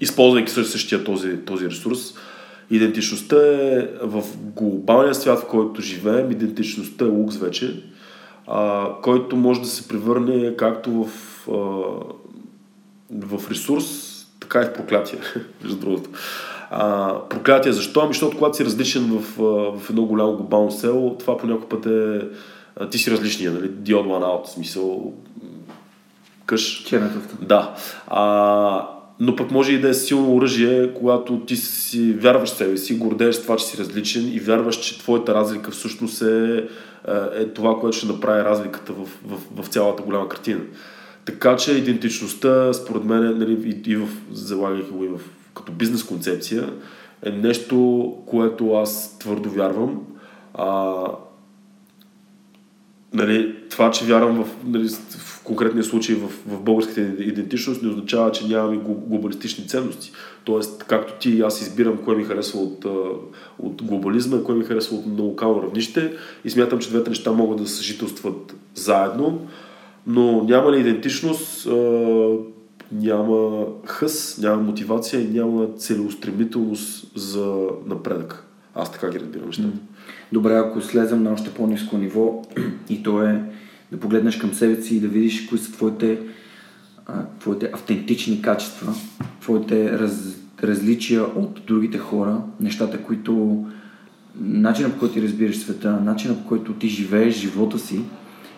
използвайки 0.00 0.52
същия 0.52 1.04
този, 1.04 1.36
този 1.36 1.66
ресурс. 1.66 2.14
Идентичността 2.70 3.36
е 3.36 3.88
в 4.02 4.22
глобалния 4.38 5.14
свят, 5.14 5.40
в 5.40 5.46
който 5.46 5.82
живеем, 5.82 6.30
идентичността 6.30 7.04
е 7.04 7.08
лукс 7.08 7.36
вече, 7.36 7.82
а, 8.46 8.88
който 9.02 9.36
може 9.36 9.60
да 9.60 9.66
се 9.66 9.88
превърне 9.88 10.56
както 10.56 11.04
в, 11.04 11.08
а, 11.48 11.54
в 13.10 13.50
ресурс, 13.50 13.86
така 14.40 14.60
и 14.60 14.64
в 14.64 14.72
проклятие, 14.72 15.18
между 15.62 15.78
другото. 15.78 16.10
А, 16.70 17.14
проклятие 17.28 17.72
защо? 17.72 18.00
Ами 18.00 18.14
защото 18.14 18.36
когато 18.36 18.56
си 18.56 18.64
различен 18.64 19.18
в, 19.18 19.36
в 19.78 19.90
едно 19.90 20.04
голямо 20.04 20.36
глобално 20.36 20.70
село, 20.70 21.16
това 21.18 21.36
по 21.36 21.46
някой 21.46 21.68
път 21.68 21.86
е 21.86 22.20
ти 22.90 22.98
си 22.98 23.10
различния, 23.10 23.52
нали? 23.52 23.70
The 23.70 23.94
odd 23.94 24.06
one 24.06 24.24
out, 24.24 24.46
смисъл 24.46 25.12
къш. 26.46 26.84
Черната. 26.84 27.18
Да. 27.40 27.74
А, 28.06 28.88
но 29.20 29.36
пък 29.36 29.50
може 29.50 29.72
и 29.72 29.80
да 29.80 29.88
е 29.88 29.94
силно 29.94 30.34
оръжие, 30.34 30.94
когато 30.94 31.40
ти 31.40 31.56
си 31.56 32.12
вярваш 32.12 32.50
себе 32.50 32.76
си, 32.76 32.98
гордееш 32.98 33.42
това, 33.42 33.56
че 33.56 33.64
си 33.64 33.78
различен 33.78 34.34
и 34.34 34.40
вярваш, 34.40 34.76
че 34.76 34.98
твоята 34.98 35.34
разлика 35.34 35.70
всъщност 35.70 36.22
е, 36.22 36.56
е, 36.56 36.62
е 37.42 37.48
това, 37.48 37.80
което 37.80 37.96
ще 37.96 38.06
направи 38.06 38.44
разликата 38.44 38.92
в, 38.92 39.08
в, 39.26 39.62
в 39.62 39.68
цялата 39.68 40.02
голяма 40.02 40.28
картина. 40.28 40.60
Така 41.24 41.56
че 41.56 41.72
идентичността, 41.72 42.72
според 42.72 43.04
мен, 43.04 43.38
нали, 43.38 43.52
и, 43.86 43.90
и 43.90 43.96
в, 43.96 44.08
залагайки 44.32 44.90
го 44.90 45.04
и 45.04 45.08
в, 45.08 45.20
като 45.54 45.72
бизнес 45.72 46.04
концепция, 46.04 46.70
е 47.22 47.30
нещо, 47.30 48.14
което 48.26 48.72
аз 48.72 49.18
твърдо 49.18 49.50
вярвам. 49.50 50.00
А, 50.54 50.94
нали, 53.14 53.54
това, 53.70 53.90
че 53.90 54.04
вярвам 54.04 54.44
в, 54.44 54.48
нали, 54.64 54.88
конкретния 55.46 55.84
случай 55.84 56.14
в, 56.14 56.28
в 56.46 56.62
българската 56.62 57.00
идентичност, 57.00 57.82
не 57.82 57.88
означава, 57.88 58.32
че 58.32 58.46
нямаме 58.46 58.76
глобалистични 58.86 59.68
ценности. 59.68 60.12
Тоест, 60.44 60.84
както 60.84 61.12
ти 61.20 61.30
и 61.30 61.40
аз 61.40 61.60
избирам 61.60 61.96
кое 61.96 62.16
ми 62.16 62.24
харесва 62.24 62.60
от, 62.60 62.84
от 63.58 63.82
глобализма, 63.82 64.42
кое 64.42 64.54
ми 64.54 64.64
харесва 64.64 64.96
от 64.96 65.04
локално 65.18 65.62
равнище 65.62 66.12
и 66.44 66.50
смятам, 66.50 66.78
че 66.78 66.88
двете 66.88 67.10
неща 67.10 67.32
могат 67.32 67.58
да 67.58 67.68
съжителстват 67.68 68.54
заедно, 68.74 69.40
но 70.06 70.44
няма 70.44 70.72
ли 70.72 70.80
идентичност, 70.80 71.68
няма 72.92 73.66
хъс, 73.84 74.38
няма 74.38 74.62
мотивация 74.62 75.20
и 75.20 75.28
няма 75.28 75.66
целеустремителност 75.76 77.12
за 77.14 77.56
напредък. 77.86 78.46
Аз 78.74 78.92
така 78.92 79.10
ги 79.10 79.20
разбирам 79.20 79.46
нещата. 79.46 79.68
Добре, 80.32 80.54
ако 80.54 80.80
слезем 80.80 81.22
на 81.22 81.32
още 81.32 81.50
по-низко 81.50 81.98
ниво 81.98 82.42
и 82.88 83.02
то 83.02 83.22
е 83.22 83.42
да 83.92 84.00
погледнеш 84.00 84.36
към 84.36 84.54
себе 84.54 84.82
си 84.82 84.96
и 84.96 85.00
да 85.00 85.08
видиш 85.08 85.46
кои 85.46 85.58
са 85.58 85.72
твоите, 85.72 86.18
а, 87.06 87.24
твоите 87.40 87.70
автентични 87.74 88.42
качества, 88.42 88.94
твоите 89.40 89.98
раз, 89.98 90.36
различия 90.62 91.22
от 91.22 91.60
другите 91.66 91.98
хора, 91.98 92.40
нещата, 92.60 93.02
които 93.02 93.64
начинът 94.40 94.92
по 94.92 94.98
който 94.98 95.14
ти 95.14 95.22
разбираш 95.22 95.58
света, 95.58 96.00
начинът 96.04 96.38
по 96.42 96.48
който 96.48 96.72
ти 96.72 96.88
живееш 96.88 97.34
живота 97.34 97.78
си 97.78 98.00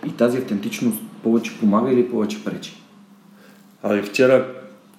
и 0.07 0.13
тази 0.13 0.39
автентичност 0.39 1.03
повече 1.23 1.59
помага 1.61 1.93
или 1.93 2.09
повече 2.09 2.45
пречи? 2.45 2.77
Ами 3.83 4.03
вчера, 4.03 4.47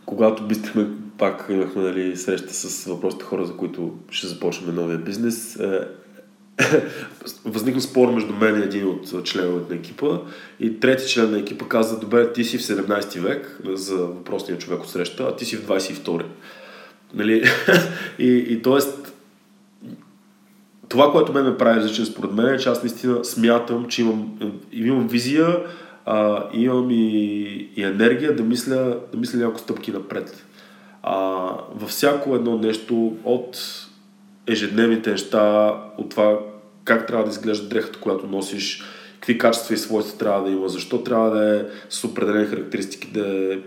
когато 0.06 0.48
бистихме, 0.48 0.88
пак 1.18 1.46
имахме 1.50 1.82
нали, 1.82 2.18
среща 2.18 2.54
с 2.54 2.86
въпросите 2.86 3.24
хора, 3.24 3.46
за 3.46 3.54
които 3.54 3.94
ще 4.10 4.28
започнем 4.28 4.76
новия 4.76 4.98
бизнес, 4.98 5.56
е, 5.56 5.88
възникна 7.46 7.82
спор 7.82 8.12
между 8.12 8.34
мен 8.34 8.62
и 8.62 8.64
един 8.64 8.88
от 8.88 9.26
членовете 9.26 9.74
на 9.74 9.80
екипа 9.80 10.20
и 10.60 10.80
трети 10.80 11.10
член 11.10 11.32
на 11.32 11.40
екипа 11.40 11.66
каза, 11.68 12.00
добре, 12.00 12.34
ти 12.34 12.44
си 12.44 12.58
в 12.58 12.62
17 12.62 13.20
век 13.20 13.60
за 13.66 13.96
въпросния 13.96 14.58
човек 14.58 14.82
от 14.82 14.90
среща, 14.90 15.24
а 15.24 15.36
ти 15.36 15.46
си 15.46 15.58
в 15.58 15.68
22. 15.68 16.24
Нали? 17.14 17.44
и, 18.20 18.28
и 18.28 18.62
т.е. 18.62 18.80
това, 20.90 21.12
което 21.12 21.34
мен 21.34 21.46
ме 21.46 21.58
прави 21.58 21.80
различен 21.80 22.06
според 22.06 22.32
мен 22.32 22.46
е, 22.46 22.58
че 22.58 22.70
аз 22.70 22.84
наистина 22.84 23.26
смятам, 23.26 23.88
че 23.88 24.02
имам, 24.02 24.40
имам 24.72 25.08
визия, 25.08 25.64
а, 26.06 26.44
имам 26.54 26.92
и, 26.92 27.44
и 27.76 27.84
енергия 27.84 28.36
да 28.36 28.44
мисля, 28.44 28.98
да 29.12 29.18
мисля 29.18 29.40
няколко 29.40 29.60
стъпки 29.60 29.92
напред. 29.92 30.46
А, 31.04 31.16
във 31.76 31.90
всяко 31.90 32.36
едно 32.36 32.58
нещо 32.58 33.16
от 33.24 33.58
ежедневните 34.50 35.12
неща, 35.12 35.74
от 35.98 36.10
това 36.10 36.40
как 36.84 37.08
трябва 37.08 37.24
да 37.24 37.32
изглежда 37.32 37.68
дрехата, 37.68 38.00
която 38.00 38.28
носиш, 38.28 38.84
какви 39.14 39.38
качества 39.38 39.74
и 39.74 39.78
свойства 39.78 40.18
трябва 40.18 40.44
да 40.44 40.56
има, 40.56 40.70
защо 40.70 41.04
трябва 41.04 41.30
да 41.30 41.56
е 41.56 41.64
с 41.90 42.04
определени 42.04 42.46
характеристики, 42.46 43.08
да 43.08 43.54
е 43.54 43.58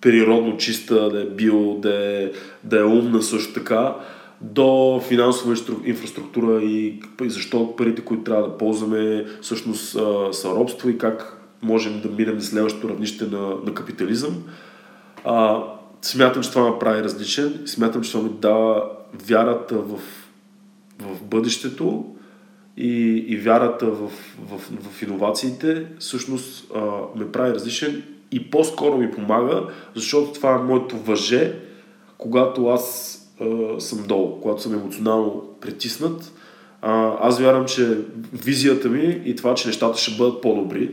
природно 0.00 0.56
чиста, 0.56 1.10
да 1.10 1.22
е 1.22 1.24
био, 1.24 1.74
да 1.74 1.94
е, 1.94 2.30
да 2.64 2.80
е 2.80 2.84
умна 2.84 3.22
също 3.22 3.54
така. 3.54 3.94
до 4.40 5.00
финансова 5.08 5.56
инфраструктура 5.84 6.62
и 6.62 7.00
защо 7.20 7.76
парите, 7.76 8.02
които 8.02 8.22
трябва 8.22 8.42
да 8.42 8.58
ползваме, 8.58 9.24
всъщност 9.40 9.90
са 10.32 10.48
робство 10.54 10.88
и 10.88 10.98
как 10.98 11.38
можем 11.62 12.00
да 12.00 12.08
минем 12.08 12.34
на 12.34 12.42
следващото 12.42 12.88
равнище 12.88 13.24
на, 13.24 13.56
на 13.66 13.74
капитализъм. 13.74 14.42
А, 15.24 15.62
смятам, 16.02 16.42
че 16.42 16.50
това 16.50 16.70
ме 16.70 16.78
прави 16.78 17.02
различен. 17.02 17.62
Смятам, 17.66 18.02
че 18.02 18.12
това 18.12 18.24
ми 18.24 18.30
дава 18.40 18.84
вярата 19.14 19.78
в, 19.78 20.00
в 20.98 21.22
бъдещето 21.22 22.04
и, 22.76 23.24
и 23.28 23.36
вярата 23.36 23.86
в, 23.86 24.10
в, 24.48 24.58
в 24.58 25.02
иновациите. 25.02 25.86
Всъщност 25.98 26.70
а, 26.74 26.80
ме 27.16 27.32
прави 27.32 27.54
различен 27.54 28.02
и 28.32 28.50
по-скоро 28.50 28.98
ми 28.98 29.10
помага, 29.10 29.62
защото 29.94 30.32
това 30.32 30.54
е 30.54 30.62
моето 30.62 30.96
въже, 30.96 31.54
когато 32.18 32.66
аз 32.66 33.14
а, 33.40 33.80
съм 33.80 34.04
долу, 34.06 34.40
когато 34.40 34.62
съм 34.62 34.74
емоционално 34.74 35.42
притиснат. 35.60 36.32
А, 36.82 37.16
аз 37.20 37.40
вярвам, 37.40 37.66
че 37.66 37.98
визията 38.32 38.88
ми 38.88 39.22
и 39.24 39.36
това, 39.36 39.54
че 39.54 39.68
нещата 39.68 39.98
ще 39.98 40.16
бъдат 40.16 40.42
по-добри, 40.42 40.90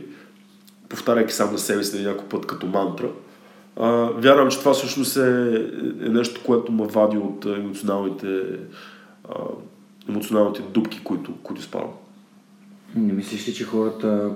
повтаряйки 0.88 1.32
сам 1.32 1.52
на 1.52 1.58
себе 1.58 1.84
си 1.84 2.02
някой 2.02 2.28
път 2.28 2.46
като 2.46 2.66
мантра, 2.66 3.08
а, 3.76 3.88
вярвам, 4.16 4.50
че 4.50 4.58
това 4.58 4.72
всъщност 4.74 5.16
е, 5.16 5.20
е 6.00 6.08
нещо, 6.08 6.40
което 6.46 6.72
ме 6.72 6.86
вади 6.86 7.18
от 7.18 7.44
емоционалните, 7.44 8.42
а, 9.28 9.34
емоционалните 10.08 10.62
дубки, 10.62 11.00
които, 11.04 11.34
които 11.42 11.62
спавам. 11.62 11.92
Не 12.96 13.12
мислиш 13.12 13.48
ли, 13.48 13.54
че 13.54 13.64
хората 13.64 14.30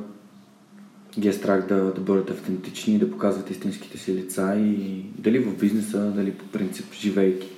ги 1.19 1.29
е 1.29 1.33
страх 1.33 1.67
да, 1.67 1.93
да 1.93 2.01
бъдат 2.01 2.31
автентични, 2.31 2.99
да 2.99 3.11
показват 3.11 3.51
истинските 3.51 3.99
си 3.99 4.15
лица 4.15 4.57
и 4.57 5.05
дали 5.19 5.39
в 5.39 5.59
бизнеса, 5.59 6.13
дали 6.17 6.33
по 6.33 6.45
принцип 6.47 6.95
живейки? 6.95 7.49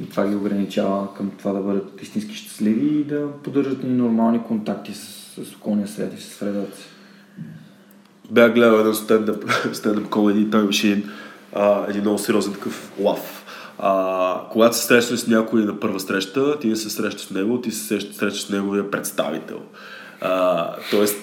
И 0.00 0.08
това 0.08 0.28
ги 0.28 0.34
ограничава 0.34 1.14
към 1.14 1.30
това 1.30 1.52
да 1.52 1.60
бъдат 1.60 2.02
истински 2.02 2.34
щастливи 2.34 3.00
и 3.00 3.04
да 3.04 3.32
поддържат 3.42 3.84
нормални 3.84 4.42
контакти 4.42 4.94
с, 4.94 5.44
с 5.44 5.56
околния 5.56 5.88
свят 5.88 6.14
и 6.18 6.22
с 6.22 6.26
средата 6.26 6.76
си. 6.76 6.95
Бях 8.30 8.54
гледал 8.54 8.78
един 8.78 8.94
стендъп, 8.94 9.44
стендъп 9.72 10.08
комеди, 10.08 10.50
там 10.50 10.62
имаше 10.62 10.88
един, 10.88 11.10
а, 11.54 11.84
един 11.88 12.00
много 12.00 12.18
сериозен 12.18 12.52
такъв 12.52 12.92
лав. 12.98 13.44
А, 13.78 14.40
когато 14.52 14.76
се 14.76 14.82
срещаш 14.82 15.20
с 15.20 15.26
някой 15.26 15.64
на 15.64 15.80
първа 15.80 16.00
среща, 16.00 16.58
ти 16.58 16.68
не 16.68 16.76
се 16.76 16.90
срещаш 16.90 17.26
с 17.26 17.30
него, 17.30 17.60
ти 17.60 17.70
се 17.70 18.00
срещаш 18.00 18.42
с 18.42 18.50
неговия 18.50 18.90
представител. 18.90 19.60
А, 20.20 20.72
тоест, 20.90 21.16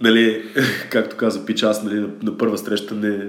нали, 0.00 0.44
както 0.90 1.16
каза 1.16 1.46
Пич, 1.46 1.62
аз 1.62 1.82
нали, 1.82 2.00
на, 2.00 2.08
на 2.22 2.38
първа 2.38 2.58
среща 2.58 2.94
не, 2.94 3.26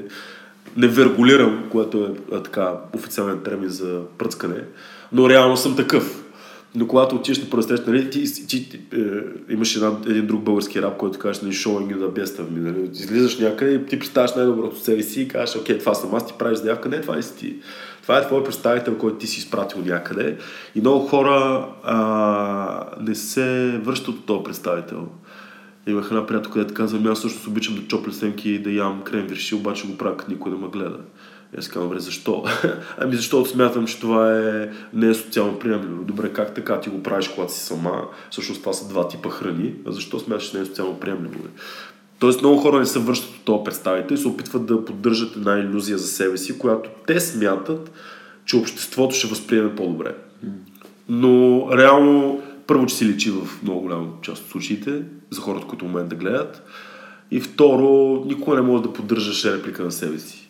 не 0.77 0.87
вергулирам, 0.87 1.63
което 1.71 1.97
е 1.97 2.35
а, 2.35 2.43
така 2.43 2.73
официален 2.93 3.39
термин 3.43 3.69
за 3.69 4.01
пръцкане, 4.17 4.63
но 5.11 5.29
реално 5.29 5.57
съм 5.57 5.75
такъв. 5.75 6.22
Но 6.75 6.87
когато 6.87 7.15
отидеш 7.15 7.43
на 7.43 7.49
първа 7.49 7.63
среща, 7.63 7.91
нали, 7.91 8.09
ти, 8.09 8.47
ти, 8.47 8.69
ти 8.69 8.79
е, 8.93 9.53
имаш 9.53 9.75
една, 9.75 9.91
един 10.05 10.27
друг 10.27 10.43
български 10.43 10.81
раб, 10.81 10.97
който 10.97 11.19
казваш, 11.19 11.41
нали, 11.41 11.53
showing 11.53 11.95
you 11.95 11.97
the 11.97 12.23
best 12.23 12.41
of 12.41 12.49
me, 12.49 12.59
нали, 12.59 12.89
излизаш 12.93 13.39
някъде 13.39 13.73
и 13.73 13.85
ти 13.85 13.99
представяш 13.99 14.35
най-доброто 14.35 14.79
себе 14.79 15.03
си 15.03 15.21
и 15.21 15.27
кажеш, 15.27 15.55
окей, 15.55 15.77
това 15.77 15.93
съм 15.93 16.15
аз, 16.15 16.27
ти 16.27 16.33
правиш 16.39 16.59
заявка, 16.59 16.89
не, 16.89 17.01
това 17.01 17.15
не 17.15 17.21
си 17.21 17.37
ти. 17.37 17.55
Това 18.01 18.17
е 18.17 18.27
твой 18.27 18.43
представител, 18.43 18.97
който 18.97 19.17
ти 19.17 19.27
си 19.27 19.39
изпратил 19.39 19.81
някъде. 19.85 20.37
И 20.75 20.79
много 20.79 21.07
хора 21.07 21.67
а, 21.83 22.85
не 23.01 23.15
се 23.15 23.79
връщат 23.83 24.07
от 24.07 24.25
този 24.25 24.43
представител. 24.43 25.07
Имах 25.87 26.07
една 26.07 26.25
приятелка, 26.25 26.53
която 26.53 26.73
казва, 26.73 26.97
ами 26.97 27.07
аз 27.07 27.21
също 27.21 27.49
обичам 27.49 27.75
да 27.75 27.87
чопля 27.87 28.13
семки 28.13 28.49
и 28.49 28.59
да 28.59 28.71
ям 28.71 29.01
крем 29.03 29.27
вирши, 29.27 29.55
обаче 29.55 29.87
го 29.87 29.97
правя, 29.97 30.17
като 30.17 30.31
никой 30.31 30.51
да 30.51 30.57
ме 30.57 30.67
гледа. 30.67 30.97
И 31.55 31.59
аз 31.59 31.67
казвам, 31.67 31.89
добре, 31.89 31.99
защо? 31.99 32.43
ами 32.97 33.15
защото 33.15 33.49
смятам, 33.49 33.87
че 33.87 33.99
това 33.99 34.39
е, 34.39 34.69
не 34.93 35.09
е 35.09 35.13
социално 35.13 35.59
приемливо. 35.59 36.03
Добре, 36.03 36.33
как 36.33 36.53
така 36.53 36.79
ти 36.79 36.89
го 36.89 37.03
правиш, 37.03 37.27
когато 37.27 37.53
си 37.53 37.59
сама? 37.59 38.07
Всъщност 38.31 38.61
това 38.61 38.73
са 38.73 38.89
два 38.89 39.07
типа 39.07 39.29
храни. 39.29 39.73
А 39.87 39.91
защо 39.91 40.19
смяташ, 40.19 40.49
че 40.49 40.57
не 40.57 40.63
е 40.63 40.65
социално 40.65 40.99
приемливо? 40.99 41.39
Тоест 42.19 42.41
много 42.41 42.57
хора 42.57 42.79
не 42.79 42.85
се 42.85 42.99
връщат 42.99 43.29
от 43.29 43.43
този 43.45 43.63
представител 43.63 44.15
и 44.15 44.17
се 44.17 44.27
опитват 44.27 44.65
да 44.65 44.85
поддържат 44.85 45.35
една 45.35 45.59
иллюзия 45.59 45.97
за 45.97 46.07
себе 46.07 46.37
си, 46.37 46.59
която 46.59 46.89
те 47.07 47.19
смятат, 47.19 47.91
че 48.45 48.57
обществото 48.57 49.15
ще 49.15 49.27
възприеме 49.27 49.75
по-добре. 49.75 50.15
Но 51.09 51.67
реално, 51.77 52.41
първо, 52.67 52.85
че 52.85 52.95
си 52.95 53.05
личи 53.05 53.31
в 53.31 53.63
много 53.63 53.81
голяма 53.81 54.07
част 54.21 54.43
от 54.43 54.49
случаите, 54.49 55.01
за 55.29 55.41
хората, 55.41 55.67
които 55.67 55.85
в 55.85 55.87
момента 55.87 56.15
гледат. 56.15 56.63
И 57.31 57.39
второ, 57.39 58.23
никога 58.25 58.55
не 58.55 58.61
може 58.61 58.83
да 58.83 58.93
поддържаш 58.93 59.45
реплика 59.45 59.83
на 59.83 59.91
себе 59.91 60.19
си. 60.19 60.42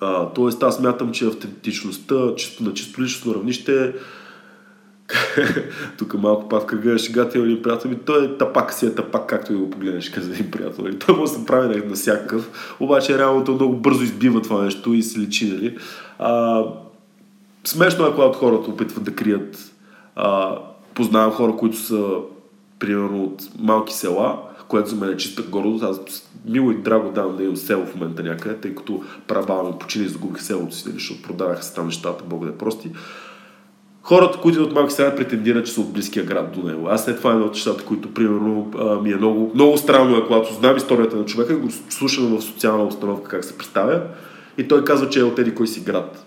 А, 0.00 0.28
тоест, 0.28 0.62
аз 0.62 0.80
мятам, 0.80 1.12
че 1.12 1.26
автентичността 1.26 2.34
чисто, 2.36 2.64
на 2.64 2.74
чисто 2.74 3.02
личностно 3.02 3.34
равнище 3.34 3.94
тук 5.98 6.14
малко 6.14 6.48
пак 6.48 6.66
кръга 6.66 6.98
шегата 6.98 7.38
един 7.38 7.62
приятел 7.62 7.90
ми, 7.90 7.98
той 8.06 8.24
е 8.24 8.38
тапак 8.38 8.72
си 8.72 8.86
е 8.86 8.94
тапак, 8.94 9.26
както 9.26 9.52
и 9.52 9.56
го 9.56 9.70
погледнеш, 9.70 10.10
каза 10.10 10.32
един 10.32 10.50
приятел. 10.50 10.84
Нали? 10.84 10.98
Той 10.98 11.16
може 11.16 11.32
да 11.32 11.38
се 11.38 11.46
прави 11.46 11.76
на, 11.76 11.84
на 11.84 11.94
всякакъв, 11.94 12.76
обаче 12.80 13.18
реално 13.18 13.44
то 13.44 13.52
много 13.52 13.76
бързо 13.76 14.02
избива 14.02 14.42
това 14.42 14.64
нещо 14.64 14.94
и 14.94 15.02
се 15.02 15.18
личи. 15.18 15.50
Нали? 15.52 15.78
А, 16.18 16.62
смешно 17.64 18.06
е, 18.06 18.14
когато 18.14 18.38
хората 18.38 18.70
опитват 18.70 19.04
да 19.04 19.14
крият. 19.14 19.72
А, 20.16 20.58
познавам 20.94 21.32
хора, 21.32 21.56
които 21.56 21.76
са 21.76 22.06
примерно 22.78 23.24
от 23.24 23.42
малки 23.58 23.94
села, 23.94 24.38
което 24.68 24.90
за 24.90 24.96
мен 24.96 25.10
е 25.10 25.16
чиста 25.16 25.42
гордост. 25.42 25.84
Аз 25.84 26.30
мило 26.48 26.70
и 26.70 26.74
драго 26.74 27.10
давам 27.10 27.36
да 27.36 27.42
имам 27.42 27.56
село 27.56 27.86
в 27.86 27.94
момента 27.94 28.22
някъде, 28.22 28.56
тъй 28.56 28.74
като 28.74 29.02
прабава 29.26 29.68
ми 29.68 29.78
почини 29.80 30.04
и 30.04 30.08
загубих 30.08 30.42
селото 30.42 30.74
си, 30.74 30.82
нали, 30.86 30.98
защото 30.98 31.22
продаваха 31.22 31.62
се 31.62 31.74
там 31.74 31.86
нещата, 31.86 32.24
Бог 32.24 32.44
да 32.44 32.50
е 32.50 32.58
прости. 32.58 32.90
Хората, 34.02 34.38
които 34.38 34.62
от 34.62 34.72
малки 34.72 34.92
села 34.92 35.16
претендират, 35.16 35.66
че 35.66 35.72
са 35.72 35.80
от 35.80 35.92
близкия 35.92 36.24
град 36.24 36.52
до 36.52 36.68
него. 36.68 36.88
Аз 36.88 37.04
след 37.04 37.18
това 37.18 37.30
е 37.30 37.32
едно 37.32 37.46
от 37.46 37.52
нещата, 37.52 37.84
които 37.84 38.14
примерно 38.14 38.70
ми 39.02 39.12
е 39.12 39.16
много, 39.16 39.50
много 39.54 39.76
странно, 39.76 40.16
е, 40.16 40.26
когато 40.26 40.54
знам 40.54 40.76
историята 40.76 41.16
на 41.16 41.24
човека, 41.24 41.56
го 41.56 41.68
слушам 41.88 42.38
в 42.38 42.42
социална 42.42 42.84
установка 42.84 43.28
как 43.28 43.44
се 43.44 43.58
представя 43.58 44.00
и 44.58 44.68
той 44.68 44.84
казва, 44.84 45.08
че 45.08 45.20
е 45.20 45.22
от 45.22 45.38
еди 45.38 45.54
кой 45.54 45.66
си 45.66 45.80
град. 45.80 46.26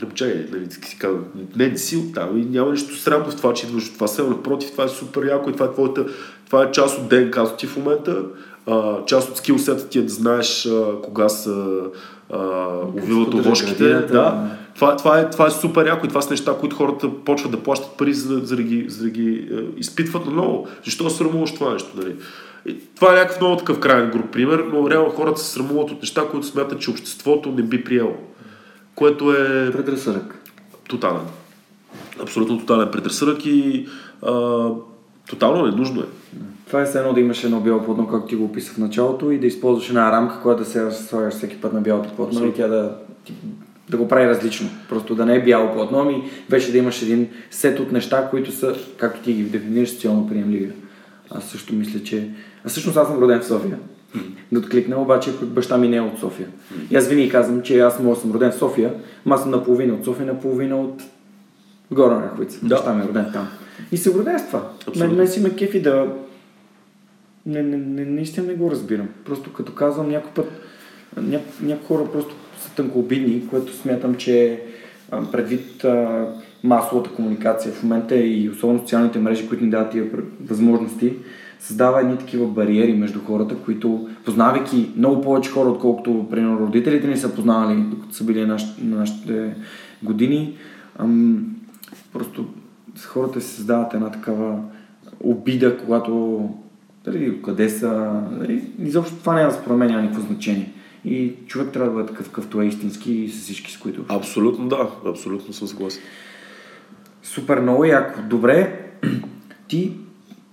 Да 0.00 0.06
чакай, 0.14 0.46
нали, 0.52 0.66
си 0.70 0.98
казва, 0.98 1.20
не, 1.56 1.68
не 1.68 1.78
си 1.78 1.96
от 1.96 2.14
там 2.14 2.38
и 2.38 2.44
няма 2.44 2.70
нищо 2.70 2.96
срамно 2.96 3.30
в 3.30 3.36
това, 3.36 3.54
че 3.54 3.66
идваш 3.66 3.88
от 3.88 3.94
това 3.94 4.08
село. 4.08 4.30
Напротив, 4.30 4.72
това 4.72 4.84
е 4.84 4.88
супер 4.88 5.26
яко 5.26 5.50
и 5.50 5.52
това 5.52 5.66
е, 5.66 5.72
твоята, 5.72 6.06
това 6.46 6.62
е 6.62 6.70
част 6.70 6.98
от 6.98 7.08
ДНК 7.08 7.56
ти 7.56 7.66
в 7.66 7.76
момента. 7.76 8.22
А, 8.66 9.04
част 9.04 9.30
от 9.30 9.36
скилсета 9.36 9.88
ти 9.88 9.98
е 9.98 10.02
да 10.02 10.08
знаеш 10.08 10.66
а, 10.66 11.02
кога 11.02 11.28
са 11.28 11.80
увиват 12.94 13.34
овошките. 13.34 13.94
Да. 13.94 14.58
Това, 14.74 14.96
това, 14.96 15.18
е, 15.18 15.30
това 15.30 15.46
е 15.46 15.50
супер 15.50 15.86
яко 15.86 16.06
и 16.06 16.08
това 16.08 16.22
са 16.22 16.30
неща, 16.30 16.56
които 16.60 16.76
хората 16.76 17.10
почват 17.24 17.52
да 17.52 17.62
плащат 17.62 17.96
пари, 17.96 18.14
за, 18.14 18.38
за, 18.38 18.56
да, 18.56 18.62
ги, 18.62 18.84
за 18.88 19.02
да 19.04 19.10
ги 19.10 19.48
е, 19.52 19.80
изпитват 19.80 20.26
наново. 20.26 20.66
Защо 20.84 21.10
срамуваш 21.10 21.54
това 21.54 21.72
нещо? 21.72 21.90
Нали? 21.96 22.16
И 22.66 22.76
това 22.96 23.12
е 23.12 23.16
някакъв 23.16 23.40
много 23.40 23.56
такъв 23.56 23.80
крайен 23.80 24.10
груп 24.10 24.30
пример, 24.32 24.64
но 24.72 24.90
реално 24.90 25.10
хората 25.10 25.40
се 25.40 25.50
срамуват 25.50 25.90
от 25.90 26.02
неща, 26.02 26.22
които 26.30 26.46
смятат, 26.46 26.80
че 26.80 26.90
обществото 26.90 27.50
не 27.50 27.62
би 27.62 27.84
приело. 27.84 28.16
Което 28.98 29.32
е... 29.32 29.70
Предразсъдък. 29.72 30.34
Тотален. 30.88 31.20
Абсолютно 32.22 32.58
тотален 32.58 32.88
предразсъдък 32.92 33.46
и 33.46 33.86
а, 34.22 34.32
тотално 35.28 35.66
ненужно 35.66 36.00
е. 36.00 36.04
Това 36.66 36.80
е 36.82 36.84
все 36.84 36.98
едно 36.98 37.12
да 37.12 37.20
имаш 37.20 37.44
едно 37.44 37.60
бяло 37.60 37.84
платно, 37.84 38.08
както 38.08 38.26
ти 38.26 38.36
го 38.36 38.44
описах 38.44 38.74
в 38.74 38.78
началото, 38.78 39.30
и 39.30 39.38
да 39.38 39.46
използваш 39.46 39.88
една 39.88 40.12
рамка, 40.12 40.42
която 40.42 40.62
да 40.62 40.68
се 40.68 40.90
слагаш 40.90 41.34
всеки 41.34 41.60
път 41.60 41.72
на 41.72 41.80
бялото 41.80 42.16
платно 42.16 42.46
и 42.46 42.54
тя 42.54 42.68
да, 42.68 42.96
да 43.90 43.96
го 43.96 44.08
прави 44.08 44.28
различно. 44.28 44.68
Просто 44.88 45.14
да 45.14 45.26
не 45.26 45.34
е 45.34 45.44
бяло 45.44 45.72
платно, 45.72 45.98
ами 45.98 46.30
вече 46.50 46.72
да 46.72 46.78
имаш 46.78 47.02
един 47.02 47.28
сет 47.50 47.80
от 47.80 47.92
неща, 47.92 48.28
които 48.30 48.52
са, 48.52 48.74
както 48.96 49.20
ти 49.20 49.32
ги 49.32 49.42
дефинираш, 49.42 49.90
социално 49.90 50.28
приемливи. 50.28 50.72
Аз 51.30 51.44
също 51.44 51.74
мисля, 51.74 52.02
че... 52.02 52.30
Аз 52.64 52.72
всъщност 52.72 52.96
аз 52.96 53.08
съм 53.08 53.22
роден 53.22 53.40
в 53.40 53.46
София. 53.46 53.78
Да 54.52 54.58
откликна, 54.58 55.00
обаче 55.00 55.32
баща 55.42 55.78
ми 55.78 55.88
не 55.88 55.96
е 55.96 56.00
от 56.00 56.18
София. 56.18 56.48
И 56.90 56.96
аз 56.96 57.08
винаги 57.08 57.28
казвам, 57.28 57.62
че 57.62 57.80
аз 57.80 58.00
мога 58.00 58.16
съм 58.16 58.32
роден 58.32 58.50
в 58.50 58.54
София, 58.54 58.94
но 59.26 59.34
аз 59.34 59.42
съм 59.42 59.50
наполовина 59.50 59.94
от 59.94 60.04
София, 60.04 60.26
наполовина 60.26 60.76
от 60.76 61.02
Гора 61.90 62.22
Раховица. 62.22 62.58
Да. 62.62 62.68
Баща 62.68 62.94
ми 62.94 63.04
е 63.04 63.08
роден 63.08 63.26
там. 63.32 63.48
И 63.92 63.96
се 63.96 64.10
гордея 64.10 64.38
с 64.38 64.46
това. 64.46 64.70
Мен, 64.96 65.16
мен 65.16 65.28
си 65.28 65.40
ме 65.40 65.50
кефи 65.50 65.82
да... 65.82 66.12
Не, 67.46 67.62
не, 67.62 67.76
не, 67.76 68.04
наистина 68.04 68.46
не 68.46 68.54
го 68.54 68.70
разбирам. 68.70 69.08
Просто 69.24 69.52
като 69.52 69.74
казвам 69.74 70.08
някой 70.08 70.30
път, 70.30 70.50
ня, 71.22 71.40
някои 71.62 71.86
хора 71.86 72.12
просто 72.12 72.34
са 72.60 72.74
тънкообидни, 72.74 73.48
което 73.48 73.76
смятам, 73.76 74.14
че 74.14 74.62
предвид 75.32 75.84
а, 75.84 76.26
масовата 76.64 77.10
комуникация 77.10 77.72
в 77.72 77.82
момента 77.82 78.16
и 78.16 78.50
особено 78.50 78.80
социалните 78.80 79.18
мрежи, 79.18 79.48
които 79.48 79.64
ни 79.64 79.70
дават 79.70 79.90
тия 79.90 80.06
възможности, 80.44 81.14
създава 81.60 82.00
едни 82.00 82.18
такива 82.18 82.46
бариери 82.46 82.92
между 82.92 83.20
хората, 83.20 83.56
които, 83.56 84.08
познавайки 84.24 84.90
много 84.96 85.20
повече 85.20 85.50
хора, 85.50 85.68
отколкото, 85.68 86.26
примерно, 86.30 86.58
родителите 86.58 87.06
ни 87.06 87.16
са 87.16 87.34
познавали, 87.34 87.80
докато 87.80 88.14
са 88.14 88.24
били 88.24 88.40
на 88.40 88.46
нашите, 88.46 88.84
на 88.84 88.96
нашите 88.96 89.54
години, 90.02 90.56
ам, 90.98 91.46
просто 92.12 92.46
хората 93.06 93.40
се 93.40 93.54
създават 93.54 93.94
една 93.94 94.10
такава 94.10 94.58
обида, 95.20 95.78
когато 95.78 96.40
дали, 97.04 97.42
къде 97.42 97.68
са, 97.68 98.22
дали, 98.40 98.62
изобщо 98.78 99.16
това 99.16 99.34
няма 99.34 99.52
според 99.52 99.78
мен 99.78 99.88
няма 99.88 100.02
никакво 100.02 100.26
значение. 100.26 100.72
И 101.04 101.32
човек 101.46 101.72
трябва 101.72 101.90
да 101.90 101.94
бъде 101.94 102.08
такъв, 102.08 102.26
какъвто 102.26 102.62
е 102.62 102.66
истински 102.66 103.12
и 103.12 103.28
с 103.28 103.42
всички, 103.42 103.72
с 103.72 103.78
които. 103.78 104.04
Абсолютно 104.08 104.68
да, 104.68 104.88
абсолютно 105.06 105.52
съм 105.52 105.68
съгласен. 105.68 106.02
Супер, 107.22 107.60
много 107.60 107.84
яко. 107.84 108.20
Добре, 108.28 108.80
ти 109.68 109.96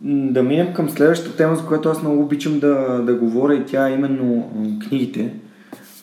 да 0.01 0.43
минем 0.43 0.73
към 0.73 0.89
следващата 0.89 1.37
тема, 1.37 1.55
за 1.55 1.65
която 1.65 1.89
аз 1.89 2.01
много 2.01 2.21
обичам 2.21 2.59
да, 2.59 3.01
да 3.05 3.15
говоря 3.15 3.55
и 3.55 3.65
тя 3.65 3.89
е 3.89 3.93
именно 3.93 4.51
книгите. 4.87 5.33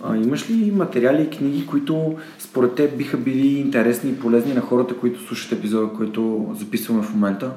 А, 0.04 0.16
имаш 0.16 0.50
ли 0.50 0.70
материали 0.70 1.22
и 1.22 1.30
книги, 1.30 1.66
които 1.66 2.16
според 2.38 2.74
теб 2.74 2.98
биха 2.98 3.16
били 3.16 3.58
интересни 3.58 4.10
и 4.10 4.18
полезни 4.18 4.54
на 4.54 4.60
хората, 4.60 4.96
които 4.96 5.20
слушат 5.20 5.52
епизода, 5.52 5.92
който 5.96 6.50
записваме 6.58 7.02
в 7.02 7.14
момента? 7.14 7.52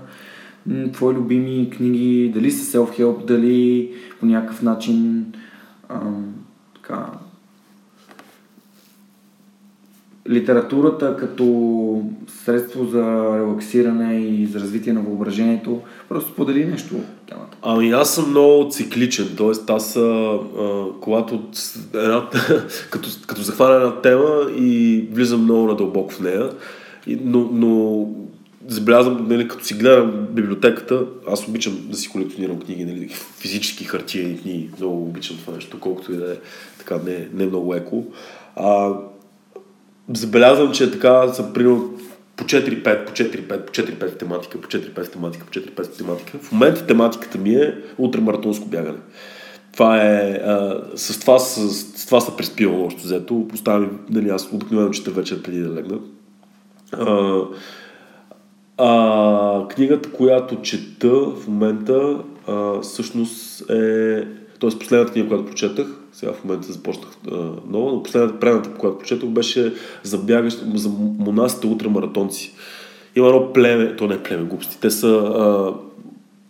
Твои 0.93 1.15
любими 1.15 1.69
книги, 1.69 2.31
дали 2.33 2.51
са 2.51 2.77
self-help, 2.77 3.25
дали 3.25 3.91
по 4.19 4.25
някакъв 4.25 4.61
начин 4.61 5.25
а, 5.89 5.99
така, 6.75 7.05
литературата 10.29 11.17
като 11.19 12.01
средство 12.27 12.85
за 12.85 13.03
релаксиране 13.37 14.19
и 14.19 14.45
за 14.45 14.59
развитие 14.59 14.93
на 14.93 15.01
въображението. 15.01 15.81
Просто 16.09 16.35
подели 16.35 16.65
нещо 16.65 16.95
темата. 17.29 17.57
Ами 17.61 17.91
аз 17.91 18.15
съм 18.15 18.29
много 18.29 18.69
цикличен, 18.71 19.35
т.е. 19.37 19.73
аз 19.73 19.95
а, 19.95 20.39
когато, 21.01 21.43
една, 21.93 22.29
като, 22.89 23.09
като 23.27 23.41
захвана 23.41 23.75
една 23.75 24.01
тема 24.01 24.51
и 24.57 25.03
влизам 25.11 25.43
много 25.43 25.67
надълбоко 25.67 26.13
в 26.13 26.19
нея, 26.19 26.49
но, 27.07 27.49
но 27.51 28.05
забелязвам, 28.67 29.27
нали, 29.29 29.47
като 29.47 29.65
си 29.65 29.73
гледам 29.73 30.27
библиотеката, 30.31 31.05
аз 31.27 31.47
обичам 31.47 31.87
да 31.89 31.97
си 31.97 32.09
колекционирам 32.09 32.59
книги, 32.59 32.85
нали, 32.85 33.09
физически 33.39 33.83
хартиени 33.83 34.41
книги, 34.41 34.69
много 34.77 35.03
обичам 35.03 35.37
това 35.37 35.53
нещо, 35.53 35.79
колкото 35.79 36.13
и 36.13 36.17
да 36.17 36.33
е 36.33 36.35
така 36.77 36.99
не, 37.05 37.27
не 37.33 37.45
много 37.45 37.75
еко. 37.75 38.03
А, 38.55 38.93
забелязвам, 40.13 40.71
че 40.71 40.91
така 40.91 41.27
са 41.27 41.53
примерно 41.53 41.93
по 42.35 42.43
4-5, 42.43 43.05
по 43.05 43.11
4-5, 43.11 43.65
по 43.65 43.71
4-5 43.73 44.19
тематика, 44.19 44.61
по 44.61 44.67
4-5 44.67 45.11
тематика, 45.11 45.45
по 45.45 45.51
4-5 45.51 45.97
тематика. 45.97 46.37
В 46.37 46.51
момента 46.51 46.85
тематиката 46.85 47.37
ми 47.37 47.55
е 47.55 47.77
ултрамаратонско 47.97 48.65
бягане. 48.65 48.97
Това 49.73 50.01
е, 50.01 50.41
а, 50.45 50.81
с, 50.95 51.19
това, 51.19 51.39
с, 51.39 51.69
с 51.73 52.05
това 52.05 52.21
се 52.21 52.35
приспивам 52.37 52.81
още 52.81 53.01
взето. 53.01 53.45
Поставям, 53.49 53.99
нали, 54.09 54.29
аз 54.29 54.49
обикновено 54.51 54.89
чета 54.89 55.11
вечер 55.11 55.41
преди 55.41 55.59
да 55.59 55.69
легна. 55.69 55.99
А, 56.91 57.41
а, 58.77 59.67
книгата, 59.67 60.11
която 60.11 60.61
чета 60.61 61.09
в 61.09 61.47
момента, 61.47 62.17
а, 62.47 62.81
всъщност 62.81 63.69
е... 63.69 64.27
Тоест 64.59 64.79
последната 64.79 65.11
книга, 65.11 65.27
която 65.27 65.45
прочетах, 65.45 65.87
сега 66.15 66.33
в 66.33 66.43
момента 66.43 66.71
започнах 66.71 67.09
а, 67.31 67.35
нова, 67.69 67.91
но 67.91 68.03
последната 68.03 68.39
предната, 68.39 68.69
която 68.69 68.97
прочетох, 68.97 69.29
беше 69.29 69.73
за, 70.03 70.17
бягащ, 70.17 70.63
за 70.73 70.89
монасите 71.19 71.67
ултрамаратонци. 71.67 72.53
Има 73.15 73.27
едно 73.27 73.53
племе, 73.53 73.95
то 73.95 74.07
не 74.07 74.15
е 74.15 74.23
племе, 74.23 74.43
глупости, 74.43 74.79
те 74.81 74.91
са, 74.91 75.07
а, 75.07 75.73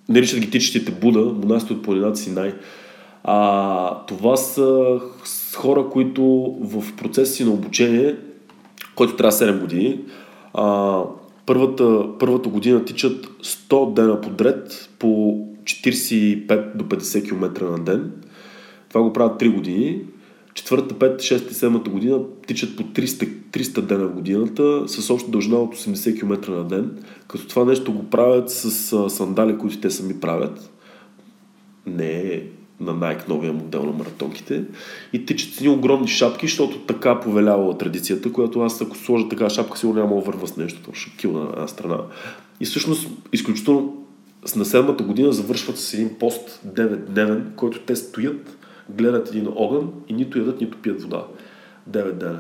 наричат 0.10 0.40
ги 0.40 0.52
тичащите 0.52 0.92
Буда, 0.92 1.20
монасите 1.20 1.74
от 1.74 1.84
планината 1.84 2.16
Синай. 2.16 2.54
А, 3.24 4.06
това 4.06 4.38
са 4.38 5.00
хора, 5.56 5.86
които 5.92 6.56
в 6.62 6.84
процеса 6.98 7.34
си 7.34 7.46
на 7.46 7.52
обучение, 7.52 8.16
който 8.96 9.16
трябва 9.16 9.32
7 9.32 9.60
години, 9.60 10.00
а, 10.54 11.02
първата, 11.46 12.06
първата 12.20 12.50
година 12.50 12.86
тичат 12.86 13.26
100 13.44 13.94
дена 13.94 14.22
подред 14.22 14.90
по 15.00 15.40
45 15.64 16.76
до 16.76 16.86
50 16.86 17.28
км 17.28 17.66
на 17.66 17.80
ден– 17.80 18.12
това 18.96 19.04
го 19.04 19.14
правят 19.14 19.42
3 19.42 19.54
години. 19.54 20.02
Четвърта, 20.54 20.96
5, 20.96 21.16
6 21.16 21.52
и 21.52 21.54
7 21.54 21.90
година 21.90 22.20
тичат 22.48 22.78
по 22.78 22.84
300, 22.84 23.30
300 23.52 23.82
дена 23.82 24.08
в 24.08 24.14
годината 24.14 24.84
с 24.88 25.10
обща 25.10 25.32
дължина 25.32 25.58
от 25.58 25.76
80 25.76 26.20
км 26.20 26.52
на 26.52 26.64
ден, 26.64 27.04
като 27.28 27.48
това 27.48 27.66
нещо 27.66 27.94
го 27.94 28.10
правят 28.10 28.52
с 28.52 28.94
а, 28.94 29.10
сандали, 29.10 29.58
които 29.58 29.80
те 29.80 29.90
сами 29.90 30.20
правят. 30.20 30.72
Не 31.86 32.12
е 32.12 32.44
на 32.80 32.94
най-новия 32.94 33.54
модел 33.54 33.84
на 33.84 33.92
маратонките. 33.92 34.64
И 35.14 35.26
тичат 35.26 35.54
с 35.54 35.68
огромни 35.68 36.08
шапки, 36.08 36.48
защото 36.48 36.80
така 36.80 37.20
повелява 37.20 37.78
традицията, 37.78 38.32
която 38.32 38.62
аз 38.62 38.82
ако 38.82 38.98
сложа 38.98 39.30
така 39.30 39.50
шапка, 39.50 39.78
сигурно 39.78 40.00
няма 40.00 40.16
да 40.16 40.22
върва 40.22 40.48
с 40.48 40.58
нещо, 40.58 40.90
ще 40.94 41.18
кил 41.18 41.32
на 41.32 41.50
една 41.54 41.68
страна. 41.68 41.98
И 42.60 42.66
всъщност, 42.66 43.10
изключително 43.34 44.06
на 44.56 44.66
седмата 44.66 45.04
година 45.04 45.34
завършват 45.34 45.78
с 45.78 45.94
един 45.94 46.10
пост 46.20 46.62
9-дневен, 46.68 47.56
който 47.56 47.80
те 47.80 47.96
стоят 47.96 48.58
гледат 48.90 49.30
един 49.30 49.48
огън 49.56 49.92
и 50.08 50.14
нито 50.14 50.40
ядат, 50.40 50.62
нито 50.62 50.78
пият 50.78 51.02
вода. 51.02 51.24
9 51.90 52.12
дена. 52.12 52.40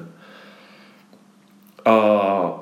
А, 1.85 2.53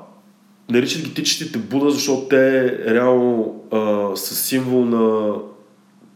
наричат 0.69 1.01
ги 1.01 1.13
тичащите 1.13 1.59
Буда, 1.59 1.91
защото 1.91 2.27
те 2.27 2.77
реално 2.93 3.63
а, 3.71 4.15
са 4.15 4.35
символ 4.35 4.85
на 4.85 5.33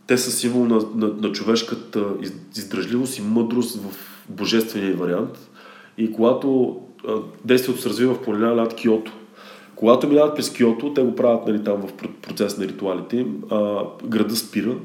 те 0.07 0.18
са 0.18 0.32
символ 0.32 0.65
на, 0.65 0.82
на, 0.95 1.07
на 1.07 1.32
човешката 1.32 2.05
издръжливост 2.55 3.18
и 3.18 3.22
мъдрост 3.22 3.82
в 3.82 3.95
божествения 4.30 4.95
вариант. 4.95 5.49
И 5.97 6.11
когато 6.11 6.80
а, 7.07 7.15
действието 7.45 7.82
се 7.82 7.89
развива 7.89 8.13
в 8.13 8.22
планина 8.22 8.55
над 8.55 8.76
Киото, 8.76 9.11
когато 9.76 10.07
минават 10.07 10.36
през 10.36 10.53
Киото, 10.53 10.93
те 10.93 11.01
го 11.01 11.15
правят 11.15 11.47
нали, 11.47 11.63
там 11.63 11.88
в 11.88 11.93
процес 12.22 12.57
на 12.57 12.68
ритуалите 12.68 13.18
им, 13.18 13.41
града 14.05 14.36
спира, 14.36 14.76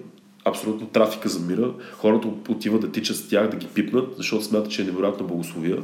абсолютно 0.44 0.86
трафика 0.86 1.28
замира, 1.28 1.70
хората 1.92 2.28
отиват 2.48 2.80
да 2.80 2.92
тичат 2.92 3.16
с 3.16 3.28
тях, 3.28 3.48
да 3.48 3.56
ги 3.56 3.66
пипнат, 3.66 4.14
защото 4.16 4.44
смятат, 4.44 4.70
че 4.70 4.82
е 4.82 4.84
невероятно 4.84 5.26
благословия. 5.26 5.78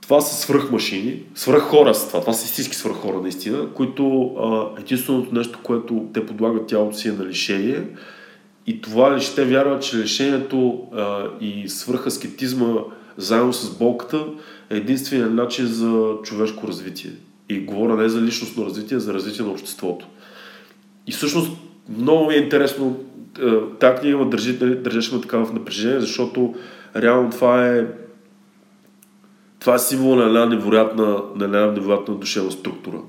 Това 0.00 0.20
са 0.20 0.34
свръх 0.34 0.70
машини, 0.70 1.22
свръх 1.34 1.62
хора 1.62 1.94
с 1.94 2.08
това, 2.08 2.20
това 2.20 2.32
са 2.32 2.44
истински 2.44 2.76
свръх 2.76 2.96
хора 2.96 3.20
наистина, 3.20 3.68
които 3.74 4.34
единственото 4.78 5.34
нещо, 5.34 5.58
което 5.62 6.06
те 6.14 6.26
подлагат 6.26 6.66
тялото 6.66 6.96
си 6.96 7.08
е 7.08 7.12
на 7.12 7.26
лишение 7.26 7.84
и 8.68 8.80
това 8.80 9.16
лиш, 9.16 9.34
те 9.34 9.44
вярват, 9.44 9.82
че 9.82 9.98
лишението 9.98 10.82
а, 10.92 11.24
и 11.40 11.68
свръхаскетизма 11.68 12.74
заедно 13.16 13.52
с 13.52 13.78
болката 13.78 14.26
е 14.70 14.76
единственият 14.76 15.32
начин 15.32 15.66
за 15.66 16.14
човешко 16.22 16.68
развитие. 16.68 17.10
И 17.48 17.60
говоря 17.60 17.96
не 17.96 18.08
за 18.08 18.22
личностно 18.22 18.64
развитие, 18.64 18.96
а 18.96 19.00
за 19.00 19.14
развитие 19.14 19.44
на 19.44 19.50
обществото. 19.50 20.06
И 21.06 21.12
всъщност 21.12 21.50
много 21.98 22.26
ми 22.26 22.34
е 22.34 22.38
интересно 22.38 22.96
тази 23.80 24.00
книга 24.00 24.18
ме 24.18 24.24
държи, 24.24 24.58
нали, 24.60 24.76
държеше 24.76 25.14
ме 25.14 25.20
така 25.20 25.38
в 25.38 25.52
напрежение, 25.52 26.00
защото 26.00 26.54
реално 26.96 27.30
това 27.30 27.68
е 27.68 27.86
това 29.60 29.74
е 29.74 29.78
символ 29.78 30.14
на 30.14 30.24
една 30.24 30.46
невероятна, 30.46 31.22
на 31.36 31.44
една 31.44 31.66
невероятна 31.66 32.14
душевна 32.14 32.50
структура, 32.50 33.00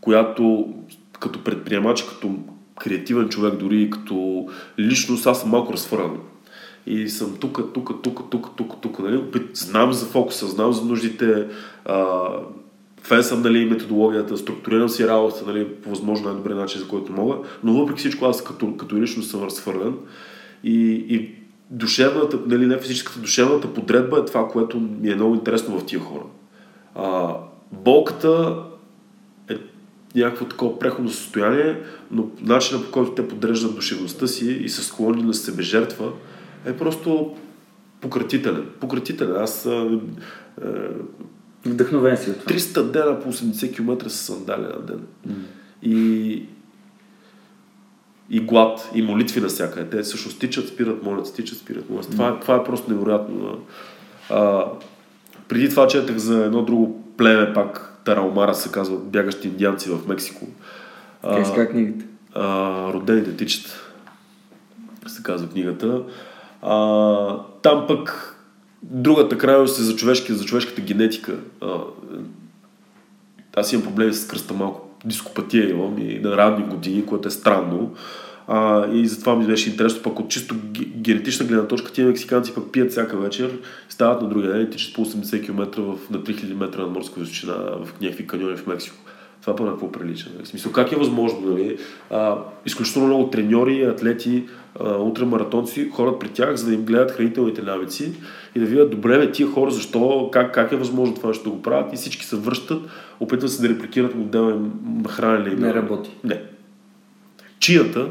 която 0.00 0.74
като 1.20 1.44
предприемач, 1.44 2.02
като 2.02 2.34
креативен 2.80 3.28
човек, 3.28 3.54
дори 3.54 3.82
и 3.82 3.90
като 3.90 4.46
личност, 4.78 5.26
аз 5.26 5.40
съм 5.40 5.50
малко 5.50 5.72
разфърнан. 5.72 6.18
И 6.86 7.08
съм 7.08 7.36
тук, 7.40 7.60
тук, 7.74 8.02
тук, 8.02 8.30
тук, 8.30 8.56
тук, 8.56 8.80
тук. 8.80 8.98
Нали? 8.98 9.22
Знам 9.52 9.92
за 9.92 10.06
фокуса, 10.06 10.46
знам 10.46 10.72
за 10.72 10.84
нуждите, 10.84 11.46
а, 11.84 12.28
фен 13.02 13.22
съм 13.22 13.42
нали, 13.42 13.64
методологията, 13.64 14.36
структурирам 14.36 14.88
си 14.88 15.08
работата 15.08 15.46
нали, 15.46 15.68
по 15.68 15.90
възможно 15.90 16.26
най-добрия 16.26 16.56
начин, 16.56 16.80
за 16.80 16.88
който 16.88 17.12
мога, 17.12 17.36
но 17.64 17.72
въпреки 17.72 17.98
всичко 17.98 18.26
аз 18.26 18.44
като, 18.44 18.76
като 18.76 18.96
личност 18.96 19.30
съм 19.30 19.42
разхвърлен 19.42 19.94
и, 20.64 21.04
и 21.08 21.34
душевната, 21.70 22.38
нали, 22.46 22.66
не 22.66 22.78
физическата, 22.78 23.20
душевната 23.20 23.74
подредба 23.74 24.18
е 24.18 24.24
това, 24.24 24.48
което 24.48 24.80
ми 24.80 25.10
е 25.10 25.14
много 25.14 25.34
интересно 25.34 25.78
в 25.78 25.86
тия 25.86 26.00
хора. 26.00 26.24
А, 26.94 27.34
болката 27.72 28.56
е 29.48 29.54
някакво 30.14 30.44
такова 30.44 30.78
преходно 30.78 31.10
състояние, 31.10 31.80
но 32.10 32.28
начинът 32.40 32.84
по 32.84 32.90
който 32.90 33.12
те 33.12 33.28
подреждат 33.28 33.74
душевността 33.74 34.26
си 34.26 34.52
и 34.52 34.68
са 34.68 34.82
склонни 34.82 35.22
на 35.22 35.34
себе 35.34 35.62
жертва 35.62 36.12
е 36.66 36.76
просто 36.76 37.36
пократителен. 38.00 38.66
Пократителен. 38.80 39.36
Аз 39.36 39.66
а, 39.66 40.00
а, 40.62 40.68
Вдъхновен 41.66 42.16
си 42.16 42.30
от 42.30 42.38
това. 42.40 42.56
300 42.56 42.82
дена 42.82 43.20
по 43.20 43.32
80 43.32 43.74
км 43.74 44.10
с 44.10 44.16
сандали 44.16 44.62
на 44.62 44.80
ден. 44.80 45.00
Mm. 45.28 45.32
И, 45.82 46.46
и 48.30 48.40
глад, 48.40 48.90
и 48.94 49.02
молитви 49.02 49.40
навсякъде. 49.40 49.90
Те 49.90 50.04
също 50.04 50.30
стичат, 50.30 50.68
спират, 50.68 51.02
молят, 51.02 51.26
стичат, 51.26 51.58
спират, 51.58 51.90
молят. 51.90 52.06
Mm. 52.06 52.10
Това, 52.10 52.40
това 52.40 52.56
е 52.56 52.64
просто 52.64 52.90
невероятно. 52.90 53.58
А, 54.30 54.64
преди 55.48 55.68
това 55.68 55.86
четах 55.86 56.16
за 56.16 56.44
едно 56.44 56.62
друго 56.62 57.02
племе, 57.16 57.52
пак 57.54 58.00
Таралмара 58.04 58.54
се 58.54 58.72
казва, 58.72 58.96
бягащи 58.98 59.48
индианци 59.48 59.90
в 59.90 60.08
Мексико. 60.08 60.46
Как 61.22 61.56
е 61.56 61.68
книгата? 61.68 62.04
А, 62.34 62.92
родените 62.92 63.36
тичат, 63.36 63.92
се 65.06 65.22
казва 65.22 65.48
книгата. 65.48 66.02
А, 66.62 67.36
там 67.62 67.84
пък 67.88 68.36
Другата 68.82 69.38
крайност 69.38 69.78
е 69.78 69.82
за, 69.82 69.96
човешки, 69.96 70.32
за 70.32 70.44
човешката 70.44 70.80
генетика. 70.80 71.36
Аз 73.56 73.72
имам 73.72 73.84
проблеми 73.84 74.14
с 74.14 74.26
кръста 74.26 74.54
малко. 74.54 74.88
Дископатия 75.04 75.70
имам 75.70 75.98
и 75.98 76.18
на 76.18 76.36
ранни 76.36 76.64
години, 76.64 77.06
което 77.06 77.28
е 77.28 77.30
странно. 77.30 77.94
А, 78.46 78.90
и 78.92 79.06
затова 79.06 79.36
ми 79.36 79.46
беше 79.46 79.70
интересно, 79.70 80.02
пък 80.02 80.20
от 80.20 80.30
чисто 80.30 80.54
генетична 80.96 81.46
гледна 81.46 81.68
точка, 81.68 81.92
тия 81.92 82.06
мексиканци 82.06 82.54
пък 82.54 82.72
пият 82.72 82.90
всяка 82.90 83.16
вечер, 83.16 83.58
стават 83.88 84.22
на 84.22 84.28
другия 84.28 84.52
ден 84.52 84.62
и 84.62 84.70
тичат 84.70 84.94
по 84.94 85.04
80 85.04 85.44
км 85.44 85.82
в, 85.82 85.98
на 86.10 86.18
3000 86.18 86.54
метра 86.54 86.80
на 86.80 86.86
морска 86.86 87.20
височина 87.20 87.54
в 87.54 88.00
някакви 88.00 88.26
каньони 88.26 88.56
в 88.56 88.66
Мексико. 88.66 88.96
Това 89.50 89.56
пък 89.56 89.66
на 89.66 89.72
какво 89.72 89.92
прилича? 89.92 90.30
Нали? 90.34 90.44
В 90.44 90.48
смисъл, 90.48 90.72
как 90.72 90.92
е 90.92 90.96
възможно? 90.96 91.40
Нали? 91.40 91.78
А, 92.10 92.38
изключително 92.66 93.08
много 93.08 93.30
треньори, 93.30 93.84
атлети, 93.84 94.44
а, 94.80 94.96
ултрамаратонци 94.96 95.90
ходят 95.90 96.18
при 96.18 96.28
тях, 96.28 96.56
за 96.56 96.66
да 96.66 96.74
им 96.74 96.84
гледат 96.84 97.10
хранителните 97.10 97.62
навици 97.62 98.12
и 98.54 98.60
да 98.60 98.66
видят, 98.66 98.90
добре, 98.90 99.18
бе, 99.18 99.32
тия 99.32 99.48
хора, 99.48 99.70
защо, 99.70 100.28
как, 100.32 100.54
как 100.54 100.72
е 100.72 100.76
възможно 100.76 101.14
това 101.14 101.34
ще 101.34 101.50
го 101.50 101.62
правят 101.62 101.92
и 101.92 101.96
всички 101.96 102.24
се 102.24 102.36
връщат, 102.36 102.82
опитват 103.20 103.52
се 103.52 103.62
да 103.62 103.68
репликират 103.74 104.14
модела 104.14 104.60
на 105.02 105.08
хранене. 105.08 105.54
Не 105.54 105.74
работи. 105.74 106.10
Не. 106.24 106.42
Чията, 107.58 108.08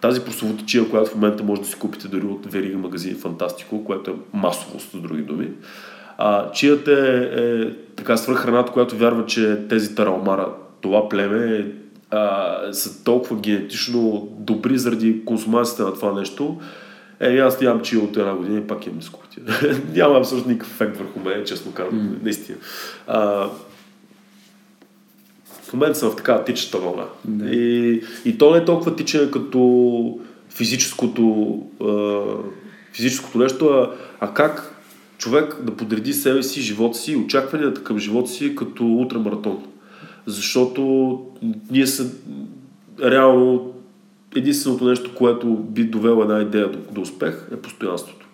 тази 0.00 0.20
прословута 0.20 0.64
чия, 0.66 0.88
която 0.88 1.10
в 1.10 1.14
момента 1.14 1.44
може 1.44 1.60
да 1.60 1.66
си 1.66 1.74
купите 1.74 2.08
дори 2.08 2.26
от 2.26 2.52
верига 2.52 2.78
магазин 2.78 3.16
Фантастико, 3.16 3.84
което 3.84 4.10
е 4.10 4.14
масовост, 4.32 4.90
с 4.90 4.96
други 4.96 5.22
думи. 5.22 5.48
А, 6.18 6.52
чията 6.52 6.92
е, 6.92 7.40
е 7.40 7.70
така 7.96 8.16
свръххраната, 8.16 8.72
която 8.72 8.96
вярва, 8.96 9.26
че 9.26 9.58
тези 9.68 9.94
таралмара, 9.94 10.48
това 10.80 11.08
племе 11.08 11.72
а, 12.10 12.72
са 12.72 13.04
толкова 13.04 13.36
генетично 13.40 14.28
добри 14.38 14.78
заради 14.78 15.24
консумацията 15.24 15.84
на 15.84 15.94
това 15.94 16.12
нещо. 16.12 16.60
Е, 17.20 17.38
аз 17.38 17.60
нямам 17.60 17.82
чия 17.82 18.00
от 18.00 18.16
една 18.16 18.34
година 18.34 18.58
и 18.58 18.66
пак 18.66 18.86
имам 18.86 19.02
скутия. 19.02 19.44
Няма 19.94 20.18
абсолютно 20.18 20.50
никакъв 20.52 20.74
ефект 20.74 20.96
върху 20.96 21.20
мен, 21.20 21.44
честно 21.44 21.72
казвам, 21.72 22.00
mm. 22.00 22.22
наистина. 22.22 22.58
А, 23.06 23.48
в 25.62 25.72
момента 25.72 25.98
съм 25.98 26.10
в 26.10 26.16
такава 26.16 26.44
тичаща 26.44 26.78
вълна. 26.78 27.04
Да. 27.24 27.50
И, 27.50 28.02
и 28.24 28.38
то 28.38 28.50
не 28.50 28.58
е 28.58 28.64
толкова 28.64 28.96
тичане 28.96 29.30
като 29.30 30.18
физическото, 30.50 31.56
а, 31.80 32.20
физическото 32.92 33.38
нещо, 33.38 33.66
а, 33.66 33.90
а 34.20 34.34
как 34.34 34.74
човек 35.18 35.56
да 35.62 35.76
подреди 35.76 36.12
себе 36.12 36.42
си, 36.42 36.60
живота 36.60 36.98
си, 36.98 37.16
очакванията 37.16 37.84
към 37.84 37.98
живота 37.98 38.30
си 38.30 38.56
като 38.56 38.86
ултрамаратон. 38.86 39.66
Защото 40.28 41.20
ние 41.70 41.86
са 41.86 42.10
реално 43.04 43.74
единственото 44.36 44.84
нещо, 44.84 45.14
което 45.14 45.46
би 45.46 45.84
довело 45.84 46.22
една 46.22 46.40
идея 46.40 46.70
до, 46.70 46.78
до 46.92 47.00
успех 47.00 47.48
е 47.52 47.56
постоянството. 47.56 48.26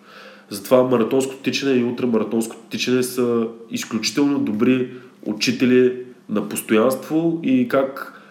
Затова 0.49 0.83
маратонското 0.83 1.41
тичане 1.41 1.73
и 1.73 1.83
ултрамаратонското 1.83 2.61
тичане 2.69 3.03
са 3.03 3.47
изключително 3.71 4.39
добри 4.39 4.91
учители 5.25 5.93
на 6.29 6.49
постоянство 6.49 7.39
и 7.43 7.67
как 7.67 8.21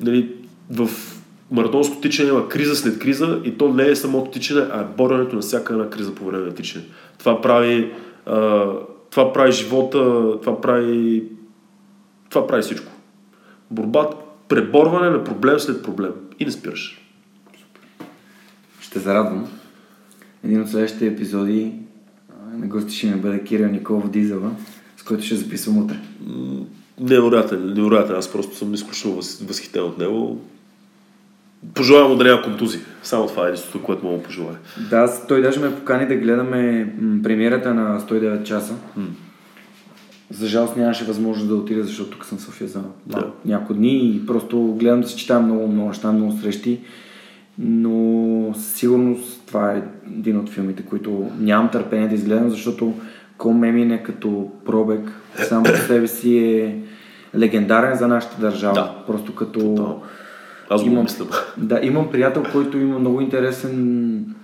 нали, 0.00 0.32
в 0.70 0.90
маратонското 1.50 2.00
тичане 2.00 2.28
има 2.28 2.48
криза 2.48 2.76
след 2.76 2.98
криза 2.98 3.40
и 3.44 3.58
то 3.58 3.68
не 3.68 3.88
е 3.88 3.96
самото 3.96 4.30
тичане, 4.30 4.66
а 4.72 4.80
е 4.80 4.96
боренето 4.96 5.36
на 5.36 5.42
всяка 5.42 5.72
една 5.72 5.90
криза 5.90 6.14
по 6.14 6.24
време 6.24 6.44
на 6.46 6.54
тичане. 6.54 6.84
Това 7.18 7.40
прави, 7.40 7.92
а, 8.26 8.66
това 9.10 9.32
прави 9.32 9.52
живота, 9.52 10.32
това 10.42 10.60
прави, 10.60 11.22
това 12.36 12.46
прави 12.46 12.62
всичко. 12.62 12.92
Борба, 13.70 14.10
преборване 14.48 15.10
на 15.10 15.24
проблем 15.24 15.58
след 15.58 15.82
проблем 15.82 16.12
и 16.40 16.44
не 16.44 16.50
спираш. 16.50 17.00
Ще 18.80 18.98
зарадвам. 18.98 19.48
Един 20.44 20.62
от 20.62 20.68
следващите 20.68 21.06
епизоди 21.06 21.72
на 22.52 22.66
гости 22.66 22.94
ще 22.94 23.06
ми 23.06 23.20
бъде 23.20 23.44
Кирил 23.44 23.68
Николов 23.68 24.10
Дизела, 24.10 24.50
с 24.96 25.02
който 25.02 25.24
ще 25.24 25.34
записвам 25.34 25.78
утре. 25.78 25.96
Невероятен, 27.00 27.74
невероятен. 27.74 28.16
Аз 28.16 28.32
просто 28.32 28.56
съм 28.56 28.74
изключително 28.74 29.16
въз, 29.16 29.40
възхитен 29.40 29.82
от 29.82 29.98
него. 29.98 30.40
Пожелавам 31.74 32.10
му 32.10 32.16
да 32.16 32.24
няма 32.24 32.42
контузии. 32.42 32.80
Само 33.02 33.26
това 33.26 33.44
е 33.44 33.48
единството, 33.48 33.82
което 33.82 34.06
мога 34.06 34.18
да 34.18 34.22
пожелая. 34.22 34.58
Да, 34.90 35.26
той 35.28 35.42
даже 35.42 35.60
ме 35.60 35.74
покани 35.74 36.06
да 36.06 36.16
гледаме 36.16 36.92
премиерата 37.22 37.74
на 37.74 38.00
109 38.00 38.42
часа. 38.42 38.74
М. 38.96 39.06
За 40.30 40.46
жалост 40.46 40.76
нямаше 40.76 41.04
възможност 41.04 41.48
да 41.48 41.54
отида, 41.54 41.82
защото 41.82 42.10
тук 42.10 42.24
съм 42.24 42.38
в 42.38 42.42
София 42.42 42.68
за 42.68 42.82
Да. 43.06 43.30
няколко 43.44 43.74
дни 43.74 44.06
и 44.06 44.26
просто 44.26 44.76
гледам 44.78 45.00
да 45.00 45.08
се 45.08 45.16
читам 45.16 45.44
много, 45.44 45.68
много 45.68 45.88
неща, 45.88 46.12
много 46.12 46.32
срещи. 46.32 46.80
Но 47.58 48.54
със 48.54 48.72
сигурност 48.72 49.42
това 49.46 49.72
е 49.72 49.82
един 50.08 50.38
от 50.38 50.50
филмите, 50.50 50.82
които 50.82 51.30
нямам 51.38 51.70
търпение 51.70 52.08
да 52.08 52.14
изгледам, 52.14 52.50
защото 52.50 52.94
Ком 53.38 53.58
Мемин 53.58 53.90
е 53.90 54.02
като 54.02 54.50
пробег. 54.64 55.00
Сам 55.38 55.62
по 55.62 55.70
себе 55.76 56.06
си 56.08 56.38
е 56.38 56.78
легендарен 57.36 57.96
за 57.98 58.08
нашата 58.08 58.40
държава. 58.40 58.74
Да. 58.74 58.94
Просто 59.06 59.34
като... 59.34 59.74
Аз 60.70 60.82
го 60.84 60.90
Имам- 60.90 61.02
мисля. 61.02 61.26
Да, 61.56 61.80
имам 61.82 62.10
приятел, 62.10 62.42
който 62.52 62.78
има 62.78 62.98
много 62.98 63.20
интересен 63.20 64.34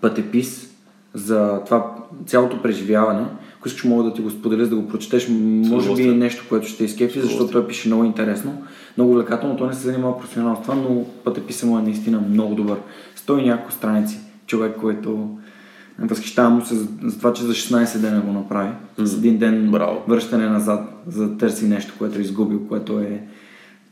пътепис 0.00 0.70
за 1.14 1.60
това 1.66 1.94
цялото 2.26 2.62
преживяване. 2.62 3.24
Ако 3.66 3.70
искаш, 3.70 3.84
мога 3.84 4.04
да 4.04 4.14
ти 4.14 4.22
го 4.22 4.30
споделя, 4.30 4.64
за 4.64 4.70
да 4.70 4.76
го 4.76 4.88
прочетеш. 4.88 5.28
Може 5.30 5.94
би 5.94 6.02
е 6.02 6.12
нещо, 6.12 6.44
което 6.48 6.68
ще 6.68 6.84
изкепи, 6.84 7.20
защото 7.20 7.50
той 7.52 7.66
пише 7.66 7.88
много 7.88 8.04
интересно. 8.04 8.62
Много 8.96 9.12
увлекателно, 9.12 9.56
той 9.56 9.68
не 9.68 9.74
се 9.74 9.80
занимава 9.80 10.18
професионално 10.18 10.56
с 10.56 10.62
това, 10.62 10.74
но 10.74 11.04
пътеписът 11.24 11.68
му 11.68 11.78
е 11.78 11.82
наистина 11.82 12.20
много 12.30 12.54
добър. 12.54 12.78
Сто 13.16 13.38
и 13.38 13.44
няколко 13.44 13.72
страници. 13.72 14.18
Човек, 14.46 14.76
който 14.80 15.28
възхищавам 15.98 16.54
му 16.54 16.64
се 16.64 16.74
за, 16.74 16.88
за 17.02 17.18
това, 17.18 17.32
че 17.32 17.42
за 17.42 17.52
16 17.52 17.98
дена 17.98 18.20
го 18.20 18.32
направи. 18.32 18.70
С 18.98 19.14
един 19.14 19.38
ден 19.38 19.70
Браво. 19.70 20.02
връщане 20.08 20.48
назад, 20.48 21.02
за 21.06 21.28
да 21.28 21.38
търси 21.38 21.66
нещо, 21.66 21.94
което 21.98 22.18
е 22.18 22.22
изгубил, 22.22 22.60
което 22.68 23.00
е 23.00 23.20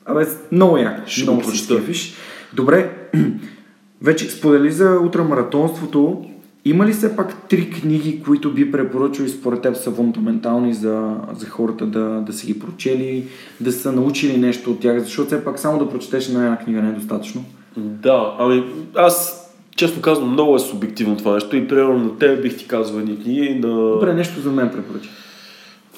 Абе, 0.06 0.26
много 0.52 0.76
яко. 0.76 1.02
Ще 1.06 1.24
го 1.24 1.30
много 1.30 1.46
прочета. 1.46 1.74
изкефиш. 1.74 2.14
Добре, 2.52 2.90
вече 4.02 4.30
сподели 4.30 4.72
за 4.72 4.98
ултрамаратонството. 5.02 6.24
Има 6.64 6.86
ли 6.86 6.92
все 6.92 7.16
пак 7.16 7.48
три 7.48 7.70
книги, 7.70 8.22
които 8.22 8.54
би 8.54 8.72
препоръчал 8.72 9.24
и 9.24 9.28
според 9.28 9.62
теб 9.62 9.76
са 9.76 9.90
фундаментални 9.90 10.74
за, 10.74 11.16
за 11.36 11.46
хората 11.46 11.86
да, 11.86 12.20
да 12.20 12.32
са 12.32 12.46
ги 12.46 12.58
прочели, 12.58 13.24
да 13.60 13.72
са 13.72 13.92
научили 13.92 14.36
нещо 14.36 14.70
от 14.70 14.80
тях? 14.80 15.00
Защото 15.02 15.26
все 15.26 15.44
пак 15.44 15.58
само 15.58 15.78
да 15.78 15.90
прочетеш 15.90 16.28
на 16.28 16.44
една 16.44 16.58
книга 16.58 16.82
не 16.82 16.88
е 16.88 16.92
достатъчно. 16.92 17.44
Да, 17.76 18.36
ами 18.38 18.64
аз 18.94 19.44
честно 19.76 20.02
казвам, 20.02 20.32
много 20.32 20.56
е 20.56 20.58
субективно 20.58 21.16
това 21.16 21.34
нещо 21.34 21.56
и 21.56 21.68
примерно 21.68 21.98
на 21.98 22.18
тебе 22.18 22.42
бих 22.42 22.56
ти 22.56 22.68
казал 22.68 22.98
едни 22.98 23.22
книги, 23.22 23.54
на... 23.54 23.90
Добре, 23.90 24.14
нещо 24.14 24.40
за 24.40 24.50
мен 24.50 24.70
препоръча. 24.70 25.10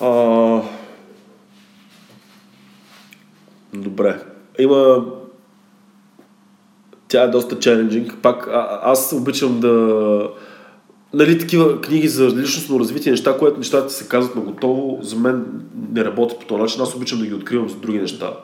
А... 0.00 0.60
Добре. 3.74 4.20
Има... 4.58 5.04
Тя 7.08 7.22
е 7.22 7.28
доста 7.28 7.58
челенджинг. 7.58 8.14
Пак 8.22 8.48
а, 8.52 8.80
аз 8.82 9.12
обичам 9.12 9.60
да... 9.60 10.28
Нали, 11.14 11.38
такива 11.38 11.80
книги 11.80 12.08
за 12.08 12.28
личностно 12.28 12.80
развитие, 12.80 13.10
неща, 13.10 13.38
което 13.38 13.58
нещата 13.58 13.90
се 13.90 14.08
казват 14.08 14.36
на 14.36 14.40
готово, 14.40 14.98
за 15.02 15.16
мен 15.16 15.64
не 15.92 16.04
работят 16.04 16.40
по 16.40 16.46
този 16.46 16.62
начин. 16.62 16.82
Аз 16.82 16.94
обичам 16.94 17.18
да 17.18 17.26
ги 17.26 17.34
откривам 17.34 17.68
за 17.68 17.76
други 17.76 17.98
неща. 17.98 18.36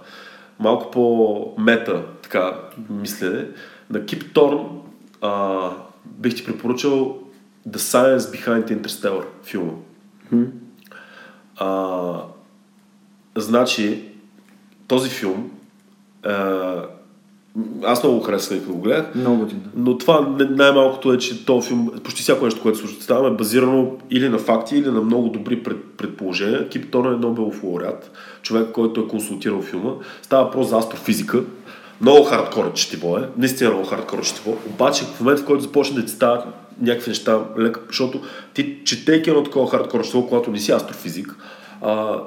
Малко 0.58 0.90
по-мета, 0.90 2.04
така, 2.22 2.60
мислене. 2.90 3.46
На 3.90 4.04
Кип 4.04 4.34
Торн 4.34 4.66
а, 5.20 5.70
бих 6.04 6.34
ти 6.34 6.44
препоръчал 6.44 7.18
The 7.68 7.76
Science 7.76 8.18
Behind 8.18 8.80
Interstellar 8.80 9.24
филма. 9.42 9.72
А, 11.56 12.22
значи, 13.36 14.08
този 14.88 15.10
филм, 15.10 15.50
а, 16.22 16.86
аз 17.84 18.03
много 18.03 18.18
го 18.18 18.24
харесах, 18.24 18.61
като 18.61 18.72
го 18.72 18.80
гледах, 18.80 19.14
Много 19.14 19.38
готин. 19.38 19.62
но 19.76 19.98
това 19.98 20.34
най-малкото 20.50 21.12
е, 21.12 21.18
че 21.18 21.46
този 21.46 21.68
филм, 21.68 21.90
почти 22.05 22.22
всяко 22.22 22.44
нещо, 22.44 22.62
което 22.62 22.88
се 22.88 23.03
става, 23.03 23.28
е 23.28 23.30
базирано 23.30 23.92
или 24.11 24.28
на 24.28 24.38
факти, 24.38 24.76
или 24.76 24.90
на 24.90 25.00
много 25.00 25.28
добри 25.28 25.62
пред, 25.62 25.76
предположения. 25.96 26.68
Кип 26.68 26.90
Торн 26.90 27.14
е 27.14 27.16
Нобелов 27.16 27.64
лауреат, 27.64 28.11
човек, 28.42 28.68
който 28.72 29.00
е 29.00 29.09
консултирал 29.09 29.62
филма. 29.62 29.90
Става 30.22 30.44
въпрос 30.44 30.68
за 30.68 30.78
астрофизика. 30.78 31.42
Много 32.00 32.24
хардкор 32.24 32.72
четиво 32.72 33.16
е, 33.16 33.28
наистина 33.38 33.70
много 33.70 33.86
хардкор 33.86 34.22
четиво. 34.24 34.59
Обаче 34.66 35.05
в 35.05 35.20
момента, 35.20 35.42
в 35.42 35.46
който 35.46 35.62
започне 35.62 36.00
да 36.00 36.07
ти 36.07 36.12
стават 36.12 36.44
някакви 36.80 37.11
неща, 37.11 37.40
лека, 37.59 37.80
защото 37.88 38.20
ти 38.55 38.78
четейки 38.84 39.30
едно 39.30 39.42
такова 39.42 39.70
хардкор 39.70 40.05
четиво, 40.05 40.26
когато 40.26 40.50
не 40.50 40.59
си 40.59 40.72
астрофизик, 40.72 41.36
а, 41.82 42.20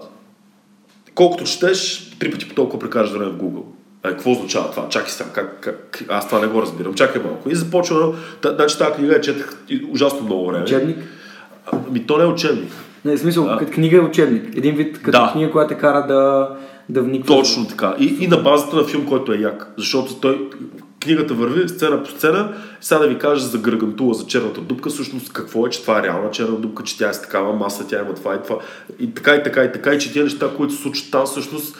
колкото 1.16 1.44
четеш, 1.44 2.10
три 2.20 2.32
пъти 2.32 2.50
по 2.50 2.56
толкова 2.56 2.80
прекараш 2.80 3.12
време 3.12 3.32
в 3.32 3.38
Google. 3.38 3.64
А, 4.06 4.10
какво 4.10 4.32
означава 4.32 4.72
това? 4.72 4.90
Чакай 4.90 5.10
сега, 5.10 5.30
как, 5.34 5.58
как, 5.62 6.04
аз 6.10 6.28
това 6.28 6.40
не 6.40 6.48
го 6.48 6.62
разбирам. 6.62 6.94
Чакай 6.94 7.22
малко. 7.22 7.50
И 7.50 7.56
започва, 7.56 8.14
значи 8.46 8.78
тази 8.78 8.92
книга 8.92 9.14
я 9.14 9.22
четах 9.22 9.58
и 9.70 9.86
ужасно 9.92 10.22
много 10.22 10.48
време. 10.48 10.64
Учебник? 10.64 10.98
Ами 11.88 12.08
то 12.08 12.18
не 12.18 12.24
е 12.24 12.28
учебник. 12.28 12.72
Не, 13.06 13.18
в 13.18 13.20
смисъл, 13.20 13.58
като 13.60 13.72
книга 13.72 13.98
е 13.98 14.00
учебник. 14.00 14.58
Един 14.58 14.76
вид 14.76 14.98
като 15.02 15.12
Да. 15.12 15.30
книга, 15.32 15.52
която 15.52 15.74
те 15.74 15.80
кара 15.80 16.08
да, 16.08 16.50
да 16.90 17.02
вникваш. 17.02 17.38
Точно 17.38 17.68
така. 17.68 17.96
И, 18.00 18.18
и 18.20 18.28
на 18.28 18.38
базата 18.38 18.76
на 18.76 18.84
филм, 18.84 19.06
който 19.06 19.34
е 19.34 19.38
як. 19.38 19.74
Защото 19.78 20.16
той, 20.16 20.50
книгата 21.04 21.34
върви 21.34 21.70
сцена 21.70 22.04
по 22.04 22.10
сцена. 22.10 22.54
Сега 22.82 23.00
да 23.00 23.08
ви 23.08 23.18
кажа 23.18 23.46
за 23.46 23.58
Гаргантула, 23.58 24.14
за 24.14 24.26
черната 24.26 24.62
дупка, 24.62 24.90
всъщност 24.90 25.34
какво 25.34 25.68
е, 25.68 25.70
че 25.70 25.82
това 25.82 26.00
е 26.00 26.04
реална 26.04 26.32
черна 26.32 26.56
дупка, 26.56 26.84
че 26.84 26.98
тя 26.98 27.10
е 27.10 27.14
с 27.14 27.22
такава 27.22 27.54
маса, 27.54 27.88
тя 27.88 28.00
има 28.00 28.14
това 28.14 28.36
и 28.36 28.38
това. 28.44 28.56
И 29.00 29.14
така 29.14 29.36
и 29.36 29.44
така 29.44 29.64
и 29.64 29.72
така, 29.72 29.94
и 29.94 30.00
че 30.00 30.14
тези 30.14 30.24
неща, 30.24 30.50
които 30.58 30.74
се 30.74 30.82
случват 30.82 31.12
там, 31.12 31.26
всъщност 31.26 31.78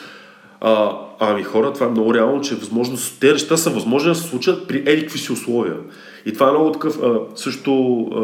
а, 0.66 0.98
ами 1.20 1.44
хора, 1.44 1.74
това 1.74 1.86
е 1.86 1.90
много 1.90 2.14
реално, 2.14 2.42
че 2.42 2.56
възможно, 2.56 2.98
тези 3.20 3.34
неща 3.34 3.58
са 3.58 3.70
възможни 3.70 4.10
да 4.10 4.16
се 4.16 4.28
случат 4.28 4.68
при 4.68 4.84
еди 4.86 5.10
си 5.10 5.32
условия. 5.32 5.76
И 6.26 6.34
това 6.34 6.48
е 6.48 6.52
много 6.52 6.72
такъв, 6.72 7.00
а, 7.04 7.20
също 7.36 8.02
а, 8.02 8.20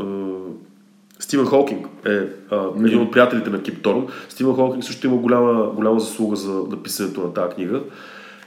а, 0.00 0.04
Стивен 1.18 1.46
Холкинг 1.46 1.86
е 2.06 2.18
а, 2.50 2.68
един 2.84 3.00
от 3.00 3.12
приятелите 3.12 3.50
на 3.50 3.62
Кип 3.62 3.82
Торн. 3.82 4.06
Стивен 4.28 4.54
Холкинг 4.54 4.84
също 4.84 5.06
има 5.06 5.16
голяма, 5.16 5.70
голяма 5.74 6.00
заслуга 6.00 6.36
за 6.36 6.62
написането 6.70 7.20
на 7.20 7.32
тази 7.32 7.54
книга. 7.54 7.80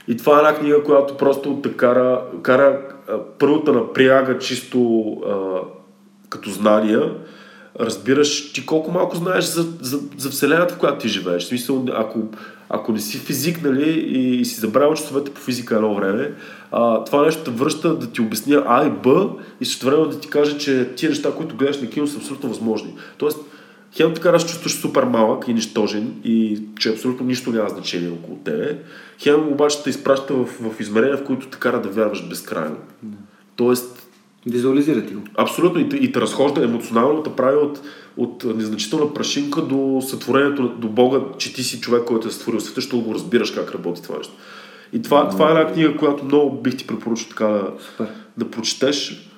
И 0.08 0.16
това 0.16 0.36
е 0.36 0.38
една 0.38 0.54
книга, 0.54 0.84
която 0.84 1.16
просто 1.16 1.60
те 1.62 1.72
кара, 1.72 2.22
кара 2.42 2.80
първата 3.38 3.72
напряга 3.72 4.38
чисто 4.38 5.06
а, 5.26 5.60
като 6.28 6.50
знания, 6.50 7.12
разбираш 7.80 8.52
ти 8.52 8.66
колко 8.66 8.92
малко 8.92 9.16
знаеш 9.16 9.44
за, 9.44 9.66
за, 9.80 10.00
за 10.18 10.30
Вселената, 10.30 10.74
в 10.74 10.78
която 10.78 10.98
ти 10.98 11.08
живееш. 11.08 11.44
В 11.44 11.48
смисъл, 11.48 11.86
ако, 11.94 12.18
ако 12.68 12.92
не 12.92 13.00
си 13.00 13.18
физик, 13.18 13.62
нали, 13.62 13.90
и, 13.90 14.40
и 14.40 14.44
си 14.44 14.60
забравил 14.60 14.94
часовете 14.94 15.30
по 15.30 15.40
физика 15.40 15.74
едно 15.76 15.94
време, 15.94 16.32
а, 16.72 17.04
това 17.04 17.24
нещо 17.24 17.44
те 17.44 17.50
връща 17.50 17.98
да 17.98 18.10
ти 18.10 18.20
обясня 18.20 18.64
А 18.66 18.86
и 18.86 18.90
Б 18.90 19.28
и 19.60 19.64
също 19.64 19.86
време 19.86 20.06
да 20.06 20.20
ти 20.20 20.28
каже, 20.28 20.58
че 20.58 20.94
тия 20.96 21.08
неща, 21.08 21.32
които 21.36 21.56
гледаш 21.56 21.80
на 21.80 21.90
кино 21.90 22.06
са 22.06 22.18
абсолютно 22.18 22.48
възможни. 22.48 22.94
Тоест, 23.18 23.38
хем 23.96 24.14
така 24.14 24.32
раз 24.32 24.46
чувстваш 24.46 24.72
супер 24.72 25.04
малък 25.04 25.48
и 25.48 25.54
нищожен 25.54 26.14
и 26.24 26.62
че 26.78 26.90
абсолютно 26.90 27.26
нищо 27.26 27.50
няма 27.50 27.68
значение 27.68 28.10
около 28.10 28.36
тебе. 28.36 28.78
Хем 29.18 29.48
обаче 29.48 29.82
те 29.82 29.90
изпраща 29.90 30.34
в, 30.34 30.46
в 30.46 30.80
измерения, 30.80 31.16
в 31.16 31.24
които 31.24 31.46
те 31.46 31.58
кара 31.58 31.82
да 31.82 31.88
вярваш 31.88 32.28
безкрайно. 32.28 32.76
Тоест, 33.56 33.93
Визуализирате 34.46 35.14
го. 35.14 35.22
Абсолютно. 35.34 35.80
И 35.80 35.88
те, 35.88 35.96
и 35.96 36.12
те 36.12 36.20
разхожда 36.20 36.64
емоционално, 36.64 37.22
те 37.22 37.30
прави 37.30 37.56
от, 37.56 37.80
от 38.16 38.44
незначителна 38.56 39.14
прашинка 39.14 39.62
до 39.62 40.02
сътворението, 40.08 40.68
до 40.68 40.88
Бога, 40.88 41.18
че 41.38 41.54
ти 41.54 41.62
си 41.62 41.80
човек, 41.80 42.04
който 42.04 42.28
е 42.28 42.30
сътворил 42.30 42.60
света, 42.60 42.80
защото 42.80 43.00
го 43.00 43.14
разбираш 43.14 43.50
как 43.50 43.72
работи 43.74 44.02
това 44.02 44.18
нещо. 44.18 44.32
И 44.92 45.02
това, 45.02 45.28
това 45.28 45.48
е 45.48 45.50
една 45.50 45.72
книга, 45.72 45.96
която 45.96 46.24
много 46.24 46.62
бих 46.62 46.76
ти 46.76 46.86
препоръчал 46.86 47.28
така 47.28 47.46
да, 47.46 47.70
Супер. 47.90 48.06
да 48.36 48.50
прочетеш. 48.50 49.28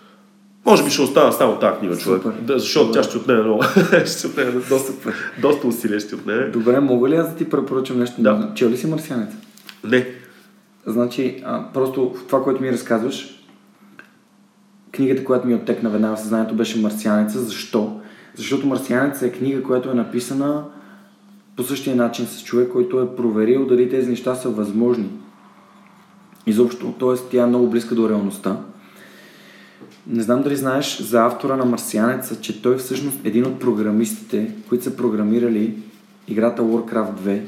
Може 0.66 0.84
би 0.84 0.90
ще 0.90 1.02
остана 1.02 1.32
само 1.32 1.58
тази 1.58 1.78
книга, 1.78 1.96
човек. 1.96 2.22
Супер. 2.22 2.38
Да, 2.40 2.58
защото 2.58 2.86
Добре. 2.86 3.00
тя 3.00 3.08
ще 3.08 3.16
отнеме 3.16 3.42
много. 3.42 3.62
ще 4.06 4.26
отнеме 4.26 4.52
доста, 4.68 5.12
доста 5.42 5.66
усилия 5.66 6.00
ще 6.00 6.14
отнеме. 6.14 6.46
Добре, 6.46 6.80
мога 6.80 7.08
ли 7.08 7.16
аз 7.16 7.30
да 7.30 7.36
ти 7.36 7.50
препоръчам 7.50 7.98
нещо? 7.98 8.22
Да. 8.22 8.52
Чел 8.54 8.68
ли 8.68 8.76
си 8.76 8.86
Марсианец? 8.86 9.30
Не. 9.84 10.06
Значи, 10.86 11.42
а, 11.44 11.72
просто 11.74 12.14
това, 12.28 12.42
което 12.42 12.62
ми 12.62 12.72
разказваш, 12.72 13.35
книгата, 14.92 15.24
която 15.24 15.46
ми 15.46 15.54
оттекна 15.54 15.90
веднага 15.90 16.16
в 16.16 16.20
съзнанието, 16.20 16.54
беше 16.54 16.80
Марсианеца. 16.80 17.40
Защо? 17.40 18.00
Защото 18.34 18.66
Марсианеца 18.66 19.26
е 19.26 19.32
книга, 19.32 19.62
която 19.62 19.90
е 19.90 19.94
написана 19.94 20.64
по 21.56 21.62
същия 21.62 21.96
начин 21.96 22.26
с 22.26 22.44
човек, 22.44 22.72
който 22.72 23.00
е 23.00 23.16
проверил 23.16 23.66
дали 23.66 23.90
тези 23.90 24.10
неща 24.10 24.34
са 24.34 24.48
възможни. 24.48 25.10
Изобщо, 26.46 26.92
т.е. 26.92 27.30
тя 27.30 27.42
е 27.42 27.46
много 27.46 27.70
близка 27.70 27.94
до 27.94 28.08
реалността. 28.08 28.56
Не 30.06 30.22
знам 30.22 30.42
дали 30.42 30.56
знаеш 30.56 31.00
за 31.00 31.24
автора 31.26 31.56
на 31.56 31.64
Марсианеца, 31.64 32.40
че 32.40 32.62
той 32.62 32.76
всъщност 32.76 33.24
е 33.24 33.28
един 33.28 33.46
от 33.46 33.60
програмистите, 33.60 34.54
които 34.68 34.84
са 34.84 34.96
програмирали 34.96 35.74
играта 36.28 36.62
Warcraft 36.62 37.14
2, 37.20 37.42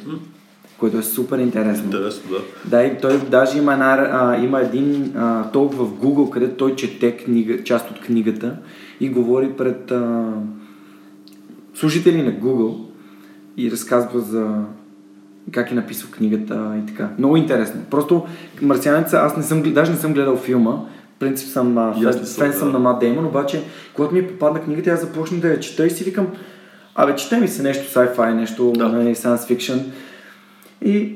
което 0.78 0.98
е 0.98 1.02
супер 1.02 1.38
интересно. 1.38 1.84
Интересно, 1.84 2.30
да. 2.30 2.38
Да, 2.70 2.84
и 2.84 2.98
той 3.00 3.18
даже 3.18 3.58
има, 3.58 3.72
една, 3.72 4.08
а, 4.12 4.36
има 4.44 4.60
един 4.60 5.12
а, 5.16 5.50
толк 5.50 5.74
в 5.74 5.86
Google, 5.86 6.30
където 6.30 6.56
той 6.56 6.76
чете 6.76 7.16
книга, 7.16 7.64
част 7.64 7.90
от 7.90 8.00
книгата 8.00 8.56
и 9.00 9.08
говори 9.08 9.52
пред 9.52 9.90
а, 9.90 10.32
служители 11.74 12.22
на 12.22 12.32
Google 12.32 12.76
и 13.56 13.70
разказва 13.70 14.20
за 14.20 14.64
как 15.52 15.70
е 15.70 15.74
написал 15.74 16.10
книгата 16.10 16.74
и 16.82 16.86
така. 16.86 17.08
Много 17.18 17.36
интересно. 17.36 17.80
Просто 17.90 18.26
Марсианеца, 18.62 19.18
аз 19.18 19.36
не 19.36 19.42
съм, 19.42 19.62
даже 19.62 19.90
не 19.90 19.96
съм 19.96 20.14
гледал 20.14 20.36
филма, 20.36 20.76
принцип 21.18 21.48
съм 21.48 21.78
а, 21.78 21.94
фен, 21.94 22.12
съм, 22.12 22.24
фен 22.24 22.52
съм 22.52 22.68
да. 22.68 22.72
на 22.72 22.78
Мат 22.78 23.00
Деймон, 23.00 23.26
обаче 23.26 23.62
когато 23.94 24.14
ми 24.14 24.26
попадна 24.26 24.62
книгата, 24.62 24.90
аз 24.90 25.00
започнах 25.00 25.40
да 25.40 25.48
я 25.48 25.60
чета 25.60 25.86
и 25.86 25.90
си 25.90 26.04
викам, 26.04 26.26
абе, 26.94 27.16
чете 27.16 27.36
ми 27.40 27.48
се 27.48 27.62
нещо 27.62 27.98
sci-fi, 27.98 28.34
нещо 28.34 28.72
Да. 28.76 28.88
нали, 28.88 29.14
science 29.14 29.56
fiction. 29.56 29.82
И 30.84 31.14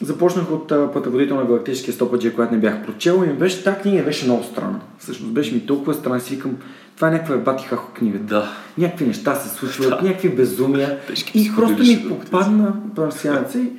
започнах 0.00 0.50
от 0.50 0.68
Пътеводител 0.68 1.36
на 1.36 1.44
галактическия 1.44 1.94
стопаджи, 1.94 2.34
която 2.34 2.54
не 2.54 2.60
бях 2.60 2.86
прочел 2.86 3.22
и 3.24 3.28
ми 3.28 3.32
беше, 3.32 3.64
тази 3.64 3.80
книга 3.80 4.02
беше 4.02 4.24
много 4.24 4.44
странна. 4.44 4.80
Всъщност 4.98 5.32
беше 5.32 5.54
ми 5.54 5.66
толкова 5.66 5.94
странна, 5.94 6.20
си 6.20 6.34
викам, 6.34 6.56
това 6.96 7.08
е 7.08 7.10
някаква 7.10 7.36
бати 7.36 7.64
хахо 7.64 7.92
книга. 7.94 8.18
Да. 8.18 8.52
Някакви 8.78 9.06
неща 9.06 9.34
се 9.34 9.48
случват, 9.48 10.02
някакви 10.02 10.28
безумия. 10.28 10.98
Тежки 11.06 11.32
И 11.34 11.52
просто 11.56 11.72
ми 11.72 11.76
психоделични 11.78 12.08
попадна 12.08 12.74
марсианеца 12.96 13.58
и 13.58 13.70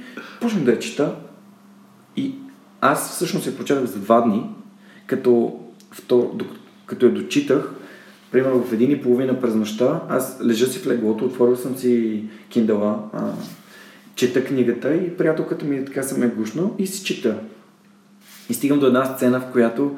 почнах 0.42 0.64
да 0.64 0.72
я 0.72 0.80
чета. 0.80 1.16
И 2.18 2.36
аз 2.82 3.12
всъщност 3.12 3.46
я 3.46 3.58
прочетах 3.58 3.86
за 3.86 4.00
два 4.00 4.22
дни, 4.22 4.44
като, 5.08 5.60
втор, 5.92 6.32
като 6.86 7.06
я 7.06 7.14
дочитах, 7.14 7.72
примерно 8.32 8.64
в 8.64 8.74
един 8.74 8.92
и 8.92 9.02
половина 9.02 9.42
през 9.42 9.56
нощта, 9.56 10.02
аз 10.10 10.40
лежа 10.46 10.68
си 10.68 10.80
в 10.80 10.88
леглото, 10.88 11.26
отворил 11.26 11.56
съм 11.56 11.78
си 11.78 12.24
киндала, 12.50 13.00
чета 14.20 14.44
книгата 14.44 14.96
и 14.96 15.18
приятелката 15.18 15.66
ми 15.66 15.86
така 15.86 16.04
съм 16.04 16.24
я 16.24 16.30
гушнал 16.30 16.76
и 16.80 16.88
си 16.88 17.04
чета. 17.04 17.36
И 18.50 18.54
стигам 18.54 18.80
до 18.80 18.88
една 18.88 19.06
сцена, 19.06 19.40
в 19.40 19.52
която 19.52 19.98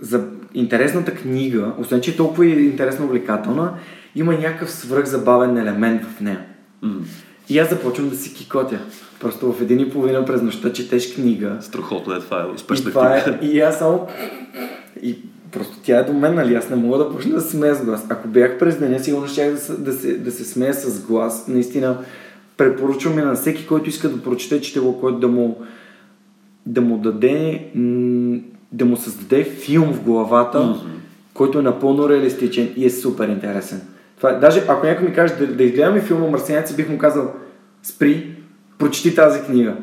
за 0.00 0.24
интересната 0.54 1.14
книга, 1.14 1.72
освен 1.78 2.00
че 2.00 2.10
е 2.10 2.16
толкова 2.16 2.46
интересно 2.46 3.04
увлекателна, 3.04 3.74
има 4.14 4.32
някакъв 4.32 4.70
свръхзабавен 4.70 5.56
елемент 5.56 6.02
в 6.04 6.20
нея. 6.20 6.44
М. 6.82 7.00
И 7.48 7.58
аз 7.58 7.70
започвам 7.70 8.08
да 8.08 8.16
си 8.16 8.34
кикотя. 8.34 8.78
Просто 9.20 9.52
в 9.52 9.62
един 9.62 9.80
и 9.80 9.90
половина 9.90 10.24
през 10.24 10.42
нощта 10.42 10.72
четеш 10.72 11.14
книга. 11.14 11.56
Страхотно 11.60 12.14
е 12.14 12.20
това, 12.20 12.42
е 12.42 12.46
И, 12.46 12.54
успешна 12.54 12.90
това 12.90 13.20
книга. 13.22 13.38
е, 13.42 13.46
и 13.46 13.60
аз 13.60 13.78
само... 13.78 14.08
И 15.02 15.18
просто 15.56 15.76
тя 15.82 15.98
е 15.98 16.04
до 16.04 16.12
мен, 16.12 16.34
нали? 16.34 16.54
Аз 16.54 16.70
не 16.70 16.76
мога 16.76 16.98
да 16.98 17.10
почна 17.10 17.34
да 17.34 17.40
се 17.40 17.50
смея 17.50 17.74
с 17.74 17.84
глас. 17.84 18.06
Ако 18.08 18.28
бях 18.28 18.58
през 18.58 18.78
деня, 18.78 18.98
сигурно 19.00 19.26
щях 19.28 19.52
да, 19.52 19.58
се- 19.58 19.76
да, 19.76 19.92
се, 19.92 20.16
да 20.18 20.30
се 20.32 20.44
смея 20.44 20.74
с 20.74 21.06
глас. 21.06 21.48
Наистина, 21.48 21.98
препоръчвам 22.56 23.18
я 23.18 23.24
на 23.24 23.34
всеки, 23.34 23.66
който 23.66 23.88
иска 23.88 24.08
да 24.08 24.22
прочете 24.22 24.60
четиво, 24.60 25.00
който 25.00 25.18
да 25.18 25.28
му, 25.28 25.58
да 26.66 26.80
му 26.80 26.98
даде, 26.98 27.66
да 28.72 28.84
му 28.84 28.96
създаде 28.96 29.44
филм 29.44 29.92
в 29.92 30.02
главата, 30.04 30.58
mm-hmm. 30.58 30.80
който 31.34 31.58
е 31.58 31.62
напълно 31.62 32.08
реалистичен 32.08 32.68
и 32.76 32.86
е 32.86 32.90
супер 32.90 33.28
интересен. 33.28 33.80
Това, 34.16 34.30
е- 34.30 34.38
даже 34.38 34.62
ако 34.68 34.86
някой 34.86 35.08
ми 35.08 35.14
каже 35.14 35.34
да, 35.34 35.46
да 35.46 35.64
изгледаме 35.64 36.00
филма 36.00 36.30
Марсианец, 36.30 36.76
бих 36.76 36.88
му 36.88 36.98
казал 36.98 37.32
спри, 37.82 38.36
прочети 38.78 39.14
тази 39.14 39.40
книга. 39.40 39.76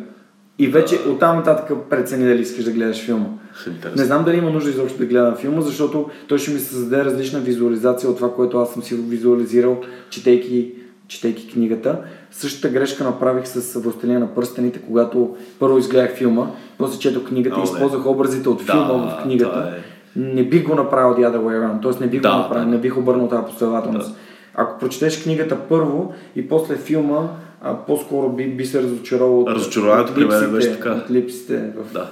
И 0.63 0.67
вече 0.67 0.99
оттам 1.09 1.35
нататък 1.35 1.77
прецени 1.89 2.25
дали 2.25 2.41
искаш 2.41 2.63
да 2.65 2.71
гледаш 2.71 3.05
филма. 3.05 3.25
Интересно. 3.67 4.01
Не 4.01 4.05
знам 4.05 4.23
дали 4.25 4.37
има 4.37 4.49
нужда 4.49 4.69
изобщо 4.69 4.97
да 4.97 5.05
гледам 5.05 5.35
филма, 5.35 5.61
защото 5.61 6.09
той 6.27 6.37
ще 6.37 6.51
ми 6.51 6.59
създаде 6.59 7.05
различна 7.05 7.39
визуализация 7.39 8.09
от 8.09 8.15
това, 8.15 8.33
което 8.35 8.57
аз 8.57 8.73
съм 8.73 8.83
си 8.83 8.95
визуализирал, 8.95 9.77
четейки, 10.09 10.71
четейки 11.07 11.51
книгата. 11.51 11.97
Същата 12.31 12.69
грешка 12.69 13.03
направих 13.03 13.47
с 13.47 13.79
Властелина 13.79 14.19
на 14.19 14.35
пръстените, 14.35 14.79
когато 14.79 15.35
първо 15.59 15.77
изгледах 15.77 16.15
филма, 16.15 16.47
после 16.77 16.99
четох 16.99 17.23
книгата 17.23 17.59
и 17.59 17.63
използвах 17.63 18.05
образите 18.05 18.49
от 18.49 18.57
Да, 18.57 18.71
филма 18.73 18.93
в 18.93 19.23
книгата. 19.23 19.73
е. 19.77 20.19
Не 20.19 20.43
бих 20.43 20.67
го 20.67 20.75
направил 20.75 21.15
the 21.15 21.31
other 21.31 21.39
way 21.39 21.59
around, 21.61 21.81
т.е. 21.81 22.03
не 22.03 22.09
бих 22.09 22.21
Да, 22.21 22.31
го 22.31 22.37
направил, 22.37 22.65
да. 22.65 22.71
не 22.71 22.77
бих 22.77 22.97
обърнал 22.97 23.27
тази 23.27 23.45
последователност. 23.45 24.09
Да. 24.09 24.15
Ако 24.55 24.79
прочетеш 24.79 25.23
книгата 25.23 25.57
първо 25.69 26.13
и 26.35 26.47
после 26.47 26.75
филма, 26.75 27.27
а, 27.63 27.77
по-скоро 27.85 28.29
би, 28.29 28.47
би 28.47 28.65
се 28.65 28.83
разочаровал 28.83 29.41
от, 29.41 29.49
Разочарованието 29.49 30.13
при 30.13 30.25
мен 30.25 30.51
беше 30.51 30.71
така. 30.71 30.91
От 30.91 31.11
липсите 31.11 31.57
в 31.57 31.93
Да. 31.93 32.11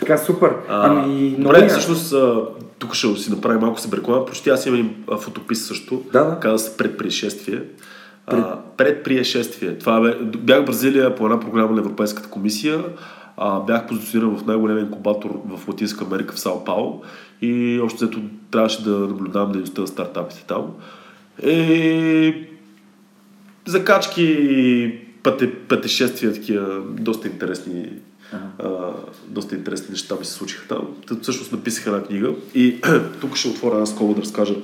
така, 0.00 0.18
супер. 0.18 0.48
А, 0.68 0.90
ами, 0.90 1.14
много 1.38 1.42
Добре, 1.42 1.58
я- 1.58 1.68
всъщност 1.68 2.12
а, 2.12 2.42
тук 2.78 2.94
ще 2.94 3.16
си 3.16 3.30
направим 3.30 3.60
малко 3.60 3.80
се 3.80 3.96
реклама. 3.96 4.26
Почти 4.26 4.50
аз 4.50 4.66
имам 4.66 4.94
а, 5.10 5.16
фотопис 5.16 5.66
също. 5.66 6.02
Да, 6.12 6.24
да. 6.24 6.40
Казва 6.40 6.58
се 6.58 6.76
предприешествие. 6.76 7.62
А, 8.26 8.56
предприешествие. 8.76 9.78
Това 9.78 10.00
бе, 10.00 10.14
бях 10.38 10.62
в 10.62 10.66
Бразилия 10.66 11.14
по 11.14 11.24
една 11.24 11.40
програма 11.40 11.72
на 11.72 11.80
Европейската 11.80 12.28
комисия. 12.28 12.84
А, 13.36 13.60
бях 13.60 13.86
позициониран 13.86 14.36
в 14.36 14.46
най-големия 14.46 14.82
инкубатор 14.82 15.40
в 15.48 15.68
Латинска 15.68 16.04
Америка 16.04 16.34
в 16.34 16.40
Сао 16.40 16.64
Пауло 16.64 17.02
и 17.42 17.80
още 17.84 18.04
трябваше 18.50 18.84
да 18.84 18.90
наблюдавам 18.90 19.52
дейността 19.52 19.80
на 19.80 19.86
стартапите 19.86 20.44
там. 20.48 20.66
И 21.46 22.46
закачки, 23.66 24.98
пъте, 25.22 25.54
пътешествия, 25.54 26.32
такива 26.32 26.80
доста 26.80 27.28
интересни, 27.28 27.88
а, 28.58 28.92
доста 29.26 29.54
интересни 29.54 29.90
неща 29.90 30.14
ми 30.18 30.24
се 30.24 30.32
случиха 30.32 30.68
там. 30.68 30.88
Та, 31.08 31.16
всъщност 31.22 31.52
написах 31.52 31.86
една 31.86 32.02
книга 32.02 32.30
и 32.54 32.76
тук 33.20 33.36
ще 33.36 33.48
отворя 33.48 33.74
една 33.74 33.86
скоба 33.86 34.14
да 34.14 34.22
разкажа. 34.22 34.54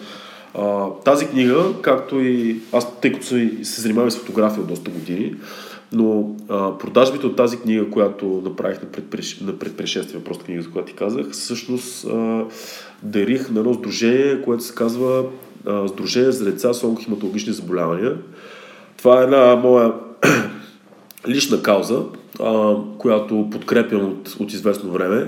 А, 0.54 0.86
тази 1.04 1.26
книга, 1.26 1.64
както 1.82 2.20
и 2.20 2.60
аз, 2.72 3.00
тъй 3.00 3.12
като 3.12 3.26
се, 3.26 3.58
се 3.62 3.80
занимавам 3.80 4.10
с 4.10 4.18
фотография 4.18 4.62
от 4.62 4.68
доста 4.68 4.90
години, 4.90 5.34
но 5.92 6.36
а, 6.48 6.78
продажбите 6.78 7.26
от 7.26 7.36
тази 7.36 7.56
книга, 7.56 7.90
която 7.90 8.42
направих 8.44 8.82
на, 8.82 8.88
предпреш... 8.88 9.40
на 9.40 9.58
предпрешествие, 9.58 10.24
просто 10.24 10.44
книга, 10.44 10.62
за 10.62 10.70
която 10.70 10.88
ти 10.88 10.98
казах, 10.98 11.30
всъщност 11.30 12.04
а, 12.04 12.44
дарих 13.02 13.50
на 13.50 13.60
едно 13.60 13.74
сдружение, 13.74 14.42
което 14.42 14.64
се 14.64 14.74
казва 14.74 15.24
а, 15.66 15.88
Сдружение 15.88 16.32
за 16.32 16.44
деца 16.44 16.72
с 16.72 16.84
онкохематологични 16.84 17.52
заболявания. 17.52 18.16
Това 19.00 19.20
е 19.20 19.24
една 19.24 19.56
моя 19.56 19.92
лична 21.28 21.62
кауза, 21.62 22.02
а, 22.40 22.74
която 22.98 23.48
подкрепям 23.52 24.04
от, 24.04 24.36
от 24.40 24.52
известно 24.52 24.90
време. 24.90 25.26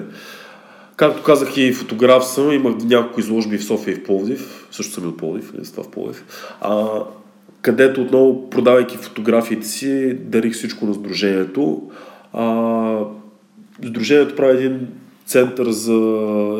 Както 0.96 1.22
казах 1.22 1.56
и 1.56 1.72
фотограф 1.72 2.24
съм, 2.24 2.52
имах 2.52 2.74
няколко 2.84 3.20
изложби 3.20 3.58
в 3.58 3.64
София 3.64 3.92
и 3.92 3.94
в 3.94 4.04
Пловдив, 4.04 4.68
също 4.70 4.92
съм 4.92 5.04
и 5.04 5.06
от 5.06 5.16
Пловдив, 5.16 5.52
не 5.52 5.64
в 5.64 5.90
Пловдив, 5.90 6.24
а, 6.60 6.86
където 7.62 8.02
отново, 8.02 8.50
продавайки 8.50 8.96
фотографиите 8.96 9.66
си, 9.66 10.14
дарих 10.14 10.52
всичко 10.52 10.86
на 10.86 10.94
Сдружението. 10.94 11.90
А, 12.32 12.98
Сдружението 13.84 14.36
прави 14.36 14.66
един 14.66 14.88
център 15.26 15.70
за 15.70 15.92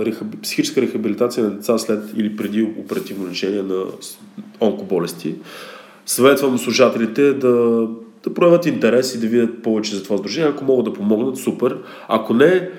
рехаб... 0.07 0.27
психическа 0.43 0.83
рехабилитация 0.83 1.45
на 1.45 1.51
деца 1.51 1.79
след 1.79 2.05
или 2.17 2.37
преди 2.37 2.63
оперативно 2.63 3.31
лечение 3.31 3.63
на 3.63 3.85
онкоболести. 4.61 5.35
Съветвам 6.07 6.59
служателите 6.59 7.33
да, 7.33 7.87
да 8.25 8.35
проявят 8.35 8.67
интерес 8.67 9.15
и 9.15 9.21
да 9.21 9.27
видят 9.27 9.63
повече 9.63 9.97
за 9.97 10.03
това 10.03 10.17
сдружение. 10.17 10.51
Ако 10.51 10.65
могат 10.65 10.85
да 10.85 10.93
помогнат, 10.93 11.37
супер. 11.37 11.79
Ако 12.09 12.35
не, 12.35 12.71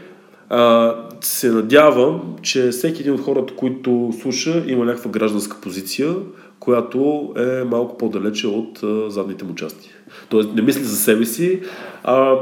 а, 0.49 0.95
се 1.21 1.51
надявам, 1.51 2.35
че 2.41 2.69
всеки 2.69 3.01
един 3.01 3.13
от 3.13 3.21
хората, 3.21 3.55
които 3.55 4.13
слуша, 4.21 4.63
има 4.67 4.85
някаква 4.85 5.11
гражданска 5.11 5.61
позиция, 5.61 6.15
която 6.59 7.33
е 7.37 7.63
малко 7.63 7.97
по-далече 7.97 8.47
от 8.47 8.83
а, 8.83 9.09
задните 9.09 9.45
му 9.45 9.55
части. 9.55 9.89
Тоест 10.29 10.53
не 10.53 10.61
мисли 10.61 10.83
за 10.83 10.95
себе 10.95 11.25
си, 11.25 11.61
а 12.03 12.35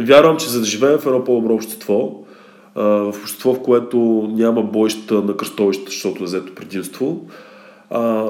вярвам, 0.00 0.36
че 0.36 0.48
за 0.48 0.60
да 0.60 0.66
живеем 0.66 0.98
в 0.98 1.06
едно 1.06 1.24
по-добро 1.24 1.54
общество, 1.54 2.24
а, 2.74 2.82
в 2.82 3.14
общество, 3.22 3.54
в 3.54 3.62
което 3.62 4.28
няма 4.32 4.62
бойща 4.62 5.14
на 5.14 5.36
кръстовища, 5.36 5.84
защото 5.86 6.22
е 6.22 6.26
взето 6.26 6.54
предимство, 6.54 7.26
а, 7.90 8.26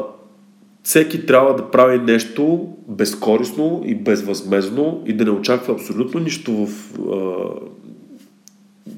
всеки 0.89 1.27
трябва 1.27 1.57
да 1.57 1.71
прави 1.71 1.99
нещо 1.99 2.69
безкорисно 2.89 3.83
и 3.87 3.95
безвъзмезно 3.95 5.03
и 5.07 5.13
да 5.13 5.25
не 5.25 5.31
очаква 5.31 5.75
абсолютно 5.75 6.21
нищо 6.21 6.53
в 6.53 6.69
а, 7.13 7.35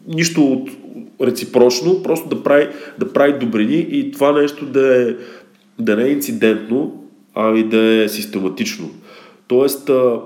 нищо 0.09 0.53
от 0.53 0.71
реципрочно, 1.23 2.03
просто 2.03 2.29
да 2.29 2.43
прави, 2.43 2.69
да 2.99 3.13
прави 3.13 3.39
добрини 3.39 3.87
и 3.91 4.11
това 4.11 4.33
нещо 4.33 4.67
да, 4.67 5.03
е, 5.03 5.15
да 5.79 5.97
не 5.97 6.05
е 6.05 6.13
инцидентно, 6.13 7.05
а 7.35 7.57
и 7.57 7.65
да 7.65 8.05
е 8.05 8.09
систематично. 8.09 8.91
Тоест, 9.49 9.89
а, 9.89 10.21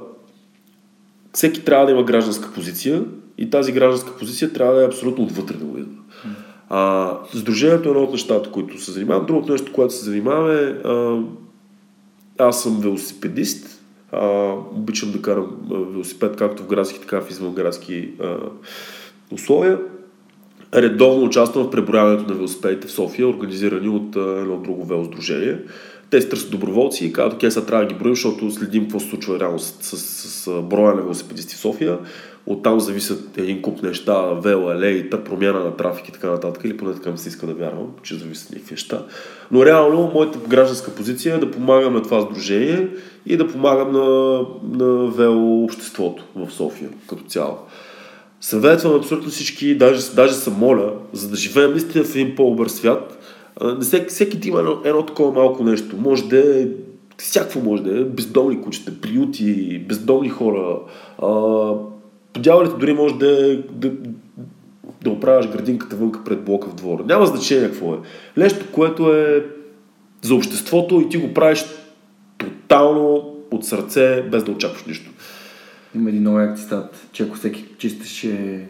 всеки 1.33 1.65
трябва 1.65 1.87
да 1.87 1.93
има 1.93 2.05
гражданска 2.05 2.53
позиция 2.55 3.03
и 3.39 3.51
тази 3.51 3.73
гражданска 3.73 4.19
позиция 4.19 4.53
трябва 4.53 4.75
да 4.75 4.83
е 4.83 4.87
абсолютно 4.87 5.25
отвътре 5.25 5.57
да 5.57 5.81
идва. 5.81 6.03
А, 6.69 7.13
сдружението 7.35 7.89
е 7.89 7.91
едно 7.91 8.03
от 8.03 8.13
нещата, 8.13 8.51
които 8.51 8.81
се 8.81 8.93
занимавам. 8.93 9.27
Другото 9.27 9.53
нещо, 9.53 9.73
което 9.73 9.95
се 9.95 10.05
занимаваме, 10.05 10.81
а, 10.85 11.21
аз 12.39 12.63
съм 12.63 12.81
велосипедист. 12.81 13.81
А, 14.13 14.53
обичам 14.77 15.13
да 15.13 15.23
карам 15.23 15.57
велосипед 15.71 16.37
както 16.37 16.63
в 16.63 16.67
градски, 16.67 17.01
така 17.01 17.21
в 17.21 17.31
извънградски 17.31 18.11
а, 18.23 18.37
условия. 19.31 19.79
Редовно 20.75 21.25
участвам 21.25 21.65
в 21.65 21.71
преброяването 21.71 22.29
на 22.29 22.35
велосипедите 22.35 22.89
в 22.89 22.93
София, 22.93 23.29
организирани 23.29 23.89
от 23.89 24.17
едно 24.17 24.57
друго 24.57 24.85
велосдружение. 24.85 25.59
Те 26.11 26.21
се 26.21 26.29
търсят 26.29 26.51
доброволци 26.51 27.07
и 27.07 27.13
казват, 27.13 27.35
окей, 27.35 27.51
сега 27.51 27.67
трябва 27.67 27.85
да 27.87 27.93
ги 27.93 27.99
броим, 27.99 28.15
защото 28.15 28.51
следим 28.51 28.83
какво 28.83 29.01
се 29.01 29.09
случва 29.09 29.41
реално 29.41 29.59
с, 29.59 29.73
с, 29.83 29.99
с 29.99 30.63
броя 30.63 30.95
на 30.95 31.03
велосипедисти 31.03 31.55
в 31.55 31.59
София. 31.59 31.99
Оттам 32.47 32.81
зависят 32.81 33.39
един 33.39 33.63
куп 33.63 33.83
неща, 33.83 34.23
вела, 34.23 34.75
елеита, 34.75 35.25
промяна 35.25 35.61
на 35.61 35.77
трафик 35.77 36.09
и 36.09 36.13
така 36.13 36.31
нататък, 36.31 36.65
или 36.65 36.77
поне 36.77 36.95
така 36.95 37.11
ми 37.11 37.19
се 37.19 37.29
иска 37.29 37.47
да 37.47 37.55
вярвам, 37.55 37.87
че 38.03 38.15
зависят 38.15 38.51
някакви 38.51 38.73
неща. 38.73 39.03
Но 39.51 39.67
реално 39.67 40.11
моята 40.15 40.39
гражданска 40.49 40.91
позиция 40.91 41.35
е 41.35 41.39
да 41.39 41.51
помагам 41.51 41.95
на 41.95 42.03
това 42.03 42.21
сдружение 42.21 42.89
и 43.27 43.37
да 43.37 43.49
помагам 43.49 43.93
на, 43.93 44.39
на 44.79 45.07
вело 45.07 45.65
обществото 45.65 46.25
в 46.37 46.53
София 46.53 46.89
като 47.09 47.25
цяло. 47.25 47.59
Съветвам 48.41 48.95
абсолютно 48.95 49.31
всички, 49.31 49.79
даже, 49.79 50.11
даже 50.15 50.35
се 50.35 50.51
моля, 50.51 50.93
за 51.13 51.29
да 51.29 51.37
живеем 51.37 51.71
наистина 51.71 52.05
в 52.05 52.15
един 52.15 52.37
по-добър 52.37 52.69
свят, 52.69 53.19
всеки, 53.81 54.07
всеки 54.07 54.41
ти 54.41 54.49
има 54.49 54.59
едно, 54.59 54.81
едно 54.85 55.07
такова 55.07 55.33
малко 55.33 55.65
нещо. 55.65 55.97
Може 55.97 56.25
да 56.25 56.61
е 56.61 56.67
всякакво 57.19 57.61
може 57.61 57.83
да 57.83 58.01
е. 58.01 58.05
Бездомни 58.05 58.63
кучета, 58.63 58.93
приюти, 59.01 59.79
бездомни 59.89 60.29
хора. 60.29 60.79
А, 61.23 61.29
подявалите 62.35 62.77
дори 62.77 62.93
може 62.93 63.15
да 63.15 63.63
да, 63.73 63.93
да 65.05 65.11
оправяш 65.11 65.49
градинката 65.49 65.97
вънка 65.97 66.25
пред 66.25 66.45
блока 66.45 66.69
в 66.69 66.75
двора. 66.75 67.05
Няма 67.07 67.27
значение 67.27 67.69
какво 67.69 67.95
е. 67.95 67.99
Нещо, 68.37 68.65
което 68.73 69.15
е 69.15 69.47
за 70.23 70.35
обществото 70.35 71.01
и 71.01 71.09
ти 71.09 71.17
го 71.17 71.35
правиш 71.35 71.65
тотално 72.39 73.35
от 73.51 73.65
сърце, 73.65 74.23
без 74.23 74.45
да 74.45 74.51
очакваш 74.51 74.85
нищо. 74.85 75.11
Има 75.95 76.09
един 76.09 76.21
много 76.21 76.41
як 76.41 76.59
цитат, 76.59 77.09
че 77.13 77.23
ако 77.23 77.37
всеки 77.37 77.65
чистеше 77.79 78.67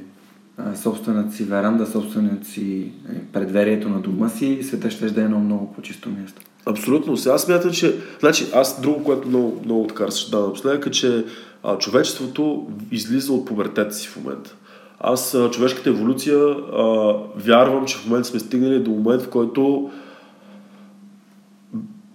собствената 0.82 1.32
си 1.32 1.44
веранда, 1.44 1.86
собствената 1.86 2.46
си 2.46 2.92
е, 3.10 3.18
предверието 3.32 3.88
на 3.88 4.00
дома 4.00 4.28
си, 4.28 4.58
света 4.62 4.90
ще 4.90 5.10
да 5.10 5.20
е 5.20 5.24
едно 5.24 5.40
много 5.40 5.72
по-чисто 5.72 6.10
място. 6.10 6.42
Абсолютно. 6.66 7.16
Сега 7.16 7.38
смятам, 7.38 7.70
че... 7.70 7.94
Значи, 8.20 8.46
аз 8.54 8.80
друго, 8.80 9.04
което 9.04 9.28
много, 9.28 9.60
много 9.64 9.86
така 9.86 10.06
разсъждавам 10.06 10.46
напоследък 10.46 10.86
е, 10.86 10.90
че 10.90 11.24
а, 11.64 11.78
човечеството 11.78 12.66
излиза 12.90 13.32
от 13.32 13.46
пубертета 13.46 13.94
си 13.94 14.08
в 14.08 14.16
момента. 14.16 14.56
Аз, 15.00 15.34
а, 15.34 15.50
човешката 15.50 15.90
еволюция, 15.90 16.38
а, 16.38 17.14
вярвам, 17.36 17.86
че 17.86 17.96
в 17.96 18.06
момента 18.06 18.28
сме 18.28 18.40
стигнали 18.40 18.80
до 18.80 18.90
момент, 18.90 19.22
в 19.22 19.28
който 19.28 19.90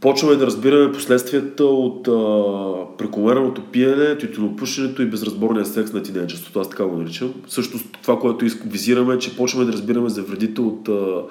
почваме 0.01 0.35
да 0.35 0.45
разбираме 0.45 0.91
последствията 0.91 1.65
от 1.65 2.07
а, 2.07 2.97
прекомерното 2.97 3.61
пиене, 3.61 4.17
тютюнопушенето 4.17 5.01
и 5.01 5.05
безразборния 5.05 5.65
секс 5.65 5.93
на 5.93 6.03
тинейджерството. 6.03 6.59
Аз 6.59 6.69
така 6.69 6.85
го 6.85 6.97
наричам. 6.97 7.33
Също 7.47 7.79
това, 8.01 8.19
което 8.19 8.45
визираме, 8.65 9.19
че 9.19 9.37
почваме 9.37 9.65
да 9.65 9.73
разбираме 9.73 10.09
за 10.09 10.23
вредите 10.23 10.61
от 10.61 10.89
а, 10.89 11.21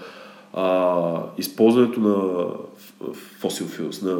а, 0.54 1.22
използването 1.38 2.00
на 2.00 2.46
фосил 3.12 3.66
филс, 3.66 4.02
на, 4.02 4.16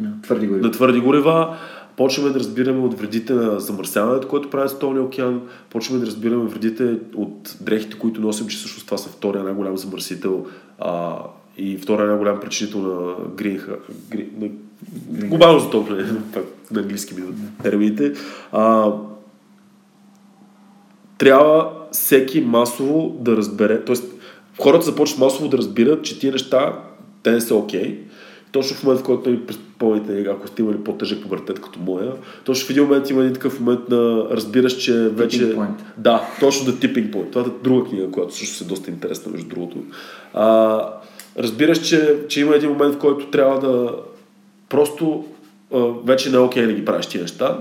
на, 0.00 0.22
твърди 0.22 0.46
горива. 0.46 0.66
на 0.66 0.72
твърди 0.72 1.00
горива. 1.00 1.56
Почваме 1.98 2.30
да 2.30 2.38
разбираме 2.38 2.80
от 2.80 2.98
вредите 2.98 3.32
на 3.34 3.60
замърсяването, 3.60 4.28
което 4.28 4.50
прави 4.50 4.68
Столния 4.68 5.02
океан. 5.02 5.42
Почваме 5.70 6.00
да 6.00 6.06
разбираме 6.06 6.44
вредите 6.44 6.98
от 7.14 7.56
дрехите, 7.60 7.98
които 7.98 8.20
носим, 8.20 8.46
че 8.46 8.56
всъщност 8.56 8.86
това 8.86 8.98
са 8.98 9.08
втория 9.08 9.44
най-голям 9.44 9.76
замърсител 9.76 10.46
а, 10.78 11.18
и 11.56 11.76
втора 11.76 12.06
най-голям 12.06 12.40
причинител 12.40 12.80
на 12.80 13.14
гринха, 13.36 13.76
грин, 14.08 14.30
на 14.40 14.48
глобално 15.28 15.58
затопляне, 15.58 16.02
на 16.70 16.80
английски 16.80 17.14
ми 17.14 17.22
термините. 17.62 18.12
А, 18.52 18.92
трябва 21.18 21.72
всеки 21.92 22.40
масово 22.40 23.16
да 23.20 23.36
разбере, 23.36 23.84
т.е. 23.84 23.96
хората 24.58 24.84
започват 24.84 25.18
масово 25.18 25.48
да 25.48 25.58
разбират, 25.58 26.04
че 26.04 26.18
тия 26.18 26.32
неща, 26.32 26.82
те 27.22 27.30
не 27.30 27.40
са 27.40 27.54
окей. 27.54 27.82
Okay. 27.82 28.07
Точно 28.52 28.76
в 28.76 28.84
момент, 28.84 29.00
в 29.00 29.04
който 29.04 29.30
ми 29.30 29.46
предполните, 29.46 30.26
ако 30.30 30.48
сте 30.48 30.62
имали 30.62 30.84
по-тъжък 30.84 31.22
пубертет 31.22 31.60
като 31.60 31.78
моя, 31.80 32.12
точно 32.44 32.66
в 32.66 32.70
един 32.70 32.82
момент 32.82 33.10
има 33.10 33.20
един 33.20 33.34
такъв 33.34 33.60
момент 33.60 33.88
на 33.88 34.26
разбираш, 34.30 34.76
че 34.76 34.92
вече... 34.92 35.56
Да, 35.96 36.28
точно 36.40 36.72
The 36.72 36.86
Tipping 36.86 37.10
Point. 37.10 37.30
Това 37.32 37.40
е 37.40 37.64
друга 37.64 37.90
книга, 37.90 38.10
която 38.10 38.36
също 38.36 38.64
е 38.64 38.66
доста 38.66 38.90
интересна, 38.90 39.32
между 39.32 39.48
другото. 39.48 39.76
А, 40.34 40.80
разбираш, 41.38 41.88
че, 41.88 42.16
че 42.28 42.40
има 42.40 42.54
един 42.54 42.70
момент, 42.70 42.94
в 42.94 42.98
който 42.98 43.26
трябва 43.26 43.60
да 43.60 43.94
просто 44.68 45.24
а, 45.74 45.78
вече 46.04 46.30
не 46.30 46.36
е 46.36 46.40
окей 46.40 46.62
okay 46.62 46.66
да 46.66 46.72
ги 46.72 46.84
правиш 46.84 47.06
тия 47.06 47.20
неща. 47.20 47.58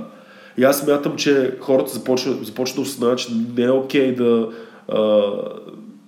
И 0.58 0.64
аз 0.64 0.80
смятам, 0.80 1.16
че 1.16 1.56
хората 1.60 1.94
започват, 1.94 2.46
започват 2.46 2.76
да 2.76 2.82
осъзнават, 2.82 3.20
че 3.20 3.28
не 3.58 3.64
е 3.64 3.70
окей 3.70 4.16
okay 4.16 4.16
да, 4.16 4.50
а, 4.88 5.32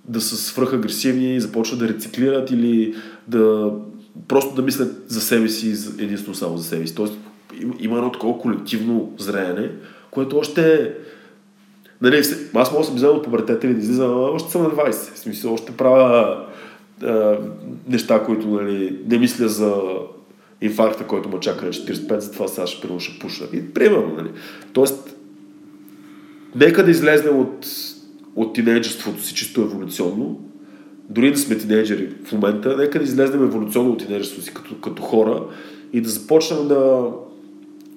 да 0.04 0.20
са 0.20 0.36
свръхагресивни, 0.36 1.40
започват 1.40 1.78
да 1.78 1.88
рециклират 1.88 2.50
или 2.50 2.94
да 3.28 3.70
просто 4.28 4.54
да 4.54 4.62
мислят 4.62 5.04
за 5.06 5.20
себе 5.20 5.48
си, 5.48 5.68
единствено 5.98 6.34
само 6.34 6.58
за 6.58 6.64
себе 6.64 6.86
си. 6.86 6.94
Тоест 6.94 7.14
има 7.80 7.96
едно 7.96 8.12
такова 8.12 8.38
колективно 8.38 9.12
зреене, 9.18 9.70
което 10.10 10.38
още 10.38 10.74
е 10.74 10.94
Нали, 12.02 12.22
аз 12.54 12.72
мога 12.72 12.80
да 12.80 12.86
съм 12.86 12.94
взел 12.94 13.16
от 13.16 13.24
пубертета 13.24 13.66
и 13.66 13.74
да 13.74 13.80
излизам, 13.80 14.14
още 14.14 14.50
съм 14.50 14.62
на 14.62 14.70
20. 14.70 14.92
В 14.92 15.18
смисъл, 15.18 15.54
още 15.54 15.72
правя 15.72 16.38
а, 17.02 17.38
неща, 17.88 18.24
които 18.24 18.46
нали, 18.48 18.98
не 19.08 19.18
мисля 19.18 19.48
за 19.48 19.74
инфаркта, 20.60 21.06
който 21.06 21.28
ме 21.28 21.40
чака 21.40 21.66
на 21.66 21.72
45, 21.72 22.18
затова 22.18 22.48
сега 22.48 22.66
ще, 22.66 22.80
примерно, 22.80 23.00
ще 23.00 23.18
пуша. 23.18 23.44
И 23.52 23.74
примерно, 23.74 24.14
нали. 24.16 24.30
Тоест, 24.72 25.16
нека 26.54 26.84
да 26.84 26.90
излезнем 26.90 27.38
от, 27.38 27.66
от 28.36 28.54
тинейджерството 28.54 29.22
си 29.22 29.34
чисто 29.34 29.60
еволюционно, 29.60 30.40
дори 31.10 31.32
да 31.32 31.38
сме 31.38 31.58
тинейджери 31.58 32.10
в 32.24 32.32
момента, 32.32 32.76
нека 32.76 32.98
да 32.98 33.04
излезнем 33.04 33.42
еволюционно 33.42 33.90
от 33.90 33.98
тинейджерството 33.98 34.44
си 34.44 34.54
като, 34.54 34.80
като 34.80 35.02
хора 35.02 35.42
и 35.92 36.00
да 36.00 36.08
започнем 36.08 36.68
да, 36.68 37.10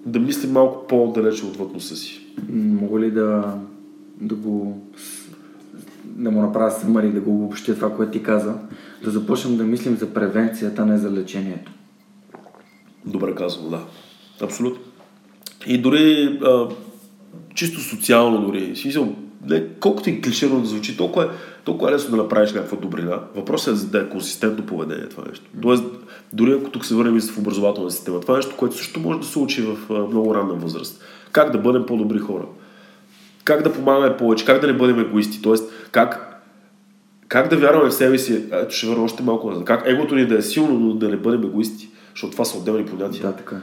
да 0.05 0.19
мислим 0.19 0.51
малко 0.51 0.87
по-далече 0.87 1.45
от 1.45 1.73
носа 1.73 1.95
си. 1.95 2.27
Мога 2.49 2.99
ли 2.99 3.11
да, 3.11 3.57
да 4.21 4.35
го 4.35 4.81
да 6.05 6.31
му 6.31 6.41
направя 6.41 6.71
съмъри, 6.71 7.11
да 7.11 7.21
го 7.21 7.35
обобщя 7.35 7.75
това, 7.75 7.95
което 7.95 8.11
ти 8.11 8.23
каза, 8.23 8.53
да 9.03 9.11
започнем 9.11 9.57
да 9.57 9.63
мислим 9.63 9.97
за 9.97 10.13
превенцията, 10.13 10.81
а 10.81 10.85
не 10.85 10.97
за 10.97 11.11
лечението. 11.11 11.71
Добре 13.05 13.35
казано, 13.35 13.69
да. 13.69 13.79
Абсолютно. 14.41 14.81
И 15.67 15.77
дори 15.77 16.39
а, 16.43 16.67
чисто 17.55 17.79
социално 17.79 18.45
дори. 18.45 18.75
Смисъл, 18.75 19.15
не, 19.49 19.67
колкото 19.79 20.09
и 20.09 20.21
клиширано 20.21 20.59
да 20.59 20.65
звучи, 20.65 20.97
толкова 20.97 21.25
е, 21.25 21.27
толкова 21.63 21.91
е 21.91 21.93
лесно 21.93 22.11
да 22.11 22.23
направиш 22.23 22.53
някаква 22.53 22.77
добрина. 22.77 23.19
Въпросът 23.35 23.77
е 23.77 23.85
да 23.85 23.99
е 23.99 24.09
консистентно 24.09 24.65
поведение 24.65 25.09
това 25.09 25.23
нещо. 25.29 25.45
Тоест, 25.61 25.83
дори 26.33 26.51
ако 26.51 26.69
тук 26.69 26.85
се 26.85 26.95
върнем 26.95 27.17
и 27.17 27.21
в 27.21 27.37
образователна 27.37 27.91
система, 27.91 28.19
това 28.19 28.33
е 28.33 28.37
нещо, 28.37 28.55
което 28.57 28.77
също 28.77 28.99
може 28.99 29.19
да 29.19 29.25
се 29.25 29.39
учи 29.39 29.61
в 29.61 29.77
много 29.89 30.35
ранна 30.35 30.53
възраст. 30.53 31.03
Как 31.31 31.51
да 31.51 31.57
бъдем 31.57 31.85
по-добри 31.85 32.19
хора. 32.19 32.45
Как 33.43 33.63
да 33.63 33.73
помагаме 33.73 34.17
повече, 34.17 34.45
как 34.45 34.61
да 34.61 34.67
не 34.67 34.73
бъдем 34.73 34.99
егоисти. 34.99 35.41
Тоест, 35.41 35.71
как, 35.91 36.41
как 37.27 37.49
да 37.49 37.57
вярваме 37.57 37.89
в 37.89 37.93
себе 37.93 38.17
си. 38.17 38.43
Ето 38.51 38.75
ще 38.75 38.87
върна 38.87 39.03
още 39.03 39.23
малко 39.23 39.49
назад. 39.49 39.65
Как 39.65 39.83
егото 39.85 40.15
ни 40.15 40.25
да 40.25 40.37
е 40.37 40.41
силно, 40.41 40.79
но 40.79 40.93
да 40.93 41.09
не 41.09 41.17
бъдем 41.17 41.43
егоисти. 41.43 41.89
Защото 42.11 42.31
това 42.31 42.45
са 42.45 42.57
отделни 42.57 42.85
понятия. 42.85 43.23
Да, 43.23 43.35
така. 43.35 43.61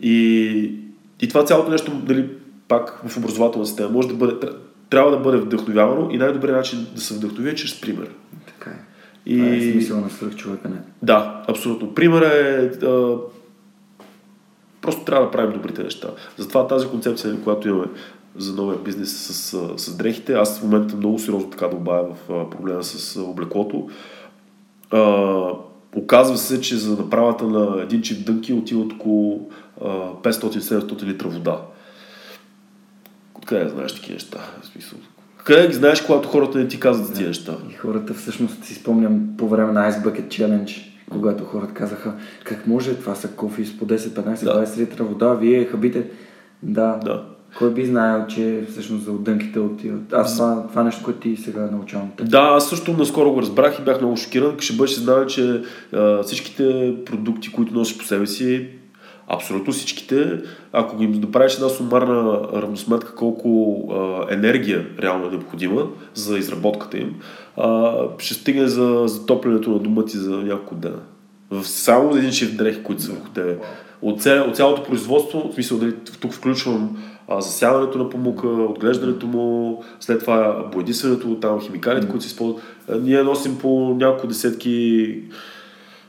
И, 0.00 0.74
и 1.20 1.28
това 1.28 1.44
цялото 1.44 1.70
нещо, 1.70 1.90
дали, 1.90 2.28
пак 2.68 3.02
в 3.06 3.16
образователна 3.16 3.66
система, 3.66 3.90
може 3.90 4.08
да 4.08 4.14
бъде, 4.14 4.48
трябва 4.92 5.10
да 5.10 5.16
бъде 5.16 5.36
вдъхновявано 5.38 6.08
и 6.10 6.18
най-добрият 6.18 6.56
начин 6.56 6.86
да 6.94 7.00
се 7.00 7.14
вдъхнови 7.14 7.50
е 7.50 7.54
чрез 7.54 7.80
пример. 7.80 8.10
Така 8.46 8.70
е. 8.70 8.80
И... 9.26 9.38
Това 9.38 9.54
е 9.56 9.60
смисъл 9.60 10.00
на 10.00 10.10
свръхчовека, 10.10 10.68
не? 10.68 10.76
Да, 11.02 11.44
абсолютно. 11.48 11.94
Пример 11.94 12.22
е... 12.22 12.86
А... 12.86 13.16
Просто 14.80 15.04
трябва 15.04 15.26
да 15.26 15.30
правим 15.30 15.52
добрите 15.52 15.82
неща. 15.82 16.08
Затова 16.36 16.66
тази 16.66 16.86
концепция, 16.86 17.40
която 17.40 17.68
имаме 17.68 17.86
за 18.36 18.54
новия 18.54 18.78
бизнес 18.78 19.10
с, 19.12 19.58
с 19.76 19.96
дрехите, 19.96 20.32
аз 20.32 20.60
в 20.60 20.62
момента 20.62 20.96
много 20.96 21.18
сериозно 21.18 21.50
така 21.50 21.68
да 21.68 21.76
обая 21.76 22.02
в 22.02 22.50
проблема 22.50 22.82
с 22.82 23.20
облеклото. 23.20 23.88
А, 24.90 25.50
оказва 25.96 26.36
се, 26.36 26.60
че 26.60 26.76
за 26.76 26.96
направата 26.96 27.44
на 27.44 27.82
един 27.82 28.02
чип 28.02 28.26
дънки 28.26 28.52
отиват 28.52 28.92
около 28.92 29.50
500-700 29.80 31.02
литра 31.02 31.28
вода. 31.28 31.60
Откъде 33.42 33.68
знаеш 33.68 33.92
такива 33.94 34.14
неща? 34.14 34.38
В 34.62 34.66
смисъл, 34.66 34.98
къде 35.44 35.68
ги 35.68 35.74
знаеш, 35.74 36.00
когато 36.00 36.28
хората 36.28 36.58
не 36.58 36.68
ти 36.68 36.80
казват 36.80 37.06
за 37.06 37.12
тези 37.12 37.26
неща? 37.26 37.56
И 37.70 37.74
хората 37.74 38.14
всъщност 38.14 38.64
си 38.64 38.74
спомням 38.74 39.20
по 39.38 39.48
време 39.48 39.72
на 39.72 39.92
Ice 39.92 40.04
Bucket 40.04 40.28
Challenge, 40.28 40.82
когато 41.10 41.44
хората 41.44 41.74
казаха, 41.74 42.14
как 42.44 42.66
може, 42.66 42.94
това 42.94 43.14
са 43.14 43.28
кофи 43.28 43.64
с 43.64 43.78
по 43.78 43.86
10, 43.86 43.96
15, 43.96 44.44
да. 44.44 44.66
20 44.66 44.78
литра 44.78 45.04
вода, 45.04 45.34
вие 45.34 45.64
хабите. 45.64 46.06
Да. 46.62 47.00
да. 47.04 47.24
Кой 47.58 47.74
би 47.74 47.86
знаел, 47.86 48.26
че 48.26 48.64
всъщност 48.70 49.04
за 49.04 49.12
отдънките 49.12 49.60
отиват? 49.60 50.12
Аз 50.12 50.36
това, 50.36 50.66
това 50.68 50.82
нещо, 50.82 51.04
което 51.04 51.20
ти 51.20 51.36
сега 51.36 51.68
научавам. 51.72 52.10
Да, 52.22 52.40
аз 52.40 52.68
също 52.68 52.92
наскоро 52.92 53.32
го 53.32 53.42
разбрах 53.42 53.78
и 53.78 53.82
бях 53.82 54.00
много 54.00 54.16
шокиран. 54.16 54.56
Ще 54.58 54.76
бъдеш 54.76 54.94
знал, 54.94 55.26
че 55.26 55.62
а, 55.92 56.22
всичките 56.22 56.94
продукти, 57.06 57.52
които 57.52 57.74
носиш 57.74 57.98
по 57.98 58.04
себе 58.04 58.26
си, 58.26 58.68
абсолютно 59.28 59.72
всичките, 59.72 60.40
ако 60.72 61.02
им 61.02 61.12
направиш 61.12 61.54
една 61.54 61.68
сумарна 61.68 62.40
равносметка 62.54 63.14
колко 63.14 63.78
а, 63.92 64.26
енергия 64.34 64.86
реално 65.02 65.26
е 65.26 65.30
необходима 65.30 65.86
за 66.14 66.38
изработката 66.38 66.98
им, 66.98 67.14
а, 67.56 67.94
ще 68.18 68.34
стигне 68.34 68.66
за 68.66 69.02
затоплянето 69.06 69.70
на 69.70 69.78
дома 69.78 70.04
ти 70.04 70.16
за 70.16 70.30
няколко 70.30 70.74
дена. 70.74 70.98
В 71.50 71.64
само 71.64 72.16
един 72.16 72.32
шифт 72.32 72.56
дрехи, 72.56 72.82
които 72.82 73.02
са 73.02 73.12
върху 73.12 73.28
тебе. 73.28 73.58
От, 74.02 74.22
ця, 74.22 74.44
от 74.48 74.56
цялото 74.56 74.82
производство, 74.82 75.48
в 75.50 75.54
смисъл, 75.54 75.78
дали 75.78 75.94
тук 76.20 76.32
включвам 76.32 76.96
а, 77.28 77.40
засяването 77.40 77.98
на 77.98 78.10
памука, 78.10 78.48
отглеждането 78.48 79.26
му, 79.26 79.82
след 80.00 80.20
това 80.20 80.68
боядисването, 80.72 81.34
там 81.40 81.60
химикалите, 81.60 82.08
които 82.08 82.24
се 82.24 82.28
използват. 82.28 82.62
Ние 83.02 83.22
носим 83.22 83.58
по 83.58 83.96
няколко 83.98 84.26
десетки 84.26 85.18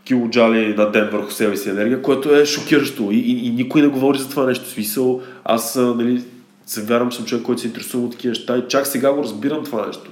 килоджали 0.06 0.76
на 0.76 0.92
ден 0.92 1.10
върху 1.12 1.32
себе 1.32 1.58
си 1.58 1.70
енергия, 1.70 2.02
което 2.02 2.36
е 2.36 2.46
шокиращо 2.46 3.10
и, 3.12 3.16
и, 3.16 3.48
и 3.48 3.52
никой 3.52 3.82
не 3.82 3.88
говори 3.88 4.18
за 4.18 4.30
това 4.30 4.46
нещо. 4.46 4.70
Смисъл, 4.70 5.22
аз 5.44 5.76
нали, 5.76 6.24
се 6.66 6.84
вярвам, 6.84 7.10
че 7.10 7.18
съм 7.18 7.26
човек, 7.26 7.44
който 7.44 7.62
се 7.62 7.68
интересува 7.68 8.06
от 8.06 8.12
такива 8.12 8.30
неща 8.30 8.58
и 8.58 8.68
чак 8.68 8.88
сега 8.88 9.14
го 9.14 9.24
разбирам 9.24 9.64
това 9.64 9.88
нещо, 9.88 10.12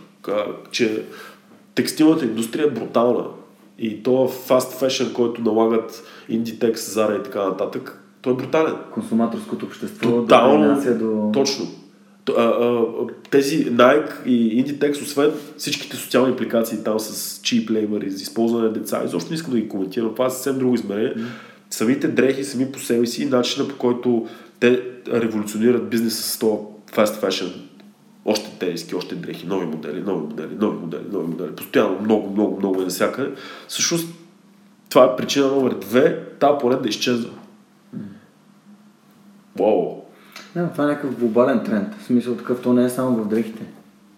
че 0.72 1.04
текстилната 1.76 2.26
индустрия 2.26 2.66
е 2.66 2.70
брутална 2.70 3.24
и 3.80 4.04
то 4.04 4.28
фаст 4.28 4.80
фешън, 4.80 5.14
който 5.14 5.42
налагат 5.42 6.04
Inditex, 6.30 6.76
Zara 6.76 7.20
и 7.20 7.24
така 7.24 7.44
нататък, 7.44 8.04
той 8.22 8.34
е 8.34 8.36
брутален. 8.36 8.74
Консуматорското 8.94 9.66
общество 9.66 10.10
Тотално, 10.10 10.82
до... 11.00 11.30
Точно. 11.34 11.66
Тези 13.30 13.66
Nike 13.72 14.26
и 14.26 14.66
Inditex, 14.66 15.02
освен 15.02 15.32
всичките 15.58 15.98
социални 15.98 16.34
апликации 16.34 16.84
там 16.84 17.00
с 17.00 17.40
cheap 17.40 17.66
labor 17.70 18.06
и 18.06 18.10
за 18.10 18.22
използване 18.22 18.64
на 18.64 18.74
деца, 18.74 19.02
изобщо 19.06 19.30
не 19.30 19.36
искам 19.36 19.54
да 19.54 19.60
ги 19.60 19.70
коментирам. 19.70 20.12
Това 20.12 20.26
е 20.26 20.30
съвсем 20.30 20.60
друго 20.60 20.76
измерение. 20.76 21.14
Mm. 21.14 21.26
Самите 21.70 22.08
дрехи 22.08 22.44
сами 22.44 22.72
по 22.72 22.80
себе 22.80 23.06
си, 23.06 23.26
начина 23.26 23.68
по 23.68 23.78
който 23.78 24.28
те 24.60 24.84
революционират 25.08 25.90
бизнеса 25.90 26.24
с 26.24 26.40
това 26.40 26.58
fast 26.92 27.24
fashion, 27.24 27.52
още 28.26 28.60
тениски, 28.60 28.96
още 28.96 29.16
дрехи, 29.16 29.48
нови 29.48 29.66
модели, 29.66 30.02
нови 30.02 30.28
модели, 30.28 30.56
нови 30.60 30.78
модели, 30.78 31.04
нови 31.12 31.28
модели, 31.28 31.56
постоянно 31.56 32.00
много, 32.02 32.30
много, 32.30 32.58
много 32.58 32.82
е 32.82 32.84
навсякъде. 32.84 33.32
Всъщност, 33.68 34.08
това 34.90 35.06
е 35.06 35.16
причина 35.16 35.48
номер 35.48 35.74
две, 35.74 36.24
тази 36.40 36.54
поред 36.62 36.82
да 36.82 36.90
изчезва. 36.90 37.30
Вау! 39.60 40.01
Да, 40.56 40.70
това 40.72 40.84
е 40.84 40.88
някакъв 40.88 41.20
глобален 41.20 41.64
тренд. 41.64 41.96
В 42.00 42.04
смисъл 42.04 42.36
такъв, 42.36 42.62
то 42.62 42.74
не 42.74 42.86
е 42.86 42.90
само 42.90 43.24
в 43.24 43.28
дрехите. 43.28 43.64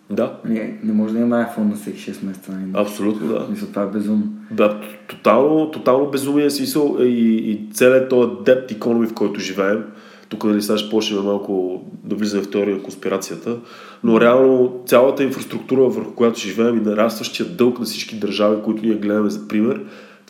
Да. 0.09 0.37
Не, 0.45 0.79
не 0.83 0.93
може 0.93 1.13
да 1.13 1.19
има 1.19 1.35
iPhone 1.35 1.69
на 1.69 1.75
всеки 1.75 2.11
6 2.11 2.25
месеца. 2.25 2.51
Не. 2.51 2.57
Нали? 2.57 2.71
Абсолютно, 2.73 3.27
да. 3.27 3.47
Мисля, 3.49 3.67
това 3.67 3.81
е 3.81 3.87
безумно. 3.87 4.23
Да, 4.51 4.81
тотално, 5.07 5.71
тотално 5.71 6.11
безумие 6.11 6.49
смисъл 6.49 6.97
и, 6.99 7.51
и 7.51 7.69
целият 7.73 8.09
този 8.09 8.31
депт 8.45 8.71
економи, 8.71 9.07
в 9.07 9.13
който 9.13 9.39
живеем. 9.39 9.83
Тук 10.29 10.43
нали 10.43 10.61
сега 10.61 10.77
ще 10.77 10.89
почнем 10.89 11.23
малко 11.23 11.81
да 12.03 12.15
влизаме 12.15 12.43
в 12.43 12.51
теория 12.51 12.75
на 12.75 12.83
конспирацията, 12.83 13.57
но 14.03 14.21
реално 14.21 14.81
цялата 14.85 15.23
инфраструктура, 15.23 15.81
върху 15.81 16.11
която 16.11 16.39
живеем 16.39 16.77
и 16.77 16.81
нарастващия 16.81 17.49
дълг 17.49 17.79
на 17.79 17.85
всички 17.85 18.19
държави, 18.19 18.61
които 18.63 18.85
ние 18.85 18.95
гледаме 18.95 19.29
за 19.29 19.47
пример, 19.47 19.81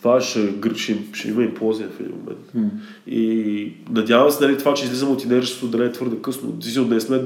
това 0.04 0.20
ще, 0.20 0.54
ще, 0.74 0.98
ще 1.12 1.28
има 1.28 1.42
имплозия 1.42 1.88
в 1.88 2.00
един 2.00 2.12
момент. 2.16 2.52
Mm. 2.56 2.70
И 3.06 3.72
надявам 3.90 4.30
се, 4.30 4.44
нали, 4.44 4.58
това, 4.58 4.74
че 4.74 4.84
излизам 4.84 5.10
от 5.10 5.24
инерството, 5.24 5.76
да 5.76 5.78
не 5.78 5.84
е 5.84 5.92
твърде 5.92 6.22
късно. 6.22 6.52
Действително, 6.52 6.88
да 6.88 6.94
не 6.94 7.00
сме 7.00 7.22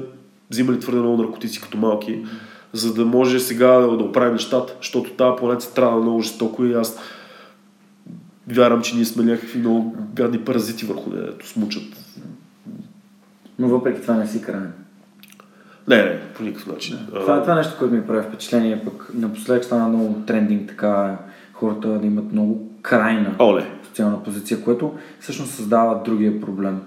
взимали 0.50 0.80
твърде 0.80 1.00
много 1.00 1.22
наркотици 1.22 1.60
като 1.60 1.78
малки, 1.78 2.10
mm. 2.10 2.26
за 2.72 2.94
да 2.94 3.05
може 3.05 3.40
сега 3.40 3.68
да, 3.68 4.05
оправим 4.05 4.32
нещата, 4.32 4.74
защото 4.80 5.10
тази 5.10 5.36
планета 5.38 5.60
се 5.60 5.70
страда 5.70 5.96
много 5.96 6.22
жестоко 6.22 6.64
и 6.64 6.74
аз 6.74 6.98
вярвам, 8.48 8.82
че 8.82 8.96
ние 8.96 9.05
сме 9.05 9.24
някакви 9.24 9.59
много 9.59 9.96
гадни 10.14 10.38
паразити 10.38 10.86
върху 10.86 11.10
нея, 11.10 11.32
смучат. 11.44 11.82
Но 13.59 13.68
въпреки 13.68 14.02
това 14.02 14.14
не 14.14 14.26
си 14.26 14.42
крайен. 14.42 14.72
Не, 15.88 15.96
не, 15.96 16.20
по 16.36 16.42
никакъв 16.42 16.66
начин. 16.66 16.98
Да. 17.12 17.20
Това, 17.20 17.40
това 17.40 17.52
е 17.52 17.56
нещо, 17.56 17.74
което 17.78 17.94
ми 17.94 18.06
прави 18.06 18.28
впечатление, 18.28 18.84
пък 18.84 19.10
напоследък 19.14 19.64
стана 19.64 19.88
много 19.88 20.22
трендинг 20.26 20.68
така 20.68 21.18
хората 21.59 21.98
да 21.98 22.06
имат 22.06 22.32
много 22.32 22.70
крайна 22.82 23.35
Оле. 23.40 23.66
социална 23.82 24.22
позиция, 24.22 24.64
което 24.64 24.93
всъщност 25.20 25.55
създава 25.55 26.02
другия 26.05 26.40
проблем. 26.40 26.80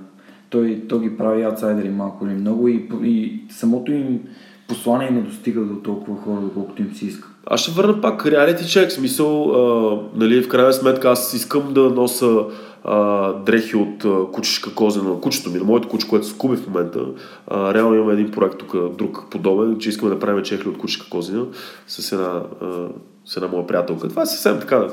Той, 0.49 0.83
той 0.89 1.01
ги 1.01 1.17
прави 1.17 1.43
аутсайдери 1.43 1.89
малко 1.89 2.25
или 2.25 2.33
много 2.33 2.67
и, 2.67 2.89
и 3.03 3.41
самото 3.49 3.91
им 3.91 4.19
послание 4.67 5.11
не 5.11 5.21
достига 5.21 5.61
до 5.61 5.75
толкова 5.75 6.21
хора, 6.21 6.41
доколкото 6.41 6.81
им 6.81 6.93
си 6.93 7.05
иска. 7.05 7.30
Аз 7.45 7.61
ще 7.61 7.71
върна 7.71 8.01
пак 8.01 8.25
реалити 8.25 8.69
чек, 8.69 8.91
смисъл, 8.91 9.51
а, 9.51 9.99
нали, 10.15 10.43
в 10.43 10.47
крайна 10.47 10.73
сметка 10.73 11.09
аз 11.09 11.33
искам 11.33 11.73
да 11.73 11.81
носа 11.81 12.45
а, 12.83 13.33
дрехи 13.33 13.75
от 13.75 14.05
а, 14.05 14.31
кучешка 14.31 14.73
коза 14.73 15.03
на 15.03 15.19
кучето 15.19 15.49
ми, 15.49 15.57
на 15.57 15.63
моето 15.63 15.87
куче, 15.87 16.07
което 16.07 16.27
се 16.27 16.37
куби 16.37 16.57
в 16.57 16.67
момента. 16.67 16.99
А, 17.47 17.73
реално 17.73 17.95
имаме 17.95 18.13
един 18.13 18.31
проект 18.31 18.57
тук, 18.57 18.75
друг 18.97 19.25
подобен, 19.31 19.79
че 19.79 19.89
искаме 19.89 20.13
да 20.13 20.19
правим 20.19 20.43
чехли 20.43 20.69
от 20.69 20.77
кучешка 20.77 21.09
козина 21.09 21.45
с 21.87 22.11
една, 22.11 22.41
а, 22.61 22.87
с 23.25 23.35
една 23.37 23.47
моя 23.47 23.67
приятелка. 23.67 24.09
Това 24.09 24.21
е 24.21 24.25
съвсем 24.25 24.59
така, 24.59 24.87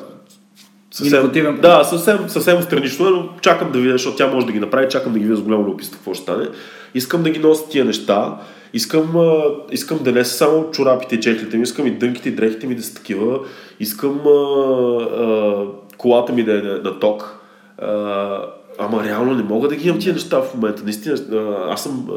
Съвсем, 0.90 1.60
да, 1.60 1.84
съвсем, 1.84 2.28
съвсем 2.28 2.62
странично, 2.62 3.10
но 3.10 3.28
чакам 3.40 3.72
да 3.72 3.78
видя, 3.78 3.92
защото 3.92 4.16
тя 4.16 4.26
може 4.26 4.46
да 4.46 4.52
ги 4.52 4.60
направи, 4.60 4.88
чакам 4.88 5.12
да 5.12 5.18
ги 5.18 5.24
видя 5.24 5.36
с 5.36 5.42
голямо 5.42 5.64
любопитство 5.64 5.98
какво 5.98 6.14
ще 6.14 6.22
стане. 6.22 6.48
Искам 6.94 7.22
да 7.22 7.30
ги 7.30 7.38
нося 7.38 7.68
тия 7.68 7.84
неща, 7.84 8.36
искам, 8.72 9.16
а, 9.16 9.42
искам 9.70 9.98
да 9.98 10.12
не 10.12 10.24
са 10.24 10.36
само 10.36 10.70
чорапите 10.70 11.14
и 11.14 11.20
чехлите 11.20 11.56
ми, 11.56 11.62
искам 11.62 11.86
и 11.86 11.90
дънките 11.90 12.28
и 12.28 12.32
дрехите 12.32 12.66
ми 12.66 12.74
да 12.74 12.82
са 12.82 12.94
такива, 12.94 13.38
искам 13.80 14.20
а, 14.26 14.30
а, 14.30 15.66
колата 15.98 16.32
ми 16.32 16.42
да 16.42 16.58
е 16.58 16.62
на, 16.62 16.78
на 16.78 16.98
ток. 17.00 17.40
А, 17.78 18.42
ама 18.78 19.04
реално 19.04 19.34
не 19.34 19.42
мога 19.42 19.68
да 19.68 19.76
ги 19.76 19.88
имам 19.88 20.00
тия 20.00 20.12
неща 20.12 20.42
в 20.42 20.54
момента. 20.54 20.82
Наистина, 20.84 21.16
аз 21.70 21.82
съм 21.82 22.08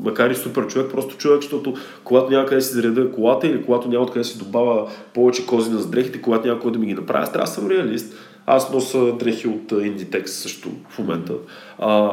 макар 0.00 0.30
и 0.30 0.34
супер 0.34 0.66
човек, 0.66 0.90
просто 0.90 1.16
човек, 1.16 1.42
защото 1.42 1.74
когато 2.04 2.30
няма 2.30 2.46
къде 2.46 2.60
си 2.60 2.74
зареда 2.74 3.12
колата 3.12 3.46
или 3.46 3.64
когато 3.64 3.88
няма 3.88 4.06
къде 4.06 4.24
си 4.24 4.38
добавя 4.38 4.90
повече 5.14 5.46
кози 5.46 5.70
на 5.70 5.84
дрехите, 5.84 6.22
когато 6.22 6.46
няма 6.46 6.60
кой 6.60 6.72
да 6.72 6.78
ми 6.78 6.86
ги 6.86 6.94
направи, 6.94 7.22
аз 7.22 7.32
трябва 7.32 7.46
да 7.46 7.52
съм 7.52 7.70
реалист. 7.70 8.14
Аз 8.46 8.72
нося 8.72 9.12
дрехи 9.12 9.48
от 9.48 9.72
Inditex 9.72 10.26
също 10.26 10.68
в 10.88 10.98
момента. 10.98 11.32
А, 11.78 12.10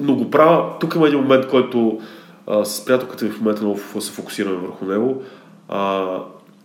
но 0.00 0.14
го 0.14 0.30
правя, 0.30 0.78
тук 0.80 0.94
има 0.94 1.06
един 1.06 1.20
момент, 1.20 1.48
който 1.48 2.00
а, 2.46 2.64
с 2.64 2.84
приятелката 2.84 3.24
ми 3.24 3.30
в 3.30 3.40
момента 3.40 3.62
много 3.62 3.80
се 4.00 4.12
фокусираме 4.12 4.56
върху 4.56 4.84
него. 4.84 5.22
А, 5.68 6.06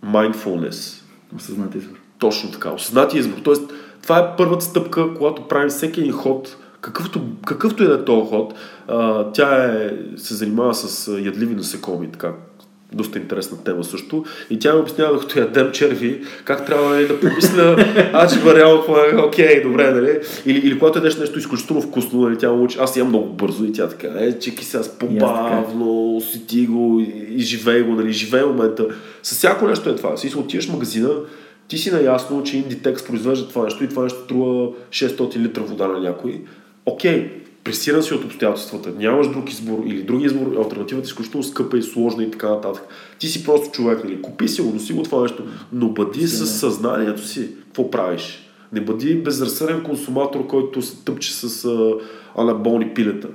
mindfulness. 0.06 1.02
Осъзнат 1.36 1.74
избор. 1.74 1.96
Точно 2.18 2.50
така, 2.50 2.70
осъзнати 2.70 3.18
избор. 3.18 3.38
Тоест, 3.44 3.72
това 4.02 4.18
е 4.18 4.36
първата 4.36 4.64
стъпка, 4.64 5.14
когато 5.14 5.48
правим 5.48 5.68
всеки 5.68 6.00
един 6.00 6.12
ход, 6.12 6.56
какъвто, 6.84 7.20
какъвто 7.46 7.82
е 7.82 7.86
е 7.86 8.04
този 8.04 8.28
ход, 8.28 8.54
а, 8.88 9.24
тя 9.32 9.64
е, 9.64 9.90
се 10.16 10.34
занимава 10.34 10.74
с 10.74 11.12
ядливи 11.12 11.54
насекоми, 11.54 12.12
така 12.12 12.32
доста 12.92 13.18
интересна 13.18 13.64
тема 13.64 13.84
също. 13.84 14.24
И 14.50 14.58
тя 14.58 14.74
ми 14.74 14.80
обяснява, 14.80 15.12
докато 15.12 15.38
ядем 15.38 15.72
черви, 15.72 16.22
как 16.44 16.66
трябва 16.66 16.90
нали, 16.90 17.08
да 17.08 17.20
помисля, 17.20 17.76
а 18.12 18.28
че 18.28 18.38
вариал, 18.38 18.84
е, 19.12 19.16
окей, 19.16 19.62
добре, 19.62 19.90
нали? 19.90 20.18
Или, 20.46 20.58
или 20.58 20.78
когато 20.78 20.98
ядеш 20.98 21.16
нещо 21.16 21.38
изключително 21.38 21.82
вкусно, 21.82 22.20
нали, 22.20 22.38
тя 22.38 22.52
му 22.52 22.64
учи, 22.64 22.78
аз 22.80 22.96
ям 22.96 23.08
много 23.08 23.28
бързо 23.28 23.64
и 23.64 23.72
тя 23.72 23.88
така, 23.88 24.08
е, 24.18 24.38
чеки 24.38 24.64
сега 24.64 24.84
по-бавно, 24.98 26.16
усети 26.16 26.66
го 26.66 27.00
и, 27.00 27.34
и 27.34 27.40
живей 27.40 27.82
го, 27.82 27.92
нали, 27.92 28.12
живей 28.12 28.44
момента. 28.44 28.86
С 29.22 29.36
всяко 29.36 29.66
нещо 29.66 29.90
е 29.90 29.96
това. 29.96 30.16
Си 30.16 30.34
отиваш 30.36 30.68
в 30.68 30.72
магазина, 30.72 31.10
ти 31.68 31.78
си 31.78 31.90
наясно, 31.90 32.42
че 32.42 32.56
Inditex 32.56 33.06
произвежда 33.06 33.48
това 33.48 33.64
нещо 33.64 33.84
и 33.84 33.88
това 33.88 34.02
нещо 34.02 34.20
струва 34.24 34.68
600 34.90 35.36
литра 35.36 35.62
вода 35.62 35.88
на 35.88 36.00
някой. 36.00 36.40
Окей, 36.86 37.30
пресиран 37.64 38.02
си 38.02 38.14
от 38.14 38.24
обстоятелствата, 38.24 38.92
нямаш 38.98 39.28
друг 39.28 39.50
избор 39.50 39.82
или 39.86 40.02
други 40.02 40.26
избор, 40.26 40.56
альтернативата 40.58 41.06
е 41.06 41.08
изключително 41.08 41.44
скъпа 41.44 41.78
и 41.78 41.82
сложна 41.82 42.22
и 42.22 42.30
така 42.30 42.48
нататък. 42.48 42.82
Ти 43.18 43.26
си 43.26 43.44
просто 43.44 43.70
човек, 43.70 44.04
нали? 44.04 44.22
Купи 44.22 44.48
си 44.48 44.62
го, 44.62 44.72
носи 44.72 44.92
го 44.92 45.02
това 45.02 45.22
нещо, 45.22 45.42
но 45.72 45.88
бъди 45.88 46.26
с 46.26 46.46
съзнанието 46.46 47.26
си 47.26 47.48
какво 47.64 47.90
правиш. 47.90 48.48
Не 48.72 48.80
бъди 48.80 49.14
безразсъден 49.14 49.82
консуматор, 49.82 50.46
който 50.46 50.82
се 50.82 51.04
тъпче 51.04 51.34
с 51.34 51.68
анаболни 52.38 52.94
пилета. 52.94 53.28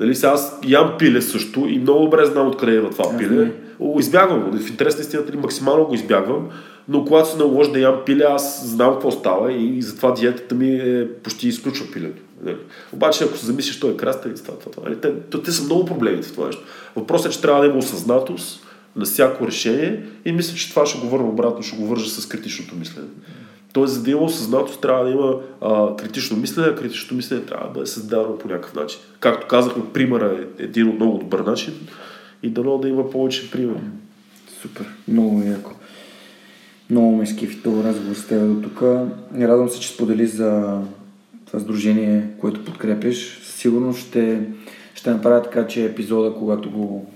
Нали, 0.00 0.14
сега 0.14 0.32
аз 0.32 0.58
ям 0.66 0.94
пиле 0.98 1.22
също 1.22 1.66
и 1.68 1.78
много 1.78 2.04
добре 2.04 2.24
знам 2.24 2.48
откъде 2.48 2.76
е 2.76 2.90
това 2.90 3.18
пиле. 3.18 3.52
Избягвам 3.98 4.40
го. 4.40 4.58
В 4.58 4.70
интерес 4.70 4.96
на 4.96 5.02
истината 5.02 5.38
максимално 5.38 5.84
го 5.84 5.94
избягвам 5.94 6.48
но 6.88 7.04
когато 7.04 7.28
се 7.28 7.36
наложи 7.36 7.72
да 7.72 7.78
ям 7.78 8.02
пиле, 8.06 8.24
аз 8.24 8.66
знам 8.66 8.92
какво 8.92 9.10
става 9.10 9.52
и, 9.52 9.82
затова 9.82 10.10
диетата 10.10 10.54
ми 10.54 10.70
е 10.70 11.08
почти 11.22 11.48
изключва 11.48 11.86
пилето. 11.92 12.22
Обаче, 12.92 13.24
ако 13.24 13.36
се 13.36 13.46
замислиш, 13.46 13.80
той 13.80 13.90
е 13.90 13.96
краставица, 13.96 14.44
това, 14.44 14.58
това, 14.58 14.72
това. 14.72 14.88
Нали? 14.88 15.00
Те, 15.00 15.14
те, 15.30 15.42
те, 15.42 15.52
са 15.52 15.64
много 15.64 15.84
проблемите 15.84 16.28
в 16.28 16.32
това 16.32 16.46
нещо. 16.46 16.62
Въпросът 16.96 17.32
е, 17.32 17.34
че 17.34 17.40
трябва 17.40 17.60
да 17.60 17.66
има 17.66 17.78
осъзнатост 17.78 18.66
на 18.96 19.04
всяко 19.04 19.46
решение 19.46 20.04
и 20.24 20.32
мисля, 20.32 20.56
че 20.56 20.70
това 20.70 20.86
ще 20.86 20.98
го 20.98 21.08
върна 21.08 21.28
обратно, 21.28 21.62
ще 21.62 21.76
го 21.76 21.86
вържа 21.86 22.10
с 22.10 22.28
критичното 22.28 22.76
мислене. 22.76 23.08
Тоест, 23.72 23.94
за 23.94 24.02
да 24.02 24.10
има 24.10 24.20
осъзнатост, 24.20 24.80
трябва 24.80 25.04
да 25.04 25.10
има 25.10 25.40
а, 25.60 25.96
критично 25.96 26.36
мислене, 26.36 26.68
а 26.68 26.76
критичното 26.76 27.14
мислене 27.14 27.42
трябва 27.42 27.66
да 27.66 27.72
бъде 27.72 27.86
създадено 27.86 28.38
по 28.38 28.48
някакъв 28.48 28.74
начин. 28.74 29.00
Както 29.20 29.46
казахме, 29.46 29.82
примера 29.92 30.38
е 30.58 30.62
един 30.62 30.88
от 30.88 30.94
много 30.94 31.18
добър 31.18 31.40
начин 31.40 31.74
и 32.42 32.50
дано 32.50 32.78
да 32.78 32.88
има 32.88 33.10
повече 33.10 33.50
примери. 33.50 33.80
Супер, 34.62 34.86
много 35.08 35.42
яко. 35.42 35.72
Много 36.90 37.16
ме 37.16 37.26
скифи 37.26 37.62
този 37.62 37.82
разговор 37.82 38.14
с 38.14 38.26
теб 38.26 38.40
до 38.40 38.68
тук. 38.68 38.82
Радвам 39.40 39.68
се, 39.68 39.80
че 39.80 39.88
сподели 39.88 40.26
за 40.26 40.80
това 41.52 41.60
сдружение, 41.60 42.26
което 42.38 42.64
подкрепиш. 42.64 43.40
Сигурно 43.42 43.94
ще, 43.94 44.40
ще 44.94 45.10
направя 45.10 45.42
така, 45.42 45.66
че 45.66 45.84
епизода, 45.84 46.34
когато 46.34 46.70
го 46.70 47.06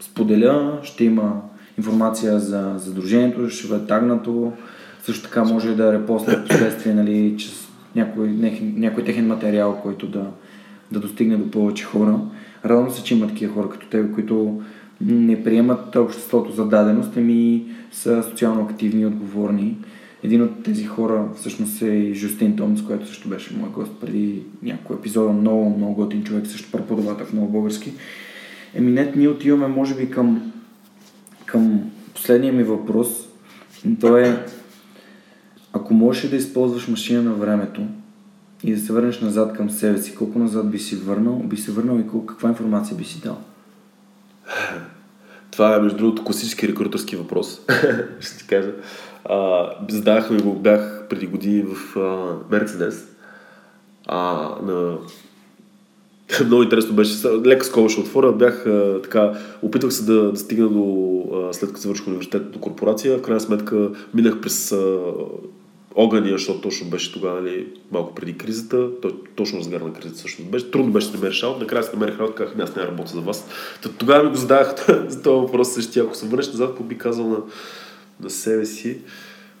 споделя, 0.00 0.78
ще 0.82 1.04
има 1.04 1.40
информация 1.78 2.40
за, 2.40 2.74
за 2.76 3.50
ще 3.50 3.68
бъде 3.68 3.86
тагнато. 3.86 4.52
Също 5.02 5.22
така 5.22 5.44
може 5.44 5.74
да 5.74 5.92
репостне 5.92 6.36
в 6.36 6.44
последствие, 6.48 6.94
нали, 6.94 7.34
чрез 7.38 7.68
някой, 7.96 8.28
някой 8.60 9.04
техен 9.04 9.26
материал, 9.26 9.80
който 9.82 10.06
да, 10.06 10.26
да 10.92 11.00
достигне 11.00 11.36
до 11.36 11.50
повече 11.50 11.84
хора. 11.84 12.18
Радвам 12.64 12.90
се, 12.90 13.04
че 13.04 13.14
има 13.14 13.26
такива 13.26 13.54
хора 13.54 13.70
като 13.70 13.86
теб, 13.86 14.14
които 14.14 14.62
не 15.00 15.44
приемат 15.44 15.96
обществото 15.96 16.52
за 16.52 16.68
даденост, 16.68 17.16
ами 17.16 17.64
са 17.92 18.22
социално 18.22 18.64
активни 18.64 19.02
и 19.02 19.06
отговорни. 19.06 19.76
Един 20.22 20.42
от 20.42 20.62
тези 20.62 20.84
хора 20.84 21.28
всъщност 21.36 21.82
е 21.82 21.86
и 21.86 22.14
Жустин 22.14 22.56
Томс, 22.56 22.82
който 22.82 23.06
също 23.06 23.28
беше 23.28 23.56
мой 23.56 23.70
гост 23.70 23.92
преди 24.00 24.42
няколко 24.62 24.94
епизода. 24.94 25.32
Много, 25.32 25.76
много 25.76 25.94
готин 25.94 26.24
човек, 26.24 26.46
също 26.46 26.72
преподавател 26.72 27.26
в 27.26 27.32
много 27.32 27.52
български. 27.52 27.92
Еминет, 28.74 29.16
ние 29.16 29.28
отиваме 29.28 29.66
може 29.66 29.94
би 29.94 30.10
към, 30.10 30.52
към 31.46 31.90
последния 32.14 32.52
ми 32.52 32.62
въпрос. 32.62 33.08
То 34.00 34.16
е, 34.16 34.46
ако 35.72 35.94
можеш 35.94 36.30
да 36.30 36.36
използваш 36.36 36.88
машина 36.88 37.22
на 37.22 37.34
времето 37.34 37.82
и 38.64 38.74
да 38.74 38.80
се 38.80 38.92
върнеш 38.92 39.20
назад 39.20 39.56
към 39.56 39.70
себе 39.70 39.98
си, 39.98 40.14
колко 40.14 40.38
назад 40.38 40.70
би 40.70 40.78
си 40.78 40.96
върнал, 40.96 41.38
би 41.38 41.56
се 41.56 41.72
върнал 41.72 41.98
и 41.98 42.06
колко, 42.06 42.26
каква 42.26 42.48
информация 42.48 42.96
би 42.96 43.04
си 43.04 43.20
дал? 43.20 43.38
Това 45.50 45.76
е, 45.76 45.80
между 45.80 45.98
другото, 45.98 46.24
класически 46.24 46.68
рекрутерски 46.68 47.16
въпрос. 47.16 47.60
Ще 48.20 48.38
ти 48.38 48.46
кажа. 48.46 48.72
А, 49.24 49.70
задавахме 49.88 50.40
го, 50.40 50.54
бях 50.54 51.06
преди 51.10 51.26
години 51.26 51.62
в 51.62 51.96
Мерцедес. 52.50 53.08
А, 54.06 54.48
на... 54.62 54.98
Много 56.46 56.62
интересно 56.62 56.94
беше. 56.94 57.28
Лека 57.46 57.64
скоба 57.64 57.88
ще 57.88 58.00
отворя. 58.00 58.32
Бях 58.32 58.66
а, 58.66 59.00
така, 59.02 59.32
опитвах 59.62 59.92
се 59.92 60.04
да, 60.04 60.32
да 60.32 60.38
стигна 60.38 60.68
до, 60.68 61.22
а, 61.34 61.52
след 61.52 61.70
като 61.70 61.80
завърших 61.80 62.06
университет 62.06 62.50
до 62.50 62.60
корпорация. 62.60 63.18
В 63.18 63.22
крайна 63.22 63.40
сметка 63.40 63.90
минах 64.14 64.40
през 64.40 64.72
а, 64.72 64.98
огъня, 65.94 66.28
защото 66.30 66.60
точно 66.60 66.90
беше 66.90 67.12
тогава, 67.12 67.40
нали, 67.40 67.66
малко 67.92 68.14
преди 68.14 68.38
кризата, 68.38 68.88
точно 69.36 69.58
разгар 69.58 69.80
на 69.80 69.92
кризата 69.92 70.20
също 70.20 70.42
беше. 70.42 70.70
Трудно 70.70 70.92
беше 70.92 71.10
да 71.10 71.18
намериш 71.18 71.42
работа, 71.42 71.60
накрая 71.60 71.84
се 71.84 71.92
намерих 71.92 72.18
работа, 72.18 72.34
казах, 72.34 72.58
аз 72.58 72.76
не 72.76 72.82
работя 72.82 73.10
за 73.10 73.20
вас. 73.20 73.48
Тогава 73.98 74.24
ми 74.24 74.30
го 74.30 74.36
задавах 74.36 74.74
за 75.08 75.22
този 75.22 75.40
въпрос 75.40 75.72
същия. 75.72 76.04
Ако 76.04 76.14
се 76.14 76.26
върнеш 76.26 76.48
назад, 76.48 76.68
какво 76.68 76.84
би 76.84 76.98
казал 76.98 77.28
на, 77.28 77.36
на 78.22 78.30
себе 78.30 78.66
си? 78.66 78.98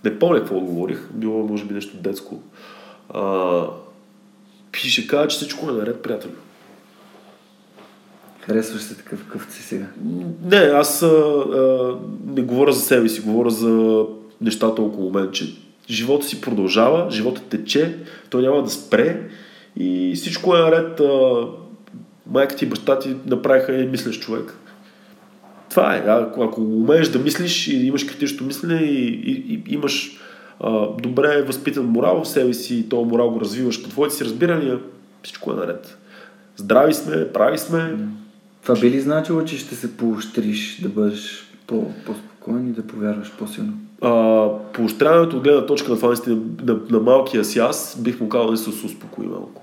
Не 0.04 0.18
помня 0.18 0.38
какво 0.38 0.56
отговорих, 0.56 1.08
било 1.12 1.46
може 1.46 1.64
би 1.64 1.74
нещо 1.74 1.96
детско. 1.96 2.42
А, 3.14 3.64
и 4.84 4.88
ще 4.88 5.06
кажа, 5.06 5.28
че 5.28 5.36
всичко 5.36 5.70
е 5.70 5.72
наред, 5.72 6.02
приятел. 6.02 6.30
Харесваш 8.40 8.82
се 8.82 8.96
такъв, 8.96 9.24
какъв 9.24 9.52
си 9.52 9.62
сега? 9.62 9.86
Не, 10.44 10.56
аз 10.56 11.02
а, 11.02 11.06
а, 11.06 11.96
не 12.26 12.42
говоря 12.42 12.72
за 12.72 12.80
себе 12.80 13.08
си, 13.08 13.20
говоря 13.20 13.50
за 13.50 14.04
нещата 14.40 14.82
около 14.82 15.10
мен, 15.10 15.28
че 15.32 15.56
живота 15.90 16.26
си 16.26 16.40
продължава, 16.40 17.10
живота 17.10 17.42
тече, 17.42 17.98
той 18.30 18.42
няма 18.42 18.62
да 18.62 18.70
спре 18.70 19.30
и 19.76 20.12
всичко 20.14 20.56
е 20.56 20.58
наред. 20.58 21.00
Майка 22.26 22.56
ти 22.56 22.64
и 22.64 22.68
баща 22.68 22.98
ти 22.98 23.16
направиха 23.26 23.74
и 23.74 23.86
мислиш 23.86 24.20
човек. 24.20 24.58
Това 25.72 25.96
е. 25.96 26.04
Ако, 26.06 26.42
ако 26.42 26.60
умееш 26.60 27.08
да 27.08 27.18
мислиш 27.18 27.68
и 27.68 27.86
имаш 27.86 28.04
критично 28.04 28.46
мислене 28.46 28.80
и, 28.80 29.08
и, 29.08 29.62
и 29.68 29.74
имаш 29.74 30.18
а, 30.60 30.86
добре 31.02 31.42
възпитан 31.42 31.84
морал 31.84 32.24
в 32.24 32.28
себе 32.28 32.54
си 32.54 32.76
и 32.76 32.88
този 32.88 33.08
морал 33.08 33.30
го 33.30 33.40
развиваш 33.40 33.82
по 33.82 33.88
твоите 33.88 34.14
си 34.14 34.24
разбирания, 34.24 34.78
всичко 35.22 35.52
е 35.52 35.56
наред. 35.56 35.98
Здрави 36.56 36.94
сме, 36.94 37.32
прави 37.32 37.58
сме. 37.58 37.96
Това 38.62 38.80
би 38.80 38.90
ли 38.90 39.00
значило, 39.00 39.44
че 39.44 39.58
ще 39.58 39.74
се 39.74 39.96
поощриш 39.96 40.80
да 40.80 40.88
бъдеш 40.88 41.46
по, 41.66 41.92
по-спокоен 42.06 42.68
и 42.68 42.72
да 42.72 42.86
повярваш 42.86 43.32
по-силно? 43.38 43.72
поощряването 44.72 45.36
от 45.36 45.42
гледна 45.42 45.66
точка 45.66 45.90
на 45.90 45.96
това 45.96 46.14
на, 46.26 46.36
на, 46.62 46.80
на 46.90 47.00
малкия 47.00 47.44
си 47.44 47.58
аз, 47.58 47.96
бих 48.02 48.20
му 48.20 48.28
казал 48.28 48.50
да 48.50 48.56
се 48.56 48.86
успокои 48.86 49.26
малко. 49.26 49.62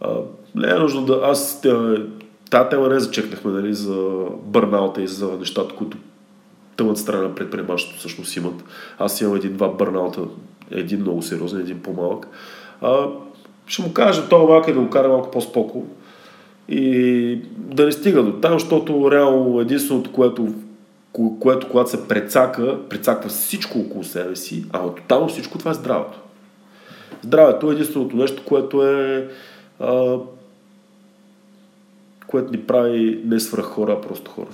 А, 0.00 0.08
не 0.54 0.70
е 0.70 0.74
нужно 0.74 1.04
да... 1.04 1.20
Аз 1.24 1.62
тази 2.52 2.68
тема 2.68 2.88
не 2.88 3.00
зачекнахме 3.00 3.52
нали, 3.52 3.74
за 3.74 4.24
бърнаута 4.42 5.02
и 5.02 5.06
за 5.06 5.26
нещата, 5.38 5.74
които 5.74 5.98
тъмната 6.76 7.00
страна 7.00 7.30
на 7.68 7.76
всъщност 7.76 8.36
имат. 8.36 8.64
Аз 8.98 9.20
имам 9.20 9.36
един-два 9.36 9.68
бърнаута, 9.68 10.20
един 10.70 11.00
много 11.00 11.22
сериозен, 11.22 11.60
един 11.60 11.82
по-малък. 11.82 12.26
А, 12.80 13.06
ще 13.66 13.82
му 13.82 13.92
кажа 13.92 14.28
това 14.28 14.38
малко 14.38 14.70
е 14.70 14.74
да 14.74 14.80
го 14.80 14.90
кара 14.90 15.08
малко 15.08 15.30
по-споко 15.30 15.86
и 16.68 17.40
да 17.56 17.86
не 17.86 17.92
стига 17.92 18.22
до 18.22 18.32
там, 18.32 18.52
защото 18.52 19.10
реално 19.10 19.60
единственото, 19.60 20.12
което 20.12 20.54
което 21.40 21.68
когато 21.68 21.90
се 21.90 22.08
прецака, 22.08 22.78
прецаква 22.88 23.30
всичко 23.30 23.78
около 23.78 24.04
себе 24.04 24.36
си, 24.36 24.64
а 24.72 24.88
тотално 24.88 25.28
всичко 25.28 25.58
това 25.58 25.70
е 25.70 25.74
здравето. 25.74 26.18
Здравето 27.22 27.70
е 27.70 27.74
единственото 27.74 28.16
нещо, 28.16 28.42
което 28.44 28.86
е 28.86 29.28
а, 29.80 30.18
което 32.32 32.52
ни 32.52 32.58
прави 32.58 33.20
не 33.24 33.40
свръх 33.40 33.64
хора, 33.64 33.92
а 33.98 34.00
просто 34.08 34.30
хора. 34.30 34.48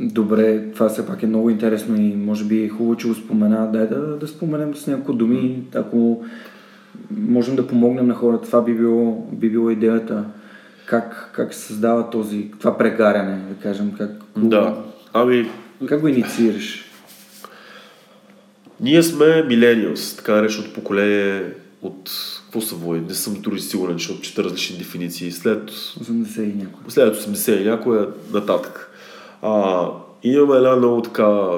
Добре, 0.00 0.70
това 0.74 0.88
все 0.88 1.06
пак 1.06 1.22
е 1.22 1.26
много 1.26 1.50
интересно 1.50 1.96
и 2.00 2.16
може 2.16 2.44
би 2.44 2.64
е 2.64 2.68
хубаво, 2.68 2.96
че 2.96 3.08
го 3.08 3.14
спомена. 3.14 3.72
Дай 3.72 3.86
да, 3.86 4.00
да 4.00 4.28
споменем 4.28 4.74
с 4.74 4.86
няколко 4.86 5.12
думи, 5.12 5.62
ако 5.74 6.24
можем 7.10 7.56
да 7.56 7.66
помогнем 7.66 8.06
на 8.06 8.14
хората. 8.14 8.46
Това 8.46 8.62
би 8.62 8.74
било, 8.74 9.26
би 9.32 9.50
било 9.50 9.70
идеята. 9.70 10.24
Как, 10.86 11.30
как 11.34 11.54
се 11.54 11.60
създава 11.60 12.10
този, 12.10 12.50
това 12.58 12.78
прегаряне, 12.78 13.38
да 13.48 13.54
кажем. 13.62 13.92
Как, 13.98 14.10
да. 14.36 14.76
Ами... 15.12 15.48
Как 15.86 16.00
го 16.00 16.08
инициираш? 16.08 16.84
Ние 18.80 19.02
сме 19.02 19.42
милениус, 19.42 20.16
така 20.16 20.34
нареченото 20.34 20.72
поколение 20.72 21.42
от... 21.82 22.10
Какво 22.52 22.66
са 22.66 22.74
вои? 22.74 23.00
Не 23.00 23.14
съм 23.14 23.36
дори 23.40 23.60
сигурен, 23.60 23.92
защото 23.92 24.20
чета 24.20 24.44
различни 24.44 24.78
дефиниции. 24.78 25.32
След... 25.32 25.70
80 25.70 26.42
и 26.42 26.54
някоя. 26.54 26.84
След 26.88 27.16
80 27.16 27.60
и 27.60 27.64
някоя 27.64 28.08
нататък. 28.32 28.90
А, 29.42 29.86
имаме 30.22 30.56
една 30.56 30.76
много 30.76 31.02
така 31.02 31.48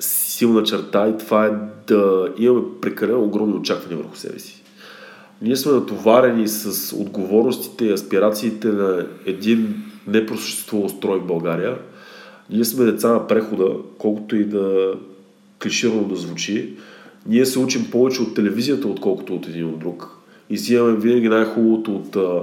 силна 0.00 0.62
черта 0.62 1.08
и 1.08 1.18
това 1.18 1.46
е 1.46 1.50
да 1.86 2.28
имаме 2.38 2.66
прекалено 2.80 3.22
огромни 3.22 3.54
очаквания 3.54 3.98
върху 3.98 4.16
себе 4.16 4.38
си. 4.38 4.62
Ние 5.42 5.56
сме 5.56 5.72
натоварени 5.72 6.48
с 6.48 6.96
отговорностите 6.96 7.84
и 7.84 7.92
аспирациите 7.92 8.68
на 8.68 9.06
един 9.26 9.82
непросъществувал 10.06 10.88
строй 10.88 11.18
в 11.18 11.26
България 11.26 11.78
Ние 12.50 12.64
сме 12.64 12.84
деца 12.84 13.08
на 13.08 13.26
прехода, 13.26 13.68
колкото 13.98 14.36
и 14.36 14.44
да 14.44 14.94
клиширано 15.62 16.04
да 16.04 16.16
звучи. 16.16 16.76
Ние 17.26 17.46
се 17.46 17.58
учим 17.58 17.90
повече 17.90 18.22
от 18.22 18.34
телевизията, 18.34 18.88
отколкото 18.88 19.34
от 19.34 19.48
един 19.48 19.66
от 19.66 19.78
друг. 19.78 20.08
И 20.50 20.54
взимаме 20.54 20.96
винаги 20.96 21.28
най-хубавото 21.28 21.96
от 21.96 22.16
а, 22.16 22.42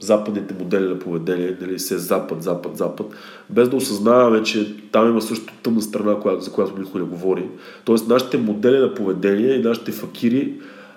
западните 0.00 0.54
модели 0.54 0.88
на 0.88 0.98
поведение, 0.98 1.56
нали, 1.60 1.78
се 1.78 1.98
запад, 1.98 2.42
запад, 2.42 2.76
запад, 2.76 3.06
без 3.50 3.68
да 3.68 3.76
осъзнаваме, 3.76 4.42
че 4.42 4.76
там 4.92 5.08
има 5.08 5.22
също 5.22 5.52
тъмна 5.62 5.82
страна, 5.82 6.16
за 6.38 6.52
която 6.52 6.80
никой 6.80 7.00
не 7.00 7.06
говори. 7.06 7.44
Тоест, 7.84 8.08
нашите 8.08 8.38
модели 8.38 8.78
на 8.78 8.94
поведение 8.94 9.54
и 9.54 9.62
нашите 9.62 9.92
факири, 9.92 10.52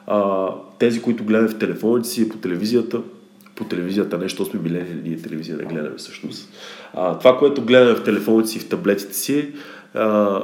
а, 0.08 0.48
тези, 0.80 1.02
които 1.02 1.24
гледаме 1.24 1.50
в 1.50 1.58
телефоните 1.58 2.10
си, 2.10 2.30
по 2.30 2.38
телевизията, 2.38 3.02
по 3.56 3.64
телевизията, 3.66 4.18
нещо 4.18 4.46
сме 4.46 4.60
билени, 4.60 5.02
ние 5.04 5.18
телевизия 5.18 5.58
не 5.58 5.64
гледаме 5.64 5.96
всъщност. 5.98 6.50
А, 6.94 7.18
това, 7.18 7.38
което 7.38 7.62
гледаме 7.62 7.96
в 7.96 8.04
телефоните 8.04 8.50
си 8.50 8.58
и 8.58 8.62
в 8.62 8.70
таблетите 8.70 9.14
си, 9.14 9.50
а, 9.94 10.40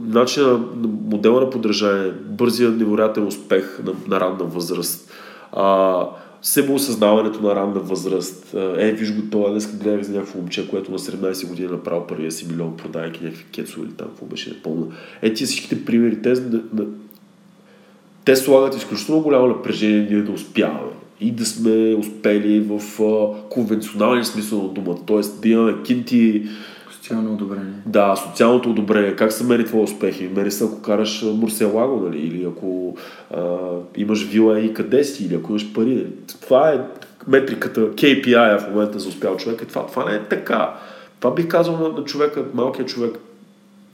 начина, 0.00 0.60
модела 1.04 1.40
на 1.40 1.50
подражание, 1.50 2.12
бързия 2.28 2.70
невероятен 2.70 3.26
успех 3.26 3.80
на, 3.84 3.92
на 4.08 4.20
ранна 4.20 4.44
възраст, 4.44 5.12
а, 5.52 6.06
самоосъзнаването 6.42 7.42
на 7.42 7.54
ранна 7.54 7.80
възраст. 7.80 8.54
Е, 8.54 8.92
виж 8.92 9.14
го 9.14 9.30
това, 9.30 9.50
днес 9.50 9.76
гледах 9.76 10.02
за 10.02 10.12
някакво 10.12 10.38
момче, 10.38 10.70
което 10.70 10.92
на 10.92 10.98
17 10.98 11.48
години 11.48 11.68
е 11.68 11.72
направил 11.72 12.06
първия 12.06 12.32
си 12.32 12.46
милион, 12.50 12.76
продайки 12.76 13.24
някакви 13.24 13.44
кецо 13.44 13.80
или 13.80 13.92
там, 13.92 14.08
какво 14.08 14.26
беше 14.26 14.62
пълно. 14.62 14.92
Е, 15.22 15.34
ти 15.34 15.44
всичките 15.44 15.84
примери, 15.84 16.22
те, 16.22 16.32
на, 16.32 16.60
на, 16.74 16.84
те 18.24 18.36
слагат 18.36 18.76
изключително 18.76 19.22
голямо 19.22 19.46
напрежение 19.46 20.08
ние 20.10 20.22
да 20.22 20.32
успяваме 20.32 20.92
и 21.20 21.30
да 21.30 21.46
сме 21.46 21.94
успели 21.94 22.60
в 22.60 23.02
а, 23.02 23.48
конвенционален 23.48 24.24
смисъл 24.24 24.62
на 24.62 24.68
думата. 24.68 24.98
Тоест 25.06 25.40
да 25.42 25.48
имаме 25.48 25.82
кинти, 25.82 26.42
Социално 27.10 27.32
одобрение. 27.32 27.72
Да, 27.86 28.16
социалното 28.16 28.70
одобрение. 28.70 29.16
Как 29.16 29.32
се 29.32 29.44
мери 29.44 29.64
твоя 29.64 29.84
успехи? 29.84 30.30
Мери 30.36 30.50
се 30.50 30.64
ако 30.64 30.82
караш 30.82 31.22
Мурселаго, 31.22 32.00
нали? 32.00 32.18
или 32.18 32.44
ако 32.44 32.96
а, 33.34 33.58
имаш 33.96 34.26
вила 34.26 34.60
и 34.60 34.74
къде 34.74 35.04
си, 35.04 35.24
или 35.24 35.34
ако 35.34 35.50
имаш 35.50 35.72
пари. 35.72 35.94
Нали? 35.94 36.06
Това 36.40 36.70
е 36.70 36.80
метриката, 37.26 37.80
KPI 37.80 38.58
в 38.58 38.70
момента 38.70 38.98
за 38.98 39.08
успял 39.08 39.36
човек. 39.36 39.62
И 39.62 39.66
това, 39.66 39.86
това 39.86 40.10
не 40.10 40.16
е 40.16 40.22
така. 40.22 40.74
Това 41.20 41.34
бих 41.34 41.48
казал 41.48 41.76
на, 41.78 41.88
на 41.88 42.04
човека, 42.04 42.44
малкият 42.54 42.88
човек, 42.88 43.18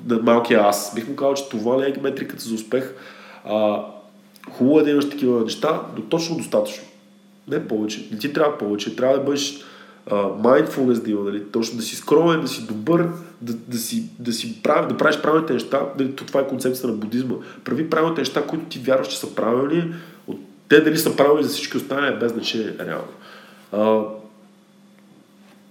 на 0.07 0.19
малкия 0.19 0.61
аз. 0.61 0.93
Бих 0.95 1.09
му 1.09 1.17
казал, 1.17 1.35
че 1.35 1.49
това 1.49 1.77
не 1.77 1.87
е 1.87 1.95
метриката 2.03 2.45
за 2.45 2.55
успех. 2.55 2.95
А, 3.45 3.85
хубаво 4.51 4.81
е 4.81 4.83
да 4.83 4.91
имаш 4.91 5.11
такива 5.11 5.41
неща, 5.41 5.81
но 5.97 6.03
точно 6.03 6.37
достатъчно. 6.37 6.85
Не 7.49 7.69
повече. 7.69 8.09
Не 8.13 8.19
ти 8.19 8.33
трябва 8.33 8.59
повече. 8.59 8.97
Трябва 8.97 9.19
да 9.19 9.25
бъдеш 9.25 9.65
mindfulness 10.15 11.03
да 11.03 11.11
има, 11.11 11.25
нали? 11.25 11.45
точно 11.45 11.77
да 11.77 11.83
си 11.83 11.97
скромен, 11.97 12.41
да 12.41 12.49
си 12.49 12.67
добър, 12.67 13.09
да, 13.41 13.53
да, 13.53 13.79
си, 13.79 14.11
да, 14.19 14.33
си 14.33 14.63
прав, 14.63 14.89
да 14.89 14.97
правиш 14.97 15.21
правилните 15.21 15.53
неща. 15.53 15.87
Нали? 15.99 16.17
Това 16.17 16.41
е 16.41 16.49
концепцията 16.49 16.89
на 16.89 16.95
будизма. 16.95 17.35
Прави 17.65 17.91
правилните 17.91 18.21
неща, 18.21 18.47
които 18.47 18.65
ти 18.65 18.79
вярваш, 18.79 19.09
че 19.09 19.19
са 19.19 19.35
правилни. 19.35 19.95
От 20.27 20.41
те 20.69 20.81
дали 20.81 20.99
са 20.99 21.17
правилни 21.17 21.43
за 21.43 21.49
всички 21.49 21.77
останали, 21.77 22.19
без 22.19 22.33
значение 22.33 22.75
реално. 22.81 23.09
А, 23.73 24.03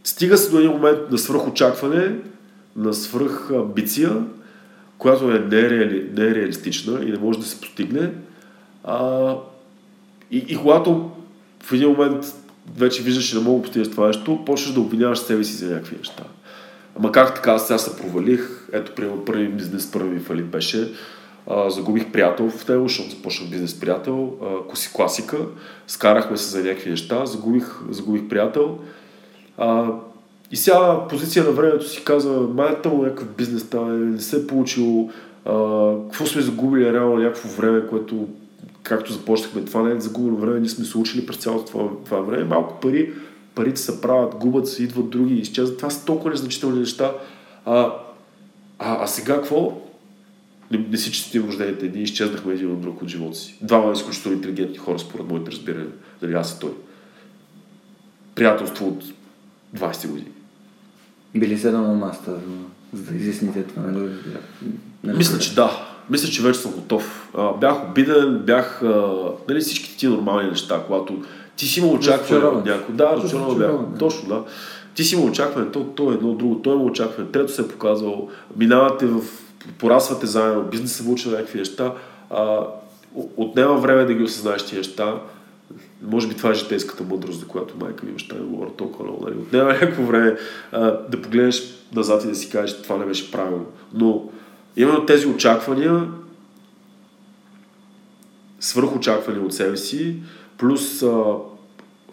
стига 0.03 0.37
се 0.37 0.51
до 0.51 0.59
един 0.59 0.71
момент 0.71 0.99
на 1.11 1.17
свръхочакване, 1.17 2.15
на 2.75 2.93
свръх 2.93 3.51
амбиция, 3.51 4.23
която 4.97 5.31
е 5.31 5.39
нереали, 5.39 6.09
нереалистична 6.17 7.03
и 7.03 7.11
не 7.11 7.17
може 7.17 7.39
да 7.39 7.45
се 7.45 7.61
постигне. 7.61 8.11
А, 8.83 9.33
и, 10.31 10.37
и 10.37 10.57
когато 10.57 11.11
в 11.63 11.73
един 11.73 11.89
момент 11.89 12.25
вече 12.77 13.03
виждаш, 13.03 13.29
че 13.29 13.37
не 13.37 13.43
мога 13.43 13.57
да 13.57 13.63
постигнеш 13.63 13.91
това 13.91 14.07
нещо, 14.07 14.45
почваш 14.45 14.73
да 14.73 14.79
обвиняваш 14.79 15.19
себе 15.19 15.43
си 15.43 15.53
за 15.53 15.73
някакви 15.73 15.97
неща. 15.97 16.23
Ама 16.99 17.11
как 17.11 17.35
така, 17.35 17.59
сега 17.59 17.77
се 17.77 17.97
провалих, 17.97 18.67
ето 18.73 18.91
примерно 18.95 19.25
първи 19.25 19.47
бизнес, 19.47 19.91
първи 19.91 20.19
фалит 20.19 20.45
беше, 20.45 20.91
а, 21.47 21.69
загубих 21.69 22.11
приятел 22.11 22.49
в 22.49 22.67
него, 22.67 22.87
защото 22.87 23.09
започнах 23.09 23.49
бизнес 23.49 23.79
приятел, 23.79 24.33
а, 24.71 24.75
си 24.75 24.89
класика, 24.93 25.37
скарахме 25.87 26.37
се 26.37 26.49
за 26.49 26.63
някакви 26.63 26.89
неща, 26.89 27.25
загубих, 27.25 27.79
загубих 27.89 28.27
приятел. 28.27 28.77
А, 29.57 29.87
и 30.51 30.55
сега 30.55 31.07
позиция 31.09 31.43
на 31.43 31.51
времето 31.51 31.89
си 31.89 32.03
каза, 32.03 32.31
майната 32.31 32.89
му 32.89 33.03
някакъв 33.03 33.27
бизнес 33.27 33.69
там, 33.69 34.11
не 34.11 34.21
се 34.21 34.35
е 34.35 34.47
получил, 34.47 35.09
а, 35.45 35.51
какво 36.03 36.25
сме 36.25 36.41
загубили 36.41 36.93
реално 36.93 37.17
някакво 37.17 37.49
време, 37.49 37.87
което 37.87 38.27
както 38.85 39.13
започнахме, 39.13 39.65
това 39.65 39.83
не 39.83 39.95
е 39.95 39.99
загубено 39.99 40.37
време, 40.37 40.59
ние 40.59 40.69
сме 40.69 40.85
се 40.85 40.97
учили 40.97 41.25
през 41.25 41.37
цялото 41.37 41.65
това, 41.65 41.89
това 42.05 42.19
време. 42.19 42.43
Малко 42.43 42.79
пари, 42.79 43.13
парите 43.55 43.81
се 43.81 44.01
правят, 44.01 44.35
губят 44.35 44.67
се, 44.67 44.83
идват 44.83 45.09
други, 45.09 45.33
изчезват. 45.33 45.77
Това 45.77 45.89
са 45.89 46.05
толкова 46.05 46.29
незначителни 46.29 46.79
неща. 46.79 47.13
А, 47.65 47.91
а, 48.79 49.03
а 49.03 49.07
сега 49.07 49.35
какво? 49.35 49.81
Не, 50.71 50.85
не 50.89 50.97
си 50.97 51.11
честим 51.11 51.45
рождените 51.45 51.91
ние 51.93 52.03
изчезнахме 52.03 52.53
един 52.53 52.71
от 52.71 52.81
друг 52.81 53.01
от 53.01 53.07
живота 53.07 53.37
си. 53.37 53.57
Двама 53.61 53.91
изключително 53.91 54.37
интелигентни 54.37 54.77
хора, 54.77 54.99
според 54.99 55.27
моите 55.27 55.51
разбиране. 55.51 55.85
Дали 56.21 56.33
аз 56.33 56.51
и 56.51 56.59
той. 56.59 56.73
Приятелство 58.35 58.87
от 58.87 59.03
20 59.77 60.07
години. 60.07 60.31
Били 61.35 61.57
се 61.57 61.71
на 61.71 61.81
маста, 61.81 62.39
за 62.93 63.03
да 63.03 63.15
изясните 63.15 63.63
това? 63.63 63.83
Нали? 63.83 65.17
Мисля, 65.17 65.39
че 65.39 65.55
да 65.55 65.84
мисля, 66.09 66.29
че 66.29 66.41
вече 66.41 66.59
съм 66.59 66.71
готов. 66.71 67.29
А, 67.37 67.53
бях 67.53 67.89
обиден, 67.89 68.41
бях 68.45 68.83
а, 68.83 69.13
нали, 69.49 69.59
всичките 69.59 69.97
ти 69.97 70.07
нормални 70.07 70.49
неща, 70.49 70.83
когато 70.87 71.21
ти 71.55 71.65
си 71.65 71.79
има 71.79 71.89
очакване 71.89 72.45
от 72.45 72.65
някой. 72.65 72.95
Да, 72.95 73.11
разочарован 73.15 73.57
бях. 73.57 73.71
Да. 73.71 73.97
Точно, 73.97 74.29
да. 74.29 74.43
Ти 74.95 75.03
си 75.03 75.15
има 75.15 75.25
очакване, 75.25 75.71
то, 75.71 75.83
то 75.83 76.11
е 76.11 76.13
едно 76.13 76.33
друго, 76.33 76.61
той 76.61 76.75
има 76.75 76.83
очакване, 76.83 77.29
трето 77.29 77.51
се 77.51 77.61
е 77.61 77.67
показвал, 77.67 78.29
минавате 78.57 79.05
в, 79.05 79.21
порасвате 79.77 80.25
заедно, 80.25 80.63
бизнеса 80.63 81.03
вълча 81.03 81.29
някакви 81.29 81.59
неща, 81.59 81.93
а, 82.29 82.59
отнема 83.37 83.75
време 83.75 84.05
да 84.05 84.13
ги 84.13 84.23
осъзнаеш 84.23 84.63
тези 84.63 84.77
неща. 84.77 85.21
Може 86.01 86.27
би 86.27 86.35
това 86.35 86.49
е 86.49 86.53
житейската 86.53 87.03
мъдрост, 87.03 87.39
за 87.39 87.47
която 87.47 87.77
майка 87.79 88.05
ми 88.05 88.11
баща 88.11 88.35
ми 88.35 88.45
говорят 88.45 88.75
толкова 88.75 89.03
много. 89.05 89.25
Нали? 89.25 89.35
Отнема 89.37 89.69
някакво 89.69 90.03
време 90.03 90.37
а, 90.71 90.79
да 91.09 91.21
погледнеш 91.21 91.63
назад 91.95 92.23
и 92.23 92.27
да 92.27 92.35
си 92.35 92.49
кажеш, 92.49 92.81
това 92.81 92.97
не 92.97 93.05
беше 93.05 93.31
правилно. 93.31 93.65
Но 93.93 94.29
именно 94.77 95.05
тези 95.05 95.27
очаквания, 95.27 96.07
свръхочаквания 98.59 99.41
от 99.41 99.53
себе 99.53 99.77
си, 99.77 100.15
плюс 100.57 101.03
а, 101.03 101.35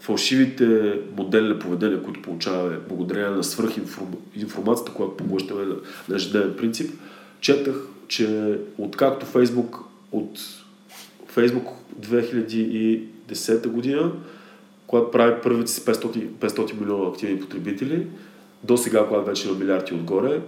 фалшивите 0.00 0.98
модели 1.16 1.48
на 1.48 1.58
поведение, 1.58 2.02
които 2.02 2.22
получаваме 2.22 2.78
благодарение 2.88 3.30
на 3.30 3.44
свръхинформацията, 3.44 4.92
която 4.92 5.16
поглъщаме 5.16 5.64
на, 5.64 5.74
на 6.08 6.16
ежедневен 6.16 6.54
принцип, 6.56 7.00
четах, 7.40 7.74
че 8.08 8.58
откакто 8.78 9.26
Фейсбук 9.26 9.78
от 10.12 10.38
Фейсбук 11.28 11.68
2010 12.00 13.66
година, 13.66 14.12
когато 14.86 15.10
прави 15.10 15.42
първите 15.42 15.70
си 15.70 15.80
500, 15.80 16.28
500 16.28 16.80
милиона 16.80 17.08
активни 17.08 17.40
потребители, 17.40 18.06
до 18.64 18.76
сега, 18.76 19.06
когато 19.06 19.26
вече 19.26 19.48
има 19.48 19.58
милиарди 19.58 19.94
отгоре, 19.94 20.40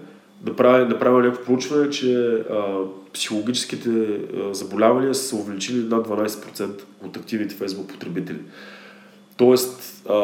направи, 0.47 0.85
направи 0.85 1.27
някакво 1.27 1.45
проучване, 1.45 1.91
че 1.91 2.16
а, 2.51 2.85
психологическите 3.12 3.91
а, 3.91 4.55
заболявания 4.55 5.15
са 5.15 5.23
се 5.23 5.35
увеличили 5.35 5.89
над 5.89 6.09
12% 6.09 6.83
от 7.05 7.16
активните 7.16 7.55
Facebook 7.55 7.87
потребители. 7.87 8.39
Тоест, 9.37 10.03
а, 10.09 10.15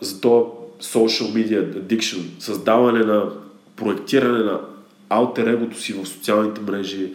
за 0.00 0.20
то 0.20 0.56
social 0.82 1.32
media 1.32 1.74
addiction, 1.74 2.20
създаване 2.38 3.04
на 3.04 3.30
проектиране 3.76 4.38
на 4.38 4.60
алтер 5.08 5.46
егото 5.46 5.80
си 5.80 5.92
в 5.92 6.06
социалните 6.06 6.60
мрежи, 6.60 7.14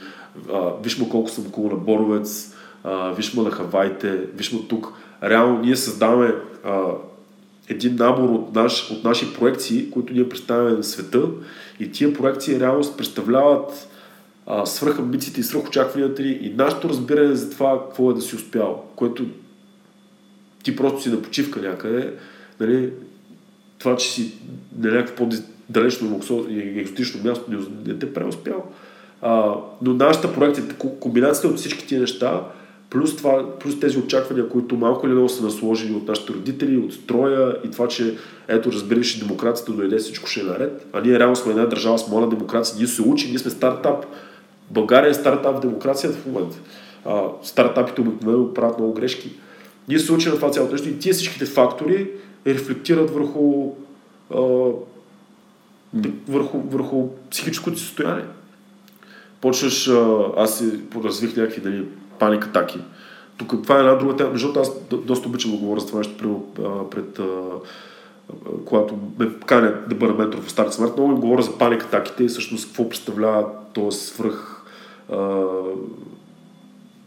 а, 0.53 0.71
виж 0.83 0.99
му 0.99 1.09
колко 1.09 1.29
съм 1.29 1.51
кул 1.51 1.69
на 1.69 1.75
Боровец, 1.75 2.55
а, 2.83 3.11
виж 3.11 3.33
му 3.33 3.41
на 3.43 3.51
Хавайте, 3.51 4.19
виж 4.35 4.51
му 4.51 4.59
тук. 4.59 4.93
Реално 5.23 5.59
ние 5.59 5.75
създаваме 5.75 6.35
а, 6.63 6.81
един 7.69 7.95
набор 7.95 8.29
от, 8.29 8.55
наш, 8.55 8.91
от 8.91 9.03
наши 9.03 9.33
проекции, 9.33 9.89
които 9.89 10.13
ние 10.13 10.29
представяме 10.29 10.71
на 10.71 10.83
света 10.83 11.21
и 11.79 11.91
тия 11.91 12.13
проекции 12.13 12.59
реално 12.59 12.93
представляват 12.97 13.89
а, 14.47 14.65
свръхамбициите 14.65 15.39
и 15.39 15.43
свръхочакванията 15.43 16.21
ни 16.21 16.39
и 16.41 16.53
нашето 16.57 16.89
разбиране 16.89 17.35
за 17.35 17.49
това 17.49 17.85
какво 17.85 18.11
е 18.11 18.13
да 18.13 18.21
си 18.21 18.35
успял, 18.35 18.83
което 18.95 19.25
ти 20.63 20.75
просто 20.75 21.01
си 21.01 21.09
на 21.09 21.21
почивка 21.21 21.61
някъде, 21.61 22.13
нали, 22.59 22.93
това, 23.79 23.95
че 23.95 24.07
си 24.07 24.33
на 24.79 24.91
някакво 24.91 25.15
по-далечно 25.15 26.21
и 26.49 26.59
екзотично 26.59 27.23
място 27.23 27.45
не 27.85 27.99
те 27.99 28.13
преуспял. 28.13 28.71
А, 29.21 29.53
но 29.81 29.93
нашата 29.93 30.33
проекция, 30.33 30.65
комбинацията 30.99 31.47
от 31.47 31.57
всички 31.57 31.87
тия 31.87 32.01
неща, 32.01 32.43
Плюс, 32.95 33.15
това, 33.15 33.59
плюс 33.59 33.79
тези 33.79 33.97
очаквания, 33.97 34.49
които 34.49 34.77
малко 34.77 35.07
или 35.07 35.13
много 35.13 35.29
са 35.29 35.43
насложени 35.43 35.95
от 35.95 36.07
нашите 36.07 36.33
родители, 36.33 36.77
от 36.77 36.93
строя 36.93 37.57
и 37.65 37.71
това, 37.71 37.87
че 37.87 38.17
ето 38.47 38.71
разбираш, 38.71 39.19
демокрацията 39.19 39.71
дойде, 39.71 39.97
всичко 39.97 40.29
ще 40.29 40.39
е 40.39 40.43
наред. 40.43 40.87
А 40.93 41.01
ние 41.01 41.19
реално 41.19 41.35
сме 41.35 41.51
една 41.51 41.65
държава 41.65 41.99
с 41.99 42.07
млада 42.07 42.27
демокрация, 42.27 42.77
ние 42.77 42.87
се 42.87 43.01
учим, 43.01 43.29
ние 43.29 43.39
сме 43.39 43.51
стартап. 43.51 44.05
България 44.71 45.09
е 45.09 45.13
стартап 45.13 45.57
в 45.57 45.59
демокрацията 45.59 46.17
в 46.17 46.25
момента. 46.25 46.57
Стартапите 47.43 48.01
обикновено 48.01 48.53
правят 48.53 48.79
много 48.79 48.93
грешки. 48.93 49.31
Ние 49.87 49.99
се 49.99 50.13
учим 50.13 50.31
на 50.31 50.37
това 50.37 50.51
цялото 50.51 50.73
нещо 50.73 50.89
и 50.89 50.99
тия 50.99 51.13
всичките 51.13 51.45
фактори 51.45 52.11
рефлектират 52.47 53.11
върху 53.11 53.71
а, 54.35 54.41
върху, 56.27 56.59
върху 56.59 57.09
психическото 57.31 57.77
си 57.77 57.85
състояние. 57.85 58.25
Почваш, 59.41 59.89
аз 60.37 60.57
си 60.57 60.79
развих 61.03 61.37
някакви 61.37 61.61
дали, 61.61 61.85
паник 62.19 62.45
атаки. 62.45 62.79
Тук 63.37 63.63
това 63.63 63.75
е 63.75 63.79
една 63.79 63.95
друга 63.95 64.15
тема, 64.15 64.29
защото 64.33 64.59
аз 64.59 64.71
доста 65.05 65.27
обичам 65.27 65.51
да 65.51 65.57
говоря 65.57 65.81
с 65.81 65.87
това 65.87 65.97
нещо 65.97 66.43
пред, 66.55 66.65
пред 66.91 67.19
когато 68.65 68.97
ме 69.19 69.29
канят 69.45 69.89
да 69.89 69.95
бъда 69.95 70.13
ментор 70.13 70.41
в 70.41 70.51
старт 70.51 70.73
смърт, 70.73 70.97
много 70.97 71.11
им 71.11 71.19
говоря 71.19 71.41
за 71.41 71.57
паник 71.57 71.83
атаките 71.83 72.23
и 72.23 72.27
всъщност 72.27 72.67
какво 72.67 72.89
представлява 72.89 73.45
този 73.73 73.99
свръх 73.99 74.61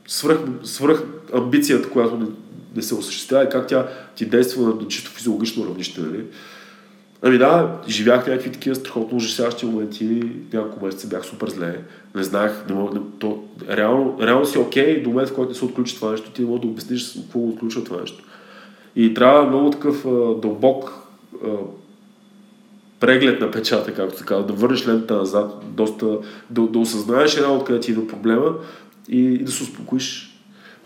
свръх, 0.09 0.39
свръх 0.63 1.03
амбицията, 1.35 1.91
която 1.91 2.17
не, 2.17 2.27
не 2.77 2.83
се 2.83 2.95
осъществява 2.95 3.45
и 3.45 3.49
как 3.49 3.67
тя 3.67 3.87
ти 4.17 4.27
действа 4.27 4.63
на 4.63 4.89
чисто 4.89 5.11
физиологично 5.11 5.67
равнище. 5.67 6.01
Нали? 6.01 6.25
Ами 7.23 7.39
да, 7.39 7.81
живях 7.89 8.27
някакви 8.27 8.53
такива 8.53 8.77
страхотно 8.77 9.17
ужасяващи 9.17 9.67
моменти, 9.67 10.23
няколко 10.53 10.85
месеца 10.85 11.09
бях 11.09 11.25
супер 11.25 11.49
зле, 11.49 11.81
не 12.15 12.23
знаех, 12.23 12.53
не 12.69 12.75
мога, 12.75 12.95
не, 12.95 13.01
то, 13.19 13.45
реално, 13.69 14.19
реално 14.23 14.47
си 14.47 14.59
окей, 14.59 15.03
до 15.03 15.11
момента 15.11 15.33
в 15.33 15.35
който 15.35 15.49
не 15.49 15.55
се 15.55 15.65
отключи 15.65 15.95
това 15.95 16.11
нещо, 16.11 16.31
ти 16.31 16.43
не 16.43 16.49
можеш 16.49 16.61
да 16.61 16.67
обясниш 16.67 17.15
какво 17.15 17.39
го 17.39 17.49
отключва 17.49 17.85
това 17.85 18.01
нещо. 18.01 18.25
И 18.97 19.15
трябва 19.15 19.47
много 19.47 19.71
такъв 19.71 20.07
а, 20.07 20.11
дълбок 20.41 20.93
а, 21.45 21.49
преглед 23.01 23.41
на 23.41 23.51
печата, 23.51 23.95
както 23.95 24.19
се 24.19 24.25
казва, 24.25 24.47
да 24.47 24.53
върнеш 24.53 24.89
лента 24.89 25.17
назад, 25.17 25.65
доста, 25.65 26.19
да, 26.51 26.67
да 26.67 26.79
осъзнаеш 26.79 27.37
една 27.37 27.53
откъде 27.53 27.81
ти 27.81 27.91
идва 27.91 28.07
проблема 28.07 28.55
и, 29.09 29.19
и 29.19 29.45
да 29.45 29.53
се 29.53 29.63
успокоиш. 29.63 30.41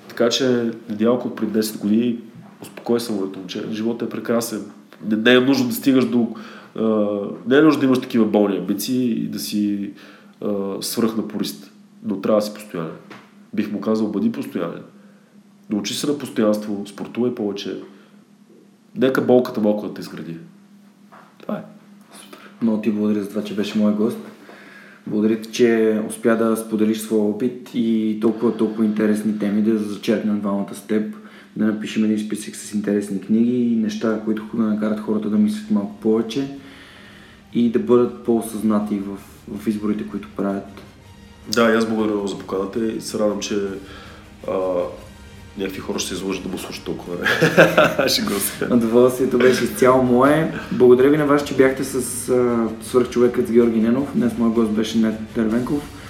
Така 0.09 0.29
че, 0.29 0.71
надявам, 0.89 1.19
от 1.25 1.37
преди 1.37 1.59
10 1.59 1.79
години 1.79 2.19
успокой 2.63 3.01
съм 3.01 3.17
моето 3.17 3.39
момче. 3.39 3.65
Животът 3.73 4.09
е 4.09 4.11
прекрасен. 4.11 4.65
Не, 5.11 5.17
не 5.17 5.35
е 5.35 5.41
нужно 5.41 5.69
да 5.69 5.75
стигаш 5.75 6.05
до... 6.05 6.35
А, 6.77 6.83
не 7.47 7.57
е 7.57 7.63
нужно 7.63 7.81
да 7.81 7.87
имаш 7.87 8.01
такива 8.01 8.25
болни 8.27 8.57
амбиции 8.57 9.25
и 9.25 9.29
да 9.29 9.39
си 9.39 9.91
свръхнапорист. 10.81 11.73
Но 12.05 12.21
трябва 12.21 12.41
да 12.41 12.47
си 12.47 12.55
постоянен. 12.55 12.93
Бих 13.55 13.73
му 13.73 13.81
казал, 13.81 14.09
бъди 14.09 14.33
постоянен. 14.33 14.83
Научи 15.71 15.95
се 15.95 16.07
на 16.07 16.19
постоянство, 16.19 16.85
спортувай 16.87 17.35
повече. 17.35 17.81
Нека 18.97 19.21
болката 19.21 19.61
малко 19.61 19.89
да 19.89 19.95
те 19.95 20.01
изгради. 20.01 20.37
Това 21.39 21.57
е. 21.57 21.63
Много 22.63 22.83
ти 22.83 22.91
благодаря 22.91 23.23
за 23.23 23.29
това, 23.29 23.45
че 23.45 23.55
беше 23.55 23.79
мой 23.79 23.93
гост. 23.93 24.19
Благодаря 25.07 25.41
ти, 25.41 25.53
че 25.53 26.01
успя 26.09 26.37
да 26.37 26.57
споделиш 26.57 26.99
своя 26.99 27.23
опит 27.23 27.71
и 27.75 28.19
толкова, 28.21 28.57
толкова 28.57 28.85
интересни 28.85 29.39
теми 29.39 29.63
да 29.63 29.79
зачерпнем 29.79 30.41
двамата 30.41 30.75
с 30.75 30.87
теб, 30.87 31.15
да 31.57 31.65
напишем 31.65 32.05
един 32.05 32.19
списък 32.19 32.57
с 32.57 32.75
интересни 32.75 33.21
книги 33.21 33.73
и 33.73 33.77
неща, 33.77 34.21
които 34.25 34.45
да 34.55 34.63
накарат 34.63 35.01
хората 35.01 35.31
да 35.31 35.39
мислят 35.39 35.71
малко 35.71 36.01
повече 36.01 36.49
и 37.55 37.71
да 37.71 37.79
бъдат 37.79 38.25
по-осъзнати 38.25 38.99
в, 38.99 39.19
в 39.59 39.69
изборите, 39.69 40.07
които 40.07 40.29
правят. 40.37 40.83
Да, 41.49 41.73
и 41.73 41.77
аз 41.77 41.87
благодаря 41.87 42.27
за 42.27 42.39
поканата 42.39 42.87
и 42.87 43.01
се 43.01 43.19
радвам, 43.19 43.41
че 43.41 43.55
а, 44.49 44.53
някакви 45.59 45.81
хора 45.81 45.99
ще 45.99 46.09
се 46.09 46.15
изложат 46.15 46.43
да 46.43 46.49
му 46.49 46.59
слушат 46.59 46.85
толкова. 46.85 47.17
ще 48.09 48.23
го 48.23 48.31
Удоволствието 48.75 49.39
беше 49.39 49.65
изцяло 49.65 50.03
мое. 50.03 50.53
Благодаря 50.73 51.11
ви 51.11 51.17
на 51.17 51.27
вас, 51.27 51.45
че 51.45 51.55
бяхте 51.55 51.85
с 51.85 52.03
свърхчовекът 52.83 53.49
с 53.49 53.53
Георги 53.53 53.81
Ненов. 53.81 54.09
Днес 54.15 54.39
моят 54.39 54.55
гост 54.55 54.71
беше 54.71 54.99
Нет 54.99 55.15
Дървенков. 55.35 56.02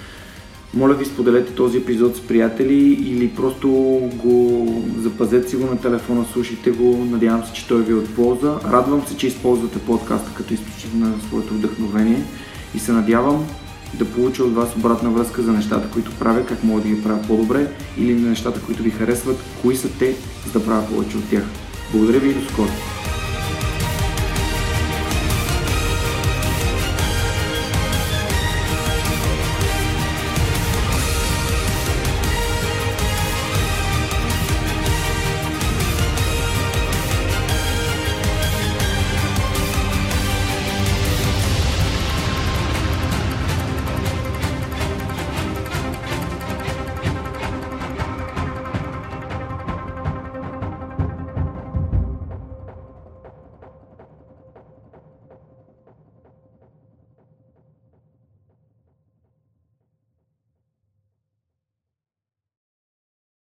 Моля 0.75 0.93
ви, 0.93 1.05
споделете 1.05 1.53
този 1.53 1.77
епизод 1.77 2.15
с 2.15 2.21
приятели 2.21 2.93
или 2.93 3.29
просто 3.29 3.69
го 4.15 4.67
запазете 4.97 5.49
си 5.49 5.55
го 5.55 5.65
на 5.65 5.81
телефона, 5.81 6.25
слушайте 6.33 6.71
го. 6.71 7.07
Надявам 7.11 7.43
се, 7.45 7.53
че 7.53 7.67
той 7.67 7.83
ви 7.83 7.91
е 7.91 7.95
от 7.95 8.15
полза. 8.15 8.59
Радвам 8.71 9.07
се, 9.07 9.17
че 9.17 9.27
използвате 9.27 9.79
подкаста 9.79 10.31
като 10.33 10.53
източник 10.53 10.93
на 10.93 11.13
своето 11.27 11.53
вдъхновение 11.53 12.23
и 12.75 12.79
се 12.79 12.91
надявам 12.91 13.45
да 13.93 14.05
получа 14.05 14.43
от 14.43 14.55
вас 14.55 14.75
обратна 14.75 15.09
връзка 15.09 15.41
за 15.41 15.51
нещата, 15.51 15.89
които 15.93 16.11
правя, 16.19 16.45
как 16.45 16.63
мога 16.63 16.81
да 16.81 16.87
ги 16.87 17.03
правя 17.03 17.21
по-добре 17.27 17.67
или 17.97 18.13
на 18.13 18.29
нещата, 18.29 18.61
които 18.61 18.83
ви 18.83 18.89
харесват, 18.89 19.43
кои 19.61 19.75
са 19.75 19.89
те, 19.99 20.15
за 20.45 20.59
да 20.59 20.65
правя 20.65 20.87
повече 20.87 21.17
от 21.17 21.29
тях. 21.29 21.43
Благодаря 21.91 22.19
ви 22.19 22.29
и 22.29 22.33
до 22.33 22.41
скоро! 22.49 22.69